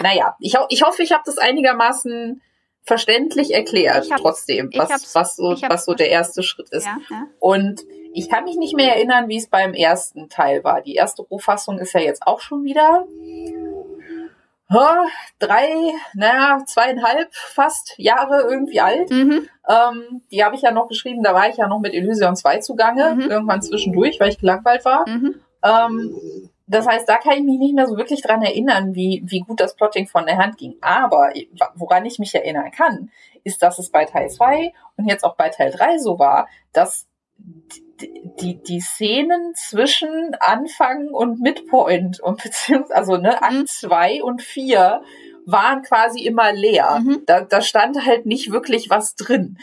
naja, 0.00 0.36
ich, 0.40 0.56
ich 0.70 0.82
hoffe, 0.82 1.02
ich 1.02 1.12
habe 1.12 1.22
das 1.24 1.38
einigermaßen 1.38 2.42
verständlich 2.82 3.52
erklärt, 3.54 4.08
trotzdem, 4.18 4.70
was, 4.74 5.14
was, 5.14 5.36
so, 5.36 5.54
was 5.68 5.84
so 5.84 5.94
der 5.94 6.08
erste 6.08 6.42
Schritt 6.42 6.70
ist. 6.70 6.86
Ja, 6.86 6.98
ja. 7.10 7.26
Und 7.38 7.82
ich 8.12 8.28
kann 8.28 8.44
mich 8.44 8.56
nicht 8.56 8.74
mehr 8.74 8.96
erinnern, 8.96 9.28
wie 9.28 9.36
es 9.36 9.48
beim 9.48 9.74
ersten 9.74 10.28
Teil 10.28 10.64
war. 10.64 10.80
Die 10.80 10.94
erste 10.94 11.22
Rohfassung 11.22 11.78
ist 11.78 11.92
ja 11.92 12.00
jetzt 12.00 12.26
auch 12.26 12.40
schon 12.40 12.64
wieder 12.64 13.06
drei, 15.38 15.68
naja, 16.14 16.62
zweieinhalb 16.64 17.28
fast 17.32 17.94
Jahre 17.98 18.42
irgendwie 18.42 18.80
alt. 18.80 19.10
Mhm. 19.10 19.48
Ähm, 19.68 20.22
die 20.30 20.44
habe 20.44 20.54
ich 20.54 20.62
ja 20.62 20.70
noch 20.70 20.88
geschrieben, 20.88 21.22
da 21.22 21.34
war 21.34 21.48
ich 21.48 21.56
ja 21.56 21.66
noch 21.66 21.80
mit 21.80 21.92
Elysion 21.92 22.36
2 22.36 22.58
zugange, 22.58 23.14
mhm. 23.14 23.30
irgendwann 23.30 23.62
zwischendurch, 23.62 24.20
weil 24.20 24.30
ich 24.30 24.38
gelangweilt 24.38 24.84
war. 24.84 25.08
Mhm. 25.08 25.40
Ähm, 25.62 26.16
das 26.66 26.86
heißt, 26.86 27.08
da 27.08 27.16
kann 27.16 27.32
ich 27.32 27.42
mich 27.42 27.58
nicht 27.58 27.74
mehr 27.74 27.88
so 27.88 27.96
wirklich 27.96 28.22
dran 28.22 28.42
erinnern, 28.42 28.94
wie, 28.94 29.24
wie 29.26 29.40
gut 29.40 29.58
das 29.58 29.74
Plotting 29.74 30.06
von 30.06 30.24
der 30.24 30.38
Hand 30.38 30.56
ging. 30.56 30.76
Aber 30.80 31.32
woran 31.74 32.06
ich 32.06 32.20
mich 32.20 32.32
erinnern 32.32 32.70
kann, 32.70 33.10
ist, 33.42 33.62
dass 33.62 33.80
es 33.80 33.90
bei 33.90 34.04
Teil 34.04 34.30
2 34.30 34.72
und 34.96 35.06
jetzt 35.06 35.24
auch 35.24 35.34
bei 35.34 35.48
Teil 35.48 35.72
3 35.72 35.98
so 35.98 36.20
war, 36.20 36.46
dass 36.72 37.08
die, 38.40 38.62
die 38.62 38.80
Szenen 38.80 39.54
zwischen 39.54 40.34
Anfang 40.40 41.08
und 41.08 41.40
Midpoint 41.40 42.20
und 42.20 42.42
beziehungsweise, 42.42 42.94
also 42.94 43.16
ne, 43.16 43.38
mhm. 43.40 43.60
Akt 43.60 43.68
2 43.68 44.22
und 44.22 44.42
4 44.42 45.02
waren 45.46 45.82
quasi 45.82 46.24
immer 46.24 46.52
leer. 46.52 47.00
Mhm. 47.02 47.22
Da, 47.26 47.42
da 47.42 47.60
stand 47.60 48.04
halt 48.04 48.26
nicht 48.26 48.52
wirklich 48.52 48.90
was 48.90 49.14
drin. 49.14 49.58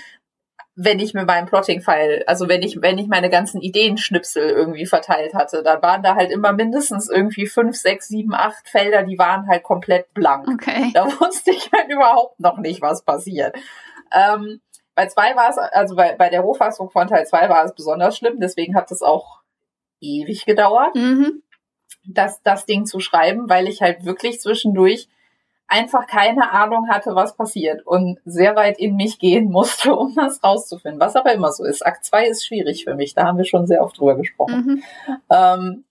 Wenn 0.80 1.00
ich 1.00 1.16
mir 1.16 1.26
meinen 1.26 1.48
Plotting-File, 1.48 2.24
also 2.28 2.48
wenn 2.48 2.62
ich, 2.62 2.82
wenn 2.82 3.00
ich 3.00 3.08
meine 3.08 3.32
ganzen 3.32 3.62
Ideenschnipsel 3.62 4.48
irgendwie 4.48 4.86
verteilt 4.86 5.34
hatte, 5.34 5.64
dann 5.64 5.82
waren 5.82 6.04
da 6.04 6.16
halt 6.16 6.30
immer 6.30 6.54
mindestens 6.54 7.10
irgendwie 7.10 7.48
fünf, 7.48 7.76
sechs, 7.76 8.10
sieben, 8.10 8.36
acht 8.36 8.70
Felder, 8.70 9.02
die 9.02 9.18
waren 9.18 9.48
halt 9.48 9.64
komplett 9.64 10.14
blank. 10.14 10.48
Okay. 10.48 10.92
Da 10.94 11.06
wusste 11.20 11.52
ich 11.52 11.72
halt 11.76 11.90
überhaupt 11.90 12.40
noch 12.40 12.58
nicht, 12.60 12.82
was 12.82 13.04
passiert. 13.04 13.56
Ähm, 14.14 14.62
bei 14.98 15.06
zwei 15.06 15.36
war 15.36 15.52
es, 15.52 15.60
also 15.60 15.96
bei, 15.96 16.16
bei 16.16 16.30
der 16.30 16.42
Rohfassung 16.42 16.90
von 16.90 17.08
Teil 17.08 17.28
2 17.28 17.50
war 17.50 17.64
es 17.64 17.76
besonders 17.76 18.18
schlimm, 18.18 18.40
deswegen 18.40 18.76
hat 18.76 18.92
es 18.92 19.04
auch 19.04 19.42
ewig 20.02 20.46
gedauert, 20.46 20.96
mhm. 20.96 21.44
das, 22.04 22.42
das 22.42 22.66
Ding 22.66 22.88
zu 22.88 23.00
schreiben, 23.00 23.48
weil 23.48 23.68
ich 23.68 23.84
halt 23.84 24.06
wirklich 24.06 24.42
zwischendurch 24.42 25.08
einfach 25.68 26.08
keine 26.08 26.52
Ahnung 26.52 26.90
hatte, 26.90 27.14
was 27.14 27.38
passiert 27.38 27.86
und 27.86 28.20
sehr 28.26 28.56
weit 28.56 28.80
in 28.80 28.96
mich 28.96 29.20
gehen 29.20 29.46
musste, 29.52 29.96
um 29.96 30.16
das 30.16 30.44
rauszufinden. 30.44 31.00
Was 31.00 31.16
aber 31.16 31.32
immer 31.32 31.52
so 31.52 31.64
ist. 31.64 31.86
Akt 31.86 32.04
2 32.04 32.30
ist 32.30 32.48
schwierig 32.48 32.84
für 32.84 32.96
mich, 32.96 33.14
da 33.14 33.26
haben 33.26 33.38
wir 33.38 33.46
schon 33.46 33.68
sehr 33.68 33.84
oft 33.84 34.00
drüber 34.00 34.16
gesprochen. 34.16 34.66
Mhm. 34.66 34.84
Ähm, 35.30 35.84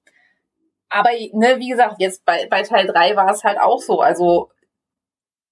aber 0.89 1.11
ne, 1.33 1.61
wie 1.61 1.69
gesagt, 1.69 2.01
jetzt 2.01 2.25
bei, 2.25 2.49
bei 2.51 2.63
Teil 2.63 2.89
3 2.89 3.15
war 3.15 3.31
es 3.31 3.45
halt 3.45 3.61
auch 3.61 3.81
so. 3.81 4.01
Also 4.01 4.51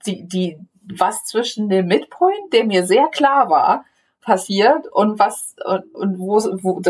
die, 0.06 0.26
die, 0.26 0.58
was 0.92 1.24
zwischen 1.24 1.68
dem 1.68 1.86
Midpoint, 1.86 2.52
der 2.52 2.64
mir 2.64 2.86
sehr 2.86 3.08
klar 3.08 3.48
war, 3.50 3.84
passiert 4.20 4.86
und 4.90 5.18
was 5.18 5.54
und, 5.64 5.94
und 5.94 6.18
wo, 6.18 6.36
wo 6.62 6.82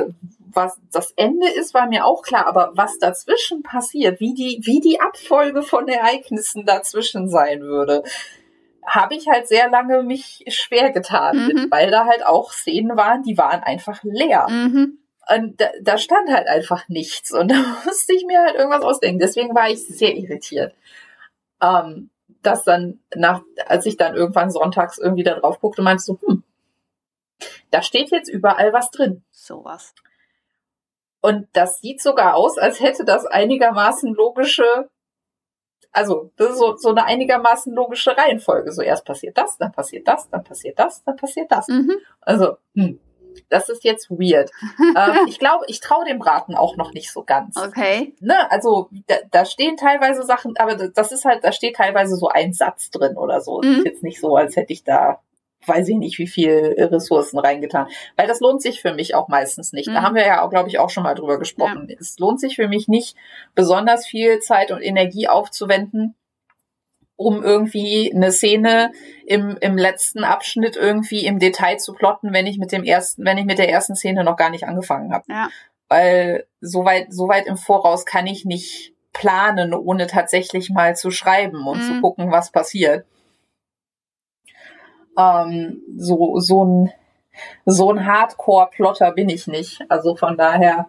was 0.56 0.78
das 0.92 1.12
Ende 1.16 1.48
ist, 1.48 1.74
war 1.74 1.88
mir 1.88 2.04
auch 2.04 2.22
klar, 2.22 2.46
aber 2.46 2.72
was 2.74 2.98
dazwischen 2.98 3.62
passiert, 3.62 4.20
wie 4.20 4.34
die 4.34 4.60
wie 4.62 4.80
die 4.80 5.00
Abfolge 5.00 5.62
von 5.62 5.88
Ereignissen 5.88 6.64
dazwischen 6.64 7.28
sein 7.28 7.62
würde, 7.62 8.04
habe 8.86 9.14
ich 9.16 9.28
halt 9.28 9.48
sehr 9.48 9.68
lange 9.68 10.02
mich 10.02 10.44
schwer 10.48 10.90
getan 10.90 11.38
mhm. 11.38 11.46
mit, 11.46 11.70
weil 11.70 11.90
da 11.90 12.06
halt 12.06 12.24
auch 12.24 12.52
Szenen 12.52 12.96
waren, 12.96 13.22
die 13.22 13.36
waren 13.36 13.62
einfach 13.62 14.00
leer. 14.02 14.46
Mhm. 14.48 14.98
Und 15.34 15.60
da, 15.60 15.70
da 15.80 15.96
stand 15.96 16.30
halt 16.30 16.48
einfach 16.48 16.88
nichts 16.88 17.32
und 17.32 17.48
da 17.50 17.56
musste 17.84 18.14
ich 18.14 18.24
mir 18.26 18.42
halt 18.42 18.54
irgendwas 18.54 18.82
ausdenken. 18.82 19.18
Deswegen 19.18 19.54
war 19.54 19.70
ich 19.70 19.86
sehr 19.86 20.14
irritiert. 20.16 20.74
Ähm, 21.62 22.10
dass 22.46 22.64
dann 22.64 23.00
nach, 23.14 23.42
als 23.66 23.86
ich 23.86 23.96
dann 23.96 24.14
irgendwann 24.14 24.50
sonntags 24.50 24.98
irgendwie 24.98 25.24
da 25.24 25.34
drauf 25.34 25.60
guckte, 25.60 25.82
meinst 25.82 26.08
du, 26.08 26.18
hm, 26.24 26.44
da 27.70 27.82
steht 27.82 28.10
jetzt 28.10 28.28
überall 28.28 28.72
was 28.72 28.90
drin. 28.90 29.24
Sowas. 29.30 29.94
Und 31.20 31.48
das 31.54 31.80
sieht 31.80 32.02
sogar 32.02 32.34
aus, 32.34 32.58
als 32.58 32.80
hätte 32.80 33.04
das 33.04 33.24
einigermaßen 33.24 34.12
logische, 34.14 34.90
also 35.90 36.30
das 36.36 36.50
ist 36.50 36.58
so, 36.58 36.76
so 36.76 36.90
eine 36.90 37.06
einigermaßen 37.06 37.72
logische 37.72 38.16
Reihenfolge. 38.16 38.72
So 38.72 38.82
erst 38.82 39.06
passiert 39.06 39.38
das, 39.38 39.56
dann 39.56 39.72
passiert 39.72 40.06
das, 40.06 40.28
dann 40.28 40.44
passiert 40.44 40.78
das, 40.78 41.02
dann 41.04 41.16
passiert 41.16 41.50
das. 41.50 41.68
Mhm. 41.68 41.96
Also, 42.20 42.58
hm, 42.74 43.00
das 43.48 43.68
ist 43.68 43.84
jetzt 43.84 44.10
weird. 44.10 44.50
ähm, 44.80 45.26
ich 45.28 45.38
glaube, 45.38 45.64
ich 45.68 45.80
traue 45.80 46.04
dem 46.04 46.18
Braten 46.18 46.54
auch 46.54 46.76
noch 46.76 46.92
nicht 46.92 47.12
so 47.12 47.22
ganz. 47.22 47.56
Okay. 47.56 48.14
Ne, 48.20 48.50
also 48.50 48.88
da, 49.06 49.16
da, 49.30 49.44
stehen 49.44 49.76
teilweise 49.76 50.22
Sachen, 50.22 50.56
aber 50.56 50.74
das 50.88 51.12
ist 51.12 51.24
halt, 51.24 51.44
da 51.44 51.52
steht 51.52 51.76
teilweise 51.76 52.16
so 52.16 52.28
ein 52.28 52.52
Satz 52.52 52.90
drin 52.90 53.16
oder 53.16 53.40
so. 53.40 53.60
Mhm. 53.62 53.78
ist 53.78 53.84
jetzt 53.84 54.02
nicht 54.02 54.20
so, 54.20 54.36
als 54.36 54.56
hätte 54.56 54.72
ich 54.72 54.84
da 54.84 55.20
weiß 55.66 55.88
ich 55.88 55.96
nicht, 55.96 56.18
wie 56.18 56.26
viel 56.26 56.74
Ressourcen 56.78 57.38
reingetan. 57.38 57.88
Weil 58.16 58.26
das 58.26 58.40
lohnt 58.40 58.62
sich 58.62 58.82
für 58.82 58.92
mich 58.92 59.14
auch 59.14 59.28
meistens 59.28 59.72
nicht. 59.72 59.88
Mhm. 59.88 59.94
Da 59.94 60.02
haben 60.02 60.14
wir 60.14 60.26
ja, 60.26 60.46
glaube 60.46 60.68
ich, 60.68 60.78
auch 60.78 60.90
schon 60.90 61.04
mal 61.04 61.14
drüber 61.14 61.38
gesprochen. 61.38 61.86
Ja. 61.88 61.96
Es 61.98 62.18
lohnt 62.18 62.40
sich 62.40 62.56
für 62.56 62.68
mich 62.68 62.88
nicht, 62.88 63.16
besonders 63.54 64.06
viel 64.06 64.40
Zeit 64.40 64.70
und 64.70 64.82
Energie 64.82 65.28
aufzuwenden, 65.28 66.14
um 67.16 67.42
irgendwie 67.42 68.12
eine 68.14 68.32
Szene 68.32 68.92
im, 69.26 69.56
im 69.60 69.76
letzten 69.76 70.24
Abschnitt 70.24 70.76
irgendwie 70.76 71.26
im 71.26 71.38
Detail 71.38 71.76
zu 71.78 71.92
plotten, 71.92 72.32
wenn 72.32 72.46
ich 72.46 72.58
mit 72.58 72.72
dem 72.72 72.84
ersten, 72.84 73.24
wenn 73.24 73.38
ich 73.38 73.44
mit 73.44 73.58
der 73.58 73.70
ersten 73.70 73.94
Szene 73.94 74.24
noch 74.24 74.36
gar 74.36 74.50
nicht 74.50 74.66
angefangen 74.66 75.12
habe. 75.12 75.24
Ja. 75.28 75.48
Weil 75.88 76.46
so 76.60 76.84
weit, 76.84 77.12
so 77.12 77.28
weit 77.28 77.46
im 77.46 77.56
Voraus 77.56 78.04
kann 78.04 78.26
ich 78.26 78.44
nicht 78.44 78.94
planen, 79.12 79.74
ohne 79.74 80.06
tatsächlich 80.08 80.70
mal 80.70 80.96
zu 80.96 81.10
schreiben 81.10 81.66
und 81.66 81.78
Mhm. 81.78 81.82
zu 81.82 82.00
gucken, 82.00 82.32
was 82.32 82.50
passiert. 82.50 83.06
Ähm, 85.16 85.82
so, 85.96 86.40
so 86.40 86.64
ein, 86.64 86.92
so 87.64 87.92
ein 87.92 88.04
Hardcore-Plotter 88.06 89.12
bin 89.12 89.28
ich 89.28 89.46
nicht. 89.46 89.82
Also 89.88 90.16
von 90.16 90.36
daher 90.36 90.88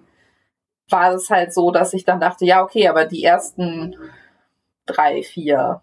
war 0.89 1.13
es 1.13 1.29
halt 1.29 1.53
so, 1.53 1.69
dass 1.71 1.93
ich 1.93 2.05
dann 2.05 2.19
dachte, 2.19 2.45
ja, 2.45 2.63
okay, 2.63 2.87
aber 2.87 3.05
die 3.05 3.23
ersten 3.23 3.95
drei, 4.87 5.21
vier 5.21 5.81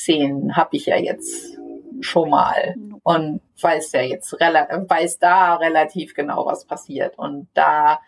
Szenen 0.00 0.56
habe 0.56 0.76
ich 0.76 0.86
ja 0.86 0.96
jetzt 0.96 1.56
schon 2.00 2.30
mal 2.30 2.74
und 3.02 3.40
weiß 3.60 3.92
ja 3.92 4.02
jetzt 4.02 4.32
weiß 4.32 5.18
da 5.18 5.56
relativ 5.56 6.14
genau, 6.14 6.46
was 6.46 6.64
passiert. 6.64 7.18
Und 7.18 7.48
da, 7.54 8.00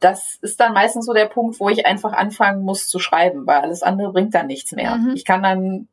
das 0.00 0.38
ist 0.42 0.60
dann 0.60 0.72
meistens 0.72 1.06
so 1.06 1.12
der 1.12 1.26
Punkt, 1.26 1.60
wo 1.60 1.68
ich 1.68 1.86
einfach 1.86 2.12
anfangen 2.12 2.62
muss 2.62 2.88
zu 2.88 2.98
schreiben, 2.98 3.46
weil 3.46 3.60
alles 3.60 3.82
andere 3.82 4.12
bringt 4.12 4.34
dann 4.34 4.46
nichts 4.46 4.72
mehr. 4.72 4.96
Mhm. 4.96 5.12
Ich 5.14 5.24
kann 5.24 5.42
dann 5.42 5.88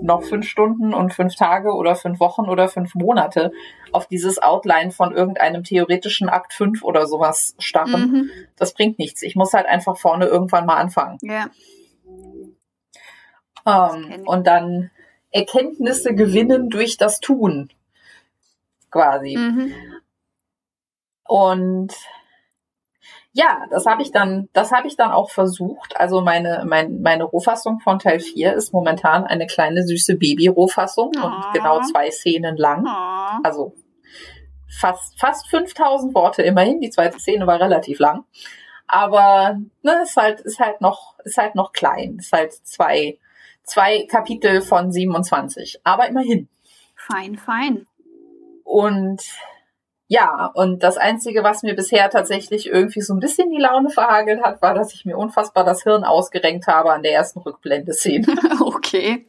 noch 0.00 0.22
fünf 0.22 0.46
Stunden 0.46 0.94
und 0.94 1.12
fünf 1.12 1.34
Tage 1.34 1.74
oder 1.74 1.96
fünf 1.96 2.20
Wochen 2.20 2.42
oder 2.42 2.68
fünf 2.68 2.94
Monate 2.94 3.50
auf 3.92 4.06
dieses 4.06 4.40
Outline 4.40 4.90
von 4.90 5.12
irgendeinem 5.14 5.64
theoretischen 5.64 6.28
Akt 6.28 6.52
5 6.52 6.84
oder 6.84 7.06
sowas 7.06 7.54
starren. 7.58 8.12
Mhm. 8.12 8.30
Das 8.56 8.74
bringt 8.74 8.98
nichts. 8.98 9.22
Ich 9.22 9.34
muss 9.34 9.54
halt 9.54 9.66
einfach 9.66 9.96
vorne 9.96 10.26
irgendwann 10.26 10.66
mal 10.66 10.76
anfangen. 10.76 11.18
Ja. 11.22 11.50
Ähm, 13.68 14.22
und 14.26 14.46
dann 14.46 14.90
Erkenntnisse 15.30 16.14
gewinnen 16.14 16.70
durch 16.70 16.96
das 16.96 17.20
Tun. 17.20 17.70
Quasi. 18.90 19.36
Mhm. 19.36 19.72
Und 21.24 21.92
ja, 23.32 23.66
das 23.70 23.86
habe 23.86 24.02
ich 24.02 24.10
dann, 24.10 24.48
das 24.52 24.72
habe 24.72 24.88
ich 24.88 24.96
dann 24.96 25.12
auch 25.12 25.30
versucht. 25.30 25.96
Also 25.96 26.22
meine, 26.22 26.64
mein, 26.66 27.02
meine 27.02 27.24
Rohfassung 27.24 27.80
von 27.80 27.98
Teil 27.98 28.20
4 28.20 28.54
ist 28.54 28.72
momentan 28.72 29.24
eine 29.24 29.46
kleine 29.46 29.86
süße 29.86 30.16
Baby-Rohfassung 30.16 31.12
Oh. 31.22 31.26
und 31.26 31.44
genau 31.52 31.80
zwei 31.82 32.10
Szenen 32.10 32.56
lang. 32.56 32.84
Oh. 32.86 33.40
Also 33.44 33.74
fast, 34.68 35.20
fast 35.20 35.48
5000 35.50 36.14
Worte 36.14 36.42
immerhin. 36.42 36.80
Die 36.80 36.90
zweite 36.90 37.20
Szene 37.20 37.46
war 37.46 37.60
relativ 37.60 37.98
lang. 37.98 38.24
Aber 38.86 39.58
ne, 39.82 40.02
ist 40.02 40.16
halt, 40.16 40.40
ist 40.40 40.58
halt 40.58 40.80
noch, 40.80 41.18
ist 41.24 41.36
halt 41.36 41.54
noch 41.54 41.72
klein. 41.72 42.16
Ist 42.18 42.32
halt 42.32 42.52
zwei, 42.54 43.18
zwei 43.68 44.06
Kapitel 44.06 44.60
von 44.60 44.90
27. 44.90 45.80
Aber 45.84 46.08
immerhin. 46.08 46.48
Fein, 46.96 47.36
fein. 47.36 47.86
Und 48.64 49.22
ja, 50.08 50.50
und 50.54 50.82
das 50.82 50.96
Einzige, 50.96 51.42
was 51.42 51.62
mir 51.62 51.74
bisher 51.74 52.08
tatsächlich 52.08 52.66
irgendwie 52.66 53.02
so 53.02 53.12
ein 53.12 53.20
bisschen 53.20 53.50
die 53.50 53.60
Laune 53.60 53.90
verhagelt 53.90 54.42
hat, 54.42 54.62
war, 54.62 54.74
dass 54.74 54.94
ich 54.94 55.04
mir 55.04 55.18
unfassbar 55.18 55.64
das 55.64 55.82
Hirn 55.82 56.04
ausgerenkt 56.04 56.66
habe 56.66 56.92
an 56.92 57.02
der 57.02 57.12
ersten 57.12 57.40
Rückblendeszene. 57.40 58.26
okay. 58.60 59.26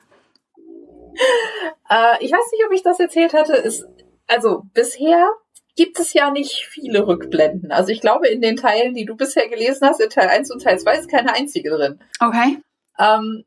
äh, 1.90 2.24
ich 2.24 2.32
weiß 2.32 2.52
nicht, 2.52 2.66
ob 2.66 2.72
ich 2.74 2.82
das 2.82 3.00
erzählt 3.00 3.34
hatte. 3.34 3.54
Ist, 3.54 3.86
also 4.28 4.64
bisher 4.74 5.30
gibt 5.76 6.00
es 6.00 6.14
ja 6.14 6.32
nicht 6.32 6.66
viele 6.66 7.06
Rückblenden. 7.06 7.74
Also 7.74 7.92
ich 7.92 8.00
glaube, 8.00 8.30
in 8.30 8.42
den 8.42 8.56
Teilen, 8.56 8.94
die 8.94 9.06
du 9.06 9.18
bisher 9.18 9.50
gelesen 9.50 9.88
hast, 9.88 10.00
in 10.00 10.10
Teil 10.10 10.30
1 10.30 10.50
und 10.52 10.64
Teil 10.64 10.80
2 10.80 10.98
ist 10.98 11.10
keine 11.10 11.34
einzige 11.34 11.72
drin. 11.72 12.00
Okay. 12.22 12.58
Ähm, 12.98 13.44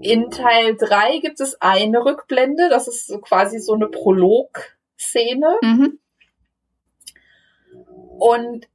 in 0.00 0.30
Teil 0.30 0.76
3 0.76 1.18
gibt 1.18 1.40
es 1.40 1.60
eine 1.60 2.04
Rückblende, 2.04 2.68
das 2.68 2.88
ist 2.88 3.06
so 3.06 3.18
quasi 3.18 3.58
so 3.58 3.74
eine 3.74 3.88
Prolog-Szene. 3.88 5.56
Mhm. 5.62 5.98
Und 8.18 8.68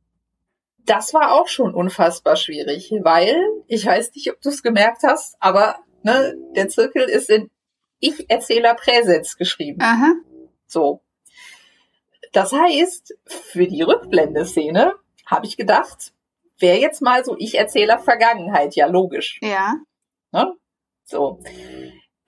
das 0.85 1.13
war 1.13 1.33
auch 1.33 1.47
schon 1.47 1.73
unfassbar 1.73 2.35
schwierig, 2.35 2.91
weil, 3.01 3.35
ich 3.67 3.85
weiß 3.85 4.13
nicht, 4.15 4.31
ob 4.31 4.41
du 4.41 4.49
es 4.49 4.61
gemerkt 4.61 5.03
hast, 5.03 5.35
aber 5.39 5.79
ne, 6.03 6.35
der 6.55 6.69
Zirkel 6.69 7.03
ist 7.03 7.29
in 7.29 7.49
Ich-Erzähler-Präsens 7.99 9.37
geschrieben. 9.37 9.81
Aha. 9.81 10.13
So. 10.67 11.01
Das 12.33 12.53
heißt, 12.53 13.17
für 13.25 13.67
die 13.67 13.81
Rückblendeszene 13.81 14.93
habe 15.25 15.45
ich 15.47 15.57
gedacht, 15.57 16.13
wäre 16.59 16.77
jetzt 16.77 17.01
mal 17.01 17.25
so 17.25 17.35
Ich-Erzähler 17.37 17.97
Vergangenheit, 17.97 18.75
ja 18.75 18.85
logisch. 18.87 19.39
Ja. 19.41 19.75
Ne? 20.31 20.55
So. 21.05 21.39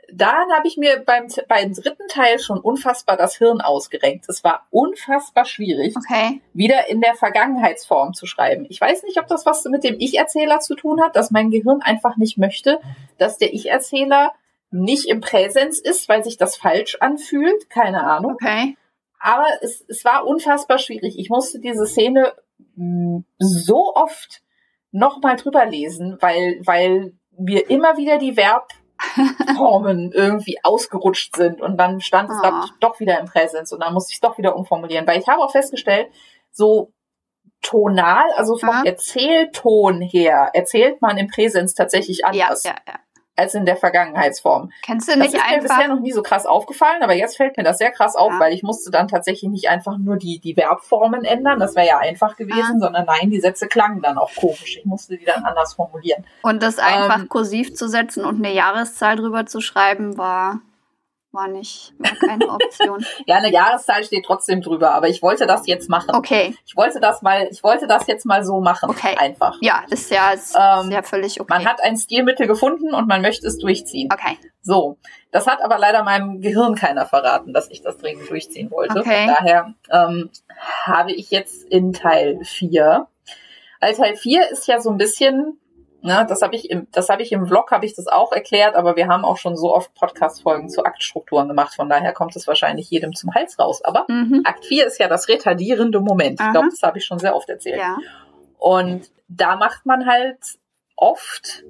Dann 0.10 0.52
habe 0.54 0.68
ich 0.68 0.78
mir 0.78 1.04
beim, 1.06 1.28
beim 1.50 1.74
dritten 1.74 2.08
Teil 2.08 2.40
schon 2.40 2.60
unfassbar 2.62 3.18
das 3.18 3.36
Hirn 3.36 3.60
ausgerenkt. 3.60 4.30
Es 4.30 4.42
war 4.44 4.66
unfassbar 4.70 5.44
schwierig, 5.44 5.96
Okay. 5.98 6.42
wieder 6.54 6.88
in 6.90 7.02
der 7.02 7.16
Vergangenheitsform 7.16 8.14
zu 8.14 8.26
schreiben. 8.26 8.66
Ich 8.70 8.80
weiß 8.80 9.04
nicht, 9.04 9.20
ob 9.20 9.28
das 9.28 9.46
was 9.46 9.66
mit 9.66 9.84
dem 9.84 9.98
Ich-Erzähler 10.00 10.62
zu 10.62 10.76
tun 10.76 11.02
hat, 11.02 11.18
dass 11.18 11.30
mein 11.32 11.50
Gehirn 11.52 11.82
einfach 11.82 12.16
nicht 12.16 12.38
möchte, 12.38 12.80
dass 13.18 13.38
der 13.38 13.54
Ich-Erzähler 13.54 14.32
nicht 14.72 15.06
im 15.10 15.20
Präsens 15.20 15.80
ist, 15.80 16.08
weil 16.08 16.24
sich 16.24 16.38
das 16.38 16.56
falsch 16.56 16.96
anfühlt. 17.02 17.70
Keine 17.70 18.04
Ahnung. 18.04 18.34
Okay. 18.34 18.78
Aber 19.20 19.48
es, 19.62 19.84
es 19.90 20.06
war 20.06 20.26
unfassbar 20.26 20.78
schwierig. 20.78 21.20
Ich 21.20 21.30
musste 21.30 21.60
diese 21.60 21.86
Szene 21.86 22.34
mh, 22.76 23.24
so 23.40 23.94
oft 23.94 24.42
nochmal 24.92 25.36
drüber 25.36 25.66
lesen, 25.66 26.18
weil, 26.22 26.62
weil 26.64 27.14
mir 27.38 27.70
immer 27.70 27.98
wieder 27.98 28.18
die 28.18 28.34
Verbformen 28.34 30.12
irgendwie 30.14 30.58
ausgerutscht 30.64 31.36
sind 31.36 31.62
und 31.62 31.78
dann 31.78 32.02
stand 32.02 32.30
es 32.32 32.38
Ah. 32.44 32.66
doch 32.80 33.00
wieder 33.00 33.20
im 33.20 33.26
Präsens 33.26 33.72
und 33.72 33.82
dann 33.82 33.94
musste 33.94 34.12
ich 34.12 34.16
es 34.16 34.22
doch 34.22 34.38
wieder 34.38 34.56
umformulieren, 34.56 35.06
weil 35.08 35.20
ich 35.20 35.28
habe 35.28 35.42
auch 35.42 35.52
festgestellt, 35.52 36.08
so 36.52 36.92
tonal, 37.62 38.26
also 38.36 38.58
vom 38.58 38.70
Ja. 38.70 38.84
Erzählton 38.86 40.02
her, 40.02 40.52
erzählt 40.54 41.02
man 41.02 41.18
im 41.18 41.28
Präsens 41.28 41.74
tatsächlich 41.74 42.20
Ja, 42.20 42.28
anders 42.28 42.64
ja, 42.64 42.76
ja. 42.88 42.96
Als 43.38 43.54
in 43.54 43.66
der 43.66 43.78
Vergangenheitsform. 43.78 44.72
Kennst 44.84 45.08
du 45.08 45.12
Das 45.14 45.20
nicht 45.22 45.34
ist 45.36 45.50
mir 45.50 45.62
bisher 45.62 45.78
einfach? 45.78 45.88
noch 45.96 46.00
nie 46.02 46.12
so 46.12 46.22
krass 46.24 46.46
aufgefallen, 46.46 47.02
aber 47.04 47.14
jetzt 47.14 47.38
fällt 47.38 47.56
mir 47.58 47.64
das 47.64 47.78
sehr 47.78 47.92
krass 47.92 48.16
auf, 48.16 48.34
Ja. 48.34 48.40
weil 48.40 48.54
ich 48.54 48.64
musste 48.64 48.92
dann 48.92 49.08
tatsächlich 49.08 49.50
nicht 49.50 49.70
einfach 49.70 49.98
nur 49.98 50.18
die, 50.18 50.40
die 50.40 50.54
Verbformen 50.56 51.24
ändern, 51.24 51.60
das 51.60 51.76
wäre 51.76 51.88
ja 51.88 51.98
einfach 52.00 52.36
gewesen, 52.36 52.80
sondern 52.80 53.06
nein, 53.06 53.30
die 53.30 53.40
Sätze 53.40 53.68
klangen 53.68 54.02
dann 54.02 54.18
auch 54.18 54.32
komisch. 54.36 54.78
Ich 54.78 54.86
musste 54.86 55.18
die 55.18 55.26
dann 55.26 55.44
anders 55.46 55.76
formulieren. 55.76 56.26
Und 56.42 56.64
das 56.64 56.80
einfach 56.80 57.20
Ähm, 57.20 57.30
kursiv 57.30 57.76
zu 57.76 57.88
setzen 57.88 58.26
und 58.26 58.44
eine 58.44 58.54
Jahreszahl 58.54 59.16
drüber 59.16 59.46
zu 59.46 59.62
schreiben, 59.62 60.18
war, 60.18 60.60
war 61.32 61.48
nicht, 61.48 61.94
war 62.00 62.12
keine 62.16 62.48
Option. 62.50 63.06
Ja, 63.26 63.36
eine 63.36 63.52
Jahreszahl 63.52 64.04
steht 64.04 64.26
trotzdem 64.26 64.62
drüber, 64.62 64.92
aber 64.92 65.08
ich 65.10 65.22
wollte 65.22 65.46
das 65.46 65.68
jetzt 65.68 65.90
machen. 65.90 66.16
Okay. 66.16 66.56
Ich 66.66 66.76
wollte 66.76 67.00
das 67.00 67.22
mal, 67.22 67.48
ich 67.52 67.64
wollte 67.64 67.88
das 67.88 68.08
jetzt 68.08 68.26
mal 68.26 68.44
so 68.44 68.60
machen. 68.60 68.90
Okay. 68.90 69.16
Einfach. 69.18 69.58
Ja, 69.62 69.84
ist 69.90 70.10
ja, 70.10 70.32
ist, 70.32 70.56
Ähm, 70.56 70.92
ja 70.92 71.02
völlig 71.04 71.40
okay. 71.40 71.54
Man 71.54 71.66
hat 71.66 71.82
ein 71.84 71.98
Stilmittel 71.98 72.48
gefunden 72.48 72.94
und 72.94 73.08
man 73.08 73.22
möchte 73.22 73.46
es 73.48 73.58
durchziehen. 73.58 74.10
okay. 74.12 74.38
So, 74.62 74.98
das 75.32 75.48
hat 75.48 75.62
aber 75.64 75.78
leider 75.78 76.04
meinem 76.04 76.42
Gehirn 76.42 76.76
keiner 76.76 77.06
verraten, 77.06 77.54
dass 77.54 77.70
ich 77.70 77.82
das 77.82 77.98
dringend 77.98 78.30
durchziehen 78.30 78.70
wollte. 78.72 79.00
Okay. 79.00 79.26
Von 79.26 79.36
daher 79.36 79.74
ähm, 79.92 80.30
habe 80.84 81.14
ich 81.14 81.32
jetzt 81.32 81.64
in 81.64 81.94
Teil 81.94 82.40
4. 82.44 83.08
Weil 83.80 83.94
Teil 83.94 84.16
4 84.18 84.50
ist 84.52 84.68
ja 84.68 84.82
so 84.82 84.90
ein 84.90 84.98
bisschen, 84.98 85.58
ne, 86.02 86.26
das 86.28 86.42
habe 86.42 86.56
ich 86.56 86.70
im, 86.70 86.88
das 86.92 87.10
habe 87.10 87.22
ich 87.22 87.32
im 87.32 87.48
Vlog, 87.48 87.72
habe 87.72 87.86
ich 87.86 87.96
das 87.96 88.08
auch 88.08 88.32
erklärt, 88.32 88.76
aber 88.76 88.96
wir 88.96 89.08
haben 89.08 89.26
auch 89.26 89.38
schon 89.38 89.56
so 89.56 89.74
oft 89.74 89.94
Podcast-Folgen 89.96 90.70
zu 90.70 90.84
Aktstrukturen 90.84 91.48
gemacht, 91.48 91.76
von 91.76 91.90
daher 91.90 92.14
kommt 92.14 92.36
es 92.36 92.48
wahrscheinlich 92.48 92.90
jedem 92.90 93.14
zum 93.14 93.34
Hals 93.34 93.60
raus. 93.60 93.84
Aber 93.84 94.06
Mhm. 94.08 94.42
Akt 94.46 94.66
4 94.66 94.86
ist 94.88 95.00
ja 95.00 95.08
das 95.08 95.28
retardierende 95.28 96.00
Moment. 96.00 96.40
Ich 96.40 96.46
Aha. 96.46 96.52
glaube, 96.52 96.70
das 96.70 96.82
habe 96.84 96.98
ich 96.98 97.06
schon 97.06 97.20
sehr 97.20 97.36
oft 97.36 97.50
erzählt. 97.50 97.80
Ja. 97.80 97.98
Und 98.58 99.10
da 99.28 99.56
macht 99.56 99.86
man 99.86 100.06
halt 100.06 100.40
oft 100.96 101.64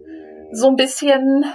so 0.51 0.69
ein 0.69 0.75
bisschen 0.75 1.45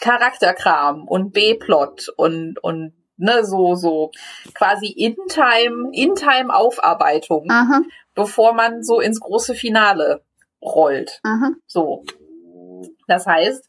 Charakterkram 0.00 1.08
und 1.08 1.32
B-Plot 1.32 2.08
und, 2.16 2.62
und 2.62 2.92
ne, 3.16 3.44
so, 3.44 3.74
so 3.74 4.10
quasi 4.54 4.86
In-Time, 4.88 5.90
In-Time-Aufarbeitung, 5.92 7.46
Aha. 7.50 7.82
bevor 8.14 8.52
man 8.52 8.82
so 8.82 9.00
ins 9.00 9.20
große 9.20 9.54
Finale 9.54 10.22
rollt. 10.66 11.20
Aha. 11.22 11.52
So. 11.66 12.04
Das 13.06 13.26
heißt, 13.26 13.68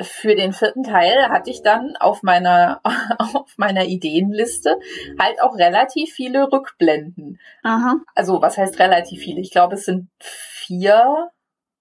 für 0.00 0.34
den 0.34 0.52
vierten 0.52 0.82
Teil 0.82 1.28
hatte 1.28 1.50
ich 1.50 1.62
dann 1.62 1.96
auf 1.96 2.22
meiner, 2.22 2.80
auf 3.18 3.56
meiner 3.56 3.84
Ideenliste 3.84 4.78
halt 5.18 5.40
auch 5.40 5.56
relativ 5.56 6.12
viele 6.12 6.50
Rückblenden 6.50 7.38
Aha. 7.62 7.96
also 8.14 8.40
was 8.42 8.58
heißt 8.58 8.78
relativ 8.78 9.20
viele? 9.20 9.40
Ich 9.40 9.50
glaube, 9.50 9.74
es 9.74 9.84
sind 9.84 10.08
vier 10.18 11.30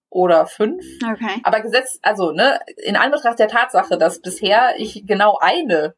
oder 0.10 0.46
fünf. 0.46 0.86
Okay. 1.04 1.42
Aber 1.44 1.62
gesetzt, 1.62 2.00
also 2.04 2.32
ne, 2.32 2.60
in 2.78 2.96
Anbetracht 2.96 3.40
der 3.40 3.48
Tatsache, 3.48 3.98
dass 3.98 4.22
bisher 4.22 4.74
ich 4.78 5.06
genau 5.08 5.38
eine 5.40 5.96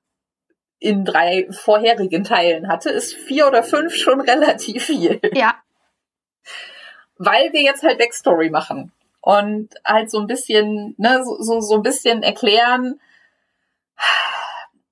in 0.80 1.06
drei 1.06 1.48
vorherigen 1.50 2.24
Teilen 2.24 2.68
hatte, 2.68 2.90
ist 2.90 3.16
vier 3.16 3.48
oder 3.48 3.64
fünf 3.64 3.96
schon 3.96 4.22
relativ 4.30 4.86
viel. 4.86 5.20
Ja. 5.34 5.56
Weil 7.18 7.54
wir 7.54 7.62
jetzt 7.62 7.84
halt 7.84 8.00
Backstory 8.00 8.50
machen. 8.50 8.92
und 9.26 9.70
halt 9.86 10.12
so 10.12 10.20
ein 10.20 10.28
bisschen, 10.28 10.96
ne, 10.98 11.24
so, 11.24 11.42
so, 11.42 11.62
so 11.62 11.76
ein 11.76 11.82
bisschen 11.82 12.24
erklären, 12.24 13.00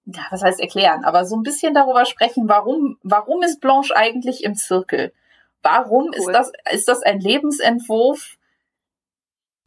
ja, 0.05 0.21
was 0.29 0.41
heißt 0.41 0.61
erklären, 0.61 1.03
aber 1.03 1.25
so 1.25 1.35
ein 1.35 1.43
bisschen 1.43 1.73
darüber 1.73 2.05
sprechen, 2.05 2.47
warum, 2.47 2.97
warum 3.03 3.43
ist 3.43 3.59
Blanche 3.59 3.93
eigentlich 3.93 4.45
im 4.45 4.55
Zirkel? 4.55 5.11
Warum 5.63 6.05
cool. 6.05 6.15
ist 6.15 6.27
das, 6.27 6.51
ist 6.71 6.87
das 6.87 7.03
ein 7.03 7.19
Lebensentwurf, 7.19 8.37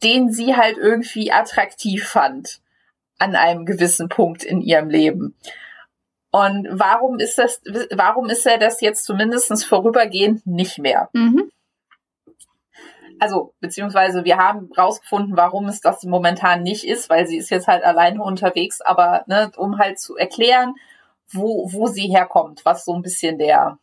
den 0.01 0.31
sie 0.31 0.55
halt 0.55 0.77
irgendwie 0.77 1.31
attraktiv 1.31 2.07
fand 2.07 2.59
an 3.19 3.35
einem 3.35 3.67
gewissen 3.67 4.09
Punkt 4.09 4.43
in 4.43 4.61
ihrem 4.61 4.89
Leben? 4.89 5.35
Und 6.31 6.67
warum 6.71 7.19
ist 7.19 7.37
das, 7.37 7.61
warum 7.91 8.29
ist 8.29 8.47
er 8.47 8.57
das 8.57 8.81
jetzt 8.81 9.05
zumindest 9.05 9.63
vorübergehend 9.63 10.47
nicht 10.47 10.79
mehr? 10.79 11.09
Mhm 11.13 11.51
also 13.19 13.53
beziehungsweise 13.59 14.23
wir 14.23 14.37
haben 14.37 14.69
rausgefunden, 14.77 15.37
warum 15.37 15.67
es 15.67 15.81
das 15.81 16.03
momentan 16.03 16.63
nicht 16.63 16.85
ist, 16.85 17.09
weil 17.09 17.27
sie 17.27 17.37
ist 17.37 17.49
jetzt 17.49 17.67
halt 17.67 17.83
alleine 17.83 18.21
unterwegs, 18.21 18.81
aber 18.81 19.23
ne, 19.27 19.51
um 19.57 19.77
halt 19.77 19.99
zu 19.99 20.15
erklären, 20.15 20.75
wo, 21.31 21.71
wo 21.71 21.87
sie 21.87 22.07
herkommt, 22.07 22.63
was 22.65 22.85
so 22.85 22.93
ein 22.93 23.01
bisschen 23.01 23.37
der, 23.37 23.77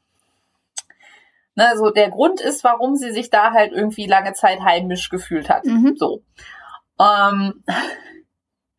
ne, 1.55 1.73
so 1.77 1.91
der 1.91 2.11
Grund 2.11 2.41
ist, 2.41 2.65
warum 2.65 2.97
sie 2.97 3.11
sich 3.11 3.31
da 3.31 3.53
halt 3.53 3.73
irgendwie 3.73 4.07
lange 4.07 4.33
Zeit 4.33 4.61
heimisch 4.61 5.09
gefühlt 5.09 5.49
hat. 5.49 5.65
Mhm. 5.65 5.97
So. 5.97 6.23
Ähm, 7.01 7.65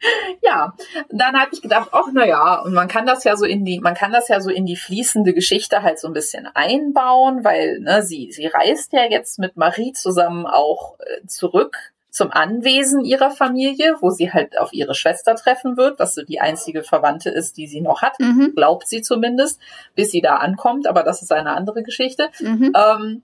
ja, 0.42 0.74
dann 1.10 1.40
habe 1.40 1.52
ich 1.54 1.62
gedacht, 1.62 1.90
ach 1.92 2.08
na 2.14 2.26
ja, 2.26 2.62
und 2.62 2.74
man 2.74 2.88
kann 2.88 3.06
das 3.06 3.24
ja 3.24 3.36
so 3.36 3.46
in 3.46 3.66
die, 3.66 3.80
man 3.80 3.94
kann 3.94 4.12
das 4.12 4.28
ja 4.28 4.42
so 4.42 4.50
in 4.50 4.66
die 4.66 4.76
fließende 4.76 5.34
Geschichte 5.34 5.84
halt 5.84 6.00
so 6.00 6.08
ein 6.08 6.14
bisschen 6.14 6.48
einbauen, 6.54 7.44
weil 7.44 7.80
ne, 7.80 8.04
sie 8.04 8.32
sie 8.32 8.48
reist 8.48 8.94
ja 8.94 9.06
jetzt 9.10 9.40
mit 9.40 9.58
Marie 9.58 9.94
zusammen 9.94 10.46
auch 10.46 11.00
äh, 11.00 11.26
zurück 11.28 11.94
zum 12.14 12.32
Anwesen 12.32 13.04
ihrer 13.04 13.32
Familie, 13.32 13.96
wo 14.00 14.12
sie 14.12 14.32
halt 14.32 14.60
auf 14.60 14.72
ihre 14.72 14.94
Schwester 14.94 15.34
treffen 15.34 15.78
wird, 15.78 15.98
was 15.98 16.14
so 16.14 16.22
die 16.22 16.40
einzige 16.40 16.84
Verwandte 16.84 17.32
ist, 17.32 17.58
die 17.58 17.66
sie 17.66 17.82
noch 17.82 18.04
hat, 18.04 18.20
mhm. 18.20 18.54
glaubt 18.56 18.88
sie 18.88 19.02
zumindest, 19.02 19.60
bis 19.96 20.12
sie 20.12 20.22
da 20.22 20.36
ankommt, 20.36 20.86
aber 20.86 21.02
das 21.02 21.24
ist 21.24 21.32
eine 21.32 21.56
andere 21.56 21.82
Geschichte. 21.82 22.30
Mhm. 22.40 22.72
Ähm, 22.76 23.24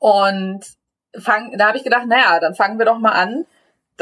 und 0.00 0.64
fang, 1.16 1.56
da 1.56 1.68
habe 1.68 1.78
ich 1.78 1.84
gedacht, 1.84 2.08
naja, 2.08 2.40
dann 2.40 2.56
fangen 2.56 2.80
wir 2.80 2.86
doch 2.86 2.98
mal 2.98 3.12
an, 3.12 3.46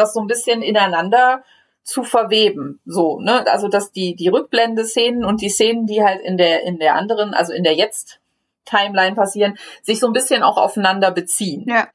das 0.01 0.15
so 0.15 0.21
ein 0.21 0.27
bisschen 0.27 0.63
ineinander 0.63 1.45
zu 1.83 2.05
verweben. 2.05 2.81
So, 2.85 3.21
ne? 3.21 3.45
Also 3.51 3.69
dass 3.69 3.93
die, 3.93 4.15
die 4.15 4.29
Rückblende-Szenen 4.29 5.25
und 5.25 5.41
die 5.41 5.49
Szenen, 5.49 5.87
die 5.87 6.05
halt 6.05 6.21
in 6.21 6.37
der, 6.37 6.65
in 6.65 6.79
der 6.79 6.95
anderen, 6.95 7.33
also 7.35 7.53
in 7.53 7.65
der 7.65 7.75
Jetzt-Timeline 7.75 9.17
passieren, 9.17 9.59
sich 9.83 9.99
so 10.01 10.07
ein 10.07 10.13
bisschen 10.13 10.43
auch 10.43 10.57
aufeinander 10.57 11.11
beziehen. 11.11 11.67
Ja. 11.69 11.89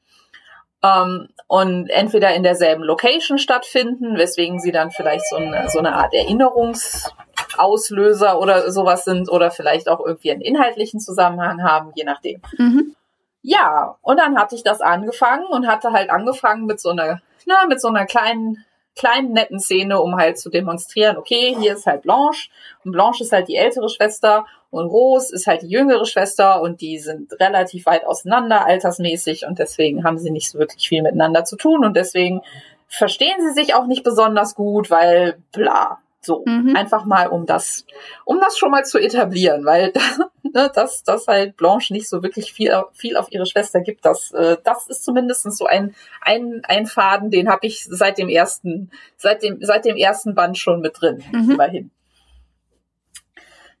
Ähm, 0.82 1.28
und 1.48 1.88
entweder 1.90 2.34
in 2.34 2.42
derselben 2.42 2.82
Location 2.82 3.38
stattfinden, 3.38 4.18
weswegen 4.18 4.58
sie 4.58 4.72
dann 4.72 4.90
vielleicht 4.90 5.28
so 5.28 5.36
eine, 5.36 5.70
so 5.70 5.78
eine 5.78 5.94
Art 5.94 6.12
Erinnerungsauslöser 6.12 8.40
oder 8.40 8.72
sowas 8.72 9.04
sind 9.04 9.30
oder 9.30 9.52
vielleicht 9.52 9.88
auch 9.88 10.04
irgendwie 10.04 10.32
einen 10.32 10.40
inhaltlichen 10.40 10.98
Zusammenhang 11.00 11.62
haben, 11.62 11.92
je 11.94 12.02
nachdem. 12.04 12.42
Mhm. 12.58 12.96
Ja, 13.42 13.96
und 14.02 14.18
dann 14.18 14.36
hatte 14.36 14.56
ich 14.56 14.64
das 14.64 14.80
angefangen 14.80 15.46
und 15.46 15.68
hatte 15.68 15.92
halt 15.92 16.10
angefangen 16.10 16.66
mit 16.66 16.80
so 16.80 16.90
einer 16.90 17.20
na, 17.46 17.66
mit 17.66 17.80
so 17.80 17.88
einer 17.88 18.06
kleinen, 18.06 18.64
kleinen 18.94 19.32
netten 19.32 19.58
Szene, 19.58 20.00
um 20.00 20.16
halt 20.16 20.38
zu 20.38 20.50
demonstrieren, 20.50 21.16
okay, 21.16 21.54
hier 21.58 21.74
ist 21.74 21.86
halt 21.86 22.02
Blanche 22.02 22.50
und 22.84 22.92
Blanche 22.92 23.24
ist 23.24 23.32
halt 23.32 23.48
die 23.48 23.56
ältere 23.56 23.88
Schwester 23.88 24.46
und 24.70 24.86
Rose 24.88 25.34
ist 25.34 25.46
halt 25.46 25.62
die 25.62 25.68
jüngere 25.68 26.04
Schwester 26.04 26.60
und 26.60 26.80
die 26.80 26.98
sind 26.98 27.32
relativ 27.40 27.86
weit 27.86 28.04
auseinander 28.04 28.66
altersmäßig 28.66 29.46
und 29.46 29.58
deswegen 29.58 30.04
haben 30.04 30.18
sie 30.18 30.30
nicht 30.30 30.50
so 30.50 30.58
wirklich 30.58 30.88
viel 30.88 31.02
miteinander 31.02 31.44
zu 31.44 31.56
tun 31.56 31.84
und 31.84 31.96
deswegen 31.96 32.42
verstehen 32.88 33.36
sie 33.40 33.60
sich 33.60 33.74
auch 33.74 33.86
nicht 33.86 34.04
besonders 34.04 34.54
gut, 34.54 34.90
weil 34.90 35.38
bla. 35.52 35.98
So, 36.26 36.42
mhm. 36.44 36.74
einfach 36.74 37.04
mal, 37.04 37.28
um 37.28 37.46
das, 37.46 37.86
um 38.24 38.40
das 38.40 38.58
schon 38.58 38.72
mal 38.72 38.84
zu 38.84 38.98
etablieren, 38.98 39.64
weil 39.64 39.92
ne, 40.42 40.70
dass, 40.74 41.04
dass 41.04 41.28
halt 41.28 41.56
Blanche 41.56 41.92
nicht 41.92 42.08
so 42.08 42.24
wirklich 42.24 42.52
viel, 42.52 42.74
viel 42.92 43.16
auf 43.16 43.30
ihre 43.30 43.46
Schwester 43.46 43.80
gibt, 43.80 44.04
das, 44.04 44.32
äh, 44.32 44.56
das 44.64 44.88
ist 44.88 45.04
zumindest 45.04 45.44
so 45.52 45.66
ein, 45.66 45.94
ein, 46.20 46.62
ein 46.64 46.86
Faden, 46.86 47.30
den 47.30 47.48
habe 47.48 47.64
ich 47.64 47.84
seit 47.84 48.18
dem 48.18 48.28
ersten, 48.28 48.90
seit 49.16 49.44
dem, 49.44 49.58
seit 49.60 49.84
dem 49.84 49.96
ersten 49.96 50.34
Band 50.34 50.58
schon 50.58 50.80
mit 50.80 51.00
drin, 51.00 51.22
mhm. 51.30 51.52
immerhin. 51.52 51.90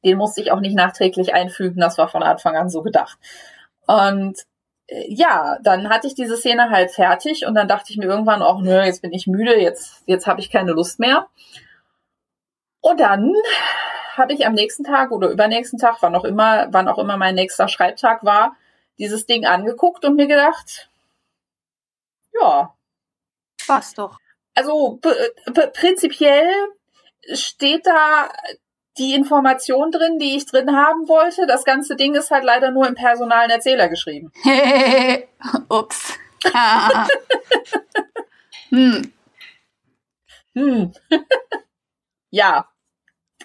Den 0.04 0.16
musste 0.16 0.40
ich 0.40 0.52
auch 0.52 0.60
nicht 0.60 0.76
nachträglich 0.76 1.34
einfügen, 1.34 1.80
das 1.80 1.98
war 1.98 2.08
von 2.08 2.22
Anfang 2.22 2.56
an 2.56 2.70
so 2.70 2.82
gedacht. 2.82 3.18
Und 3.88 4.38
äh, 4.86 5.12
ja, 5.12 5.58
dann 5.64 5.88
hatte 5.88 6.06
ich 6.06 6.14
diese 6.14 6.36
Szene 6.36 6.70
halt 6.70 6.92
fertig 6.92 7.44
und 7.44 7.56
dann 7.56 7.66
dachte 7.66 7.90
ich 7.90 7.96
mir 7.96 8.06
irgendwann 8.06 8.40
auch, 8.40 8.60
nö, 8.60 8.82
jetzt 8.84 9.02
bin 9.02 9.12
ich 9.12 9.26
müde, 9.26 9.60
jetzt, 9.60 10.04
jetzt 10.06 10.28
habe 10.28 10.40
ich 10.40 10.52
keine 10.52 10.70
Lust 10.70 11.00
mehr. 11.00 11.26
Und 12.86 13.00
dann 13.00 13.34
habe 14.16 14.32
ich 14.32 14.46
am 14.46 14.52
nächsten 14.52 14.84
Tag 14.84 15.10
oder 15.10 15.28
übernächsten 15.28 15.76
Tag, 15.76 15.96
wann 16.02 16.14
auch 16.14 16.22
immer, 16.22 16.68
wann 16.70 16.86
auch 16.86 16.98
immer 16.98 17.16
mein 17.16 17.34
nächster 17.34 17.66
Schreibtag 17.66 18.24
war, 18.24 18.54
dieses 18.96 19.26
Ding 19.26 19.44
angeguckt 19.44 20.04
und 20.04 20.14
mir 20.14 20.28
gedacht, 20.28 20.88
ja. 22.40 22.72
Was 23.66 23.94
doch. 23.94 24.20
Also 24.54 25.00
prinzipiell 25.74 26.48
steht 27.34 27.88
da 27.88 28.28
die 28.98 29.14
Information 29.14 29.90
drin, 29.90 30.20
die 30.20 30.36
ich 30.36 30.46
drin 30.46 30.70
haben 30.70 31.08
wollte. 31.08 31.48
Das 31.48 31.64
ganze 31.64 31.96
Ding 31.96 32.14
ist 32.14 32.30
halt 32.30 32.44
leider 32.44 32.70
nur 32.70 32.86
im 32.86 32.94
personalen 32.94 33.50
Erzähler 33.50 33.88
geschrieben. 33.88 34.30
Ups. 35.68 36.16
hm. 38.70 39.12
Hm. 40.54 40.92
ja. 42.30 42.68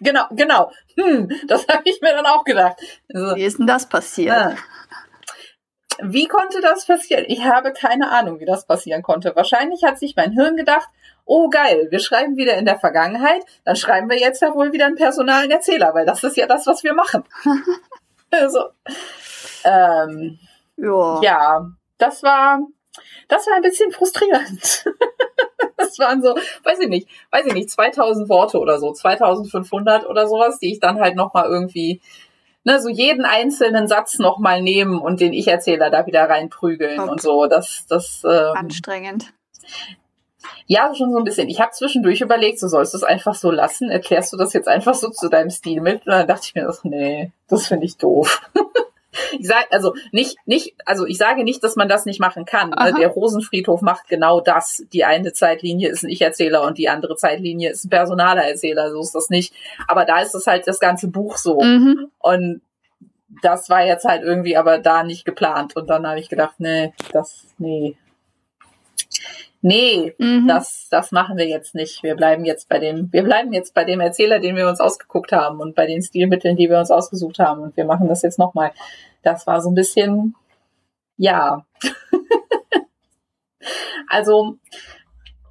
Genau, 0.02 0.26
genau. 0.32 0.72
Hm, 0.98 1.32
das 1.48 1.68
habe 1.70 1.84
ich 1.86 2.02
mir 2.02 2.14
dann 2.14 2.26
auch 2.26 2.44
gedacht. 2.44 2.78
Also, 3.14 3.36
wie 3.36 3.44
ist 3.44 3.60
denn 3.60 3.68
das 3.68 3.88
passiert? 3.88 4.36
Ja. 4.36 4.56
Wie 6.04 6.28
konnte 6.28 6.62
das 6.62 6.86
passieren? 6.86 7.26
Ich 7.28 7.44
habe 7.44 7.74
keine 7.74 8.12
Ahnung, 8.12 8.40
wie 8.40 8.46
das 8.46 8.66
passieren 8.66 9.04
konnte. 9.04 9.36
Wahrscheinlich 9.36 9.84
hat 9.84 10.00
sich 10.00 10.16
mein 10.16 10.32
Hirn 10.32 10.58
gedacht, 10.58 10.90
oh 11.26 11.48
geil, 11.50 11.88
wir 11.92 12.00
schreiben 12.00 12.38
wieder 12.38 12.58
in 12.58 12.66
der 12.66 12.80
Vergangenheit, 12.80 13.44
dann 13.64 13.76
schreiben 13.76 14.10
wir 14.10 14.20
jetzt 14.20 14.42
ja 14.42 14.56
wohl 14.56 14.74
wieder 14.74 14.88
einen 14.88 14.96
personalen 14.96 15.52
Erzähler, 15.52 15.94
weil 15.94 16.08
das 16.08 16.24
ist 16.24 16.38
ja 16.38 16.48
das, 16.48 16.66
was 16.66 16.84
wir 16.84 16.94
machen. 16.94 17.24
also, 18.32 18.70
ähm, 19.64 20.40
ja. 20.78 21.22
ja, 21.22 21.70
das 22.00 22.24
war, 22.24 22.62
das 23.28 23.46
war 23.46 23.56
ein 23.58 23.62
bisschen 23.62 23.92
frustrierend. 23.92 24.86
das 25.92 26.00
waren 26.00 26.22
so, 26.22 26.36
weiß 26.64 26.80
ich 26.80 26.90
nicht, 26.90 27.08
weiß 27.32 27.46
ich 27.46 27.54
nicht, 27.54 27.70
2000 27.70 28.30
Worte 28.30 28.60
oder 28.60 28.80
so, 28.80 28.92
2500 28.92 30.08
oder 30.08 30.28
sowas, 30.28 30.60
die 30.60 30.72
ich 30.72 30.80
dann 30.80 31.00
halt 31.00 31.16
nochmal 31.16 31.46
irgendwie, 31.46 32.02
ne, 32.64 32.80
so 32.80 32.90
jeden 32.90 33.26
einzelnen 33.26 33.88
Satz 33.88 34.20
nochmal 34.20 34.62
nehmen 34.62 35.00
und 35.00 35.20
den 35.20 35.34
Ich-Erzähler 35.34 35.90
da 35.90 36.06
wieder 36.06 36.30
reinprügeln 36.30 37.00
okay. 37.00 37.10
und 37.10 37.22
so. 37.22 37.48
Das, 37.48 37.86
das, 37.90 38.24
ähm, 38.26 38.56
Anstrengend. 38.56 39.34
Ja, 40.66 40.94
schon 40.96 41.12
so 41.12 41.18
ein 41.18 41.24
bisschen. 41.24 41.50
Ich 41.50 41.60
habe 41.60 41.72
zwischendurch 41.72 42.22
überlegt, 42.22 42.60
so 42.60 42.68
sollst 42.68 42.94
du 42.94 42.98
es 42.98 43.04
einfach 43.04 43.36
so 43.36 43.52
lassen? 43.52 43.90
Erklärst 43.90 44.32
du 44.34 44.38
das 44.38 44.54
jetzt 44.54 44.68
einfach 44.68 44.96
so 44.96 45.10
zu 45.10 45.30
deinem 45.30 45.50
Stil 45.50 45.82
mit? 45.82 46.06
Und 46.06 46.14
dann 46.14 46.28
dachte 46.28 46.44
ich 46.46 46.56
mir, 46.56 46.68
ach, 46.70 46.84
nee, 46.84 47.32
das 47.48 47.68
finde 47.68 47.86
ich 47.86 47.98
doof. 47.98 48.42
Ich 49.38 49.48
sage 49.48 49.66
also 49.72 49.94
nicht 50.12 50.38
nicht 50.46 50.76
also 50.86 51.06
ich 51.06 51.18
sage 51.18 51.44
nicht, 51.44 51.64
dass 51.64 51.76
man 51.76 51.90
das 51.90 52.06
nicht 52.06 52.20
machen 52.20 52.46
kann. 52.46 52.70
Ne? 52.70 52.78
Aha. 52.78 52.92
Der 52.92 53.10
Rosenfriedhof 53.10 53.82
macht 53.82 54.08
genau 54.08 54.40
das. 54.42 54.84
Die 54.94 55.04
eine 55.04 55.34
Zeitlinie 55.34 55.90
ist 55.90 56.04
ein 56.04 56.10
Ich-Erzähler 56.10 56.64
und 56.64 56.78
die 56.78 56.90
andere 56.90 57.16
Zeitlinie 57.16 57.72
ist 57.72 57.86
ein 57.86 57.90
personaler 57.90 58.44
Erzähler. 58.44 58.92
So 58.92 59.02
ist 59.02 59.16
das 59.16 59.30
nicht. 59.30 59.54
Aber 59.88 60.06
da 60.06 60.20
ist 60.22 60.34
das 60.34 60.48
halt 60.48 60.68
das 60.68 60.80
ganze 60.80 61.08
Buch 61.08 61.38
so. 61.38 61.62
Mhm. 61.62 62.12
Und 62.20 62.62
das 63.42 63.70
war 63.70 63.86
jetzt 63.86 64.06
halt 64.06 64.24
irgendwie 64.24 64.58
aber 64.58 64.78
da 64.78 65.04
nicht 65.04 65.26
geplant. 65.26 65.76
Und 65.76 65.90
dann 65.90 66.08
habe 66.08 66.20
ich 66.20 66.30
gedacht, 66.30 66.56
nee, 66.60 66.94
das 67.12 67.46
nee. 67.58 67.96
Nee, 69.62 70.16
mhm. 70.18 70.48
das, 70.48 70.88
das 70.90 71.12
machen 71.12 71.38
wir 71.38 71.48
jetzt 71.48 71.76
nicht. 71.76 72.02
Wir 72.02 72.16
bleiben 72.16 72.46
jetzt 72.46 72.68
bei 72.68 72.80
dem, 72.80 73.14
wir 73.14 73.24
bleiben 73.24 73.54
jetzt 73.54 73.76
bei 73.76 73.84
dem 73.84 74.00
Erzähler, 74.00 74.40
den 74.40 74.56
wir 74.56 74.68
uns 74.68 74.80
ausgeguckt 74.80 75.32
haben 75.32 75.60
und 75.60 75.76
bei 75.76 75.86
den 75.86 76.02
Stilmitteln, 76.02 76.56
die 76.56 76.70
wir 76.70 76.80
uns 76.80 76.90
ausgesucht 76.90 77.38
haben. 77.38 77.62
Und 77.62 77.78
wir 77.78 77.86
machen 77.86 78.08
das 78.08 78.24
jetzt 78.24 78.40
nochmal. 78.40 78.72
Das 79.22 79.46
war 79.46 79.62
so 79.62 79.70
ein 79.70 79.76
bisschen, 79.76 80.36
ja. 81.18 81.64
also, 84.10 84.58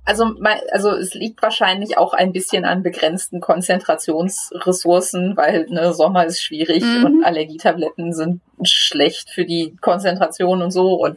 also, 0.05 0.35
also 0.73 0.91
es 0.91 1.15
liegt 1.15 1.41
wahrscheinlich 1.41 1.97
auch 1.97 2.13
ein 2.13 2.33
bisschen 2.33 2.65
an 2.65 2.83
begrenzten 2.83 3.41
Konzentrationsressourcen, 3.41 5.37
weil 5.37 5.67
ne, 5.69 5.95
Sommer 5.95 6.27
ist 6.27 6.43
schwierig 6.43 6.83
mhm. 6.83 7.05
und 7.05 7.25
Allergietabletten 7.25 8.13
sind 8.13 8.41
schlecht 8.65 9.31
für 9.31 9.45
die 9.45 9.77
Konzentration 9.81 10.63
und 10.63 10.73
so 10.73 10.95
und 10.95 11.17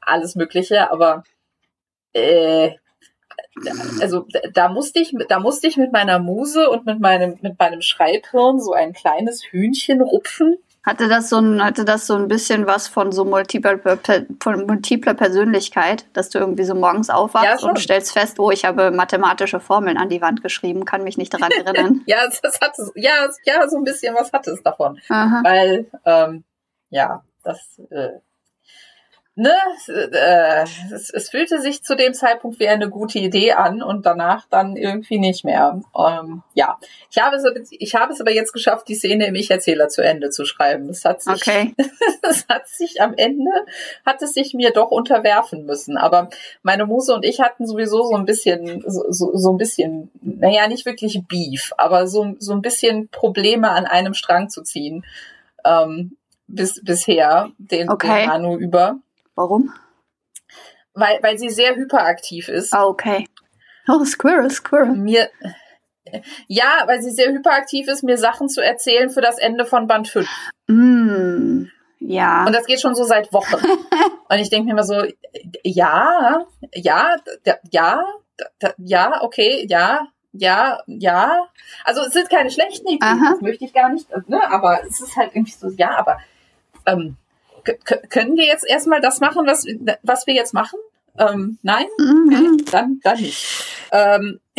alles 0.00 0.36
Mögliche. 0.36 0.90
Aber 0.90 1.22
äh, 2.12 2.70
also 4.00 4.26
da 4.54 4.68
musste 4.68 5.00
ich, 5.00 5.14
da 5.28 5.40
musste 5.40 5.66
ich 5.66 5.76
mit 5.76 5.92
meiner 5.92 6.18
Muse 6.18 6.70
und 6.70 6.86
mit 6.86 7.00
meinem, 7.00 7.38
mit 7.42 7.58
meinem 7.58 7.80
Schreibhirn 7.82 8.60
so 8.60 8.72
ein 8.72 8.92
kleines 8.92 9.42
Hühnchen 9.50 10.00
rupfen, 10.00 10.56
Hatte 10.82 11.08
das 11.08 11.28
so 11.28 11.38
ein, 11.38 11.62
hatte 11.62 11.84
das 11.84 12.06
so 12.06 12.16
ein 12.16 12.28
bisschen 12.28 12.66
was 12.66 12.88
von 12.88 13.12
so 13.12 13.24
multipler, 13.24 13.78
von 14.40 14.66
multipler 14.66 15.14
Persönlichkeit, 15.14 16.06
dass 16.14 16.30
du 16.30 16.38
irgendwie 16.38 16.64
so 16.64 16.74
morgens 16.74 17.10
aufwachst 17.10 17.62
Ja, 17.62 17.68
und 17.68 17.78
stellst 17.78 18.12
fest, 18.12 18.38
oh, 18.40 18.50
ich 18.50 18.64
habe 18.64 18.90
mathematische 18.90 19.60
Formeln 19.60 19.98
an 19.98 20.08
die 20.08 20.22
Wand 20.22 20.42
geschrieben, 20.42 20.84
kann 20.84 21.04
mich 21.04 21.18
nicht 21.18 21.34
daran 21.34 21.50
erinnern. 21.64 22.02
Ja, 22.06 22.18
das 22.42 22.60
hat 22.60 22.76
ja, 22.94 23.28
ja, 23.44 23.68
so 23.68 23.76
ein 23.76 23.84
bisschen 23.84 24.14
was 24.14 24.32
hat 24.32 24.46
es 24.46 24.62
davon. 24.62 24.98
Aha. 25.08 25.42
Weil, 25.44 25.86
ähm, 26.06 26.44
ja, 26.88 27.22
das, 27.42 27.80
äh, 27.90 28.20
ne, 29.40 29.54
äh, 30.12 30.64
es, 30.92 31.10
es 31.10 31.30
fühlte 31.30 31.60
sich 31.60 31.82
zu 31.82 31.96
dem 31.96 32.12
Zeitpunkt 32.14 32.60
wie 32.60 32.68
eine 32.68 32.90
gute 32.90 33.18
Idee 33.18 33.52
an 33.52 33.82
und 33.82 34.04
danach 34.04 34.46
dann 34.50 34.76
irgendwie 34.76 35.18
nicht 35.18 35.44
mehr. 35.44 35.80
Ähm, 35.96 36.42
ja, 36.54 36.78
ich 37.10 37.18
habe, 37.22 37.36
es, 37.36 37.44
aber- 37.44 37.60
ich 37.70 37.94
habe 37.94 38.12
es 38.12 38.20
aber 38.20 38.32
jetzt 38.32 38.52
geschafft, 38.52 38.88
die 38.88 38.94
Szene 38.94 39.26
im 39.26 39.34
Ich-Erzähler 39.34 39.88
zu 39.88 40.02
Ende 40.02 40.30
zu 40.30 40.44
schreiben. 40.44 40.88
Das 40.88 41.04
hat 41.04 41.22
sich, 41.22 41.32
Okay. 41.34 41.74
das 42.22 42.46
hat 42.48 42.68
sich 42.68 43.00
am 43.00 43.14
Ende, 43.16 43.50
hat 44.04 44.20
es 44.22 44.34
sich 44.34 44.52
mir 44.54 44.72
doch 44.72 44.90
unterwerfen 44.90 45.64
müssen. 45.64 45.96
Aber 45.96 46.28
meine 46.62 46.84
Muse 46.86 47.14
und 47.14 47.24
ich 47.24 47.40
hatten 47.40 47.66
sowieso 47.66 48.04
so 48.04 48.14
ein 48.16 48.26
bisschen, 48.26 48.82
so, 48.86 49.04
so, 49.10 49.36
so 49.36 49.50
ein 49.52 49.56
bisschen, 49.56 50.10
naja, 50.20 50.68
nicht 50.68 50.86
wirklich 50.86 51.22
Beef, 51.28 51.72
aber 51.78 52.06
so, 52.06 52.34
so 52.38 52.52
ein 52.52 52.62
bisschen 52.62 53.08
Probleme 53.08 53.70
an 53.70 53.86
einem 53.86 54.14
Strang 54.14 54.48
zu 54.50 54.62
ziehen. 54.62 55.04
Ähm, 55.64 56.16
bis, 56.46 56.82
bisher, 56.84 57.50
den, 57.58 57.88
Okay. 57.90 58.20
den 58.22 58.26
Manu 58.28 58.56
über. 58.56 58.98
Warum? 59.34 59.72
Weil, 60.94 61.22
weil 61.22 61.38
sie 61.38 61.50
sehr 61.50 61.76
hyperaktiv 61.76 62.48
ist. 62.48 62.72
Ah, 62.72 62.86
okay. 62.86 63.26
Oh, 63.88 64.04
Squirrel, 64.04 64.50
Squirrel. 64.50 64.96
Mir, 64.96 65.30
ja, 66.46 66.84
weil 66.86 67.02
sie 67.02 67.10
sehr 67.10 67.32
hyperaktiv 67.32 67.88
ist, 67.88 68.02
mir 68.02 68.18
Sachen 68.18 68.48
zu 68.48 68.62
erzählen 68.62 69.10
für 69.10 69.20
das 69.20 69.38
Ende 69.38 69.64
von 69.64 69.86
Band 69.86 70.08
5. 70.08 70.28
Mm, 70.68 71.64
ja. 72.00 72.44
Und 72.46 72.52
das 72.52 72.66
geht 72.66 72.80
schon 72.80 72.94
so 72.94 73.04
seit 73.04 73.32
Wochen. 73.32 73.56
Und 74.28 74.38
ich 74.38 74.50
denke 74.50 74.66
mir 74.66 74.72
immer 74.72 74.84
so, 74.84 75.04
ja, 75.62 76.44
ja, 76.74 77.16
ja, 77.70 78.04
ja, 78.78 79.22
okay, 79.22 79.66
ja, 79.68 80.06
ja, 80.32 80.80
ja. 80.86 81.48
Also 81.84 82.02
es 82.02 82.12
sind 82.12 82.30
keine 82.30 82.50
schlechten 82.50 82.88
Ideen, 82.88 83.20
das 83.20 83.40
möchte 83.40 83.64
ich 83.64 83.72
gar 83.72 83.90
nicht, 83.90 84.08
ne? 84.28 84.50
aber 84.50 84.84
es 84.86 85.00
ist 85.00 85.16
halt 85.16 85.34
irgendwie 85.34 85.52
so, 85.52 85.68
ja, 85.70 85.96
aber 85.98 86.18
ähm, 86.86 87.16
können 87.64 88.36
wir 88.36 88.46
jetzt 88.46 88.68
erstmal 88.68 89.00
das 89.00 89.20
machen, 89.20 89.46
was, 89.46 89.66
was 90.02 90.26
wir 90.26 90.34
jetzt 90.34 90.54
machen? 90.54 90.78
Ähm, 91.18 91.58
nein? 91.62 91.86
Mhm. 91.98 92.64
dann, 92.70 93.00
dann 93.02 93.18
nicht. 93.18 93.66
Ähm, 93.92 94.40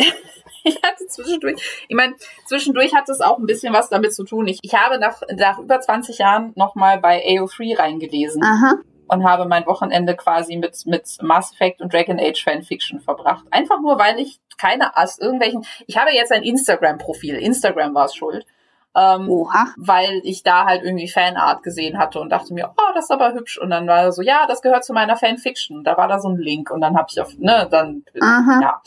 ich 0.64 0.80
hatte 0.82 1.06
zwischendurch, 1.08 1.86
ich 1.88 1.96
meine, 1.96 2.14
zwischendurch 2.46 2.94
hat 2.94 3.08
es 3.08 3.20
auch 3.20 3.38
ein 3.38 3.46
bisschen 3.46 3.72
was 3.72 3.88
damit 3.88 4.14
zu 4.14 4.24
tun. 4.24 4.46
Ich, 4.46 4.58
ich 4.62 4.74
habe 4.74 4.98
nach, 4.98 5.22
nach 5.36 5.58
über 5.58 5.80
20 5.80 6.18
Jahren 6.18 6.52
nochmal 6.56 6.98
bei 6.98 7.24
AO3 7.24 7.78
reingelesen 7.78 8.42
Aha. 8.44 8.78
und 9.08 9.24
habe 9.24 9.46
mein 9.46 9.66
Wochenende 9.66 10.14
quasi 10.14 10.56
mit, 10.56 10.86
mit 10.86 11.08
Mass 11.22 11.52
Effect 11.52 11.80
und 11.80 11.92
Dragon 11.92 12.20
Age 12.20 12.42
Fanfiction 12.42 13.00
verbracht. 13.00 13.44
Einfach 13.50 13.80
nur, 13.80 13.98
weil 13.98 14.18
ich 14.18 14.40
keine 14.58 14.96
aus 14.96 15.18
irgendwelchen, 15.18 15.64
ich 15.86 15.96
habe 15.96 16.12
jetzt 16.12 16.32
ein 16.32 16.42
Instagram-Profil. 16.42 17.36
Instagram 17.36 17.94
war 17.94 18.04
es 18.04 18.14
schuld. 18.14 18.46
Ähm, 18.94 19.28
Oha. 19.30 19.68
weil 19.78 20.20
ich 20.22 20.42
da 20.42 20.66
halt 20.66 20.82
irgendwie 20.82 21.08
Fanart 21.08 21.62
gesehen 21.62 21.96
hatte 21.98 22.20
und 22.20 22.28
dachte 22.30 22.52
mir, 22.52 22.74
oh, 22.76 22.92
das 22.94 23.04
ist 23.04 23.10
aber 23.10 23.32
hübsch. 23.32 23.56
Und 23.58 23.70
dann 23.70 23.86
war 23.86 24.12
so, 24.12 24.20
ja, 24.22 24.46
das 24.46 24.60
gehört 24.60 24.84
zu 24.84 24.92
meiner 24.92 25.16
Fanfiction. 25.16 25.82
Da 25.82 25.96
war 25.96 26.08
da 26.08 26.20
so 26.20 26.28
ein 26.28 26.36
Link 26.36 26.70
und 26.70 26.80
dann 26.82 26.96
habe 26.96 27.06
ich 27.10 27.20
auf, 27.20 27.30
ne, 27.38 27.66
dann, 27.70 28.04
Aha. 28.20 28.60
ja. 28.60 28.82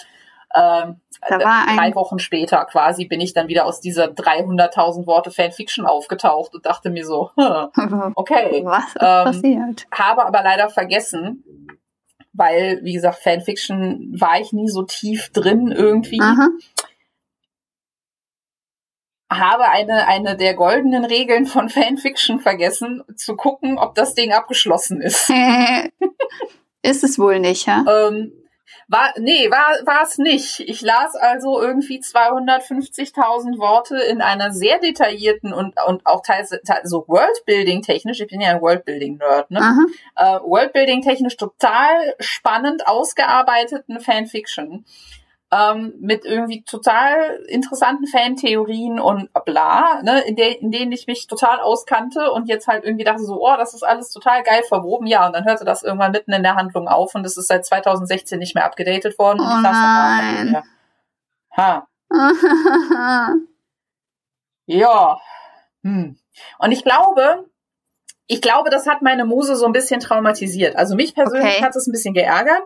Ähm, 0.53 1.01
Da 1.27 1.37
ein- 1.67 1.75
drei 1.75 1.95
Wochen 1.95 2.19
später 2.19 2.63
quasi 2.65 3.05
bin 3.05 3.19
ich 3.19 3.33
dann 3.33 3.47
wieder 3.47 3.65
aus 3.65 3.81
dieser 3.81 4.05
300.000 4.05 5.07
Worte 5.07 5.31
Fanfiction 5.31 5.87
aufgetaucht 5.87 6.53
und 6.53 6.65
dachte 6.67 6.91
mir 6.91 7.03
so, 7.05 7.31
okay. 8.15 8.61
Was 8.65 8.85
ist 8.85 8.95
Ähm, 9.01 9.23
passiert? 9.25 9.87
Habe 9.91 10.25
aber 10.25 10.43
leider 10.43 10.69
vergessen, 10.69 11.43
weil, 12.31 12.79
wie 12.83 12.93
gesagt, 12.93 13.17
Fanfiction 13.23 14.13
war 14.19 14.39
ich 14.39 14.53
nie 14.53 14.69
so 14.69 14.83
tief 14.83 15.31
drin 15.33 15.71
irgendwie. 15.75 16.21
Aha. 16.21 16.49
Habe 19.37 19.69
eine, 19.69 20.07
eine 20.07 20.35
der 20.35 20.53
goldenen 20.53 21.05
Regeln 21.05 21.45
von 21.45 21.69
Fanfiction 21.69 22.39
vergessen, 22.39 23.03
zu 23.15 23.35
gucken, 23.35 23.77
ob 23.77 23.95
das 23.95 24.15
Ding 24.15 24.33
abgeschlossen 24.33 25.01
ist. 25.01 25.31
ist 26.81 27.03
es 27.03 27.19
wohl 27.19 27.39
nicht, 27.39 27.67
ja? 27.67 27.83
ähm, 27.87 28.31
war, 28.87 29.13
nee, 29.17 29.49
war, 29.49 30.03
es 30.03 30.19
nicht. 30.19 30.59
Ich 30.59 30.81
las 30.81 31.15
also 31.15 31.59
irgendwie 31.59 31.99
250.000 31.99 33.57
Worte 33.57 33.97
in 33.97 34.21
einer 34.21 34.51
sehr 34.51 34.79
detaillierten 34.79 35.53
und, 35.53 35.73
und 35.87 36.05
auch 36.05 36.21
teils, 36.21 36.49
teils 36.65 36.89
so 36.89 37.03
Worldbuilding 37.07 37.81
technisch, 37.81 38.21
ich 38.21 38.27
bin 38.27 38.41
ja 38.41 38.49
ein 38.49 38.61
Worldbuilding 38.61 39.17
Nerd, 39.17 39.49
ne? 39.49 39.87
Äh, 40.15 40.39
Worldbuilding 40.39 41.01
technisch 41.01 41.35
total 41.35 42.15
spannend 42.19 42.87
ausgearbeiteten 42.87 43.99
Fanfiction. 43.99 44.85
Ähm, 45.51 45.93
mit 45.99 46.25
irgendwie 46.25 46.63
total 46.63 47.39
interessanten 47.47 48.07
Fantheorien 48.07 48.99
und 48.99 49.29
bla, 49.45 50.01
ne, 50.01 50.21
in, 50.21 50.35
der, 50.35 50.59
in 50.59 50.71
denen 50.71 50.91
ich 50.91 51.05
mich 51.07 51.27
total 51.27 51.59
auskannte 51.61 52.31
und 52.31 52.49
jetzt 52.49 52.67
halt 52.67 52.83
irgendwie 52.83 53.03
dachte 53.05 53.23
so, 53.23 53.39
oh, 53.39 53.55
das 53.55 53.73
ist 53.75 53.83
alles 53.83 54.09
total 54.09 54.41
geil 54.43 54.63
verwoben. 54.67 55.05
Ja, 55.07 55.27
und 55.27 55.33
dann 55.33 55.45
hörte 55.45 55.63
das 55.63 55.83
irgendwann 55.83 56.11
mitten 56.11 56.33
in 56.33 56.41
der 56.43 56.55
Handlung 56.55 56.87
auf 56.87 57.13
und 57.15 57.25
es 57.25 57.37
ist 57.37 57.47
seit 57.47 57.63
2016 57.65 58.39
nicht 58.39 58.55
mehr 58.55 58.65
abgedatet 58.65 59.17
worden. 59.19 59.39
und 59.39 59.45
Oh 59.47 59.55
ich 59.55 59.61
saß 59.61 59.71
dann 59.71 60.17
nein. 60.17 60.51
mir, 60.51 60.63
Ha, 61.57 61.87
ja. 64.65 65.17
Hm. 65.83 66.17
Und 66.59 66.71
ich 66.71 66.83
glaube, 66.83 67.45
ich 68.27 68.41
glaube, 68.41 68.69
das 68.69 68.87
hat 68.87 69.01
meine 69.01 69.25
Muse 69.25 69.55
so 69.55 69.65
ein 69.65 69.71
bisschen 69.71 69.99
traumatisiert. 69.99 70.75
Also 70.75 70.95
mich 70.95 71.13
persönlich 71.13 71.55
Okay. 71.57 71.63
hat 71.63 71.75
es 71.75 71.87
ein 71.87 71.91
bisschen 71.91 72.13
geärgert. 72.13 72.63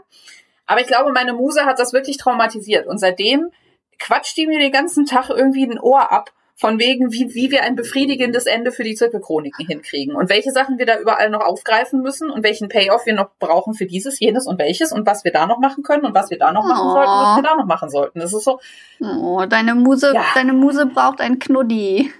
Aber 0.70 0.82
ich 0.82 0.88
glaube, 0.88 1.12
meine 1.12 1.34
Muse 1.34 1.66
hat 1.66 1.80
das 1.80 1.94
wirklich 1.94 2.18
traumatisiert. 2.18 2.86
Und 2.86 3.00
seitdem 3.00 3.50
quatscht 3.98 4.38
die 4.38 4.46
mir 4.46 4.60
den 4.60 4.72
ganzen 4.72 5.06
Tag 5.06 5.30
irgendwie 5.30 5.66
ein 5.66 5.80
Ohr 5.80 6.12
ab, 6.12 6.30
von 6.56 6.78
wegen, 6.78 7.12
wie, 7.14 7.34
wie 7.34 7.52
wir 7.52 7.64
ein 7.64 7.76
befriedigendes 7.78 8.46
Ende 8.46 8.72
für 8.74 8.84
die 8.84 8.94
Zirkelchroniken 8.94 9.66
hinkriegen. 9.66 10.14
Und 10.16 10.30
welche 10.30 10.52
Sachen 10.52 10.78
wir 10.78 10.86
da 10.86 11.00
überall 11.00 11.30
noch 11.30 11.40
aufgreifen 11.42 12.02
müssen 12.02 12.30
und 12.30 12.44
welchen 12.44 12.68
Payoff 12.68 13.06
wir 13.06 13.14
noch 13.16 13.30
brauchen 13.40 13.74
für 13.74 13.86
dieses, 13.86 14.20
jenes 14.20 14.46
und 14.46 14.60
welches 14.60 14.92
und 14.92 15.08
was 15.08 15.24
wir 15.24 15.32
da 15.32 15.48
noch 15.48 15.58
machen 15.60 15.84
können 15.84 16.04
und 16.06 16.14
was 16.14 16.30
wir 16.30 16.38
da 16.38 16.52
noch 16.52 16.66
machen 16.66 16.86
Oh. 16.88 16.92
sollten 16.94 17.12
und 17.12 17.24
was 17.24 17.36
wir 17.38 17.44
da 17.44 17.56
noch 17.56 17.66
machen 17.66 17.90
sollten. 17.90 18.20
Das 18.20 18.34
ist 18.34 18.44
so, 18.44 18.60
Oh, 19.02 19.44
deine 19.48 19.74
Muse, 19.74 20.12
Ja. 20.14 20.24
deine 20.36 20.52
Muse 20.54 20.86
braucht 20.86 21.22
ein 21.22 21.40
Knuddi. 21.40 22.12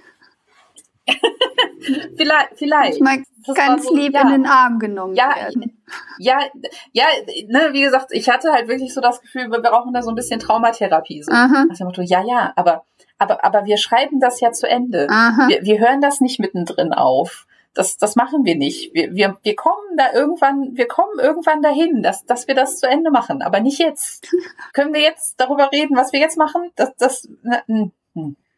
vielleicht, 2.16 2.50
vielleicht. 2.56 2.94
Ich 2.96 3.00
mag 3.00 3.20
Das 3.46 3.56
ganz 3.56 3.84
so, 3.84 3.94
lieb 3.94 4.14
ja. 4.14 4.22
in 4.22 4.28
den 4.28 4.46
Arm 4.46 4.78
genommen 4.78 5.14
Ja, 5.14 5.34
werden. 5.34 5.82
Ja, 6.18 6.38
ja, 6.92 7.04
ne, 7.48 7.70
wie 7.72 7.82
gesagt, 7.82 8.12
ich 8.12 8.28
hatte 8.28 8.52
halt 8.52 8.68
wirklich 8.68 8.94
so 8.94 9.00
das 9.00 9.20
Gefühl, 9.20 9.50
wir 9.50 9.60
brauchen 9.60 9.92
da 9.92 10.02
so 10.02 10.10
ein 10.10 10.14
bisschen 10.14 10.40
Traumatherapie. 10.40 11.22
So. 11.22 11.32
Aha. 11.32 11.66
Motto, 11.80 12.02
ja, 12.02 12.22
ja, 12.24 12.52
aber, 12.56 12.84
aber, 13.18 13.44
aber 13.44 13.64
wir 13.64 13.76
schreiben 13.76 14.20
das 14.20 14.40
ja 14.40 14.52
zu 14.52 14.68
Ende. 14.68 15.08
Aha. 15.10 15.48
Wir, 15.48 15.62
wir 15.62 15.78
hören 15.78 16.00
das 16.00 16.20
nicht 16.20 16.38
mittendrin 16.38 16.92
auf. 16.92 17.46
Das, 17.72 17.96
das 17.96 18.16
machen 18.16 18.44
wir 18.44 18.56
nicht. 18.56 18.92
Wir, 18.94 19.14
wir, 19.14 19.38
wir 19.42 19.54
kommen 19.54 19.96
da 19.96 20.12
irgendwann, 20.12 20.76
wir 20.76 20.88
kommen 20.88 21.20
irgendwann 21.20 21.62
dahin, 21.62 22.02
dass, 22.02 22.24
dass 22.26 22.48
wir 22.48 22.54
das 22.56 22.78
zu 22.78 22.88
Ende 22.88 23.12
machen, 23.12 23.42
aber 23.42 23.60
nicht 23.60 23.78
jetzt. 23.78 24.28
Können 24.72 24.92
wir 24.92 25.00
jetzt 25.00 25.40
darüber 25.40 25.70
reden, 25.72 25.96
was 25.96 26.12
wir 26.12 26.18
jetzt 26.18 26.36
machen? 26.36 26.70
Das, 26.74 26.94
das, 26.96 27.28
na, 27.42 27.62
hm, 27.66 27.92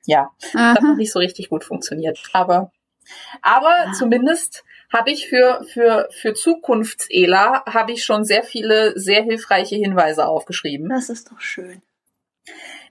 ja, 0.05 0.31
das 0.41 0.55
hat 0.55 0.83
noch 0.83 0.91
Aha. 0.91 0.97
nicht 0.97 1.13
so 1.13 1.19
richtig 1.19 1.49
gut 1.49 1.65
funktioniert. 1.65 2.21
Aber, 2.33 2.71
aber 3.43 3.75
Ja. 3.87 3.93
zumindest 3.93 4.65
habe 4.93 5.11
ich 5.11 5.29
für, 5.29 5.65
für, 5.73 6.09
für 6.13 6.35
Zukunfts-Ela 6.35 7.65
habe 7.67 7.93
ich 7.93 8.05
schon 8.05 8.25
sehr 8.25 8.43
viele 8.43 8.93
sehr 8.99 9.23
hilfreiche 9.23 9.77
Hinweise 9.77 10.27
aufgeschrieben, 10.27 10.89
Das 10.91 11.09
ist 11.09 11.31
doch 11.33 11.41
schön. 11.41 11.81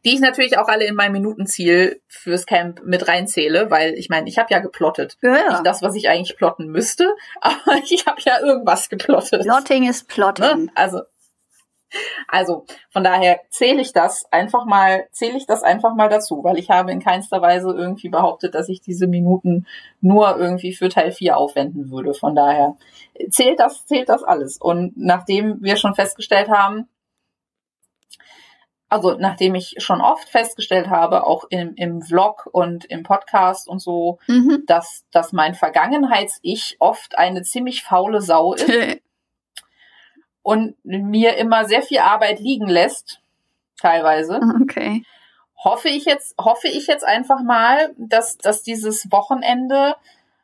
die 0.04 0.16
ich 0.16 0.20
natürlich 0.20 0.58
auch 0.58 0.68
alle 0.68 0.86
in 0.86 0.96
mein 0.96 1.12
Minutenziel 1.12 2.02
fürs 2.08 2.46
Camp 2.48 2.82
mit 2.84 3.08
reinzähle, 3.08 3.70
weil 3.70 3.94
ich 3.94 4.10
meine, 4.10 4.28
ich 4.30 4.40
habe 4.40 4.48
ja 4.52 4.58
geplottet. 4.60 5.18
Ja, 5.22 5.32
Nicht 5.34 5.44
ja. 5.44 5.62
das, 5.62 5.84
was 5.84 5.94
ich 5.96 6.10
eigentlich 6.10 6.38
plotten 6.38 6.68
müsste, 6.68 7.14
aber 7.42 7.78
ich 7.88 8.06
habe 8.08 8.20
ja 8.22 8.40
irgendwas 8.40 8.90
geplottet. 8.90 9.44
Plotting 9.44 9.88
ist 9.88 10.08
Plotting. 10.08 10.66
Ne? 10.66 10.72
Also, 10.74 11.02
also 12.28 12.66
von 12.90 13.04
daher 13.04 13.42
zähle 13.50 13.82
ich 13.82 13.94
das 13.94 14.26
einfach 14.32 14.66
mal, 14.66 15.08
zähle 15.12 15.38
ich 15.38 15.46
das 15.46 15.64
einfach 15.64 15.94
mal 15.96 16.10
dazu, 16.10 16.44
weil 16.44 16.58
ich 16.58 16.70
habe 16.70 16.92
in 16.92 17.02
keinster 17.02 17.42
Weise 17.42 17.72
irgendwie 17.72 18.10
behauptet, 18.10 18.56
dass 18.56 18.70
ich 18.70 18.82
diese 18.82 19.08
Minuten 19.08 19.68
nur 20.00 20.38
irgendwie 20.38 20.74
für 20.74 20.90
Teil 20.90 21.12
4 21.12 21.38
aufwenden 21.38 21.92
würde. 21.92 22.14
Von 22.14 22.36
daher 22.36 22.76
zählt 23.30 23.60
das, 23.60 23.86
zählt 23.86 24.10
das 24.10 24.24
alles. 24.24 24.58
Und 24.58 24.94
nachdem 24.96 25.62
wir 25.62 25.76
schon 25.76 25.96
festgestellt 25.96 26.50
haben, 26.50 26.88
also 28.90 29.16
nachdem 29.18 29.56
ich 29.56 29.76
schon 29.78 30.02
oft 30.02 30.28
festgestellt 30.28 30.90
habe, 30.90 31.26
auch 31.26 31.46
im, 31.50 31.76
im 31.76 32.02
Vlog 32.02 32.50
und 32.52 32.84
im 32.86 33.04
Podcast 33.04 33.70
und 33.70 33.80
so, 33.80 34.20
Mhm. 34.28 34.64
dass, 34.68 35.06
dass 35.12 35.32
mein 35.32 35.56
Vergangenheits-Ich 35.56 36.76
oft 36.80 37.18
eine 37.18 37.42
ziemlich 37.44 37.84
faule 37.84 38.22
Sau 38.22 38.54
ist 38.54 38.68
und 40.44 40.76
mir 40.84 41.38
immer 41.38 41.66
sehr 41.66 41.82
viel 41.82 42.00
Arbeit 42.00 42.40
liegen 42.40 42.68
lässt, 42.68 43.22
teilweise, 43.80 44.40
okay. 44.62 45.04
hoffe 45.64 45.90
ich 45.90 46.06
jetzt, 46.06 46.36
hoffe 46.40 46.68
ich 46.68 46.88
jetzt 46.88 47.06
einfach 47.06 47.42
mal, 47.42 47.94
dass, 47.98 48.38
dass 48.38 48.64
dieses 48.64 49.12
Wochenende 49.12 49.96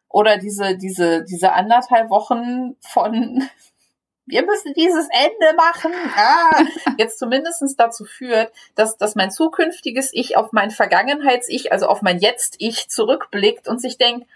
oder 0.10 0.38
diese, 0.38 0.78
diese, 0.78 1.24
diese 1.24 1.54
anderthalb 1.54 2.10
Wochen 2.10 2.76
von 2.82 3.44
wir 4.28 4.46
müssen 4.46 4.74
dieses 4.74 5.08
Ende 5.10 5.56
machen, 5.56 5.94
ah, 6.16 6.62
jetzt 6.98 7.18
zumindestens 7.18 7.76
dazu 7.76 8.04
führt, 8.04 8.52
dass, 8.76 8.98
dass 8.98 9.16
mein 9.16 9.32
zukünftiges 9.32 10.10
Ich 10.14 10.36
auf 10.36 10.52
mein 10.52 10.70
Vergangenheits-Ich, 10.70 11.72
also 11.72 11.88
auf 11.88 12.02
mein 12.02 12.20
Jetzt-Ich 12.20 12.90
zurückblickt 12.90 13.68
und 13.68 13.82
sich 13.82 13.98
denkt, 13.98 14.28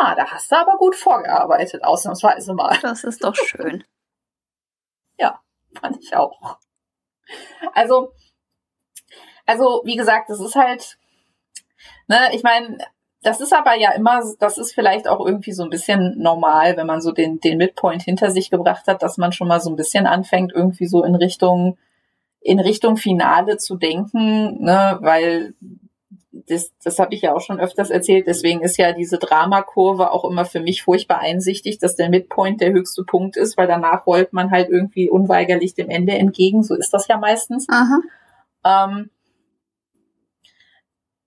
ah, 0.00 0.14
da 0.14 0.30
hast 0.30 0.50
du 0.52 0.56
aber 0.56 0.78
gut 0.78 0.94
vorgearbeitet, 0.94 1.84
ausnahmsweise 1.84 2.54
mal. 2.54 2.78
Das 2.82 3.04
ist 3.04 3.24
doch 3.24 3.34
schön. 3.34 3.84
Ja, 5.22 5.40
fand 5.80 5.98
ich 6.02 6.14
auch. 6.16 6.58
Also, 7.74 8.12
also, 9.46 9.82
wie 9.84 9.96
gesagt, 9.96 10.28
das 10.28 10.40
ist 10.40 10.56
halt, 10.56 10.98
ne, 12.08 12.34
ich 12.34 12.42
meine, 12.42 12.78
das 13.22 13.40
ist 13.40 13.52
aber 13.52 13.76
ja 13.76 13.92
immer, 13.92 14.20
das 14.40 14.58
ist 14.58 14.74
vielleicht 14.74 15.06
auch 15.06 15.24
irgendwie 15.24 15.52
so 15.52 15.62
ein 15.62 15.70
bisschen 15.70 16.18
normal, 16.18 16.76
wenn 16.76 16.88
man 16.88 17.00
so 17.00 17.12
den, 17.12 17.38
den 17.38 17.58
Midpoint 17.58 18.02
hinter 18.02 18.32
sich 18.32 18.50
gebracht 18.50 18.88
hat, 18.88 19.02
dass 19.02 19.16
man 19.16 19.32
schon 19.32 19.46
mal 19.46 19.60
so 19.60 19.70
ein 19.70 19.76
bisschen 19.76 20.06
anfängt, 20.06 20.52
irgendwie 20.52 20.86
so 20.86 21.04
in 21.04 21.14
Richtung, 21.14 21.78
in 22.40 22.58
Richtung 22.58 22.96
Finale 22.96 23.58
zu 23.58 23.76
denken, 23.76 24.62
ne, 24.62 24.98
weil 25.00 25.54
das, 26.32 26.72
das 26.82 26.98
habe 26.98 27.14
ich 27.14 27.22
ja 27.22 27.34
auch 27.34 27.40
schon 27.40 27.60
öfters 27.60 27.90
erzählt, 27.90 28.26
deswegen 28.26 28.62
ist 28.62 28.78
ja 28.78 28.92
diese 28.92 29.18
Dramakurve 29.18 30.10
auch 30.10 30.24
immer 30.24 30.46
für 30.46 30.60
mich 30.60 30.82
furchtbar 30.82 31.20
einsichtig, 31.20 31.78
dass 31.78 31.94
der 31.94 32.08
Midpoint 32.08 32.60
der 32.60 32.72
höchste 32.72 33.04
Punkt 33.04 33.36
ist, 33.36 33.58
weil 33.58 33.66
danach 33.66 34.06
rollt 34.06 34.32
man 34.32 34.50
halt 34.50 34.70
irgendwie 34.70 35.10
unweigerlich 35.10 35.74
dem 35.74 35.90
Ende 35.90 36.12
entgegen, 36.12 36.62
so 36.62 36.74
ist 36.74 36.92
das 36.94 37.06
ja 37.08 37.18
meistens. 37.18 37.66
Ähm, 38.64 39.10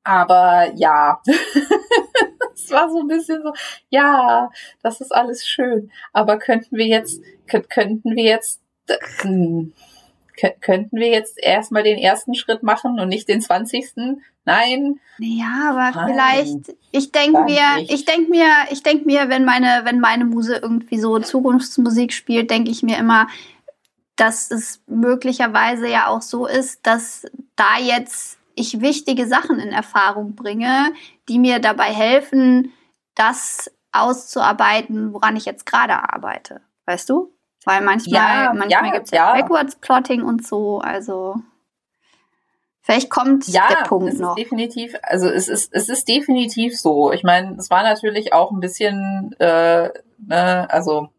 aber 0.03 0.71
ja, 0.75 1.21
es 2.53 2.71
war 2.71 2.89
so 2.89 2.99
ein 2.99 3.07
bisschen 3.07 3.41
so, 3.43 3.53
ja, 3.89 4.49
das 4.81 5.01
ist 5.01 5.13
alles 5.13 5.45
schön. 5.47 5.91
Aber 6.13 6.37
könnten 6.37 6.77
wir 6.77 6.87
jetzt, 6.87 7.21
könnten 7.47 8.15
wir 8.15 8.23
jetzt, 8.23 8.61
hm, 9.21 9.73
könnten 10.61 10.97
wir 10.97 11.09
jetzt 11.09 11.37
erstmal 11.41 11.83
den 11.83 11.97
ersten 11.97 12.35
Schritt 12.35 12.63
machen 12.63 12.99
und 12.99 13.09
nicht 13.09 13.27
den 13.27 13.41
zwanzigsten? 13.41 14.23
Nein. 14.45 14.99
Ja, 15.17 15.71
aber 15.71 15.91
Nein, 15.91 16.09
vielleicht, 16.09 16.77
ich 16.91 17.11
denke 17.11 17.43
mir, 17.43 17.61
ich 17.79 18.05
denke 18.05 18.29
mir, 18.29 18.47
ich 18.69 18.83
denke 18.83 19.05
mir, 19.05 19.29
wenn 19.29 19.43
meine, 19.43 19.81
wenn 19.83 19.99
meine 19.99 20.25
Muse 20.25 20.57
irgendwie 20.61 20.99
so 20.99 21.19
Zukunftsmusik 21.19 22.13
spielt, 22.13 22.51
denke 22.51 22.69
ich 22.69 22.83
mir 22.83 22.97
immer, 22.97 23.27
dass 24.15 24.51
es 24.51 24.81
möglicherweise 24.87 25.89
ja 25.89 26.07
auch 26.07 26.21
so 26.21 26.45
ist, 26.45 26.85
dass 26.85 27.25
da 27.55 27.79
jetzt 27.79 28.37
ich 28.55 28.81
wichtige 28.81 29.27
Sachen 29.27 29.59
in 29.59 29.69
Erfahrung 29.69 30.35
bringe, 30.35 30.93
die 31.27 31.39
mir 31.39 31.59
dabei 31.59 31.91
helfen, 31.91 32.71
das 33.15 33.71
auszuarbeiten, 33.91 35.13
woran 35.13 35.35
ich 35.35 35.45
jetzt 35.45 35.65
gerade 35.65 36.13
arbeite. 36.13 36.61
Weißt 36.85 37.09
du? 37.09 37.34
Weil 37.65 37.81
manchmal, 37.81 38.45
ja, 38.45 38.53
manchmal 38.53 38.85
ja, 38.85 38.93
gibt 38.93 39.05
es 39.05 39.11
ja, 39.11 39.33
Backwards 39.33 39.75
Plotting 39.77 40.21
und 40.21 40.45
so, 40.45 40.79
also 40.79 41.35
vielleicht 42.81 43.09
kommt 43.09 43.47
ja, 43.47 43.67
der 43.67 43.87
Punkt 43.87 44.13
es 44.13 44.19
noch. 44.19 44.37
Ist 44.37 44.43
definitiv, 44.43 44.95
also 45.01 45.27
es 45.27 45.47
ist, 45.47 45.73
es 45.73 45.89
ist 45.89 46.07
definitiv 46.07 46.79
so. 46.79 47.11
Ich 47.11 47.23
meine, 47.23 47.55
es 47.57 47.71
war 47.71 47.81
natürlich 47.81 48.33
auch 48.33 48.51
ein 48.51 48.59
bisschen, 48.59 49.35
äh, 49.39 49.89
ne, 50.19 50.67
also 50.69 51.09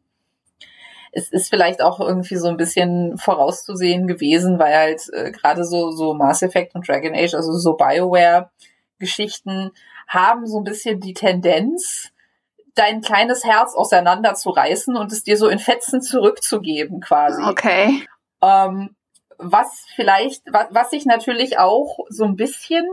es 1.11 1.33
ist 1.33 1.49
vielleicht 1.49 1.83
auch 1.83 1.99
irgendwie 1.99 2.37
so 2.37 2.47
ein 2.47 2.59
bisschen 2.59 3.19
vorauszusehen 3.19 4.07
gewesen, 4.07 4.59
weil 4.59 4.75
halt 4.75 5.03
äh, 5.15 5.33
gerade 5.33 5.65
so, 5.65 5.91
so 5.91 6.15
Mass 6.15 6.43
Effect 6.43 6.75
und 6.75 6.87
Dragon 6.87 7.15
Age, 7.15 7.35
also 7.35 7.53
so 7.53 7.73
Bioware-Geschichten, 7.73 9.73
haben 10.07 10.47
so 10.47 10.59
ein 10.59 10.65
bisschen 10.65 11.01
die 11.01 11.15
Tendenz, 11.15 12.13
dein 12.77 13.01
kleines 13.01 13.45
Herz 13.45 13.75
auseinanderzureißen 13.75 14.97
und 14.97 15.11
es 15.11 15.25
dir 15.25 15.37
so 15.37 15.49
in 15.49 15.59
Fetzen 15.59 16.01
zurückzugeben, 16.01 17.01
quasi. 17.01 17.43
Okay. 17.43 18.07
Ähm, 18.43 18.95
was 19.39 19.85
vielleicht, 19.95 20.43
was, 20.51 20.67
was 20.71 20.91
sich 20.91 21.05
natürlich 21.05 21.59
auch 21.59 21.99
so 22.09 22.25
ein 22.25 22.37
bisschen 22.37 22.87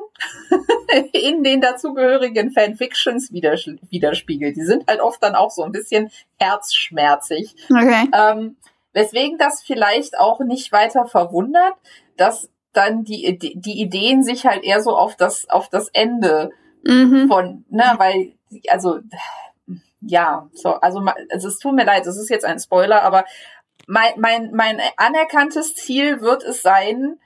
in 1.13 1.43
den 1.43 1.61
dazugehörigen 1.61 2.51
Fanfictions 2.51 3.31
widerspiegelt. 3.31 4.55
Die 4.55 4.65
sind 4.65 4.87
halt 4.87 4.99
oft 4.99 5.21
dann 5.21 5.35
auch 5.35 5.51
so 5.51 5.63
ein 5.63 5.71
bisschen 5.71 6.11
herzschmerzig. 6.37 7.55
Okay. 7.69 8.09
Ähm, 8.13 8.57
weswegen 8.93 9.37
das 9.37 9.63
vielleicht 9.63 10.17
auch 10.17 10.39
nicht 10.41 10.71
weiter 10.71 11.05
verwundert, 11.05 11.75
dass 12.17 12.49
dann 12.73 13.03
die, 13.03 13.37
die 13.37 13.81
Ideen 13.81 14.23
sich 14.23 14.45
halt 14.45 14.63
eher 14.63 14.81
so 14.81 14.97
auf 14.97 15.15
das, 15.15 15.49
auf 15.49 15.69
das 15.69 15.89
Ende 15.89 16.51
mhm. 16.83 17.27
von, 17.27 17.65
ne, 17.69 17.93
weil, 17.97 18.33
also, 18.69 18.99
ja, 20.05 20.49
so, 20.53 20.73
also, 20.75 21.03
es 21.29 21.59
tut 21.59 21.73
mir 21.73 21.85
leid, 21.85 22.05
es 22.05 22.17
ist 22.17 22.29
jetzt 22.29 22.45
ein 22.45 22.59
Spoiler, 22.59 23.03
aber 23.03 23.25
mein, 23.87 24.13
mein, 24.17 24.51
mein 24.53 24.79
anerkanntes 24.97 25.75
Ziel 25.75 26.21
wird 26.21 26.43
es 26.43 26.61
sein, 26.61 27.19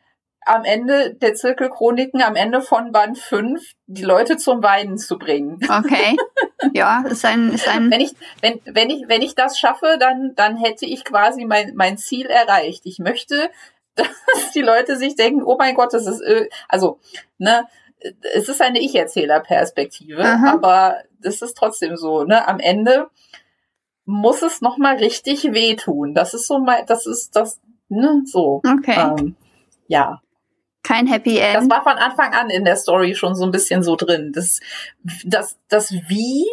am 0.47 0.63
Ende 0.63 1.13
der 1.13 1.35
Zirkelchroniken, 1.35 2.21
am 2.21 2.35
Ende 2.35 2.61
von 2.61 2.91
Band 2.91 3.17
5, 3.17 3.61
die 3.87 4.03
Leute 4.03 4.37
zum 4.37 4.63
Weinen 4.63 4.97
zu 4.97 5.17
bringen. 5.17 5.59
Okay. 5.63 6.15
Ja, 6.73 7.03
ist 7.07 7.23
ein, 7.23 7.53
ist 7.53 7.67
ein. 7.67 7.91
Wenn 7.91 8.01
ich, 8.01 8.13
wenn, 8.41 8.59
wenn 8.65 8.89
ich, 8.89 9.07
wenn 9.07 9.21
ich 9.21 9.35
das 9.35 9.59
schaffe, 9.59 9.97
dann, 9.99 10.33
dann 10.35 10.57
hätte 10.57 10.87
ich 10.87 11.05
quasi 11.05 11.45
mein, 11.45 11.75
mein 11.75 11.99
Ziel 11.99 12.25
erreicht. 12.25 12.81
Ich 12.85 12.97
möchte, 12.97 13.51
dass 13.95 14.51
die 14.55 14.63
Leute 14.63 14.97
sich 14.97 15.15
denken, 15.15 15.43
oh 15.43 15.55
mein 15.57 15.75
Gott, 15.75 15.93
das 15.93 16.07
ist, 16.07 16.23
also, 16.67 16.99
ne, 17.37 17.67
es 18.33 18.49
ist 18.49 18.59
eine 18.59 18.79
Ich-Erzähler-Perspektive, 18.79 20.23
aber 20.23 21.03
das 21.21 21.41
ist 21.41 21.55
trotzdem 21.57 21.97
so, 21.97 22.23
ne, 22.23 22.47
am 22.47 22.59
Ende, 22.59 23.09
muss 24.07 24.41
es 24.41 24.61
noch 24.61 24.77
mal 24.77 24.95
richtig 24.95 25.43
wehtun. 25.51 26.13
Das 26.13 26.33
ist 26.33 26.47
so 26.47 26.59
mal, 26.59 26.83
das 26.87 27.05
ist 27.05 27.35
das, 27.35 27.59
ne, 27.89 28.23
so. 28.25 28.61
Okay. 28.65 28.95
Ähm, 28.97 29.35
ja. 29.87 30.21
Kein 30.81 31.07
Happy 31.07 31.37
End. 31.37 31.55
Das 31.55 31.69
war 31.69 31.83
von 31.83 31.97
Anfang 31.97 32.33
an 32.33 32.49
in 32.49 32.63
der 32.63 32.77
Story 32.77 33.15
schon 33.15 33.35
so 33.35 33.43
ein 33.43 33.51
bisschen 33.51 33.83
so 33.83 33.97
drin. 33.97 34.31
Das, 34.33 34.61
das, 35.25 35.59
das 35.67 35.91
wie, 35.91 36.45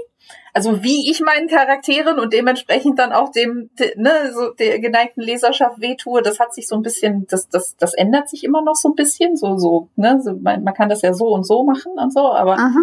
also 0.53 0.83
wie 0.83 1.09
ich 1.09 1.21
meinen 1.21 1.47
Charakteren 1.47 2.19
und 2.19 2.33
dementsprechend 2.33 2.99
dann 2.99 3.13
auch 3.13 3.31
dem, 3.31 3.71
ne, 3.95 4.33
so 4.35 4.51
der 4.51 4.81
geneigten 4.81 5.23
Leserschaft 5.23 5.81
wehtue, 5.81 6.23
das 6.23 6.41
hat 6.41 6.53
sich 6.53 6.67
so 6.67 6.75
ein 6.75 6.83
bisschen, 6.83 7.29
das, 7.29 7.49
das, 7.49 7.77
das 7.77 7.95
ändert 7.95 8.29
sich 8.29 8.43
immer 8.43 8.63
noch 8.63 8.75
so 8.75 8.89
ein 8.89 8.97
bisschen, 8.97 9.37
so, 9.37 9.57
so, 9.59 9.91
ne, 9.95 10.21
so, 10.21 10.33
man, 10.33 10.65
man 10.65 10.75
kann 10.75 10.89
das 10.89 11.03
ja 11.03 11.15
so 11.15 11.27
und 11.27 11.47
so 11.47 11.63
machen 11.63 11.93
und 11.93 12.13
so, 12.13 12.33
aber 12.33 12.55
Aha 12.55 12.81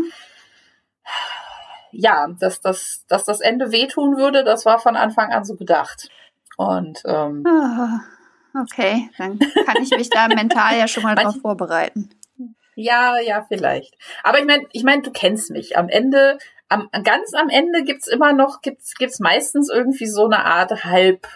ja, 1.92 2.28
dass 2.40 2.62
das, 2.62 3.06
dass 3.08 3.26
das 3.26 3.42
Ende 3.42 3.72
wehtun 3.72 4.18
würde, 4.18 4.44
das 4.44 4.66
war 4.66 4.80
von 4.80 4.96
Anfang 4.96 5.32
an 5.32 5.44
so 5.44 5.56
gedacht. 5.56 6.10
Und 6.58 7.02
ähm, 7.06 7.44
oh, 7.48 8.60
okay, 8.62 9.10
dann 9.18 9.40
kann 9.40 9.82
ich 9.82 9.92
mich 9.92 10.10
da 10.10 10.28
mental 10.28 10.78
ja 10.78 10.88
schon 10.88 11.04
mal 11.04 11.16
drauf 11.16 11.36
vorbereiten. 11.42 12.10
Ja, 12.76 13.20
ja, 13.20 13.46
vielleicht. 13.48 13.96
Aber 14.24 14.40
ich 14.40 14.46
meine, 14.46 14.66
ich 14.72 14.84
meine, 14.84 15.02
du 15.02 15.12
kennst 15.12 15.52
mich. 15.52 15.78
Am 15.78 15.90
Ende, 15.90 16.38
am, 16.70 16.90
ganz 17.04 17.34
am 17.34 17.50
Ende 17.50 17.84
gibt's 17.84 18.08
immer 18.08 18.34
noch, 18.34 18.62
gibt's, 18.62 18.96
gibt's 18.96 19.20
meistens 19.20 19.70
irgendwie 19.70 20.08
so 20.08 20.26
eine 20.26 20.46
Art 20.46 20.84
halb 20.84 21.28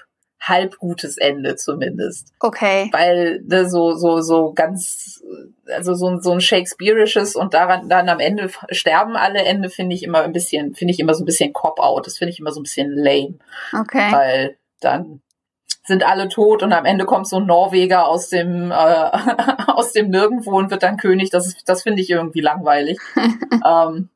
halb 0.47 0.77
gutes 0.77 1.17
Ende 1.17 1.55
zumindest. 1.55 2.33
Okay. 2.39 2.89
Weil 2.91 3.41
ne, 3.45 3.67
so 3.69 3.93
so 3.93 4.21
so 4.21 4.53
ganz 4.53 5.23
also 5.73 5.95
so, 5.95 6.19
so 6.19 6.31
ein 6.31 6.41
Shakespeareisches 6.41 7.35
und 7.35 7.53
daran 7.53 7.89
dann 7.89 8.09
am 8.09 8.19
Ende 8.19 8.49
sterben 8.69 9.15
alle 9.15 9.43
Ende 9.43 9.69
finde 9.69 9.95
ich 9.95 10.03
immer 10.03 10.21
ein 10.21 10.33
bisschen 10.33 10.75
finde 10.75 10.93
ich 10.93 10.99
immer 10.99 11.13
so 11.13 11.23
ein 11.23 11.25
bisschen 11.25 11.53
cop 11.53 11.79
out. 11.79 12.05
Das 12.05 12.17
finde 12.17 12.31
ich 12.31 12.39
immer 12.39 12.51
so 12.51 12.59
ein 12.59 12.63
bisschen 12.63 12.91
lame. 12.91 13.39
Okay. 13.73 14.11
Weil 14.11 14.57
dann 14.79 15.21
sind 15.83 16.03
alle 16.03 16.29
tot 16.29 16.63
und 16.63 16.73
am 16.73 16.85
Ende 16.85 17.05
kommt 17.05 17.27
so 17.27 17.37
ein 17.37 17.45
Norweger 17.45 18.07
aus 18.07 18.29
dem 18.29 18.71
äh, 18.71 18.75
aus 19.67 19.93
dem 19.93 20.09
Nirgendwo 20.09 20.57
und 20.57 20.71
wird 20.71 20.83
dann 20.83 20.97
König. 20.97 21.29
Das 21.29 21.47
ist, 21.47 21.67
das 21.67 21.83
finde 21.83 22.01
ich 22.01 22.09
irgendwie 22.09 22.41
langweilig. 22.41 22.99
ähm, 23.65 24.09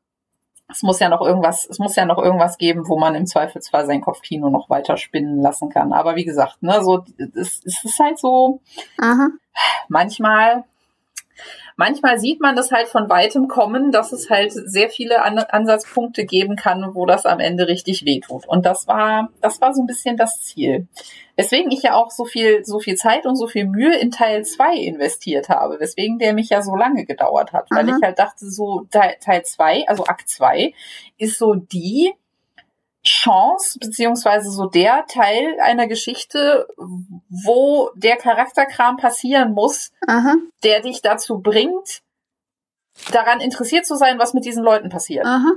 es 0.70 0.82
muss 0.82 1.00
ja 1.00 1.08
noch 1.08 1.20
irgendwas, 1.20 1.66
es 1.68 1.78
muss 1.78 1.96
ja 1.96 2.04
noch 2.04 2.18
irgendwas 2.18 2.58
geben, 2.58 2.88
wo 2.88 2.98
man 2.98 3.14
im 3.14 3.26
Zweifelsfall 3.26 3.86
sein 3.86 4.00
Kopfkino 4.00 4.50
noch 4.50 4.70
weiter 4.70 4.96
spinnen 4.96 5.40
lassen 5.40 5.68
kann. 5.70 5.92
Aber 5.92 6.16
wie 6.16 6.24
gesagt, 6.24 6.62
ne, 6.62 6.82
so, 6.82 7.04
es, 7.18 7.62
es 7.64 7.84
ist 7.84 7.98
halt 7.98 8.18
so, 8.18 8.60
Aha. 8.98 9.28
manchmal 9.88 10.64
manchmal 11.80 12.18
sieht 12.18 12.42
man 12.42 12.56
das 12.56 12.70
halt 12.70 12.88
von 12.88 13.08
weitem 13.08 13.48
kommen, 13.48 13.90
dass 13.90 14.12
es 14.12 14.28
halt 14.28 14.52
sehr 14.52 14.90
viele 14.90 15.22
An 15.22 15.38
Ansatzpunkte 15.38 16.26
geben 16.26 16.54
kann, 16.54 16.90
wo 16.92 17.06
das 17.06 17.24
am 17.24 17.40
Ende 17.40 17.68
richtig 17.68 18.04
wehtut. 18.04 18.46
Und 18.46 18.66
das 18.66 18.86
war, 18.86 19.30
das 19.40 19.62
war 19.62 19.72
so 19.72 19.82
ein 19.82 19.86
bisschen 19.86 20.18
das 20.18 20.42
Ziel. 20.42 20.88
Weswegen 21.36 21.72
ich 21.72 21.82
ja 21.82 21.94
auch 21.94 22.10
so 22.10 22.26
viel, 22.26 22.66
so 22.66 22.80
viel 22.80 22.96
Zeit 22.96 23.24
und 23.24 23.34
so 23.34 23.46
viel 23.46 23.64
Mühe 23.64 23.96
in 23.96 24.10
Teil 24.10 24.44
2 24.44 24.76
investiert 24.76 25.48
habe, 25.48 25.80
weswegen 25.80 26.18
der 26.18 26.34
mich 26.34 26.50
ja 26.50 26.60
so 26.60 26.76
lange 26.76 27.06
gedauert 27.06 27.54
hat, 27.54 27.70
weil 27.70 27.88
Aha. 27.88 27.96
ich 27.96 28.04
halt 28.04 28.18
dachte, 28.18 28.44
so 28.50 28.86
Teil 28.90 29.42
2, 29.42 29.88
also 29.88 30.04
Akt 30.04 30.28
2, 30.28 30.74
ist 31.16 31.38
so 31.38 31.54
die, 31.54 32.12
Chance, 33.02 33.78
beziehungsweise 33.78 34.50
so 34.50 34.66
der 34.66 35.06
Teil 35.06 35.58
einer 35.60 35.86
Geschichte, 35.86 36.68
wo 36.76 37.90
der 37.94 38.16
Charakterkram 38.16 38.98
passieren 38.98 39.52
muss, 39.52 39.90
Aha. 40.06 40.34
der 40.62 40.80
dich 40.80 41.00
dazu 41.00 41.38
bringt, 41.38 42.02
daran 43.12 43.40
interessiert 43.40 43.86
zu 43.86 43.96
sein, 43.96 44.18
was 44.18 44.34
mit 44.34 44.44
diesen 44.44 44.62
Leuten 44.62 44.90
passiert. 44.90 45.24
Aha. 45.24 45.52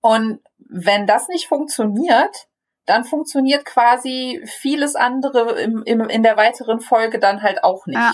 Und 0.00 0.40
wenn 0.58 1.06
das 1.06 1.28
nicht 1.28 1.46
funktioniert, 1.46 2.48
dann 2.84 3.04
funktioniert 3.04 3.64
quasi 3.64 4.42
vieles 4.44 4.94
andere 4.94 5.60
im, 5.60 5.82
im, 5.84 6.08
in 6.08 6.22
der 6.22 6.36
weiteren 6.36 6.80
Folge 6.80 7.18
dann 7.18 7.42
halt 7.42 7.62
auch 7.64 7.86
nicht. 7.86 7.98
Ja. 7.98 8.12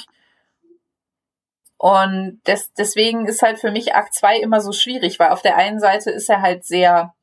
Und 1.77 2.41
des, 2.47 2.73
deswegen 2.75 3.27
ist 3.27 3.43
halt 3.43 3.59
für 3.59 3.71
mich 3.71 3.95
Akt 3.95 4.15
2 4.15 4.39
immer 4.39 4.61
so 4.61 4.73
schwierig, 4.73 5.19
weil 5.19 5.31
auf 5.31 5.43
der 5.43 5.57
einen 5.57 5.81
Seite 5.81 6.11
ist 6.11 6.31
er 6.31 6.41
halt 6.41 6.65
sehr, 6.65 7.15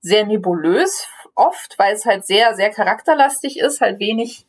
sehr 0.00 0.26
nebulös 0.26 1.06
oft, 1.34 1.78
weil 1.78 1.94
es 1.94 2.04
halt 2.04 2.26
sehr, 2.26 2.54
sehr 2.54 2.70
charakterlastig 2.70 3.58
ist, 3.58 3.80
halt 3.80 4.00
wenig, 4.00 4.46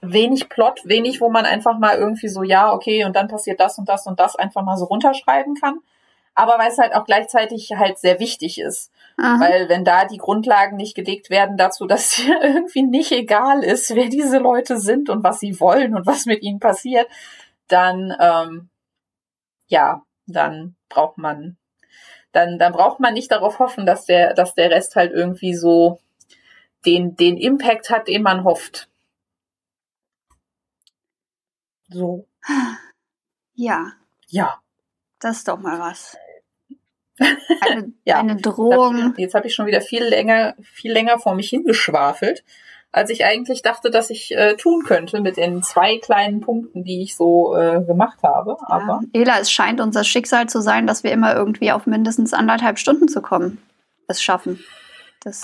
wenig 0.00 0.48
Plot, 0.48 0.82
wenig, 0.84 1.20
wo 1.20 1.28
man 1.28 1.44
einfach 1.44 1.78
mal 1.78 1.96
irgendwie 1.96 2.28
so, 2.28 2.42
ja, 2.42 2.72
okay, 2.72 3.04
und 3.04 3.14
dann 3.14 3.28
passiert 3.28 3.60
das 3.60 3.78
und 3.78 3.88
das 3.88 4.06
und 4.06 4.18
das 4.18 4.36
einfach 4.36 4.62
mal 4.62 4.76
so 4.76 4.86
runterschreiben 4.86 5.54
kann. 5.54 5.80
Aber 6.34 6.56
weil 6.58 6.70
es 6.70 6.78
halt 6.78 6.94
auch 6.94 7.04
gleichzeitig 7.04 7.72
halt 7.76 7.98
sehr 7.98 8.20
wichtig 8.20 8.60
ist. 8.60 8.92
Aha. 9.16 9.40
Weil 9.40 9.68
wenn 9.68 9.84
da 9.84 10.04
die 10.04 10.18
Grundlagen 10.18 10.76
nicht 10.76 10.94
gelegt 10.94 11.30
werden 11.30 11.56
dazu, 11.56 11.86
dass 11.86 12.10
dir 12.16 12.40
irgendwie 12.40 12.84
nicht 12.84 13.10
egal 13.12 13.64
ist, 13.64 13.94
wer 13.94 14.08
diese 14.08 14.38
Leute 14.38 14.78
sind 14.78 15.10
und 15.10 15.24
was 15.24 15.40
sie 15.40 15.58
wollen 15.60 15.96
und 15.96 16.06
was 16.06 16.26
mit 16.26 16.42
ihnen 16.42 16.60
passiert, 16.60 17.08
dann 17.66 18.14
ähm, 18.20 18.70
ja, 19.66 20.02
dann 20.26 20.76
braucht 20.88 21.18
man 21.18 21.56
dann 22.32 22.58
dann 22.58 22.72
braucht 22.72 23.00
man 23.00 23.14
nicht 23.14 23.30
darauf 23.30 23.58
hoffen, 23.58 23.86
dass 23.86 24.04
der 24.04 24.34
dass 24.34 24.54
der 24.54 24.70
Rest 24.70 24.96
halt 24.96 25.12
irgendwie 25.12 25.54
so 25.54 25.98
den 26.86 27.16
den 27.16 27.36
Impact 27.36 27.90
hat, 27.90 28.08
den 28.08 28.22
man 28.22 28.44
hofft. 28.44 28.88
So. 31.88 32.26
Ja. 33.54 33.92
Ja. 34.28 34.60
Das 35.20 35.38
ist 35.38 35.48
doch 35.48 35.58
mal 35.58 35.80
was. 35.80 36.16
Eine, 37.18 37.92
ja. 38.04 38.20
eine 38.20 38.36
Drohung. 38.36 39.14
Jetzt 39.16 39.34
habe 39.34 39.48
ich 39.48 39.54
schon 39.54 39.66
wieder 39.66 39.80
viel 39.80 40.04
länger, 40.04 40.54
viel 40.62 40.92
länger 40.92 41.18
vor 41.18 41.34
mich 41.34 41.48
hingeschwafelt 41.48 42.44
als 42.92 43.10
ich 43.10 43.24
eigentlich 43.24 43.62
dachte, 43.62 43.90
dass 43.90 44.10
ich 44.10 44.34
äh, 44.34 44.56
tun 44.56 44.82
könnte 44.84 45.20
mit 45.20 45.36
den 45.36 45.62
zwei 45.62 45.98
kleinen 45.98 46.40
Punkten, 46.40 46.84
die 46.84 47.02
ich 47.02 47.16
so 47.16 47.54
äh, 47.54 47.82
gemacht 47.82 48.18
habe. 48.22 48.56
Aber 48.66 49.00
ja. 49.12 49.20
Ela, 49.20 49.38
es 49.40 49.50
scheint 49.50 49.80
unser 49.80 50.04
Schicksal 50.04 50.48
zu 50.48 50.60
sein, 50.60 50.86
dass 50.86 51.04
wir 51.04 51.12
immer 51.12 51.34
irgendwie 51.34 51.72
auf 51.72 51.86
mindestens 51.86 52.32
anderthalb 52.32 52.78
Stunden 52.78 53.08
zu 53.08 53.20
kommen, 53.20 53.58
es 54.06 54.22
schaffen. 54.22 54.60
Das 55.20 55.42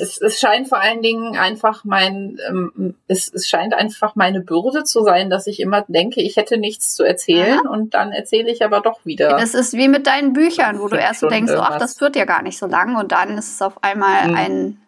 es, 0.00 0.18
es 0.18 0.38
scheint 0.38 0.68
vor 0.68 0.80
allen 0.80 1.02
Dingen 1.02 1.36
einfach 1.36 1.84
mein, 1.84 2.38
ähm, 2.48 2.94
es, 3.08 3.32
es 3.32 3.48
scheint 3.48 3.74
einfach 3.74 4.14
meine 4.14 4.40
Bürde 4.40 4.84
zu 4.84 5.02
sein, 5.02 5.28
dass 5.28 5.48
ich 5.48 5.58
immer 5.58 5.84
denke, 5.88 6.22
ich 6.22 6.36
hätte 6.36 6.56
nichts 6.56 6.94
zu 6.94 7.02
erzählen 7.02 7.60
ja. 7.64 7.70
und 7.70 7.94
dann 7.94 8.12
erzähle 8.12 8.50
ich 8.50 8.64
aber 8.64 8.80
doch 8.80 9.04
wieder. 9.04 9.30
Das 9.30 9.54
ist 9.54 9.72
wie 9.72 9.88
mit 9.88 10.06
deinen 10.06 10.34
Büchern, 10.34 10.78
wo 10.78 10.86
du 10.86 10.96
erst 10.96 11.20
so 11.20 11.28
denkst, 11.28 11.52
oh, 11.52 11.60
ach, 11.60 11.78
das 11.78 12.00
wird 12.00 12.14
ja 12.14 12.26
gar 12.26 12.42
nicht 12.42 12.58
so 12.58 12.66
lang 12.66 12.96
und 12.96 13.10
dann 13.10 13.36
ist 13.36 13.54
es 13.54 13.60
auf 13.60 13.82
einmal 13.82 14.28
mhm. 14.28 14.36
ein 14.36 14.80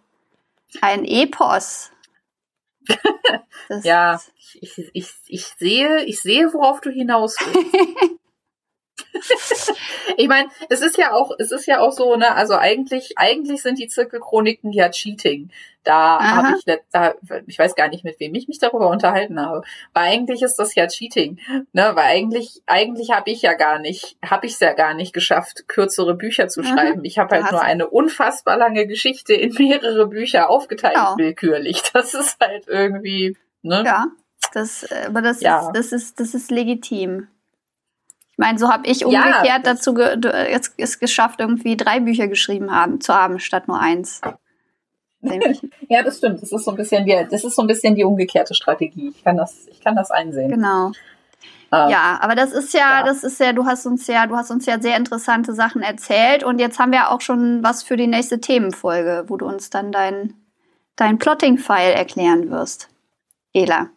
ein 0.80 1.04
Epos. 1.04 1.90
ja, 3.82 4.20
ich, 4.60 4.90
ich, 4.92 5.12
ich 5.26 5.44
sehe, 5.58 6.04
ich 6.04 6.20
sehe, 6.20 6.52
worauf 6.52 6.80
du 6.80 6.90
hinaus 6.90 7.36
willst. 7.38 8.14
ich 10.16 10.28
meine, 10.28 10.48
es 10.68 10.80
ist 10.80 10.98
ja 10.98 11.12
auch, 11.12 11.32
es 11.38 11.52
ist 11.52 11.66
ja 11.66 11.80
auch 11.80 11.92
so, 11.92 12.16
ne, 12.16 12.34
also 12.34 12.54
eigentlich, 12.54 13.14
eigentlich 13.16 13.62
sind 13.62 13.78
die 13.78 13.88
Zirkelchroniken 13.88 14.72
ja 14.72 14.90
Cheating. 14.90 15.50
Da 15.82 16.20
habe 16.20 16.58
ich, 16.58 16.76
da, 16.92 17.14
ich 17.46 17.58
weiß 17.58 17.74
gar 17.74 17.88
nicht, 17.88 18.04
mit 18.04 18.20
wem 18.20 18.34
ich 18.34 18.48
mich 18.48 18.58
darüber 18.58 18.90
unterhalten 18.90 19.40
habe. 19.40 19.62
Weil 19.94 20.12
eigentlich 20.12 20.42
ist 20.42 20.56
das 20.56 20.74
ja 20.74 20.86
Cheating, 20.86 21.38
ne? 21.72 21.92
Weil 21.94 22.04
eigentlich, 22.04 22.62
eigentlich 22.66 23.12
habe 23.12 23.30
ich 23.30 23.40
ja 23.40 23.54
gar 23.54 23.78
nicht, 23.78 24.18
habe 24.22 24.46
ich 24.46 24.52
es 24.52 24.60
ja 24.60 24.74
gar 24.74 24.92
nicht 24.92 25.14
geschafft, 25.14 25.68
kürzere 25.68 26.14
Bücher 26.14 26.48
zu 26.48 26.62
schreiben. 26.62 27.04
Ich 27.04 27.18
habe 27.18 27.34
halt 27.34 27.50
nur 27.50 27.62
eine 27.62 27.88
unfassbar 27.88 28.58
lange 28.58 28.86
Geschichte 28.86 29.32
in 29.32 29.54
mehrere 29.54 30.06
Bücher 30.06 30.50
aufgeteilt 30.50 30.96
genau. 30.96 31.16
willkürlich. 31.16 31.82
Das 31.92 32.14
ist 32.14 32.38
halt 32.40 32.66
irgendwie, 32.68 33.36
ne? 33.62 33.82
Ja, 33.84 34.06
das, 34.52 34.84
äh, 34.84 35.06
aber 35.06 35.22
das 35.22 35.40
ja. 35.40 35.60
ist, 35.60 35.70
das 35.74 35.92
ist, 35.92 36.20
das 36.20 36.34
ist 36.34 36.50
legitim 36.50 37.26
meine, 38.40 38.58
so 38.58 38.68
habe 38.68 38.86
ich 38.88 39.04
umgekehrt 39.04 39.46
ja, 39.46 39.58
dazu 39.60 39.94
ge 39.94 40.18
jetzt 40.50 40.74
es 40.76 40.98
geschafft, 40.98 41.38
irgendwie 41.38 41.76
drei 41.76 42.00
Bücher 42.00 42.26
geschrieben 42.26 42.74
haben, 42.74 43.00
zu 43.00 43.14
haben, 43.14 43.38
statt 43.38 43.68
nur 43.68 43.78
eins. 43.78 44.20
ja, 45.88 46.02
das 46.02 46.18
stimmt. 46.18 46.42
Das 46.42 46.50
ist 46.50 46.64
so 46.64 46.70
ein 46.70 46.76
bisschen 46.76 47.04
die, 47.04 47.26
das 47.30 47.44
ist 47.44 47.54
so 47.54 47.62
ein 47.62 47.68
bisschen 47.68 47.94
die 47.94 48.04
umgekehrte 48.04 48.54
Strategie. 48.54 49.12
Ich 49.14 49.22
kann 49.22 49.36
das, 49.36 49.66
ich 49.70 49.80
kann 49.80 49.94
das 49.94 50.10
einsehen. 50.10 50.50
Genau. 50.50 50.92
Ähm, 51.72 51.88
ja, 51.88 52.18
aber 52.20 52.34
das 52.34 52.52
ist 52.52 52.74
ja, 52.74 53.00
ja, 53.00 53.02
das 53.04 53.22
ist 53.22 53.38
ja, 53.38 53.52
du 53.52 53.64
hast 53.64 53.86
uns 53.86 54.06
ja, 54.06 54.26
du 54.26 54.36
hast 54.36 54.50
uns 54.50 54.66
ja 54.66 54.80
sehr 54.80 54.96
interessante 54.96 55.54
Sachen 55.54 55.82
erzählt 55.82 56.42
und 56.42 56.58
jetzt 56.58 56.78
haben 56.78 56.90
wir 56.90 57.10
auch 57.10 57.20
schon 57.20 57.62
was 57.62 57.82
für 57.82 57.96
die 57.96 58.08
nächste 58.08 58.40
Themenfolge, 58.40 59.24
wo 59.28 59.36
du 59.36 59.46
uns 59.46 59.70
dann 59.70 59.92
dein, 59.92 60.34
dein 60.96 61.18
Plotting-File 61.18 61.92
erklären 61.92 62.50
wirst. 62.50 62.88
Ela. 63.52 63.90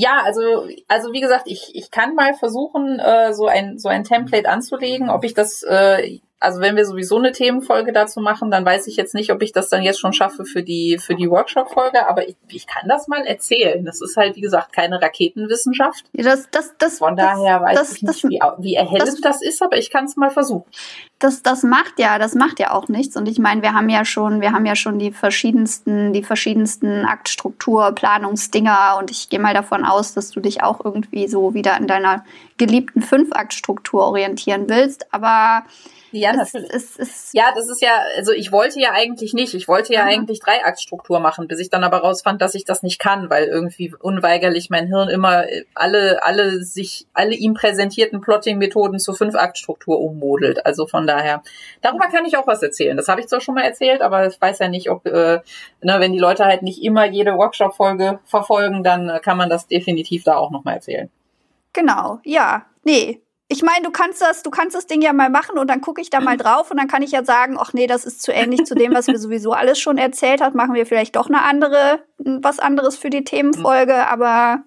Ja, 0.00 0.22
also, 0.22 0.68
also 0.86 1.12
wie 1.12 1.20
gesagt, 1.20 1.48
ich, 1.48 1.74
ich 1.74 1.90
kann 1.90 2.14
mal 2.14 2.32
versuchen, 2.32 3.00
äh, 3.00 3.34
so 3.34 3.48
ein 3.48 3.78
so 3.80 3.88
ein 3.88 4.04
Template 4.04 4.48
anzulegen. 4.48 5.10
Ob 5.10 5.24
ich 5.24 5.34
das 5.34 5.64
äh, 5.64 6.20
also 6.40 6.60
wenn 6.60 6.76
wir 6.76 6.86
sowieso 6.86 7.16
eine 7.16 7.32
Themenfolge 7.32 7.92
dazu 7.92 8.20
machen, 8.20 8.50
dann 8.50 8.64
weiß 8.64 8.86
ich 8.86 8.96
jetzt 8.96 9.14
nicht, 9.14 9.32
ob 9.32 9.42
ich 9.42 9.52
das 9.52 9.68
dann 9.68 9.82
jetzt 9.82 9.98
schon 9.98 10.12
schaffe 10.12 10.44
für 10.44 10.62
die, 10.62 10.98
für 10.98 11.16
die 11.16 11.28
Workshop-Folge, 11.28 12.08
aber 12.08 12.28
ich, 12.28 12.36
ich 12.48 12.66
kann 12.68 12.88
das 12.88 13.08
mal 13.08 13.26
erzählen. 13.26 13.84
Das 13.84 14.00
ist 14.00 14.16
halt, 14.16 14.36
wie 14.36 14.40
gesagt, 14.40 14.72
keine 14.72 15.02
Raketenwissenschaft. 15.02 16.04
Ja, 16.12 16.24
das, 16.24 16.48
das, 16.50 16.74
das, 16.78 16.98
Von 16.98 17.16
daher 17.16 17.60
weiß 17.62 17.78
das, 17.78 17.96
ich 17.96 18.02
nicht, 18.02 18.24
wie, 18.24 18.40
wie 18.58 18.74
erhellend 18.74 19.24
das, 19.24 19.40
das 19.40 19.42
ist, 19.42 19.60
aber 19.62 19.78
ich 19.78 19.90
kann 19.90 20.04
es 20.04 20.16
mal 20.16 20.30
versuchen. 20.30 20.70
Das, 21.18 21.42
das 21.42 21.64
macht 21.64 21.98
ja, 21.98 22.20
das 22.20 22.36
macht 22.36 22.60
ja 22.60 22.72
auch 22.72 22.86
nichts. 22.86 23.16
Und 23.16 23.26
ich 23.26 23.40
meine, 23.40 23.62
wir 23.62 23.72
haben 23.72 23.88
ja 23.88 24.04
schon, 24.04 24.40
wir 24.40 24.52
haben 24.52 24.64
ja 24.64 24.76
schon 24.76 25.00
die 25.00 25.10
verschiedensten, 25.10 26.12
die 26.12 26.22
verschiedensten 26.22 27.04
Aktstruktur, 27.04 27.90
Planungsdinger 27.90 28.96
und 29.00 29.10
ich 29.10 29.28
gehe 29.28 29.40
mal 29.40 29.54
davon 29.54 29.84
aus, 29.84 30.14
dass 30.14 30.30
du 30.30 30.38
dich 30.38 30.62
auch 30.62 30.84
irgendwie 30.84 31.26
so 31.26 31.54
wieder 31.54 31.76
in 31.78 31.88
deiner 31.88 32.24
geliebten 32.58 33.02
Fünf-Akt-Struktur 33.02 34.04
orientieren 34.04 34.68
willst. 34.68 35.12
Aber 35.12 35.64
ja, 36.10 36.32
natürlich. 36.32 36.70
Es, 36.72 36.98
es, 36.98 37.32
ja, 37.32 37.52
das 37.54 37.68
ist 37.68 37.82
ja, 37.82 37.90
also 38.16 38.32
ich 38.32 38.52
wollte 38.52 38.80
ja 38.80 38.92
eigentlich 38.92 39.34
nicht. 39.34 39.54
Ich 39.54 39.68
wollte 39.68 39.92
ja 39.92 40.02
mhm. 40.02 40.08
eigentlich 40.08 40.40
Dreiaktstruktur 40.40 41.20
machen, 41.20 41.48
bis 41.48 41.60
ich 41.60 41.70
dann 41.70 41.84
aber 41.84 41.98
rausfand, 41.98 42.40
dass 42.40 42.54
ich 42.54 42.64
das 42.64 42.82
nicht 42.82 42.98
kann, 42.98 43.30
weil 43.30 43.44
irgendwie 43.44 43.94
unweigerlich 43.94 44.70
mein 44.70 44.86
Hirn 44.86 45.08
immer 45.08 45.44
alle, 45.74 46.22
alle 46.24 46.62
sich, 46.62 47.06
alle 47.12 47.34
ihm 47.34 47.54
präsentierten 47.54 48.20
Plotting-Methoden 48.20 48.98
zur 48.98 49.14
Fünf-Akt-Struktur 49.14 50.00
ummodelt. 50.00 50.64
Also 50.64 50.86
von 50.86 51.06
daher, 51.06 51.42
darüber 51.82 52.08
kann 52.08 52.24
ich 52.24 52.36
auch 52.36 52.46
was 52.46 52.62
erzählen. 52.62 52.96
Das 52.96 53.08
habe 53.08 53.20
ich 53.20 53.28
zwar 53.28 53.40
schon 53.40 53.54
mal 53.54 53.64
erzählt, 53.64 54.00
aber 54.00 54.26
ich 54.26 54.40
weiß 54.40 54.58
ja 54.60 54.68
nicht, 54.68 54.90
ob, 54.90 55.06
äh, 55.06 55.40
ne, 55.82 55.96
wenn 56.00 56.12
die 56.12 56.18
Leute 56.18 56.44
halt 56.44 56.62
nicht 56.62 56.82
immer 56.82 57.06
jede 57.06 57.36
Workshop-Folge 57.36 58.20
verfolgen, 58.24 58.82
dann 58.82 59.08
äh, 59.08 59.20
kann 59.20 59.36
man 59.36 59.50
das 59.50 59.66
definitiv 59.66 60.24
da 60.24 60.36
auch 60.36 60.50
nochmal 60.50 60.74
erzählen. 60.74 61.10
Genau, 61.72 62.18
ja. 62.24 62.64
Nee, 62.84 63.20
ich 63.50 63.62
meine, 63.62 63.82
du 63.82 63.90
kannst 63.90 64.20
das, 64.20 64.42
du 64.42 64.50
kannst 64.50 64.76
das 64.76 64.86
Ding 64.86 65.00
ja 65.00 65.14
mal 65.14 65.30
machen 65.30 65.58
und 65.58 65.68
dann 65.68 65.80
gucke 65.80 66.02
ich 66.02 66.10
da 66.10 66.20
mal 66.20 66.36
drauf 66.36 66.70
und 66.70 66.76
dann 66.76 66.86
kann 66.86 67.02
ich 67.02 67.12
ja 67.12 67.24
sagen, 67.24 67.56
ach 67.58 67.72
nee, 67.72 67.86
das 67.86 68.04
ist 68.04 68.22
zu 68.22 68.30
ähnlich 68.30 68.64
zu 68.64 68.74
dem, 68.74 68.92
was 68.92 69.06
wir 69.06 69.18
sowieso 69.18 69.52
alles 69.52 69.78
schon 69.78 69.96
erzählt 69.96 70.42
hat. 70.42 70.54
Machen 70.54 70.74
wir 70.74 70.84
vielleicht 70.84 71.16
doch 71.16 71.28
eine 71.28 71.42
andere, 71.42 72.00
was 72.18 72.58
anderes 72.58 72.98
für 72.98 73.08
die 73.08 73.24
Themenfolge, 73.24 74.06
aber 74.06 74.64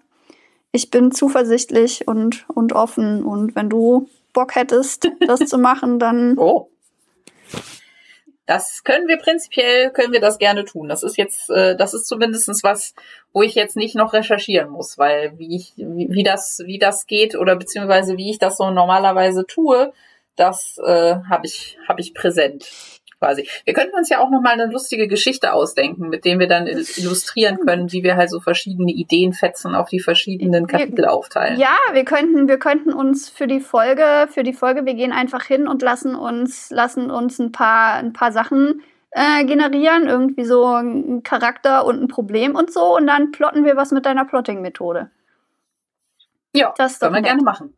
ich 0.72 0.90
bin 0.90 1.12
zuversichtlich 1.12 2.08
und, 2.08 2.46
und 2.48 2.74
offen 2.74 3.24
und 3.24 3.56
wenn 3.56 3.70
du 3.70 4.10
Bock 4.34 4.56
hättest, 4.56 5.12
das 5.28 5.42
zu 5.42 5.60
machen, 5.60 6.00
dann 6.00 6.38
oh. 6.40 6.71
Das 8.52 8.84
können 8.84 9.08
wir 9.08 9.16
prinzipiell, 9.16 9.92
können 9.92 10.12
wir 10.12 10.20
das 10.20 10.38
gerne 10.38 10.66
tun. 10.66 10.90
Das 10.90 11.04
ist 11.04 11.16
jetzt, 11.16 11.50
äh, 11.50 11.74
das 11.78 11.94
ist 11.94 12.06
zumindestens 12.06 12.66
was, 12.66 12.94
wo 13.32 13.44
ich 13.44 13.56
jetzt 13.56 13.78
nicht 13.78 13.96
noch 13.96 14.12
recherchieren 14.12 14.70
muss, 14.70 14.98
weil 14.98 15.40
wie 15.40 15.56
ich, 15.56 15.72
wie, 15.78 16.10
wie 16.12 16.24
das, 16.24 16.62
wie 16.66 16.78
das 16.78 17.08
geht 17.08 17.38
oder 17.38 17.56
beziehungsweise 17.56 18.18
wie 18.18 18.30
ich 18.30 18.40
das 18.40 18.58
so 18.58 18.70
normalerweise 18.70 19.46
tue, 19.48 19.94
das 20.36 20.78
äh, 20.86 21.16
habe 21.30 21.46
ich, 21.46 21.78
habe 21.88 22.02
ich 22.02 22.14
präsent 22.14 22.70
quasi. 23.22 23.48
Wir 23.66 23.74
könnten 23.74 23.96
uns 23.96 24.10
ja 24.10 24.20
auch 24.20 24.30
noch 24.30 24.42
mal 24.42 24.50
eine 24.50 24.66
lustige 24.66 25.08
Geschichte 25.08 25.54
ausdenken, 25.54 26.10
mit 26.10 26.26
dem 26.26 26.40
wir 26.40 26.48
dann 26.48 26.66
illustrieren 26.66 27.60
können, 27.60 27.92
wie 27.92 28.04
wir 28.04 28.16
halt 28.16 28.32
so 28.32 28.40
verschiedene 28.40 28.92
Ideenfetzen 28.92 29.76
auf 29.76 29.90
die 29.90 30.00
verschiedenen 30.00 30.66
Kapitel 30.66 31.06
aufteilen. 31.06 31.60
Ja, 31.60 31.78
wir 31.94 32.04
könnten, 32.04 32.48
wir 32.48 32.58
könnten 32.58 32.92
uns 32.92 33.30
für 33.30 33.46
die 33.46 33.60
Folge, 33.60 34.28
für 34.32 34.44
die 34.44 34.54
Folge, 34.54 34.86
wir 34.86 34.96
gehen 34.96 35.12
einfach 35.12 35.44
hin 35.44 35.68
und 35.68 35.84
lassen 35.84 36.16
uns, 36.16 36.72
lassen 36.72 37.12
uns 37.12 37.38
ein 37.40 37.52
paar, 37.52 37.96
ein 37.96 38.14
paar 38.14 38.32
Sachen 38.32 38.82
äh, 39.12 39.46
generieren, 39.46 40.08
irgendwie 40.08 40.46
so 40.46 40.66
ein 40.66 41.22
Charakter 41.22 41.86
und 41.86 42.02
ein 42.02 42.08
Problem 42.08 42.56
und 42.56 42.74
so, 42.74 42.96
und 42.96 43.06
dann 43.06 43.32
plotten 43.32 43.66
wir 43.66 43.76
was 43.76 43.92
mit 43.92 44.06
deiner 44.06 44.26
Plotting-Methode. 44.26 45.12
Ja, 46.54 46.74
das 46.76 47.00
können 47.00 47.14
wir 47.14 47.22
gerne 47.22 47.44
machen 47.44 47.76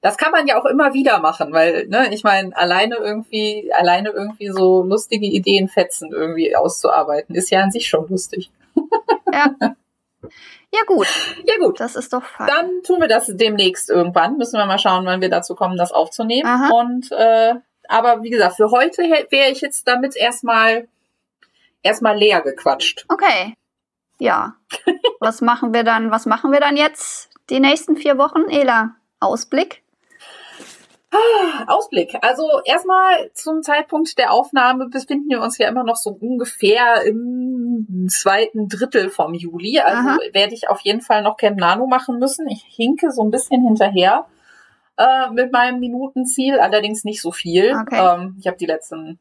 das 0.00 0.16
kann 0.16 0.32
man 0.32 0.46
ja 0.46 0.60
auch 0.60 0.64
immer 0.64 0.94
wieder 0.94 1.20
machen, 1.20 1.52
weil, 1.52 1.86
ne, 1.86 2.12
ich 2.12 2.24
meine, 2.24 2.56
alleine 2.56 2.96
irgendwie, 2.96 3.72
alleine 3.72 4.10
irgendwie 4.10 4.48
so 4.48 4.82
lustige 4.82 5.26
Ideen 5.26 5.68
fetzen 5.68 6.12
irgendwie 6.12 6.56
auszuarbeiten, 6.56 7.34
ist 7.34 7.50
ja 7.50 7.60
an 7.60 7.70
sich 7.70 7.88
schon 7.88 8.08
lustig. 8.08 8.50
Ja. 9.32 9.54
Ja, 10.74 10.80
gut. 10.86 11.06
Ja, 11.46 11.54
gut. 11.58 11.80
Das 11.80 11.96
ist 11.96 12.12
doch 12.12 12.24
fein. 12.24 12.46
Dann 12.46 12.82
tun 12.82 13.00
wir 13.00 13.08
das 13.08 13.26
demnächst 13.28 13.90
irgendwann. 13.90 14.38
Müssen 14.38 14.58
wir 14.58 14.64
mal 14.64 14.78
schauen, 14.78 15.04
wann 15.04 15.20
wir 15.20 15.28
dazu 15.28 15.54
kommen, 15.54 15.76
das 15.76 15.92
aufzunehmen. 15.92 16.46
Aha. 16.46 16.70
Und 16.70 17.12
äh, 17.12 17.54
aber 17.88 18.22
wie 18.22 18.30
gesagt, 18.30 18.56
für 18.56 18.70
heute 18.70 19.02
wäre 19.02 19.50
ich 19.50 19.60
jetzt 19.60 19.86
damit 19.86 20.16
erstmal 20.16 20.88
erstmal 21.82 22.16
leer 22.16 22.40
gequatscht. 22.40 23.04
Okay. 23.08 23.54
Ja. 24.18 24.54
was 25.20 25.40
machen 25.40 25.74
wir 25.74 25.84
dann? 25.84 26.10
Was 26.10 26.26
machen 26.26 26.52
wir 26.52 26.60
dann 26.60 26.76
jetzt 26.76 27.30
die 27.50 27.60
nächsten 27.60 27.96
vier 27.96 28.16
Wochen, 28.16 28.48
Ela? 28.48 28.94
Ausblick? 29.22 29.82
Ausblick. 31.66 32.16
Also 32.22 32.48
erstmal 32.64 33.30
zum 33.34 33.62
Zeitpunkt 33.62 34.16
der 34.18 34.32
Aufnahme 34.32 34.88
befinden 34.88 35.28
wir 35.28 35.42
uns 35.42 35.58
ja 35.58 35.68
immer 35.68 35.84
noch 35.84 35.96
so 35.96 36.10
ungefähr 36.10 37.02
im 37.04 38.06
zweiten 38.08 38.68
Drittel 38.68 39.10
vom 39.10 39.34
Juli. 39.34 39.78
Also 39.78 40.08
Aha. 40.08 40.18
werde 40.32 40.54
ich 40.54 40.70
auf 40.70 40.80
jeden 40.80 41.02
Fall 41.02 41.22
noch 41.22 41.36
Camp 41.36 41.58
Nano 41.58 41.86
machen 41.86 42.18
müssen. 42.18 42.48
Ich 42.48 42.64
hinke 42.66 43.10
so 43.10 43.22
ein 43.22 43.30
bisschen 43.30 43.62
hinterher 43.62 44.26
äh, 44.96 45.30
mit 45.30 45.52
meinem 45.52 45.80
Minutenziel, 45.80 46.58
allerdings 46.58 47.04
nicht 47.04 47.20
so 47.20 47.30
viel. 47.30 47.74
Okay. 47.78 48.00
Ähm, 48.00 48.36
ich 48.40 48.46
habe 48.46 48.56
die 48.56 48.66
letzten 48.66 49.18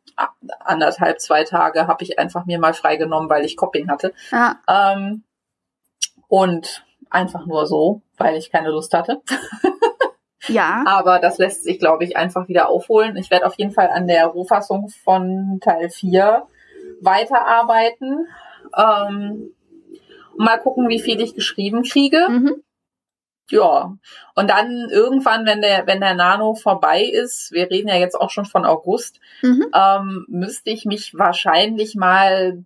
anderthalb, 0.62 1.20
zwei 1.20 1.44
Tage 1.44 1.88
habe 1.88 2.04
ich 2.04 2.20
einfach 2.20 2.46
mir 2.46 2.60
mal 2.60 2.74
freigenommen, 2.74 3.30
weil 3.30 3.44
ich 3.44 3.58
Copping 3.58 3.90
hatte. 3.90 4.14
Ja. 4.32 4.60
Ähm, 4.68 5.24
und 6.28 6.86
einfach 7.10 7.46
nur 7.46 7.68
so, 7.68 8.02
weil 8.18 8.38
ich 8.38 8.50
keine 8.52 8.70
Lust 8.70 8.94
hatte. 8.94 9.22
Ja. 10.48 10.84
Aber 10.88 11.20
das 11.20 11.38
lässt 11.38 11.64
sich, 11.64 11.80
glaube 11.80 12.04
ich, 12.04 12.18
einfach 12.18 12.48
wieder 12.48 12.70
aufholen. 12.70 13.16
Ich 13.16 13.30
werde 13.30 13.46
auf 13.46 13.56
jeden 13.58 13.72
Fall 13.72 13.90
an 13.90 14.08
der 14.08 14.26
Rohfassung 14.28 14.90
von 14.90 15.60
Teil 15.62 15.90
4 15.90 16.48
weiterarbeiten. 17.02 18.28
Ähm, 18.78 19.54
mal 20.38 20.58
gucken, 20.58 20.90
wie 20.90 21.00
viel 21.00 21.20
ich 21.22 21.36
geschrieben 21.36 21.84
kriege. 21.84 22.28
Mhm. 22.30 22.64
Ja. 23.50 23.98
Und 24.36 24.50
dann 24.50 24.88
irgendwann, 24.90 25.46
wenn 25.46 25.62
der, 25.62 25.86
wenn 25.86 26.00
der 26.00 26.16
Nano 26.16 26.56
vorbei 26.56 27.04
ist, 27.04 27.52
wir 27.52 27.70
reden 27.70 27.90
ja 27.90 27.96
jetzt 27.96 28.16
auch 28.16 28.30
schon 28.30 28.46
von 28.46 28.66
August, 28.66 29.20
mhm. 29.42 29.66
ähm, 29.74 30.26
müsste 30.30 30.70
ich 30.70 30.86
mich 30.86 31.18
wahrscheinlich 31.18 31.96
mal 31.96 32.64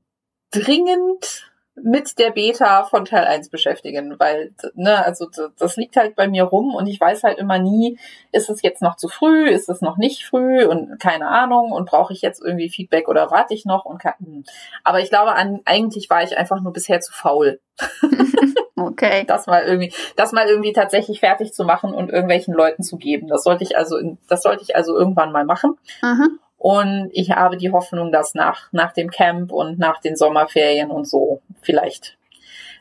dringend 0.51 1.51
mit 1.75 2.17
der 2.19 2.31
Beta 2.31 2.83
von 2.85 3.05
Teil 3.05 3.25
1 3.25 3.49
beschäftigen, 3.49 4.15
weil, 4.17 4.53
ne, 4.75 5.05
also 5.05 5.27
das 5.57 5.75
liegt 5.75 5.97
halt 5.97 6.15
bei 6.15 6.27
mir 6.27 6.43
rum 6.43 6.73
und 6.73 6.87
ich 6.87 6.99
weiß 6.99 7.23
halt 7.23 7.37
immer 7.37 7.59
nie, 7.59 7.99
ist 8.31 8.49
es 8.49 8.61
jetzt 8.61 8.81
noch 8.81 8.95
zu 8.95 9.09
früh, 9.09 9.49
ist 9.49 9.69
es 9.69 9.81
noch 9.81 9.97
nicht 9.97 10.25
früh 10.25 10.65
und 10.65 10.99
keine 10.99 11.27
Ahnung 11.27 11.71
und 11.71 11.89
brauche 11.89 12.13
ich 12.13 12.21
jetzt 12.21 12.41
irgendwie 12.41 12.69
Feedback 12.69 13.07
oder 13.09 13.29
warte 13.29 13.53
ich 13.53 13.65
noch 13.65 13.85
und 13.85 13.99
kann, 13.99 14.13
hm. 14.19 14.43
aber 14.83 15.01
ich 15.01 15.09
glaube 15.09 15.33
an, 15.33 15.61
eigentlich 15.65 16.09
war 16.09 16.23
ich 16.23 16.37
einfach 16.37 16.61
nur 16.61 16.73
bisher 16.73 17.01
zu 17.01 17.11
faul. 17.11 17.59
okay. 18.75 19.25
Das 19.27 19.47
mal 19.47 19.63
irgendwie, 19.63 19.93
das 20.15 20.31
mal 20.31 20.47
irgendwie 20.47 20.73
tatsächlich 20.73 21.19
fertig 21.19 21.53
zu 21.53 21.65
machen 21.65 21.93
und 21.93 22.09
irgendwelchen 22.09 22.53
Leuten 22.53 22.83
zu 22.83 22.97
geben. 22.97 23.27
Das 23.27 23.43
sollte 23.43 23.63
ich 23.63 23.77
also, 23.77 23.97
das 24.29 24.41
sollte 24.41 24.63
ich 24.63 24.75
also 24.75 24.97
irgendwann 24.97 25.31
mal 25.31 25.45
machen. 25.45 25.77
Aha. 26.01 26.27
Und 26.65 27.11
ich 27.13 27.29
habe 27.29 27.57
die 27.57 27.71
Hoffnung, 27.71 28.11
dass 28.11 28.33
nach, 28.33 28.69
nach 28.71 28.91
dem 28.91 29.11
Camp 29.11 29.51
und 29.51 29.77
nach 29.77 30.01
den 30.01 30.15
Sommerferien 30.15 30.89
und 30.89 31.07
so 31.07 31.43
vielleicht, 31.61 32.17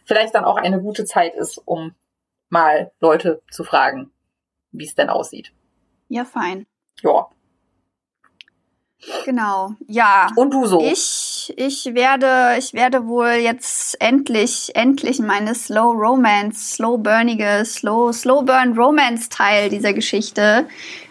vielleicht 0.07 0.35
dann 0.35 0.47
auch 0.47 0.57
eine 0.57 0.81
gute 0.81 1.05
Zeit 1.05 1.35
ist, 1.35 1.61
um 1.67 1.95
mal 2.49 2.93
Leute 3.01 3.43
zu 3.51 3.63
fragen, 3.63 4.11
wie 4.73 4.87
es 4.87 4.95
denn 4.95 5.11
aussieht. 5.11 5.53
Ja, 6.09 6.25
fein. 6.25 6.65
Ja. 7.03 7.29
Genau, 9.27 9.73
ja. 9.87 10.29
Und 10.35 10.55
du 10.55 10.65
so? 10.65 10.81
Ich, 10.81 11.53
ich 11.59 11.95
werde, 11.95 12.59
ich 12.59 12.73
werde 12.73 13.07
wohl 13.07 13.33
jetzt 13.33 14.01
endlich, 14.01 14.75
endlich 14.75 15.19
meine 15.19 15.55
Slow 15.55 15.93
Romance, 15.93 16.77
slow 16.77 16.97
burnige, 16.97 17.67
slow, 17.67 18.15
slow 18.15 18.47
burn 18.47 18.79
Romance 18.79 19.29
Teil 19.29 19.69
dieser 19.69 19.93
Geschichte 19.93 20.67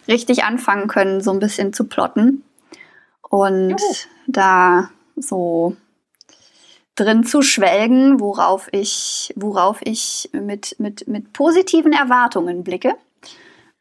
richtig 0.07 0.43
anfangen 0.43 0.87
können, 0.87 1.21
so 1.21 1.29
ein 1.29 1.39
bisschen 1.39 1.71
zu 1.71 1.83
plotten 1.83 2.43
und 3.33 3.71
Juhu. 3.71 3.93
da 4.27 4.91
so 5.15 5.75
drin 6.93 7.23
zu 7.23 7.41
schwelgen, 7.41 8.19
worauf 8.19 8.69
ich, 8.71 9.33
worauf 9.35 9.79
ich 9.83 10.29
mit, 10.33 10.79
mit, 10.79 11.07
mit 11.07 11.33
positiven 11.33 11.93
Erwartungen 11.93 12.63
blicke. 12.63 12.93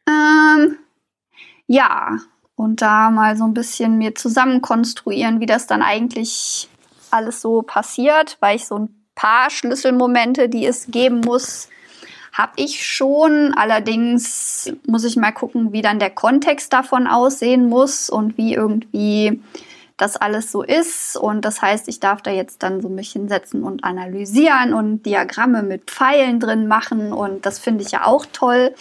Ähm, 0.09 0.79
ja, 1.67 2.17
und 2.57 2.81
da 2.81 3.11
mal 3.11 3.37
so 3.37 3.45
ein 3.45 3.53
bisschen 3.53 3.99
mir 3.99 4.15
zusammenkonstruieren, 4.15 5.41
wie 5.41 5.47
das 5.47 5.67
dann 5.67 5.83
eigentlich 5.83 6.71
alles 7.11 7.43
so 7.43 7.61
passiert, 7.61 8.39
weil 8.41 8.57
ich 8.57 8.67
so 8.67 8.79
ein 8.79 9.05
paar 9.15 9.51
Schlüsselmomente, 9.51 10.49
die 10.49 10.65
es 10.65 10.87
geben 10.87 11.21
muss, 11.21 11.69
habe 12.33 12.53
ich 12.57 12.85
schon. 12.87 13.53
Allerdings 13.55 14.73
muss 14.87 15.05
ich 15.05 15.17
mal 15.17 15.33
gucken, 15.33 15.73
wie 15.73 15.83
dann 15.83 15.99
der 15.99 16.11
Kontext 16.11 16.73
davon 16.73 17.07
aussehen 17.07 17.69
muss 17.69 18.11
und 18.11 18.39
wie 18.39 18.55
irgendwie 18.55 19.43
das 19.99 20.17
alles 20.17 20.51
so 20.51 20.63
ist. 20.63 21.17
Und 21.17 21.45
das 21.45 21.63
heißt, 21.63 21.89
ich 21.89 22.01
darf 22.01 22.23
da 22.23 22.31
jetzt 22.31 22.63
dann 22.63 22.81
so 22.81 22.89
mich 22.89 23.13
hinsetzen 23.13 23.63
und 23.63 23.85
analysieren 23.85 24.73
und 24.73 25.05
Diagramme 25.05 25.63
mit 25.63 25.91
Pfeilen 25.91 26.41
drin 26.41 26.67
machen. 26.67 27.13
Und 27.13 27.47
das 27.47 27.59
finde 27.59 27.85
ich 27.85 27.93
ja 27.93 28.07
auch 28.07 28.27
toll. 28.33 28.75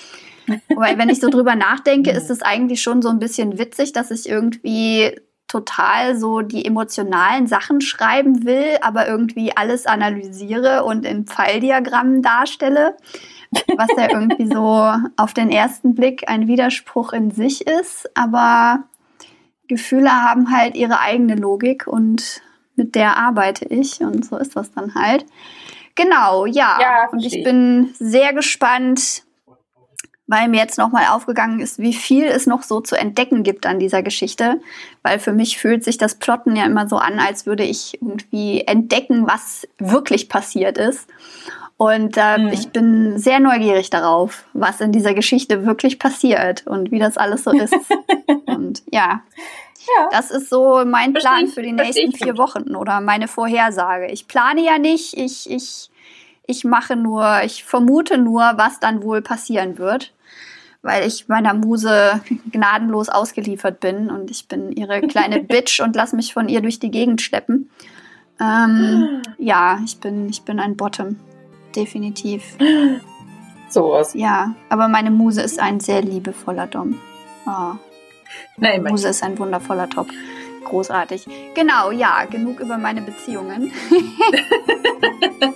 Weil 0.75 0.97
wenn 0.97 1.09
ich 1.09 1.19
so 1.19 1.29
drüber 1.29 1.55
nachdenke, 1.55 2.11
ist 2.11 2.29
es 2.29 2.41
eigentlich 2.41 2.81
schon 2.81 3.01
so 3.01 3.09
ein 3.09 3.19
bisschen 3.19 3.59
witzig, 3.59 3.93
dass 3.93 4.11
ich 4.11 4.27
irgendwie 4.27 5.15
total 5.47 6.17
so 6.17 6.39
die 6.39 6.65
emotionalen 6.65 7.45
Sachen 7.45 7.81
schreiben 7.81 8.45
will, 8.45 8.77
aber 8.81 9.07
irgendwie 9.07 9.55
alles 9.55 9.85
analysiere 9.85 10.85
und 10.85 11.05
in 11.05 11.25
Pfeildiagrammen 11.25 12.21
darstelle 12.21 12.95
was 13.77 13.89
ja 13.97 14.09
irgendwie 14.11 14.47
so 14.47 14.91
auf 15.17 15.33
den 15.33 15.51
ersten 15.51 15.95
Blick 15.95 16.29
ein 16.29 16.47
Widerspruch 16.47 17.13
in 17.13 17.31
sich 17.31 17.67
ist, 17.67 18.09
aber 18.15 18.83
Gefühle 19.67 20.11
haben 20.11 20.51
halt 20.51 20.75
ihre 20.75 20.99
eigene 20.99 21.35
Logik 21.35 21.87
und 21.87 22.41
mit 22.75 22.95
der 22.95 23.17
arbeite 23.17 23.65
ich 23.65 24.01
und 24.01 24.25
so 24.25 24.37
ist 24.37 24.55
das 24.55 24.71
dann 24.71 24.95
halt. 24.95 25.25
Genau, 25.95 26.45
ja. 26.45 26.77
ja 26.81 27.09
und 27.11 27.23
ich 27.25 27.43
bin 27.43 27.93
sehr 27.99 28.33
gespannt, 28.33 29.23
weil 30.31 30.47
mir 30.47 30.61
jetzt 30.61 30.77
nochmal 30.77 31.07
aufgegangen 31.11 31.59
ist, 31.59 31.77
wie 31.77 31.93
viel 31.93 32.25
es 32.25 32.47
noch 32.47 32.63
so 32.63 32.79
zu 32.79 32.97
entdecken 32.97 33.43
gibt 33.43 33.65
an 33.65 33.79
dieser 33.79 34.01
Geschichte. 34.01 34.61
Weil 35.03 35.19
für 35.19 35.33
mich 35.33 35.57
fühlt 35.57 35.83
sich 35.83 35.97
das 35.97 36.15
Plotten 36.15 36.55
ja 36.55 36.65
immer 36.65 36.87
so 36.87 36.95
an, 36.95 37.19
als 37.19 37.45
würde 37.45 37.63
ich 37.63 38.01
irgendwie 38.01 38.61
entdecken, 38.61 39.27
was 39.27 39.67
wirklich 39.77 40.29
passiert 40.29 40.77
ist. 40.77 41.09
Und 41.81 42.15
äh, 42.15 42.37
mhm. 42.37 42.49
ich 42.49 42.69
bin 42.69 43.17
sehr 43.17 43.39
neugierig 43.39 43.89
darauf, 43.89 44.43
was 44.53 44.81
in 44.81 44.91
dieser 44.91 45.15
Geschichte 45.15 45.65
wirklich 45.65 45.97
passiert 45.97 46.67
und 46.67 46.91
wie 46.91 46.99
das 46.99 47.17
alles 47.17 47.43
so 47.43 47.49
ist. 47.49 47.73
und 48.45 48.83
ja, 48.91 49.23
ja. 49.79 50.09
das 50.11 50.29
ist 50.29 50.51
so 50.51 50.85
mein 50.85 51.13
Plan 51.13 51.47
für 51.47 51.63
die 51.63 51.71
nächsten 51.71 52.11
vier 52.11 52.37
Wochen 52.37 52.75
oder 52.75 53.01
meine 53.01 53.27
Vorhersage. 53.27 54.11
Ich 54.11 54.27
plane 54.27 54.63
ja 54.63 54.77
nicht, 54.77 55.17
ich, 55.17 55.49
ich, 55.49 55.89
ich 56.45 56.63
mache 56.65 56.95
nur, 56.95 57.41
ich 57.45 57.63
vermute 57.63 58.19
nur, 58.19 58.43
was 58.57 58.79
dann 58.79 59.01
wohl 59.01 59.23
passieren 59.23 59.79
wird. 59.79 60.13
Weil 60.83 61.07
ich 61.07 61.29
meiner 61.29 61.55
Muse 61.55 62.21
gnadenlos 62.51 63.09
ausgeliefert 63.09 63.79
bin 63.79 64.11
und 64.11 64.29
ich 64.29 64.47
bin 64.47 64.71
ihre 64.71 65.01
kleine 65.01 65.39
Bitch 65.43 65.79
und 65.79 65.95
lass 65.95 66.13
mich 66.13 66.31
von 66.31 66.47
ihr 66.47 66.61
durch 66.61 66.77
die 66.77 66.91
Gegend 66.91 67.23
schleppen. 67.23 67.71
Ähm, 68.39 69.23
ja, 69.39 69.79
ich 69.83 69.99
bin, 69.99 70.29
ich 70.29 70.43
bin 70.43 70.59
ein 70.59 70.77
Bottom 70.77 71.15
definitiv. 71.75 72.57
Sowas. 73.69 74.13
Ja, 74.13 74.53
aber 74.69 74.87
meine 74.87 75.11
Muse 75.11 75.41
ist 75.41 75.59
ein 75.59 75.79
sehr 75.79 76.01
liebevoller 76.01 76.67
Dom. 76.67 76.99
Oh. 77.45 77.75
Nein, 78.57 78.83
Muse 78.83 79.09
ist 79.09 79.23
ein 79.23 79.37
wundervoller 79.39 79.89
Top. 79.89 80.07
Großartig. 80.63 81.25
Genau, 81.55 81.91
ja, 81.91 82.25
genug 82.29 82.59
über 82.59 82.77
meine 82.77 83.01
Beziehungen. 83.01 83.71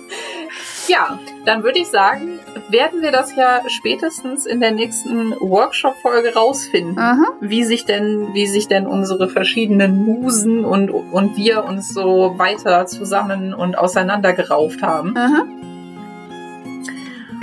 ja, 0.88 1.18
dann 1.44 1.62
würde 1.62 1.78
ich 1.78 1.86
sagen, 1.86 2.38
werden 2.68 3.02
wir 3.02 3.12
das 3.12 3.34
ja 3.36 3.62
spätestens 3.68 4.46
in 4.46 4.60
der 4.60 4.72
nächsten 4.72 5.32
Workshop-Folge 5.40 6.34
rausfinden, 6.34 6.98
Aha. 6.98 7.32
wie 7.40 7.64
sich 7.64 7.84
denn, 7.84 8.34
wie 8.34 8.46
sich 8.46 8.68
denn 8.68 8.86
unsere 8.86 9.28
verschiedenen 9.28 10.04
Musen 10.04 10.64
und, 10.64 10.90
und 10.90 11.36
wir 11.36 11.64
uns 11.64 11.94
so 11.94 12.34
weiter 12.36 12.86
zusammen 12.86 13.54
und 13.54 13.78
auseinandergerauft 13.78 14.82
haben. 14.82 15.16
Aha. 15.16 15.44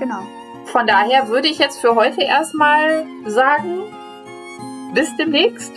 Genau. 0.03 0.27
Von 0.65 0.85
daher 0.85 1.29
würde 1.29 1.47
ich 1.47 1.59
jetzt 1.59 1.79
für 1.79 1.95
heute 1.95 2.23
erstmal 2.23 3.05
sagen, 3.25 3.83
bis 4.93 5.15
demnächst. 5.15 5.71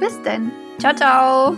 Bis 0.00 0.22
denn. 0.22 0.50
Ciao, 0.78 0.94
ciao. 0.94 1.56